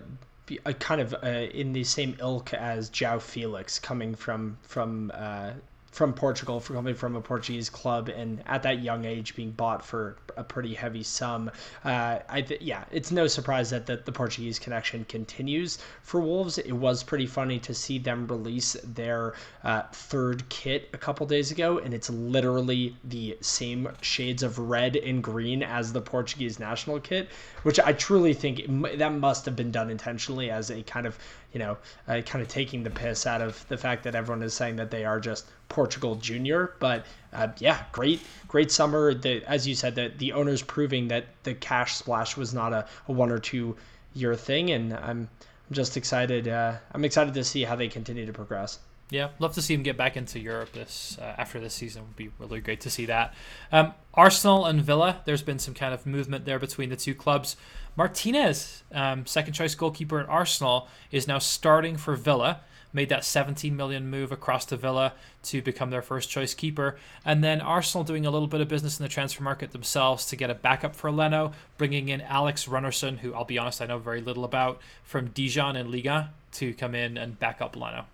uh, 0.66 0.74
kind 0.74 1.01
of 1.01 1.16
uh, 1.24 1.28
in 1.28 1.74
the 1.74 1.84
same 1.84 2.16
ilk 2.20 2.53
as 2.53 2.89
João 2.89 3.22
Felix, 3.22 3.80
coming 3.80 4.14
from 4.16 4.58
from 4.62 5.12
uh, 5.14 5.51
from 5.98 6.14
Portugal, 6.14 6.60
for 6.60 6.76
coming 6.76 6.93
from 6.93 7.16
a 7.16 7.22
Portuguese 7.22 7.72
club, 7.72 8.08
and 8.08 8.43
at 8.45 8.62
that 8.62 8.84
young 8.84 9.04
age 9.04 9.36
being 9.36 9.50
bought 9.50 9.84
for 9.84 10.16
a 10.38 10.43
pretty 10.43 10.76
heavy 10.76 11.02
sum. 11.02 11.50
Uh, 11.84 12.20
I 12.30 12.41
th- 12.41 12.62
yeah, 12.62 12.84
it's 12.91 13.12
no 13.12 13.26
surprise 13.26 13.72
that 13.72 13.88
the, 13.88 13.98
the 13.98 14.12
Portuguese 14.12 14.60
connection 14.60 15.06
continues 15.06 15.80
for 16.04 16.22
Wolves. 16.22 16.60
It 16.60 16.72
was 16.72 17.02
pretty 17.02 17.26
funny 17.26 17.58
to 17.62 17.74
see 17.74 17.98
them 17.98 18.28
release 18.28 18.78
their 18.84 19.34
uh, 19.64 19.82
third 19.91 20.48
kit 20.50 20.88
a 20.93 21.00
couple 21.00 21.26
days 21.26 21.50
ago, 21.50 21.80
and 21.80 21.95
it's 21.95 22.12
literally 22.12 22.95
the 23.04 23.36
same 23.41 23.89
shades 24.02 24.43
of 24.43 24.60
red 24.60 24.98
and 24.98 25.24
green 25.24 25.64
as 25.64 25.91
the 25.91 26.02
Portuguese 26.02 26.60
national 26.60 27.00
kit, 27.00 27.28
which 27.64 27.80
I 27.80 27.93
truly 27.93 28.36
think 28.36 28.68
that 29.00 29.14
must 29.14 29.45
have 29.45 29.56
been 29.56 29.72
done 29.72 29.89
intentionally 29.89 30.52
as 30.52 30.70
a 30.70 30.84
kind 30.84 31.08
of 31.08 31.18
you 31.54 31.60
know, 31.60 31.78
uh, 32.08 32.22
kind 32.22 32.41
of 32.41 32.48
taking 32.48 32.84
the 32.84 32.89
piss 32.89 33.26
out 33.26 33.41
of 33.41 33.68
the 33.68 33.78
fact 33.78 34.04
that 34.04 34.16
everyone 34.16 34.43
is 34.43 34.54
saying 34.54 34.76
that 34.76 34.91
they 34.91 35.06
are 35.06 35.20
just 35.20 35.48
Portugal 35.70 36.16
Junior. 36.16 36.74
But 36.80 37.06
uh, 37.34 37.50
yeah, 37.60 37.84
great, 37.91 38.22
great 38.48 38.72
summer. 38.72 39.14
The, 39.14 39.43
as 39.45 39.68
you 39.68 39.76
said, 39.76 39.95
that 39.95 40.18
the 40.20 40.34
owners 40.34 40.62
proving 40.62 41.08
that 41.10 41.26
the 41.43 41.54
cash 41.54 41.95
splash 41.95 42.38
was 42.38 42.54
not 42.54 42.74
a, 42.74 42.88
a 43.08 43.12
one 43.12 43.32
or 43.32 43.39
two 43.39 43.76
year 44.14 44.36
thing, 44.36 44.72
and 44.72 44.93
I'm, 44.93 45.30
I'm 45.70 45.74
just 45.74 45.98
excited. 45.98 46.48
Uh, 46.48 46.76
I'm 46.91 47.06
excited 47.06 47.34
to 47.34 47.43
see 47.43 47.64
how 47.64 47.76
they 47.76 47.88
continue 47.88 48.26
to 48.26 48.34
progress. 48.34 48.80
Yeah, 49.10 49.30
love 49.39 49.54
to 49.54 49.62
see 49.62 49.74
him 49.74 49.84
get 49.84 49.95
back 49.95 50.18
into 50.18 50.38
Europe 50.38 50.74
this 50.74 51.18
uh, 51.22 51.36
after 51.38 51.62
this 51.62 51.74
season. 51.74 52.04
Would 52.04 52.18
be 52.18 52.30
really 52.39 52.60
great 52.60 52.82
to 52.82 52.89
see 52.89 53.06
that. 53.06 53.34
Um, 53.72 53.93
Arsenal 54.14 54.66
and 54.66 54.82
Villa. 54.82 55.22
There's 55.24 55.41
been 55.41 55.60
some 55.60 55.74
kind 55.74 55.93
of 55.93 56.06
movement 56.06 56.43
there 56.43 56.60
between 56.60 56.89
the 56.89 56.98
two 56.98 57.16
clubs. 57.16 57.56
Martinez, 57.98 58.84
um, 58.91 59.26
second 59.26 59.54
choice 59.54 59.74
goalkeeper 59.74 60.20
at 60.20 60.30
Arsenal, 60.30 60.88
is 61.12 61.28
now 61.28 61.39
starting 61.39 61.98
for 61.98 62.16
Villa. 62.16 62.62
Made 62.93 63.10
that 63.10 63.26
17 63.26 63.76
million 63.76 64.10
move 64.10 64.32
across 64.32 64.66
to 64.66 64.78
Villa 64.78 65.14
to 65.43 65.64
become 65.64 65.89
their 65.89 66.04
first 66.04 66.30
choice 66.30 66.54
keeper. 66.54 66.98
And 67.26 67.43
then 67.43 67.60
Arsenal 67.60 68.04
doing 68.04 68.26
a 68.26 68.32
little 68.32 68.48
bit 68.48 68.62
of 68.62 68.68
business 68.68 69.00
in 69.00 69.04
the 69.04 69.10
transfer 69.10 69.43
market 69.43 69.72
themselves 69.72 70.28
to 70.28 70.36
get 70.36 70.52
a 70.52 70.56
backup 70.56 70.95
for 70.95 71.12
Leno, 71.12 71.54
bringing 71.78 72.10
in 72.10 72.22
Alex 72.22 72.66
Runarsson, 72.66 73.18
who 73.18 73.34
I'll 73.34 73.45
be 73.45 73.58
honest, 73.58 73.82
I 73.82 73.88
know 73.88 73.98
very 73.98 74.22
little 74.22 74.45
about, 74.45 74.80
from 75.04 75.30
Dijon 75.30 75.76
and 75.76 75.89
Liga 75.89 76.30
to 76.54 76.74
come 76.76 76.93
in 76.93 77.18
and 77.18 77.38
back 77.39 77.62
up 77.62 77.76
Leno. 77.76 78.06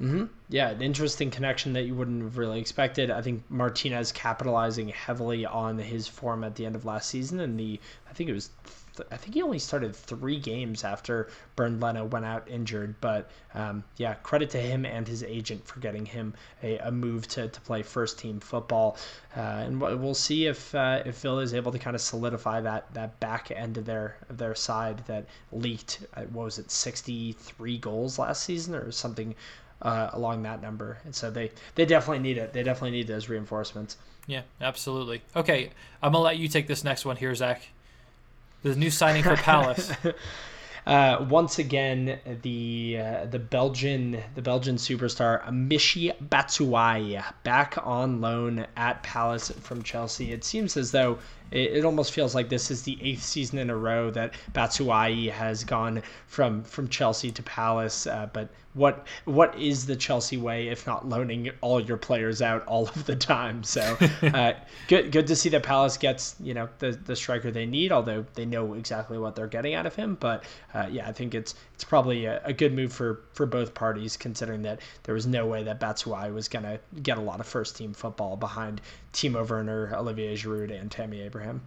Mm-hmm. 0.00 0.24
Yeah, 0.50 0.68
an 0.70 0.82
interesting 0.82 1.30
connection 1.30 1.72
that 1.72 1.84
you 1.84 1.94
wouldn't 1.94 2.22
have 2.22 2.36
really 2.36 2.60
expected. 2.60 3.10
I 3.10 3.22
think 3.22 3.42
Martinez 3.48 4.12
capitalizing 4.12 4.88
heavily 4.88 5.46
on 5.46 5.78
his 5.78 6.06
form 6.06 6.44
at 6.44 6.54
the 6.54 6.66
end 6.66 6.76
of 6.76 6.84
last 6.84 7.08
season, 7.08 7.40
and 7.40 7.58
the 7.58 7.80
I 8.08 8.12
think 8.12 8.28
it 8.28 8.34
was 8.34 8.50
th- 8.94 9.08
I 9.10 9.16
think 9.16 9.34
he 9.34 9.42
only 9.42 9.58
started 9.58 9.96
three 9.96 10.38
games 10.38 10.84
after 10.84 11.30
Bernd 11.56 11.80
Leno 11.80 12.04
went 12.04 12.26
out 12.26 12.46
injured. 12.46 12.94
But 13.00 13.30
um, 13.54 13.84
yeah, 13.96 14.14
credit 14.14 14.50
to 14.50 14.58
him 14.58 14.84
and 14.84 15.08
his 15.08 15.22
agent 15.22 15.66
for 15.66 15.80
getting 15.80 16.04
him 16.04 16.34
a, 16.62 16.76
a 16.78 16.90
move 16.90 17.26
to, 17.28 17.48
to 17.48 17.60
play 17.62 17.82
first 17.82 18.18
team 18.18 18.38
football. 18.38 18.98
Uh, 19.34 19.40
and 19.40 19.80
we'll 19.80 20.12
see 20.12 20.46
if 20.46 20.74
uh, 20.74 21.02
if 21.06 21.16
Phil 21.16 21.38
is 21.38 21.54
able 21.54 21.72
to 21.72 21.78
kind 21.78 21.96
of 21.96 22.02
solidify 22.02 22.60
that 22.60 22.92
that 22.92 23.18
back 23.18 23.50
end 23.50 23.78
of 23.78 23.86
their 23.86 24.18
of 24.28 24.36
their 24.36 24.54
side 24.54 25.02
that 25.06 25.24
leaked. 25.52 26.00
Uh, 26.12 26.24
what 26.24 26.44
was 26.44 26.58
it, 26.58 26.70
sixty 26.70 27.32
three 27.32 27.78
goals 27.78 28.18
last 28.18 28.42
season 28.42 28.74
or 28.74 28.92
something 28.92 29.34
uh, 29.82 30.10
along 30.12 30.42
that 30.42 30.62
number. 30.62 30.98
And 31.04 31.14
so 31.14 31.30
they 31.30 31.50
they 31.74 31.84
definitely 31.84 32.22
need 32.22 32.38
it. 32.38 32.52
They 32.52 32.62
definitely 32.62 32.92
need 32.92 33.06
those 33.06 33.28
reinforcements. 33.28 33.96
Yeah, 34.26 34.42
absolutely. 34.60 35.22
Okay, 35.34 35.70
I'm 36.02 36.12
gonna 36.12 36.24
let 36.24 36.38
you 36.38 36.48
take 36.48 36.66
this 36.66 36.84
next 36.84 37.04
one 37.04 37.16
here, 37.16 37.34
Zach. 37.34 37.68
The 38.62 38.74
new 38.74 38.90
signing 38.90 39.22
for 39.22 39.36
Palace. 39.36 39.92
Uh, 40.86 41.26
once 41.28 41.58
again, 41.58 42.16
the 42.42 42.96
uh, 43.00 43.24
the 43.26 43.40
Belgian 43.40 44.22
the 44.36 44.42
Belgian 44.42 44.76
superstar 44.76 45.44
Michy 45.48 46.12
Batshuayi 46.28 47.24
back 47.42 47.76
on 47.82 48.20
loan 48.20 48.64
at 48.76 49.02
Palace 49.02 49.50
from 49.50 49.82
Chelsea. 49.82 50.30
It 50.30 50.44
seems 50.44 50.76
as 50.76 50.92
though 50.92 51.18
it, 51.50 51.72
it, 51.78 51.84
almost 51.84 52.12
feels 52.12 52.34
like 52.34 52.48
this 52.48 52.70
is 52.70 52.82
the 52.82 52.98
eighth 53.02 53.22
season 53.22 53.58
in 53.58 53.70
a 53.70 53.76
row 53.76 54.10
that 54.10 54.34
Batshuayi 54.52 55.30
has 55.30 55.64
gone 55.64 56.02
from 56.26 56.62
from 56.64 56.88
Chelsea 56.88 57.30
to 57.30 57.42
Palace. 57.42 58.06
Uh, 58.06 58.28
but 58.32 58.48
what 58.74 59.06
what 59.24 59.58
is 59.58 59.86
the 59.86 59.96
Chelsea 59.96 60.36
way 60.36 60.68
if 60.68 60.86
not 60.86 61.08
loaning 61.08 61.50
all 61.62 61.80
your 61.80 61.96
players 61.96 62.42
out 62.42 62.64
all 62.66 62.88
of 62.88 63.06
the 63.06 63.16
time? 63.16 63.64
So 63.64 63.96
uh, 64.22 64.52
good 64.88 65.12
good 65.12 65.26
to 65.28 65.36
see 65.36 65.48
that 65.50 65.62
Palace 65.62 65.96
gets 65.96 66.36
you 66.40 66.54
know 66.54 66.68
the 66.78 66.92
the 66.92 67.16
striker 67.16 67.50
they 67.50 67.66
need, 67.66 67.92
although 67.92 68.24
they 68.34 68.44
know 68.44 68.74
exactly 68.74 69.18
what 69.18 69.34
they're 69.34 69.46
getting 69.46 69.74
out 69.74 69.86
of 69.86 69.94
him. 69.94 70.16
But 70.20 70.44
uh, 70.74 70.88
yeah, 70.90 71.08
I 71.08 71.12
think 71.12 71.34
it's 71.34 71.54
it's 71.76 71.84
probably 71.84 72.24
a, 72.24 72.40
a, 72.42 72.54
good 72.54 72.72
move 72.72 72.90
for 72.90 73.20
for 73.34 73.44
both 73.44 73.74
parties, 73.74 74.16
considering 74.16 74.62
that 74.62 74.80
there 75.02 75.14
was 75.14 75.26
no 75.26 75.46
way 75.46 75.62
that 75.64 75.78
Batshuayi 75.78 76.32
was 76.32 76.48
gonna 76.48 76.80
get 77.02 77.18
a 77.18 77.20
lot 77.20 77.38
of 77.38 77.46
first 77.46 77.76
team 77.76 77.92
football 77.92 78.34
behind 78.34 78.80
Timo 79.12 79.46
Werner, 79.46 79.94
Olivier 79.94 80.34
Giroud, 80.34 80.70
and 80.70 80.90
Tammy 80.90 81.20
Abraham. 81.20 81.60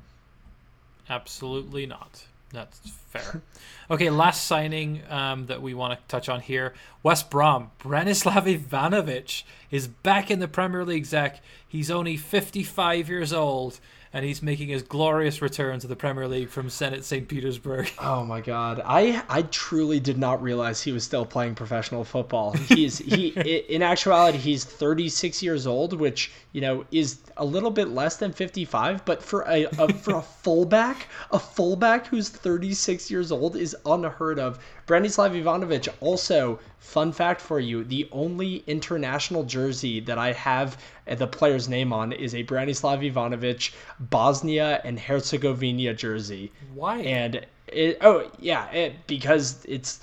Absolutely 1.08 1.86
not. 1.86 2.26
That's 2.52 2.80
fair. 3.10 3.42
Okay, 3.92 4.12
last 4.12 4.46
signing 4.46 5.02
um, 5.10 5.48
that 5.48 5.64
we 5.64 5.74
want 5.74 6.00
to 6.00 6.08
touch 6.08 6.30
on 6.30 6.42
here 6.42 6.76
West 7.02 7.32
Brom. 7.32 7.72
Branislav 7.80 8.46
Ivanovic 8.46 9.42
is 9.72 9.88
back 9.88 10.30
in 10.30 10.38
the 10.38 10.48
Premier 10.48 10.86
League, 10.86 11.08
Zach. 11.08 11.42
He's 11.68 11.90
only 11.90 12.16
55 12.16 13.10
years 13.10 13.34
old 13.34 13.80
and 14.12 14.26
he's 14.26 14.42
making 14.42 14.70
his 14.70 14.82
glorious 14.82 15.42
return 15.42 15.80
to 15.80 15.88
the 15.88 15.96
Premier 15.96 16.28
League 16.28 16.50
from 16.50 16.68
Zenit 16.68 17.04
St. 17.04 17.28
Petersburg. 17.28 17.92
Oh 18.02 18.24
my 18.26 18.42
God, 18.42 18.82
I 18.84 19.24
I 19.30 19.44
truly 19.44 20.00
did 20.00 20.18
not 20.18 20.42
realize 20.42 20.82
he 20.82 20.92
was 20.92 21.04
still 21.04 21.26
playing 21.26 21.56
professional 21.56 22.04
football. 22.04 22.54
He's 22.54 22.98
he 23.16 23.28
in 23.28 23.82
actuality 23.82 24.38
he's 24.38 24.64
36 24.64 25.44
years 25.44 25.68
old, 25.68 25.94
which 25.94 26.32
you 26.52 26.62
know 26.62 26.86
is 26.92 27.20
a 27.38 27.46
little 27.46 27.72
bit 27.72 27.90
less 27.90 28.18
than 28.18 28.32
55, 28.32 29.06
but 29.06 29.22
for 29.22 29.42
a, 29.48 29.66
a 29.78 29.94
for 29.94 30.16
a 30.16 30.22
fullback, 30.22 31.08
a 31.32 31.40
fullback 31.40 32.08
who's 32.08 32.30
36 32.30 33.12
years 33.12 33.32
old 33.32 33.56
is 33.56 33.76
unheard 33.86 34.40
of. 34.40 34.60
Branislav 34.88 35.32
Ivanovic 35.40 35.88
also 36.00 36.60
Fun 36.80 37.12
fact 37.12 37.42
for 37.42 37.60
you: 37.60 37.84
the 37.84 38.08
only 38.10 38.64
international 38.66 39.44
jersey 39.44 40.00
that 40.00 40.18
I 40.18 40.32
have 40.32 40.82
the 41.18 41.28
player's 41.28 41.68
name 41.68 41.92
on 41.92 42.12
is 42.12 42.36
a 42.36 42.44
Branislav 42.44 43.12
Ivanovic 43.12 43.74
Bosnia 44.00 44.82
and 44.84 45.00
Herzegovina 45.00 45.94
jersey. 45.94 46.52
Why? 46.74 47.00
And 47.00 47.46
it, 47.68 47.98
oh 48.02 48.30
yeah, 48.40 48.70
it, 48.72 49.08
because 49.08 49.66
it's 49.66 50.02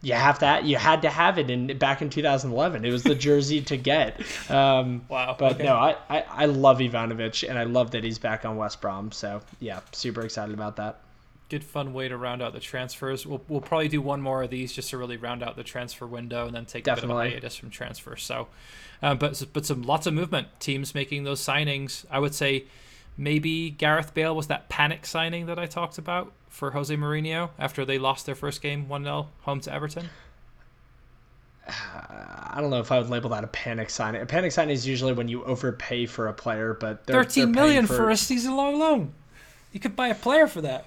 you 0.00 0.14
have 0.14 0.38
that 0.38 0.64
you 0.64 0.76
had 0.76 1.02
to 1.02 1.10
have 1.10 1.38
it 1.38 1.50
in 1.50 1.76
back 1.76 2.00
in 2.00 2.08
2011 2.08 2.84
it 2.84 2.92
was 2.92 3.02
the 3.02 3.16
jersey 3.16 3.60
to 3.60 3.76
get 3.76 4.20
um, 4.48 5.04
wow 5.08 5.34
but 5.36 5.54
okay. 5.54 5.64
no 5.64 5.74
I, 5.74 5.96
I 6.08 6.24
i 6.30 6.46
love 6.46 6.78
ivanovic 6.78 7.48
and 7.48 7.58
i 7.58 7.64
love 7.64 7.90
that 7.90 8.04
he's 8.04 8.16
back 8.16 8.44
on 8.44 8.56
west 8.56 8.80
brom 8.80 9.10
so 9.10 9.40
yeah 9.58 9.80
super 9.90 10.20
excited 10.20 10.54
about 10.54 10.76
that 10.76 11.00
good 11.48 11.64
fun 11.64 11.92
way 11.92 12.08
to 12.08 12.16
round 12.16 12.42
out 12.42 12.52
the 12.52 12.60
transfers. 12.60 13.26
We'll, 13.26 13.42
we'll 13.48 13.60
probably 13.60 13.88
do 13.88 14.00
one 14.00 14.20
more 14.20 14.42
of 14.42 14.50
these 14.50 14.72
just 14.72 14.90
to 14.90 14.98
really 14.98 15.16
round 15.16 15.42
out 15.42 15.56
the 15.56 15.64
transfer 15.64 16.06
window 16.06 16.46
and 16.46 16.54
then 16.54 16.66
take 16.66 16.84
Definitely. 16.84 17.10
a 17.10 17.16
bit 17.16 17.26
of 17.26 17.26
a 17.26 17.30
hiatus 17.30 17.56
from 17.56 17.70
transfer. 17.70 18.16
So, 18.16 18.48
uh, 19.02 19.14
but 19.14 19.42
but 19.52 19.66
some 19.66 19.82
lots 19.82 20.06
of 20.06 20.14
movement. 20.14 20.48
Teams 20.60 20.94
making 20.94 21.24
those 21.24 21.40
signings. 21.40 22.04
I 22.10 22.18
would 22.18 22.34
say 22.34 22.64
maybe 23.16 23.70
Gareth 23.70 24.14
Bale 24.14 24.34
was 24.34 24.46
that 24.48 24.68
panic 24.68 25.06
signing 25.06 25.46
that 25.46 25.58
I 25.58 25.66
talked 25.66 25.98
about 25.98 26.32
for 26.48 26.70
Jose 26.70 26.94
Mourinho 26.94 27.50
after 27.58 27.84
they 27.84 27.98
lost 27.98 28.26
their 28.26 28.34
first 28.34 28.62
game 28.62 28.88
one 28.88 29.04
0 29.04 29.28
home 29.42 29.60
to 29.60 29.72
Everton. 29.72 30.08
I 31.68 32.60
don't 32.60 32.70
know 32.70 32.80
if 32.80 32.90
I 32.90 32.98
would 32.98 33.10
label 33.10 33.30
that 33.30 33.44
a 33.44 33.48
panic 33.48 33.90
signing. 33.90 34.22
A 34.22 34.26
panic 34.26 34.52
signing 34.52 34.72
is 34.72 34.86
usually 34.86 35.12
when 35.12 35.28
you 35.28 35.44
overpay 35.44 36.06
for 36.06 36.28
a 36.28 36.32
player, 36.32 36.74
but 36.74 37.06
they're, 37.06 37.22
13 37.22 37.52
they're 37.52 37.62
million 37.62 37.86
for... 37.86 37.96
for 37.96 38.10
a 38.10 38.16
season 38.16 38.56
long 38.56 38.78
loan. 38.78 39.12
You 39.72 39.80
could 39.80 39.94
buy 39.94 40.08
a 40.08 40.14
player 40.14 40.46
for 40.46 40.62
that. 40.62 40.86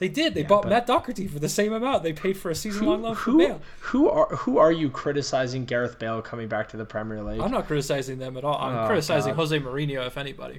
They 0.00 0.08
did. 0.08 0.34
They 0.34 0.42
yeah, 0.42 0.48
bought 0.48 0.68
Matt 0.68 0.86
Doherty 0.86 1.28
for 1.28 1.38
the 1.38 1.48
same 1.48 1.72
amount 1.72 2.02
they 2.02 2.12
paid 2.12 2.36
for 2.36 2.50
a 2.50 2.54
season-long 2.54 3.02
loan 3.02 3.14
for 3.14 3.36
Bale. 3.36 3.60
Who 3.80 4.08
are 4.08 4.26
who 4.34 4.58
are 4.58 4.72
you 4.72 4.90
criticizing 4.90 5.64
Gareth 5.64 5.98
Bale 5.98 6.20
coming 6.20 6.48
back 6.48 6.68
to 6.70 6.76
the 6.76 6.84
Premier 6.84 7.22
League? 7.22 7.40
I'm 7.40 7.52
not 7.52 7.66
criticizing 7.66 8.18
them 8.18 8.36
at 8.36 8.44
all. 8.44 8.58
I'm 8.58 8.76
oh, 8.76 8.86
criticizing 8.86 9.32
God. 9.32 9.40
Jose 9.40 9.60
Mourinho, 9.60 10.04
if 10.06 10.18
anybody. 10.18 10.58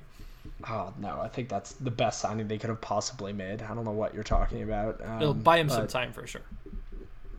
Oh 0.69 0.93
no, 0.99 1.19
I 1.21 1.27
think 1.27 1.49
that's 1.49 1.73
the 1.73 1.91
best 1.91 2.21
signing 2.21 2.47
they 2.47 2.57
could 2.57 2.69
have 2.69 2.79
possibly 2.79 3.33
made. 3.33 3.61
I 3.61 3.73
don't 3.73 3.83
know 3.83 3.91
what 3.91 4.13
you're 4.13 4.23
talking 4.23 4.63
about. 4.63 5.01
Um, 5.03 5.21
It'll 5.21 5.33
buy 5.33 5.57
him 5.57 5.67
but, 5.67 5.75
some 5.75 5.87
time 5.87 6.13
for 6.13 6.25
sure. 6.25 6.41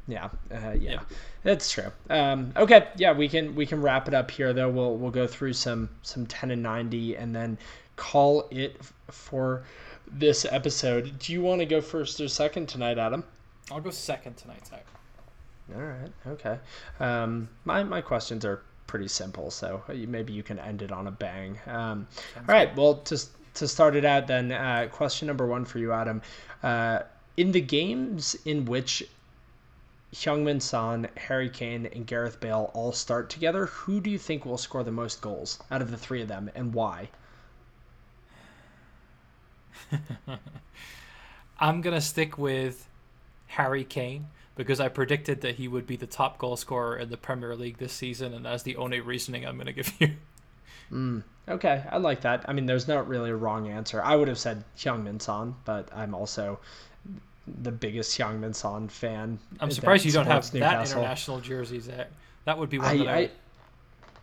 Yeah, 0.07 0.27
uh, 0.53 0.73
yeah, 0.79 0.93
yeah, 0.93 1.01
that's 1.43 1.71
true. 1.71 1.91
Um, 2.11 2.53
okay, 2.57 2.89
yeah, 2.97 3.13
we 3.13 3.29
can 3.29 3.55
we 3.55 3.65
can 3.65 3.81
wrap 3.81 4.07
it 4.07 4.15
up 4.15 4.31
here 4.31 4.53
though. 4.53 4.69
We'll 4.69 4.97
we'll 4.97 5.11
go 5.11 5.27
through 5.27 5.55
some 5.55 5.89
some 6.03 6.27
ten 6.27 6.51
and 6.51 6.63
ninety 6.63 7.17
and 7.17 7.35
then 7.35 7.59
call 7.97 8.47
it 8.51 8.77
for 9.11 9.65
this 10.11 10.47
episode. 10.51 11.19
Do 11.19 11.33
you 11.33 11.43
want 11.43 11.61
to 11.61 11.67
go 11.67 11.81
first 11.81 12.21
or 12.21 12.29
second 12.29 12.69
tonight, 12.69 12.99
Adam? 12.99 13.25
I'll 13.71 13.81
go 13.81 13.91
second 13.91 14.37
tonight, 14.37 14.67
Zach. 14.67 14.87
All 15.75 15.83
right. 15.83 16.13
Okay. 16.27 16.59
Um, 17.01 17.49
my 17.65 17.83
my 17.83 18.01
questions 18.01 18.45
are 18.45 18.63
pretty 18.87 19.09
simple, 19.09 19.51
so 19.51 19.83
maybe 19.89 20.33
you 20.33 20.43
can 20.43 20.59
end 20.59 20.83
it 20.83 20.93
on 20.93 21.09
a 21.09 21.11
bang. 21.11 21.59
Um, 21.67 22.07
all 22.37 22.45
right. 22.47 22.69
Good. 22.69 22.81
Well, 22.81 22.95
to 22.95 23.19
to 23.55 23.67
start 23.67 23.97
it 23.97 24.05
out, 24.05 24.27
then, 24.27 24.53
uh, 24.53 24.89
question 24.93 25.27
number 25.27 25.47
one 25.47 25.65
for 25.65 25.79
you, 25.79 25.93
Adam. 25.93 26.23
Uh, 26.63 27.01
in 27.37 27.53
the 27.53 27.61
games 27.61 28.37
in 28.45 28.65
which 28.67 29.03
Heung-min 30.15 30.61
Son, 30.61 31.09
Harry 31.17 31.51
Kane, 31.51 31.87
and 31.87 32.07
Gareth 32.07 32.39
Bale 32.39 32.71
all 32.75 32.93
start 32.93 33.29
together, 33.29 33.67
who 33.67 34.01
do 34.01 34.09
you 34.09 34.19
think 34.19 34.47
will 34.47 34.59
score 34.59 34.85
the 34.85 34.93
most 34.93 35.21
goals 35.21 35.59
out 35.71 35.83
of 35.83 35.91
the 35.91 35.97
three 35.97 36.23
of 36.23 36.29
them, 36.29 36.51
and 36.55 36.73
why? 36.73 37.09
I'm 41.59 41.81
gonna 41.81 42.01
stick 42.01 42.39
with 42.39 42.89
Harry 43.49 43.85
Kane 43.85 44.27
because 44.57 44.81
I 44.81 44.89
predicted 44.89 45.43
that 45.43 45.57
he 45.57 45.69
would 45.69 45.87
be 45.87 45.97
the 45.97 46.07
top 46.07 46.39
goal 46.39 46.57
scorer 46.57 46.97
in 46.97 47.11
the 47.11 47.17
Premier 47.17 47.55
League 47.55 47.79
this 47.79 47.93
season, 47.93 48.35
and 48.35 48.45
that's 48.45 48.63
the 48.63 48.77
only 48.77 49.01
reasoning 49.01 49.47
I'm 49.47 49.59
gonna 49.59 49.73
give 49.73 49.93
you. 49.99 50.11
Mm, 50.93 51.25
okay, 51.49 51.83
I 51.91 51.97
like 51.97 52.21
that. 52.21 52.45
I 52.49 52.53
mean, 52.53 52.67
there's 52.67 52.87
not 52.87 53.09
really 53.09 53.31
a 53.31 53.35
wrong 53.35 53.69
answer. 53.69 54.01
I 54.01 54.15
would 54.15 54.29
have 54.29 54.39
said 54.39 54.63
Heung-min 54.77 55.19
Son, 55.19 55.57
but 55.65 55.89
I'm 55.93 56.15
also 56.15 56.61
the 57.47 57.73
biggest 57.73 58.17
Heung-min 58.17 58.55
Son 58.55 58.89
fan. 58.89 59.39
I'm 59.59 59.73
surprised 59.73 60.05
you 60.05 60.13
don't 60.13 60.27
have 60.27 60.53
Newcastle. 60.55 60.61
that 60.61 61.01
international 61.01 61.41
jersey, 61.41 61.81
Zach. 61.81 62.09
That 62.45 62.59
would 62.59 62.71
be 62.71 62.79
one 62.79 62.87
I, 62.87 62.97
that 62.99 63.09
I, 63.09 63.19
I 63.19 63.31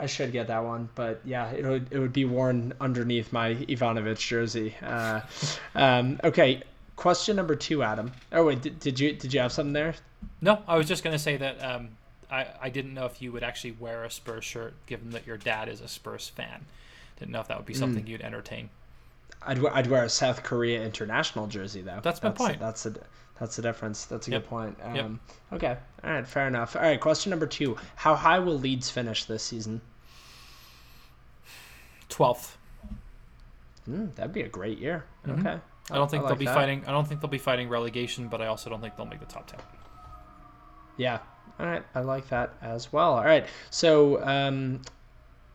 I 0.04 0.06
should 0.06 0.34
get 0.34 0.48
that 0.48 0.66
one, 0.66 0.90
but 0.96 1.22
yeah, 1.24 1.50
it 1.52 1.66
would 1.66 1.88
it 1.90 1.98
would 1.98 2.12
be 2.12 2.26
worn 2.26 2.74
underneath 2.82 3.32
my 3.32 3.56
Ivanovic 3.56 4.20
jersey. 4.20 4.76
Uh, 4.84 5.22
um, 5.76 6.20
okay, 6.26 6.62
question 6.98 7.38
number 7.38 7.56
two, 7.56 7.84
Adam. 7.84 8.12
Oh 8.34 8.46
wait, 8.48 8.62
did, 8.62 8.80
did 8.82 9.00
you 9.00 9.14
did 9.14 9.34
you 9.34 9.40
have 9.40 9.54
something 9.54 9.72
there? 9.72 9.96
No, 10.42 10.62
I 10.68 10.76
was 10.76 10.90
just 10.90 11.06
gonna 11.06 11.18
say 11.18 11.38
that 11.38 11.64
um, 11.64 11.92
I 12.30 12.48
I 12.64 12.70
didn't 12.70 12.94
know 12.94 13.06
if 13.06 13.22
you 13.22 13.32
would 13.32 13.44
actually 13.44 13.72
wear 13.72 14.04
a 14.04 14.12
Spurs 14.12 14.44
shirt, 14.44 14.74
given 14.88 15.12
that 15.12 15.26
your 15.26 15.38
dad 15.38 15.70
is 15.70 15.80
a 15.80 15.88
Spurs 15.88 16.28
fan. 16.28 16.66
Didn't 17.18 17.32
know 17.32 17.40
if 17.40 17.48
that 17.48 17.56
would 17.56 17.66
be 17.66 17.74
something 17.74 18.04
mm. 18.04 18.10
you'd 18.10 18.22
entertain. 18.22 18.70
I'd 19.42 19.62
wear, 19.62 19.74
I'd 19.74 19.88
wear 19.88 20.04
a 20.04 20.10
South 20.10 20.44
Korea 20.44 20.84
international 20.84 21.48
jersey 21.48 21.82
though. 21.82 22.02
That's 22.04 22.22
my 22.22 22.30
that's, 22.30 22.38
point. 22.38 22.60
That's 22.60 22.86
a 22.86 22.94
that's 23.40 23.56
the 23.56 23.62
difference. 23.62 24.04
That's 24.04 24.28
a 24.28 24.32
yep. 24.32 24.42
good 24.42 24.50
point. 24.50 24.78
Um, 24.84 24.96
yep. 24.96 25.12
Okay. 25.54 25.78
All 26.04 26.12
right. 26.12 26.28
Fair 26.28 26.48
enough. 26.48 26.76
All 26.76 26.82
right. 26.82 27.00
Question 27.00 27.30
number 27.30 27.48
two: 27.48 27.78
How 27.96 28.16
high 28.16 28.40
will 28.40 28.60
Leeds 28.60 28.90
finish 28.90 29.24
this 29.24 29.44
season? 29.44 29.80
Twelfth. 32.10 32.58
Mm, 33.90 34.16
that'd 34.16 34.34
be 34.34 34.42
a 34.42 34.48
great 34.48 34.78
year. 34.78 35.06
Mm-hmm. 35.26 35.46
Okay. 35.46 35.60
I 35.92 35.96
don't 35.96 36.10
think 36.10 36.24
I 36.24 36.28
they'll 36.28 36.38
be 36.38 36.46
that. 36.46 36.56
fighting. 36.56 36.84
I 36.88 36.92
don't 36.92 37.08
think 37.08 37.22
they'll 37.22 37.30
be 37.30 37.38
fighting 37.38 37.68
relegation, 37.70 38.30
but 38.30 38.42
I 38.42 38.48
also 38.48 38.70
don't 38.70 38.82
think 38.82 38.96
they'll 38.96 39.06
make 39.06 39.20
the 39.20 39.26
top 39.26 39.48
ten. 39.48 39.60
Yeah. 40.98 41.20
All 41.60 41.66
right. 41.66 41.84
I 41.94 42.00
like 42.02 42.30
that 42.30 42.54
as 42.62 42.94
well. 42.94 43.14
All 43.14 43.24
right. 43.26 43.46
So 43.70 44.24
um, 44.26 44.82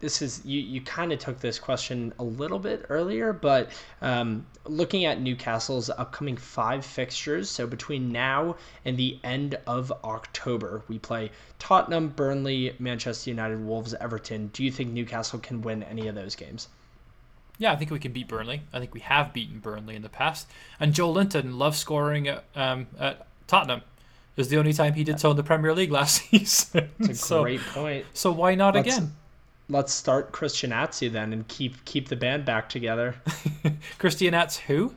this 0.01 0.23
is 0.23 0.45
you 0.45 0.61
you 0.61 0.81
kind 0.81 1.13
of 1.13 1.19
took 1.19 1.41
this 1.41 1.59
question 1.59 2.13
a 2.19 2.25
little 2.25 2.59
bit 2.59 2.87
earlier, 2.89 3.33
but 3.33 3.71
um, 4.01 4.47
looking 4.65 5.05
at 5.05 5.21
Newcastle's 5.21 5.91
upcoming 5.91 6.37
five 6.37 6.85
fixtures, 6.85 7.51
so 7.51 7.67
between 7.67 8.13
now 8.13 8.57
and 8.85 8.97
the 8.97 9.19
end 9.25 9.59
of 9.67 9.93
October, 10.05 10.83
we 10.89 10.99
play 10.99 11.31
Tottenham, 11.59 12.09
Burnley, 12.09 12.75
Manchester 12.79 13.31
United, 13.31 13.65
Wolves, 13.65 13.95
Everton. 13.95 14.49
Do 14.53 14.63
you 14.63 14.71
think 14.71 14.91
Newcastle 14.93 15.41
can 15.41 15.63
win 15.63 15.83
any 15.83 16.07
of 16.07 16.15
those 16.15 16.37
games? 16.37 16.69
Yeah, 17.59 17.73
I 17.73 17.77
think 17.77 17.91
we 17.91 17.99
can 17.99 18.13
beat 18.13 18.29
Burnley. 18.29 18.63
I 18.73 18.79
think 18.79 18.95
we 18.95 19.01
have 19.01 19.33
beaten 19.33 19.59
Burnley 19.59 19.97
in 19.97 20.03
the 20.03 20.09
past. 20.09 20.47
And 20.79 20.95
Joelinton 20.95 21.59
loves 21.59 21.77
scoring 21.77 22.29
at, 22.29 22.45
um, 22.55 22.87
at 23.01 23.27
Tottenham. 23.49 23.81
It 23.81 24.43
was 24.43 24.49
the 24.49 24.59
only 24.59 24.73
time 24.73 24.93
he 24.93 25.03
did 25.03 25.19
so 25.19 25.33
in 25.33 25.37
the 25.37 25.43
Premier 25.43 25.75
League 25.75 25.91
last 25.91 26.23
season. 26.31 26.89
That's 27.01 27.23
a 27.23 27.27
so, 27.27 27.43
great 27.43 27.61
point. 27.61 28.07
So 28.15 28.31
why 28.31 28.55
not 28.55 28.77
again? 28.77 29.13
Let's 29.69 29.93
start 29.93 30.33
Christian 30.33 30.73
Atsu 30.73 31.11
then 31.11 31.33
and 31.33 31.47
keep 31.49 31.85
keep 31.85 32.09
the 32.09 32.17
band 32.17 32.45
back 32.45 32.69
together. 32.69 33.15
Christian 33.99 34.35
Atsu 34.35 34.63
who? 34.67 34.95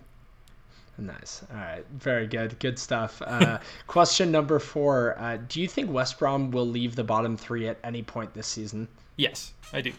Nice. 0.97 1.41
All 1.51 1.57
right. 1.57 1.85
Very 1.93 2.27
good. 2.27 2.59
Good 2.59 2.77
stuff. 2.77 3.21
Uh, 3.25 3.59
question 3.87 4.31
number 4.31 4.59
four. 4.59 5.15
Uh, 5.17 5.37
do 5.47 5.61
you 5.61 5.67
think 5.67 5.91
West 5.91 6.19
Brom 6.19 6.51
will 6.51 6.67
leave 6.67 6.95
the 6.95 7.03
bottom 7.03 7.37
three 7.37 7.67
at 7.67 7.77
any 7.83 8.03
point 8.03 8.33
this 8.33 8.47
season? 8.47 8.87
Yes, 9.15 9.53
I 9.73 9.81
do. 9.81 9.93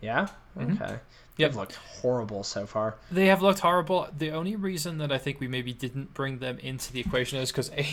Yeah? 0.00 0.28
Mm-hmm. 0.58 0.82
Okay. 0.82 0.96
They've 1.36 1.54
looked 1.54 1.74
horrible 1.74 2.42
so 2.42 2.66
far. 2.66 2.96
They 3.10 3.26
have 3.26 3.42
looked 3.42 3.60
horrible. 3.60 4.08
The 4.16 4.30
only 4.30 4.56
reason 4.56 4.98
that 4.98 5.12
I 5.12 5.18
think 5.18 5.38
we 5.38 5.48
maybe 5.48 5.72
didn't 5.72 6.14
bring 6.14 6.38
them 6.38 6.58
into 6.58 6.92
the 6.92 7.00
equation 7.00 7.38
is 7.38 7.52
because 7.52 7.70
A, 7.72 7.86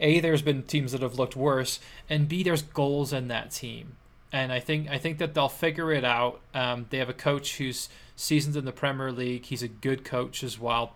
A, 0.00 0.20
there's 0.20 0.42
been 0.42 0.64
teams 0.64 0.90
that 0.90 1.00
have 1.00 1.14
looked 1.14 1.36
worse, 1.36 1.78
and 2.08 2.28
B, 2.28 2.42
there's 2.42 2.62
goals 2.62 3.12
in 3.12 3.28
that 3.28 3.52
team 3.52 3.96
and 4.32 4.52
I 4.52 4.60
think 4.60 4.88
I 4.90 4.98
think 4.98 5.18
that 5.18 5.34
they'll 5.34 5.48
figure 5.48 5.92
it 5.92 6.04
out. 6.04 6.40
Um, 6.54 6.86
they 6.90 6.98
have 6.98 7.08
a 7.08 7.14
coach 7.14 7.56
who's 7.58 7.88
seasoned 8.16 8.56
in 8.56 8.64
the 8.64 8.72
Premier 8.72 9.12
League. 9.12 9.46
He's 9.46 9.62
a 9.62 9.68
good 9.68 10.04
coach 10.04 10.42
as 10.42 10.58
well, 10.58 10.94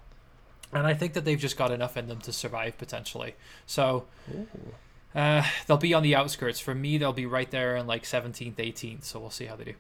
and 0.73 0.87
I 0.87 0.95
think 0.95 1.15
that 1.15 1.25
they've 1.25 1.39
just 1.39 1.57
got 1.57 1.71
enough 1.71 1.97
in 1.97 2.09
them 2.09 2.21
to 2.23 2.33
survive 2.33 2.79
potentially. 2.79 3.35
So 3.67 4.05
uh, 5.15 5.45
they'll 5.67 5.77
be 5.77 5.95
on 5.95 6.03
the 6.03 6.15
outskirts. 6.15 6.61
For 6.61 6.75
me, 6.75 6.99
they'll 6.99 7.13
be 7.13 7.27
right 7.27 7.51
there 7.51 7.77
in 7.77 7.87
like 7.87 8.03
17th, 8.05 8.57
18th. 8.57 9.05
So 9.05 9.21
we'll 9.21 9.31
see 9.31 9.47
how 9.47 9.57
they 9.57 9.65
do. 9.65 9.75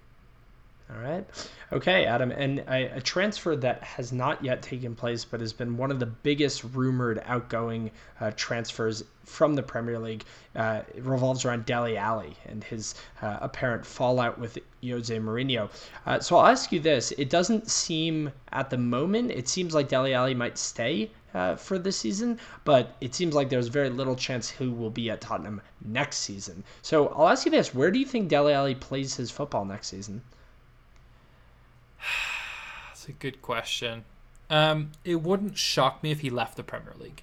All 0.90 1.00
right. 1.00 1.24
Okay, 1.72 2.04
Adam. 2.04 2.30
And 2.30 2.58
a, 2.68 2.96
a, 2.96 3.00
transfer 3.00 3.56
that 3.56 3.82
has 3.82 4.12
not 4.12 4.44
yet 4.44 4.60
taken 4.60 4.94
place, 4.94 5.24
but 5.24 5.40
has 5.40 5.52
been 5.52 5.78
one 5.78 5.90
of 5.90 5.98
the 5.98 6.06
biggest 6.06 6.62
rumored 6.62 7.22
outgoing 7.24 7.90
uh, 8.20 8.32
transfers 8.36 9.02
from 9.24 9.54
the 9.54 9.62
Premier 9.62 9.98
League, 9.98 10.24
uh, 10.56 10.82
revolves 10.98 11.44
around 11.44 11.64
Dele 11.64 11.96
Alli 11.96 12.36
and 12.46 12.62
his 12.62 12.94
uh, 13.22 13.38
apparent 13.40 13.86
fallout 13.86 14.38
with 14.38 14.58
Jose 14.84 15.18
Mourinho. 15.18 15.70
Uh, 16.04 16.20
so 16.20 16.36
I'll 16.36 16.48
ask 16.48 16.70
you 16.70 16.80
this. 16.80 17.12
It 17.12 17.30
doesn't 17.30 17.70
seem 17.70 18.30
at 18.52 18.68
the 18.68 18.76
moment, 18.76 19.30
it 19.30 19.48
seems 19.48 19.74
like 19.74 19.88
Dele 19.88 20.12
Alli 20.12 20.34
might 20.34 20.58
stay 20.58 21.10
uh, 21.32 21.56
for 21.56 21.78
this 21.78 21.96
season, 21.96 22.38
but 22.64 22.94
it 23.00 23.14
seems 23.14 23.34
like 23.34 23.48
there's 23.48 23.68
very 23.68 23.88
little 23.88 24.16
chance 24.16 24.50
he 24.50 24.68
will 24.68 24.90
be 24.90 25.10
at 25.10 25.22
Tottenham 25.22 25.62
next 25.82 26.18
season. 26.18 26.62
So 26.82 27.08
I'll 27.08 27.28
ask 27.28 27.46
you 27.46 27.50
this. 27.50 27.74
Where 27.74 27.90
do 27.90 27.98
you 27.98 28.06
think 28.06 28.28
Dele 28.28 28.52
Alli 28.52 28.74
plays 28.74 29.14
his 29.16 29.30
football 29.30 29.64
next 29.64 29.88
season? 29.88 30.20
That's 32.88 33.08
a 33.08 33.12
good 33.12 33.42
question. 33.42 34.04
Um, 34.50 34.92
it 35.04 35.16
wouldn't 35.16 35.58
shock 35.58 36.02
me 36.02 36.10
if 36.10 36.20
he 36.20 36.30
left 36.30 36.56
the 36.56 36.62
Premier 36.62 36.94
League. 36.98 37.22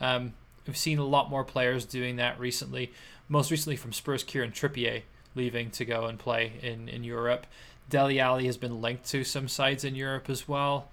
Um, 0.00 0.34
we've 0.66 0.76
seen 0.76 0.98
a 0.98 1.04
lot 1.04 1.30
more 1.30 1.44
players 1.44 1.84
doing 1.84 2.16
that 2.16 2.38
recently. 2.38 2.92
Most 3.28 3.50
recently 3.50 3.76
from 3.76 3.92
Spurs, 3.92 4.22
Kieran 4.22 4.52
Trippier 4.52 5.02
leaving 5.34 5.70
to 5.70 5.84
go 5.84 6.06
and 6.06 6.18
play 6.18 6.52
in, 6.62 6.88
in 6.88 7.04
Europe. 7.04 7.46
Dele 7.88 8.20
Alli 8.20 8.46
has 8.46 8.56
been 8.56 8.80
linked 8.80 9.04
to 9.06 9.24
some 9.24 9.48
sides 9.48 9.84
in 9.84 9.94
Europe 9.94 10.30
as 10.30 10.48
well. 10.48 10.88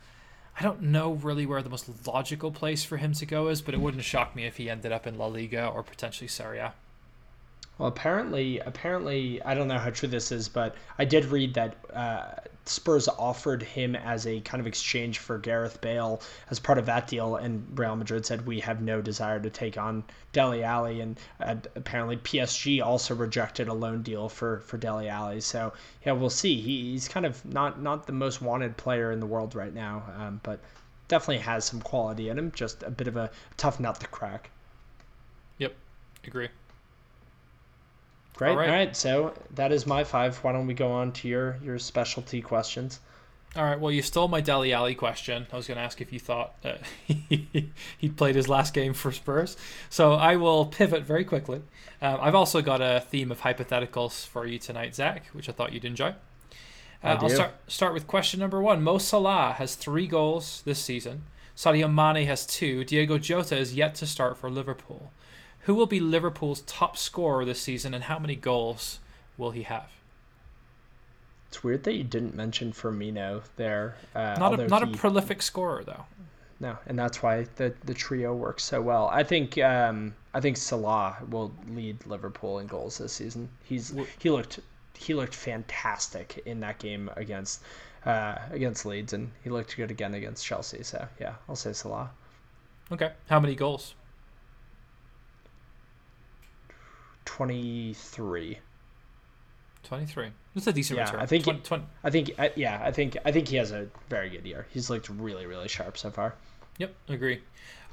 I 0.60 0.64
don't 0.64 0.82
know 0.82 1.14
really 1.14 1.46
where 1.46 1.62
the 1.62 1.70
most 1.70 2.08
logical 2.08 2.52
place 2.52 2.84
for 2.84 2.98
him 2.98 3.14
to 3.14 3.26
go 3.26 3.48
is, 3.48 3.62
but 3.62 3.74
it 3.74 3.80
wouldn't 3.80 4.04
shock 4.04 4.36
me 4.36 4.46
if 4.46 4.58
he 4.58 4.70
ended 4.70 4.92
up 4.92 5.08
in 5.08 5.18
La 5.18 5.28
Liga 5.28 5.68
or 5.68 5.84
potentially 5.84 6.28
Serie 6.28 6.60
A. 6.60 6.74
Well, 7.78 7.88
apparently, 7.88 8.60
apparently, 8.60 9.42
I 9.44 9.56
don't 9.56 9.68
know 9.68 9.80
how 9.80 9.90
true 9.90 10.08
this 10.08 10.32
is, 10.32 10.48
but 10.50 10.76
I 11.00 11.06
did 11.06 11.26
read 11.26 11.56
that 11.56 11.76
uh, 11.94 12.26
Spurs 12.66 13.08
offered 13.08 13.64
him 13.64 13.96
as 13.96 14.28
a 14.28 14.40
kind 14.42 14.62
of 14.62 14.68
exchange 14.68 15.18
for 15.18 15.40
Gareth 15.40 15.82
Bale 15.82 16.22
as 16.52 16.60
part 16.60 16.78
of 16.78 16.86
that 16.86 17.08
deal, 17.08 17.36
and 17.36 17.66
Real 17.78 17.96
Madrid 17.96 18.24
said 18.26 18.46
we 18.46 18.60
have 18.60 18.82
no 18.82 19.02
desire 19.02 19.40
to 19.40 19.50
take 19.50 19.78
on 19.80 20.04
Dele 20.32 20.64
Alli, 20.64 21.02
and 21.02 21.20
uh, 21.40 21.56
apparently 21.76 22.18
PSG 22.18 22.86
also 22.86 23.16
rejected 23.16 23.68
a 23.68 23.74
loan 23.74 24.04
deal 24.04 24.30
for 24.30 24.60
for 24.60 24.78
Dele 24.78 25.10
Alli. 25.10 25.42
So 25.42 25.74
yeah, 26.06 26.12
we'll 26.12 26.30
see. 26.30 26.62
He, 26.62 26.92
he's 26.92 27.08
kind 27.08 27.26
of 27.26 27.44
not 27.46 27.82
not 27.82 28.06
the 28.06 28.14
most 28.14 28.42
wanted 28.44 28.78
player 28.78 29.12
in 29.12 29.20
the 29.20 29.26
world 29.26 29.56
right 29.56 29.74
now, 29.74 30.04
um, 30.18 30.40
but 30.44 30.60
definitely 31.08 31.40
has 31.40 31.66
some 31.66 31.82
quality 31.82 32.30
in 32.30 32.38
him. 32.38 32.52
Just 32.52 32.84
a 32.84 32.92
bit 32.92 33.08
of 33.08 33.18
a 33.18 33.32
tough 33.58 33.80
nut 33.80 34.00
to 34.02 34.08
crack. 34.08 34.52
Yep, 35.58 35.76
agree. 36.26 36.50
Great. 38.42 38.52
All 38.52 38.58
right. 38.58 38.70
All 38.70 38.76
right. 38.76 38.96
So 38.96 39.34
that 39.54 39.72
is 39.72 39.86
my 39.86 40.04
five. 40.04 40.38
Why 40.38 40.52
don't 40.52 40.66
we 40.66 40.74
go 40.74 40.92
on 40.92 41.12
to 41.14 41.28
your 41.28 41.60
your 41.64 41.78
specialty 41.78 42.42
questions? 42.42 43.00
All 43.56 43.64
right. 43.64 43.80
Well, 43.80 43.92
you 43.92 44.02
stole 44.02 44.30
my 44.30 44.42
Dele 44.42 44.74
Alli 44.74 44.96
question. 44.96 45.46
I 45.52 45.58
was 45.58 45.68
going 45.68 45.78
to 45.78 45.84
ask 45.84 46.02
if 46.02 46.12
you 46.12 46.20
thought 46.20 46.56
uh, 46.66 46.78
he 47.06 48.10
played 48.16 48.36
his 48.36 48.50
last 48.50 48.74
game 48.74 48.94
for 48.94 49.12
Spurs. 49.12 49.58
So 49.90 50.14
I 50.14 50.38
will 50.38 50.66
pivot 50.66 51.04
very 51.04 51.24
quickly. 51.24 51.62
Um, 52.02 52.18
I've 52.20 52.34
also 52.34 52.64
got 52.64 52.82
a 52.82 53.02
theme 53.02 53.32
of 53.32 53.42
hypotheticals 53.42 54.26
for 54.26 54.48
you 54.48 54.58
tonight, 54.58 54.96
Zach, 54.96 55.28
which 55.34 55.48
I 55.48 55.52
thought 55.52 55.74
you'd 55.74 55.86
enjoy. 55.86 56.16
Uh, 57.04 57.18
I'll 57.20 57.30
start 57.30 57.52
start 57.68 57.94
with 57.94 58.08
question 58.08 58.40
number 58.40 58.60
one. 58.60 58.82
Mo 58.82 58.98
Salah 58.98 59.54
has 59.58 59.76
three 59.76 60.08
goals 60.08 60.64
this 60.66 60.80
season. 60.80 61.24
Sadio 61.56 61.94
Mane 61.94 62.26
has 62.26 62.46
two. 62.46 62.84
Diogo 62.84 63.20
Jota 63.20 63.56
is 63.58 63.76
yet 63.76 63.94
to 63.96 64.08
start 64.08 64.38
for 64.38 64.50
Liverpool. 64.50 65.12
Who 65.64 65.76
will 65.76 65.86
be 65.86 66.00
Liverpool's 66.00 66.62
top 66.62 66.98
scorer 66.98 67.46
this 67.46 67.62
season, 67.62 67.94
and 67.94 68.06
how 68.06 68.18
many 68.18 68.36
goals 68.36 69.00
will 69.38 69.52
he 69.52 69.64
have? 69.64 69.90
It's 71.50 71.64
weird 71.64 71.84
that 71.84 71.94
you 71.94 72.04
didn't 72.04 72.34
mention 72.34 72.72
Firmino 72.72 73.44
there. 73.58 73.96
Uh, 74.16 74.36
not 74.40 74.60
a, 74.60 74.68
not 74.68 74.88
he, 74.88 74.94
a 74.94 74.98
prolific 74.98 75.42
scorer 75.42 75.84
though. 75.84 76.06
No, 76.62 76.78
and 76.88 76.98
that's 76.98 77.22
why 77.22 77.46
the 77.58 77.74
the 77.84 77.94
trio 77.94 78.34
works 78.34 78.64
so 78.64 78.82
well. 78.82 79.10
I 79.12 79.24
think 79.24 79.58
um, 79.58 80.16
I 80.34 80.40
think 80.40 80.58
Salah 80.58 81.18
will 81.30 81.52
lead 81.68 82.06
Liverpool 82.06 82.60
in 82.60 82.68
goals 82.68 83.00
this 83.00 83.14
season. 83.14 83.50
He's 83.64 83.94
he 84.20 84.30
looked 84.30 84.60
he 84.98 85.14
looked 85.14 85.36
fantastic 85.36 86.42
in 86.46 86.60
that 86.62 86.80
game 86.80 87.10
against 87.18 87.64
uh, 88.06 88.36
against 88.52 88.86
Leeds, 88.86 89.14
and 89.14 89.30
he 89.44 89.50
looked 89.50 89.76
good 89.76 89.92
again 89.92 90.14
against 90.14 90.46
Chelsea. 90.46 90.84
So 90.84 91.06
yeah, 91.20 91.34
I'll 91.50 91.56
say 91.56 91.74
Salah. 91.74 92.12
Okay, 92.92 93.12
how 93.28 93.40
many 93.40 93.56
goals? 93.56 93.96
Twenty 97.36 97.94
three. 97.94 98.60
23. 99.84 100.30
That's 100.54 100.68
a 100.68 100.74
decent 100.74 100.98
yeah, 100.98 101.06
return. 101.06 101.20
I 101.20 101.26
think 101.26 101.44
20, 101.44 101.60
20. 101.62 101.84
I 102.04 102.10
think 102.10 102.32
uh, 102.38 102.50
yeah, 102.56 102.82
I 102.84 102.92
think 102.92 103.18
I 103.26 103.32
think 103.32 103.48
he 103.48 103.56
has 103.56 103.72
a 103.72 103.88
very 104.10 104.30
good 104.30 104.46
year. 104.46 104.68
He's 104.70 104.90
looked 104.90 105.10
really 105.10 105.46
really 105.46 105.68
sharp 105.68 105.98
so 105.98 106.12
far. 106.12 106.36
Yep, 106.78 106.94
agree. 107.10 107.42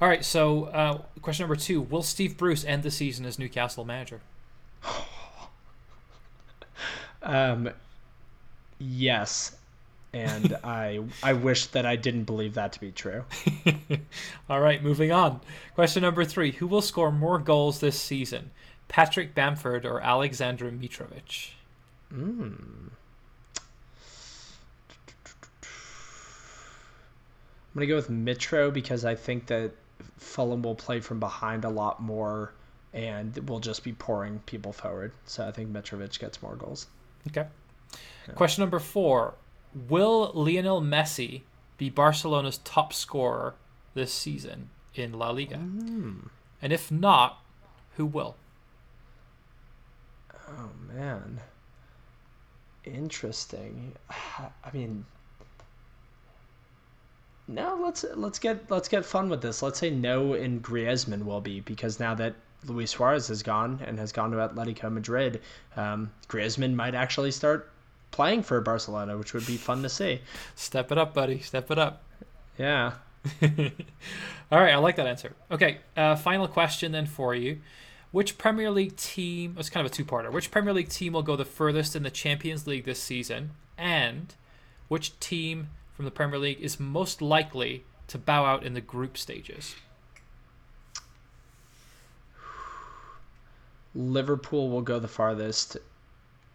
All 0.01 0.07
right, 0.07 0.23
so 0.23 0.65
uh, 0.65 1.01
question 1.21 1.43
number 1.43 1.57
2, 1.57 1.81
will 1.81 2.03
Steve 2.03 2.37
Bruce 2.37 2.63
end 2.63 2.83
the 2.83 2.91
season 2.91 3.25
as 3.25 3.37
Newcastle 3.37 3.83
manager? 3.83 4.21
um 7.21 7.69
yes. 8.77 9.55
And 10.13 10.57
I 10.63 11.01
I 11.21 11.33
wish 11.33 11.67
that 11.67 11.85
I 11.85 11.97
didn't 11.97 12.23
believe 12.23 12.53
that 12.55 12.73
to 12.73 12.79
be 12.79 12.91
true. 12.91 13.25
All 14.49 14.59
right, 14.59 14.81
moving 14.81 15.11
on. 15.11 15.41
Question 15.75 16.03
number 16.03 16.23
3, 16.23 16.53
who 16.53 16.67
will 16.67 16.81
score 16.81 17.11
more 17.11 17.39
goals 17.39 17.79
this 17.79 17.99
season? 17.99 18.51
Patrick 18.89 19.33
Bamford 19.33 19.85
or 19.85 20.01
Alexander 20.01 20.69
Mitrovic? 20.69 21.51
Mm. 22.13 22.89
I'm 27.69 27.75
gonna 27.75 27.85
go 27.85 27.95
with 27.95 28.09
Mitro 28.09 28.73
because 28.73 29.05
I 29.05 29.15
think 29.15 29.45
that 29.45 29.71
Fulham 30.17 30.63
will 30.63 30.75
play 30.75 30.99
from 30.99 31.19
behind 31.19 31.63
a 31.63 31.69
lot 31.69 32.01
more 32.01 32.51
and 32.93 33.37
we'll 33.47 33.59
just 33.59 33.83
be 33.83 33.93
pouring 33.93 34.39
people 34.47 34.73
forward. 34.73 35.11
So 35.25 35.47
I 35.47 35.51
think 35.51 35.71
Mitrovic 35.71 36.19
gets 36.19 36.41
more 36.41 36.55
goals. 36.55 36.87
Okay. 37.27 37.45
Yeah. 38.27 38.33
Question 38.33 38.63
number 38.63 38.79
four: 38.79 39.35
Will 39.87 40.31
Lionel 40.33 40.81
Messi 40.81 41.43
be 41.77 41.89
Barcelona's 41.89 42.57
top 42.59 42.91
scorer 42.91 43.53
this 43.93 44.11
season 44.11 44.71
in 44.95 45.13
La 45.13 45.29
Liga? 45.29 45.57
Mm. 45.57 46.29
And 46.61 46.73
if 46.73 46.91
not, 46.91 47.43
who 47.95 48.05
will? 48.07 48.35
Oh 50.49 50.69
man. 50.93 51.39
Interesting. 52.85 53.95
I 54.09 54.71
mean, 54.73 55.05
now 57.47 57.75
Let's 57.83 58.05
let's 58.15 58.37
get 58.37 58.69
let's 58.69 58.87
get 58.87 59.03
fun 59.05 59.29
with 59.29 59.41
this. 59.41 59.61
Let's 59.61 59.79
say 59.79 59.89
no, 59.89 60.33
and 60.33 60.61
Griezmann 60.61 61.23
will 61.23 61.41
be 61.41 61.61
because 61.61 61.99
now 61.99 62.13
that 62.15 62.35
Luis 62.65 62.91
Suarez 62.91 63.27
has 63.29 63.41
gone 63.41 63.81
and 63.85 63.97
has 63.97 64.11
gone 64.11 64.31
to 64.31 64.37
Atletico 64.37 64.91
Madrid, 64.91 65.41
um, 65.75 66.11
Griezmann 66.27 66.75
might 66.75 66.93
actually 66.93 67.31
start 67.31 67.71
playing 68.11 68.43
for 68.43 68.61
Barcelona, 68.61 69.17
which 69.17 69.33
would 69.33 69.47
be 69.47 69.57
fun 69.57 69.81
to 69.83 69.89
see. 69.89 70.21
Step 70.55 70.91
it 70.91 70.97
up, 70.97 71.13
buddy. 71.13 71.39
Step 71.39 71.71
it 71.71 71.79
up. 71.79 72.03
Yeah. 72.57 72.93
All 74.51 74.59
right, 74.59 74.73
I 74.73 74.77
like 74.77 74.97
that 74.97 75.07
answer. 75.07 75.33
Okay, 75.49 75.79
uh, 75.97 76.15
final 76.15 76.47
question 76.47 76.91
then 76.91 77.05
for 77.05 77.33
you. 77.33 77.59
Which 78.11 78.37
Premier 78.37 78.71
League 78.71 78.95
team? 78.95 79.55
It's 79.59 79.69
kind 79.69 79.85
of 79.85 79.91
a 79.91 79.95
two-parter. 79.95 80.31
Which 80.31 80.49
Premier 80.49 80.73
League 80.73 80.89
team 80.89 81.13
will 81.13 81.21
go 81.21 81.35
the 81.35 81.45
furthest 81.45 81.95
in 81.95 82.03
the 82.03 82.09
Champions 82.09 82.65
League 82.65 82.85
this 82.85 83.01
season, 83.01 83.51
and 83.77 84.33
which 84.87 85.19
team 85.19 85.69
from 85.93 86.05
the 86.05 86.11
Premier 86.11 86.39
League 86.39 86.59
is 86.59 86.79
most 86.79 87.21
likely 87.21 87.83
to 88.07 88.17
bow 88.17 88.45
out 88.45 88.63
in 88.63 88.73
the 88.73 88.81
group 88.81 89.17
stages? 89.17 89.75
Liverpool 93.93 94.69
will 94.69 94.81
go 94.81 94.99
the 94.99 95.07
farthest 95.07 95.77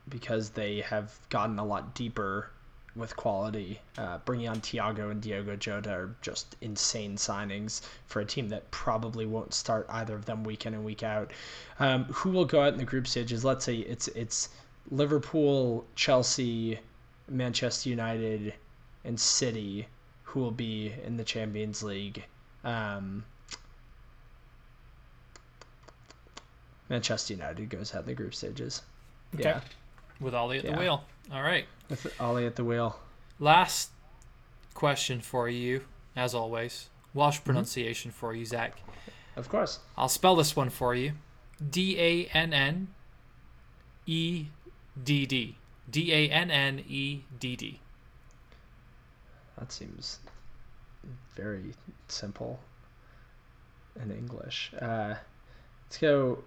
because 0.09 0.51
they 0.51 0.81
have 0.81 1.19
gotten 1.29 1.59
a 1.59 1.65
lot 1.65 1.95
deeper 1.95 2.51
with 2.97 3.17
quality. 3.17 3.81
Uh, 3.99 4.19
bringing 4.25 4.49
on 4.49 4.61
Thiago 4.61 5.11
and 5.11 5.21
Diogo 5.21 5.57
Jota 5.57 5.91
are 5.91 6.15
just 6.23 6.57
insane 6.61 7.17
signings 7.17 7.83
for 8.07 8.21
a 8.21 8.25
team 8.25 8.49
that 8.51 8.71
probably 8.71 9.27
won't 9.27 9.55
start 9.55 9.87
either 9.89 10.15
of 10.15 10.25
them 10.25 10.45
week 10.45 10.67
in 10.67 10.75
and 10.75 10.85
week 10.85 11.03
out. 11.03 11.33
Um, 11.81 12.05
who 12.05 12.31
will 12.31 12.45
go 12.45 12.63
out 12.63 12.73
in 12.73 12.79
the 12.79 12.85
group 12.85 13.07
stages? 13.07 13.45
Let's 13.45 13.65
say 13.65 13.77
it's 13.77 14.09
it's 14.09 14.51
Liverpool, 14.91 15.85
Chelsea, 15.97 16.79
Manchester 17.29 17.89
United, 17.89 18.55
and 19.05 19.19
City 19.19 19.89
who 20.35 20.41
will 20.41 20.51
be 20.51 20.93
in 21.05 21.17
the 21.17 21.23
Champions 21.23 21.81
League. 21.83 22.25
Um, 22.65 23.25
Manchester 26.89 27.35
United 27.35 27.71
goes 27.71 27.95
out 27.95 28.01
in 28.01 28.07
the 28.07 28.15
group 28.15 28.35
stages. 28.35 28.83
Okay. 29.35 29.45
Yeah. 29.45 29.61
With 30.21 30.35
Ollie 30.35 30.59
at 30.59 30.65
yeah. 30.65 30.73
the 30.73 30.79
wheel. 30.79 31.05
All 31.33 31.43
right. 31.43 31.67
With 31.89 32.21
Ollie 32.21 32.47
at 32.47 32.57
the 32.57 32.65
wheel. 32.65 32.99
Last 33.39 33.91
question 34.75 35.21
for 35.21 35.49
you, 35.49 35.85
as 36.15 36.35
always. 36.35 36.89
Welsh 37.15 37.37
mm-hmm. 37.37 37.45
pronunciation 37.45 38.11
mm-hmm. 38.11 38.19
for 38.19 38.35
you, 38.35 38.45
Zach. 38.45 38.79
Of 39.37 39.49
course. 39.49 39.81
I'll 39.97 40.09
spell 40.09 40.37
this 40.37 40.55
one 40.55 40.71
for 40.71 40.95
you. 40.95 41.13
D 41.71 41.99
A 41.99 42.27
N 42.37 42.53
N 42.53 42.89
E 44.07 44.47
D 45.03 45.27
D. 45.27 45.57
D 45.91 46.13
A 46.13 46.29
N 46.31 46.51
N 46.51 46.85
E 46.87 47.25
D 47.39 47.57
D. 47.57 47.81
That 49.59 49.73
seems 49.73 50.19
very 51.35 51.75
simple 52.09 52.61
in 54.01 54.11
English. 54.11 54.73
Uh, 54.81 55.15
let's 55.87 55.99
go. 55.99 56.45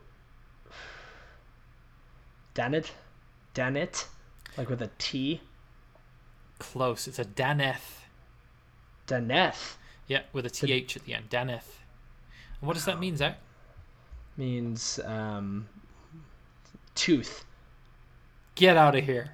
Danit? 2.55 2.91
Danit? 3.53 4.07
Like 4.57 4.69
with 4.69 4.81
a 4.81 4.89
T? 4.97 5.41
Close. 6.59 7.07
It's 7.07 7.19
a 7.19 7.25
Daneth. 7.25 8.01
Daneth? 9.07 9.75
Yeah, 10.07 10.21
with 10.33 10.45
a 10.45 10.49
TH 10.49 10.95
at 10.95 11.05
the 11.05 11.13
end. 11.13 11.29
Daneth. 11.29 11.79
And 12.59 12.67
what 12.67 12.73
does 12.73 12.85
that 12.85 12.99
mean, 12.99 13.15
Zach? 13.15 13.37
Means 14.35 14.99
um, 15.05 15.67
tooth. 16.95 17.45
Get 18.55 18.77
out 18.77 18.95
of 18.95 19.03
here. 19.03 19.31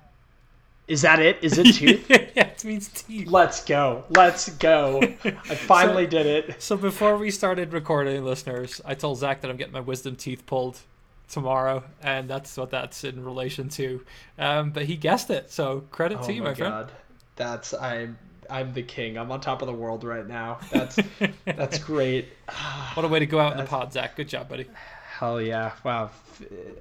Is 0.88 1.02
that 1.04 1.20
it? 1.20 1.38
Is 1.42 1.58
it 1.58 1.74
tooth? 1.76 2.10
yeah, 2.10 2.48
it 2.48 2.66
means 2.66 2.90
teeth. 2.90 3.30
Let's 3.30 3.64
go. 3.64 4.04
Let's 4.10 4.50
go. 4.50 5.02
I 5.24 5.56
finally 5.56 6.06
so, 6.06 6.10
did 6.10 6.26
it. 6.26 6.62
So 6.62 6.76
before 6.76 7.16
we 7.16 7.32
started 7.32 7.72
recording, 7.72 8.26
listeners, 8.26 8.82
I 8.84 8.96
told 8.96 9.20
Zach 9.20 9.42
that 9.42 9.50
I'm 9.50 9.58
getting 9.58 9.74
my 9.74 9.80
wisdom 9.80 10.18
teeth 10.18 10.46
pulled 10.46 10.82
tomorrow, 11.34 11.84
and 12.02 12.30
that's 12.30 12.56
what 12.58 12.70
that's 12.70 13.04
in 13.04 13.24
relation 13.24 13.70
to. 13.70 14.06
Um, 14.38 14.72
but 14.72 14.86
he 14.86 14.96
guessed 14.96 15.30
it, 15.30 15.52
so 15.52 15.82
credit 15.92 16.20
oh 16.22 16.26
to 16.28 16.34
you, 16.34 16.42
my, 16.42 16.50
my 16.50 16.56
friend. 16.56 16.74
God. 16.74 16.92
That's 17.36 17.74
I'm 17.74 18.18
I'm 18.50 18.74
the 18.74 18.84
king. 18.84 19.18
I'm 19.18 19.32
on 19.32 19.42
top 19.42 19.62
of 19.62 19.68
the 19.68 19.74
world 19.74 20.04
right 20.04 20.28
now. 20.28 20.60
That's 20.72 21.00
that's 21.46 21.80
great. 21.80 22.30
what 22.94 23.06
a 23.06 23.08
way 23.08 23.20
to 23.20 23.26
go 23.26 23.40
out 23.40 23.54
in 23.54 23.58
the 23.58 23.66
pod, 23.66 23.92
Zach. 23.92 24.16
Good 24.16 24.30
job, 24.30 24.50
buddy. 24.50 24.68
Hell 25.18 25.42
yeah! 25.42 25.72
Wow, 25.84 26.10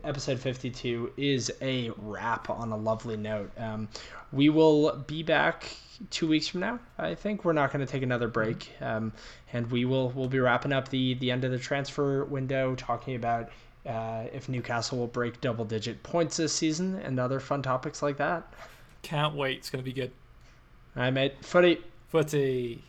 episode 0.05 0.39
52 0.39 1.13
is 1.17 1.53
a 1.61 1.91
wrap 1.99 2.51
on 2.51 2.73
a 2.73 2.77
lovely 2.77 3.17
note. 3.17 3.51
Um, 3.59 3.89
we 4.33 4.49
will 4.49 4.97
be 5.07 5.23
back 5.23 5.77
two 6.11 6.27
weeks 6.27 6.49
from 6.49 6.61
now. 6.61 6.81
I 6.99 7.15
think 7.15 7.45
we're 7.45 7.53
not 7.53 7.73
going 7.73 7.85
to 7.85 7.91
take 7.91 8.03
another 8.03 8.29
break, 8.29 8.71
um, 8.81 9.13
and 9.53 9.71
we 9.71 9.85
will 9.85 10.11
we'll 10.11 10.29
be 10.29 10.41
wrapping 10.41 10.73
up 10.73 10.89
the 10.89 11.15
the 11.15 11.31
end 11.31 11.45
of 11.45 11.51
the 11.51 11.59
transfer 11.59 12.25
window, 12.25 12.75
talking 12.75 13.15
about 13.15 13.51
uh, 13.87 14.25
if 14.33 14.49
Newcastle 14.49 14.99
will 14.99 15.07
break 15.07 15.41
double 15.41 15.65
digit 15.65 16.03
points 16.03 16.37
this 16.37 16.53
season 16.53 16.97
and 16.97 17.19
other 17.19 17.41
fun 17.41 17.63
topics 17.63 18.03
like 18.03 18.17
that. 18.19 18.53
Can't 19.03 19.35
wait. 19.35 19.59
It's 19.59 19.71
going 19.71 19.83
to 19.83 19.85
be 19.85 19.93
good. 19.93 20.13
All 20.97 21.03
right, 21.03 21.11
mate. 21.11 21.35
Footy. 21.43 21.79
Footy. 22.09 22.85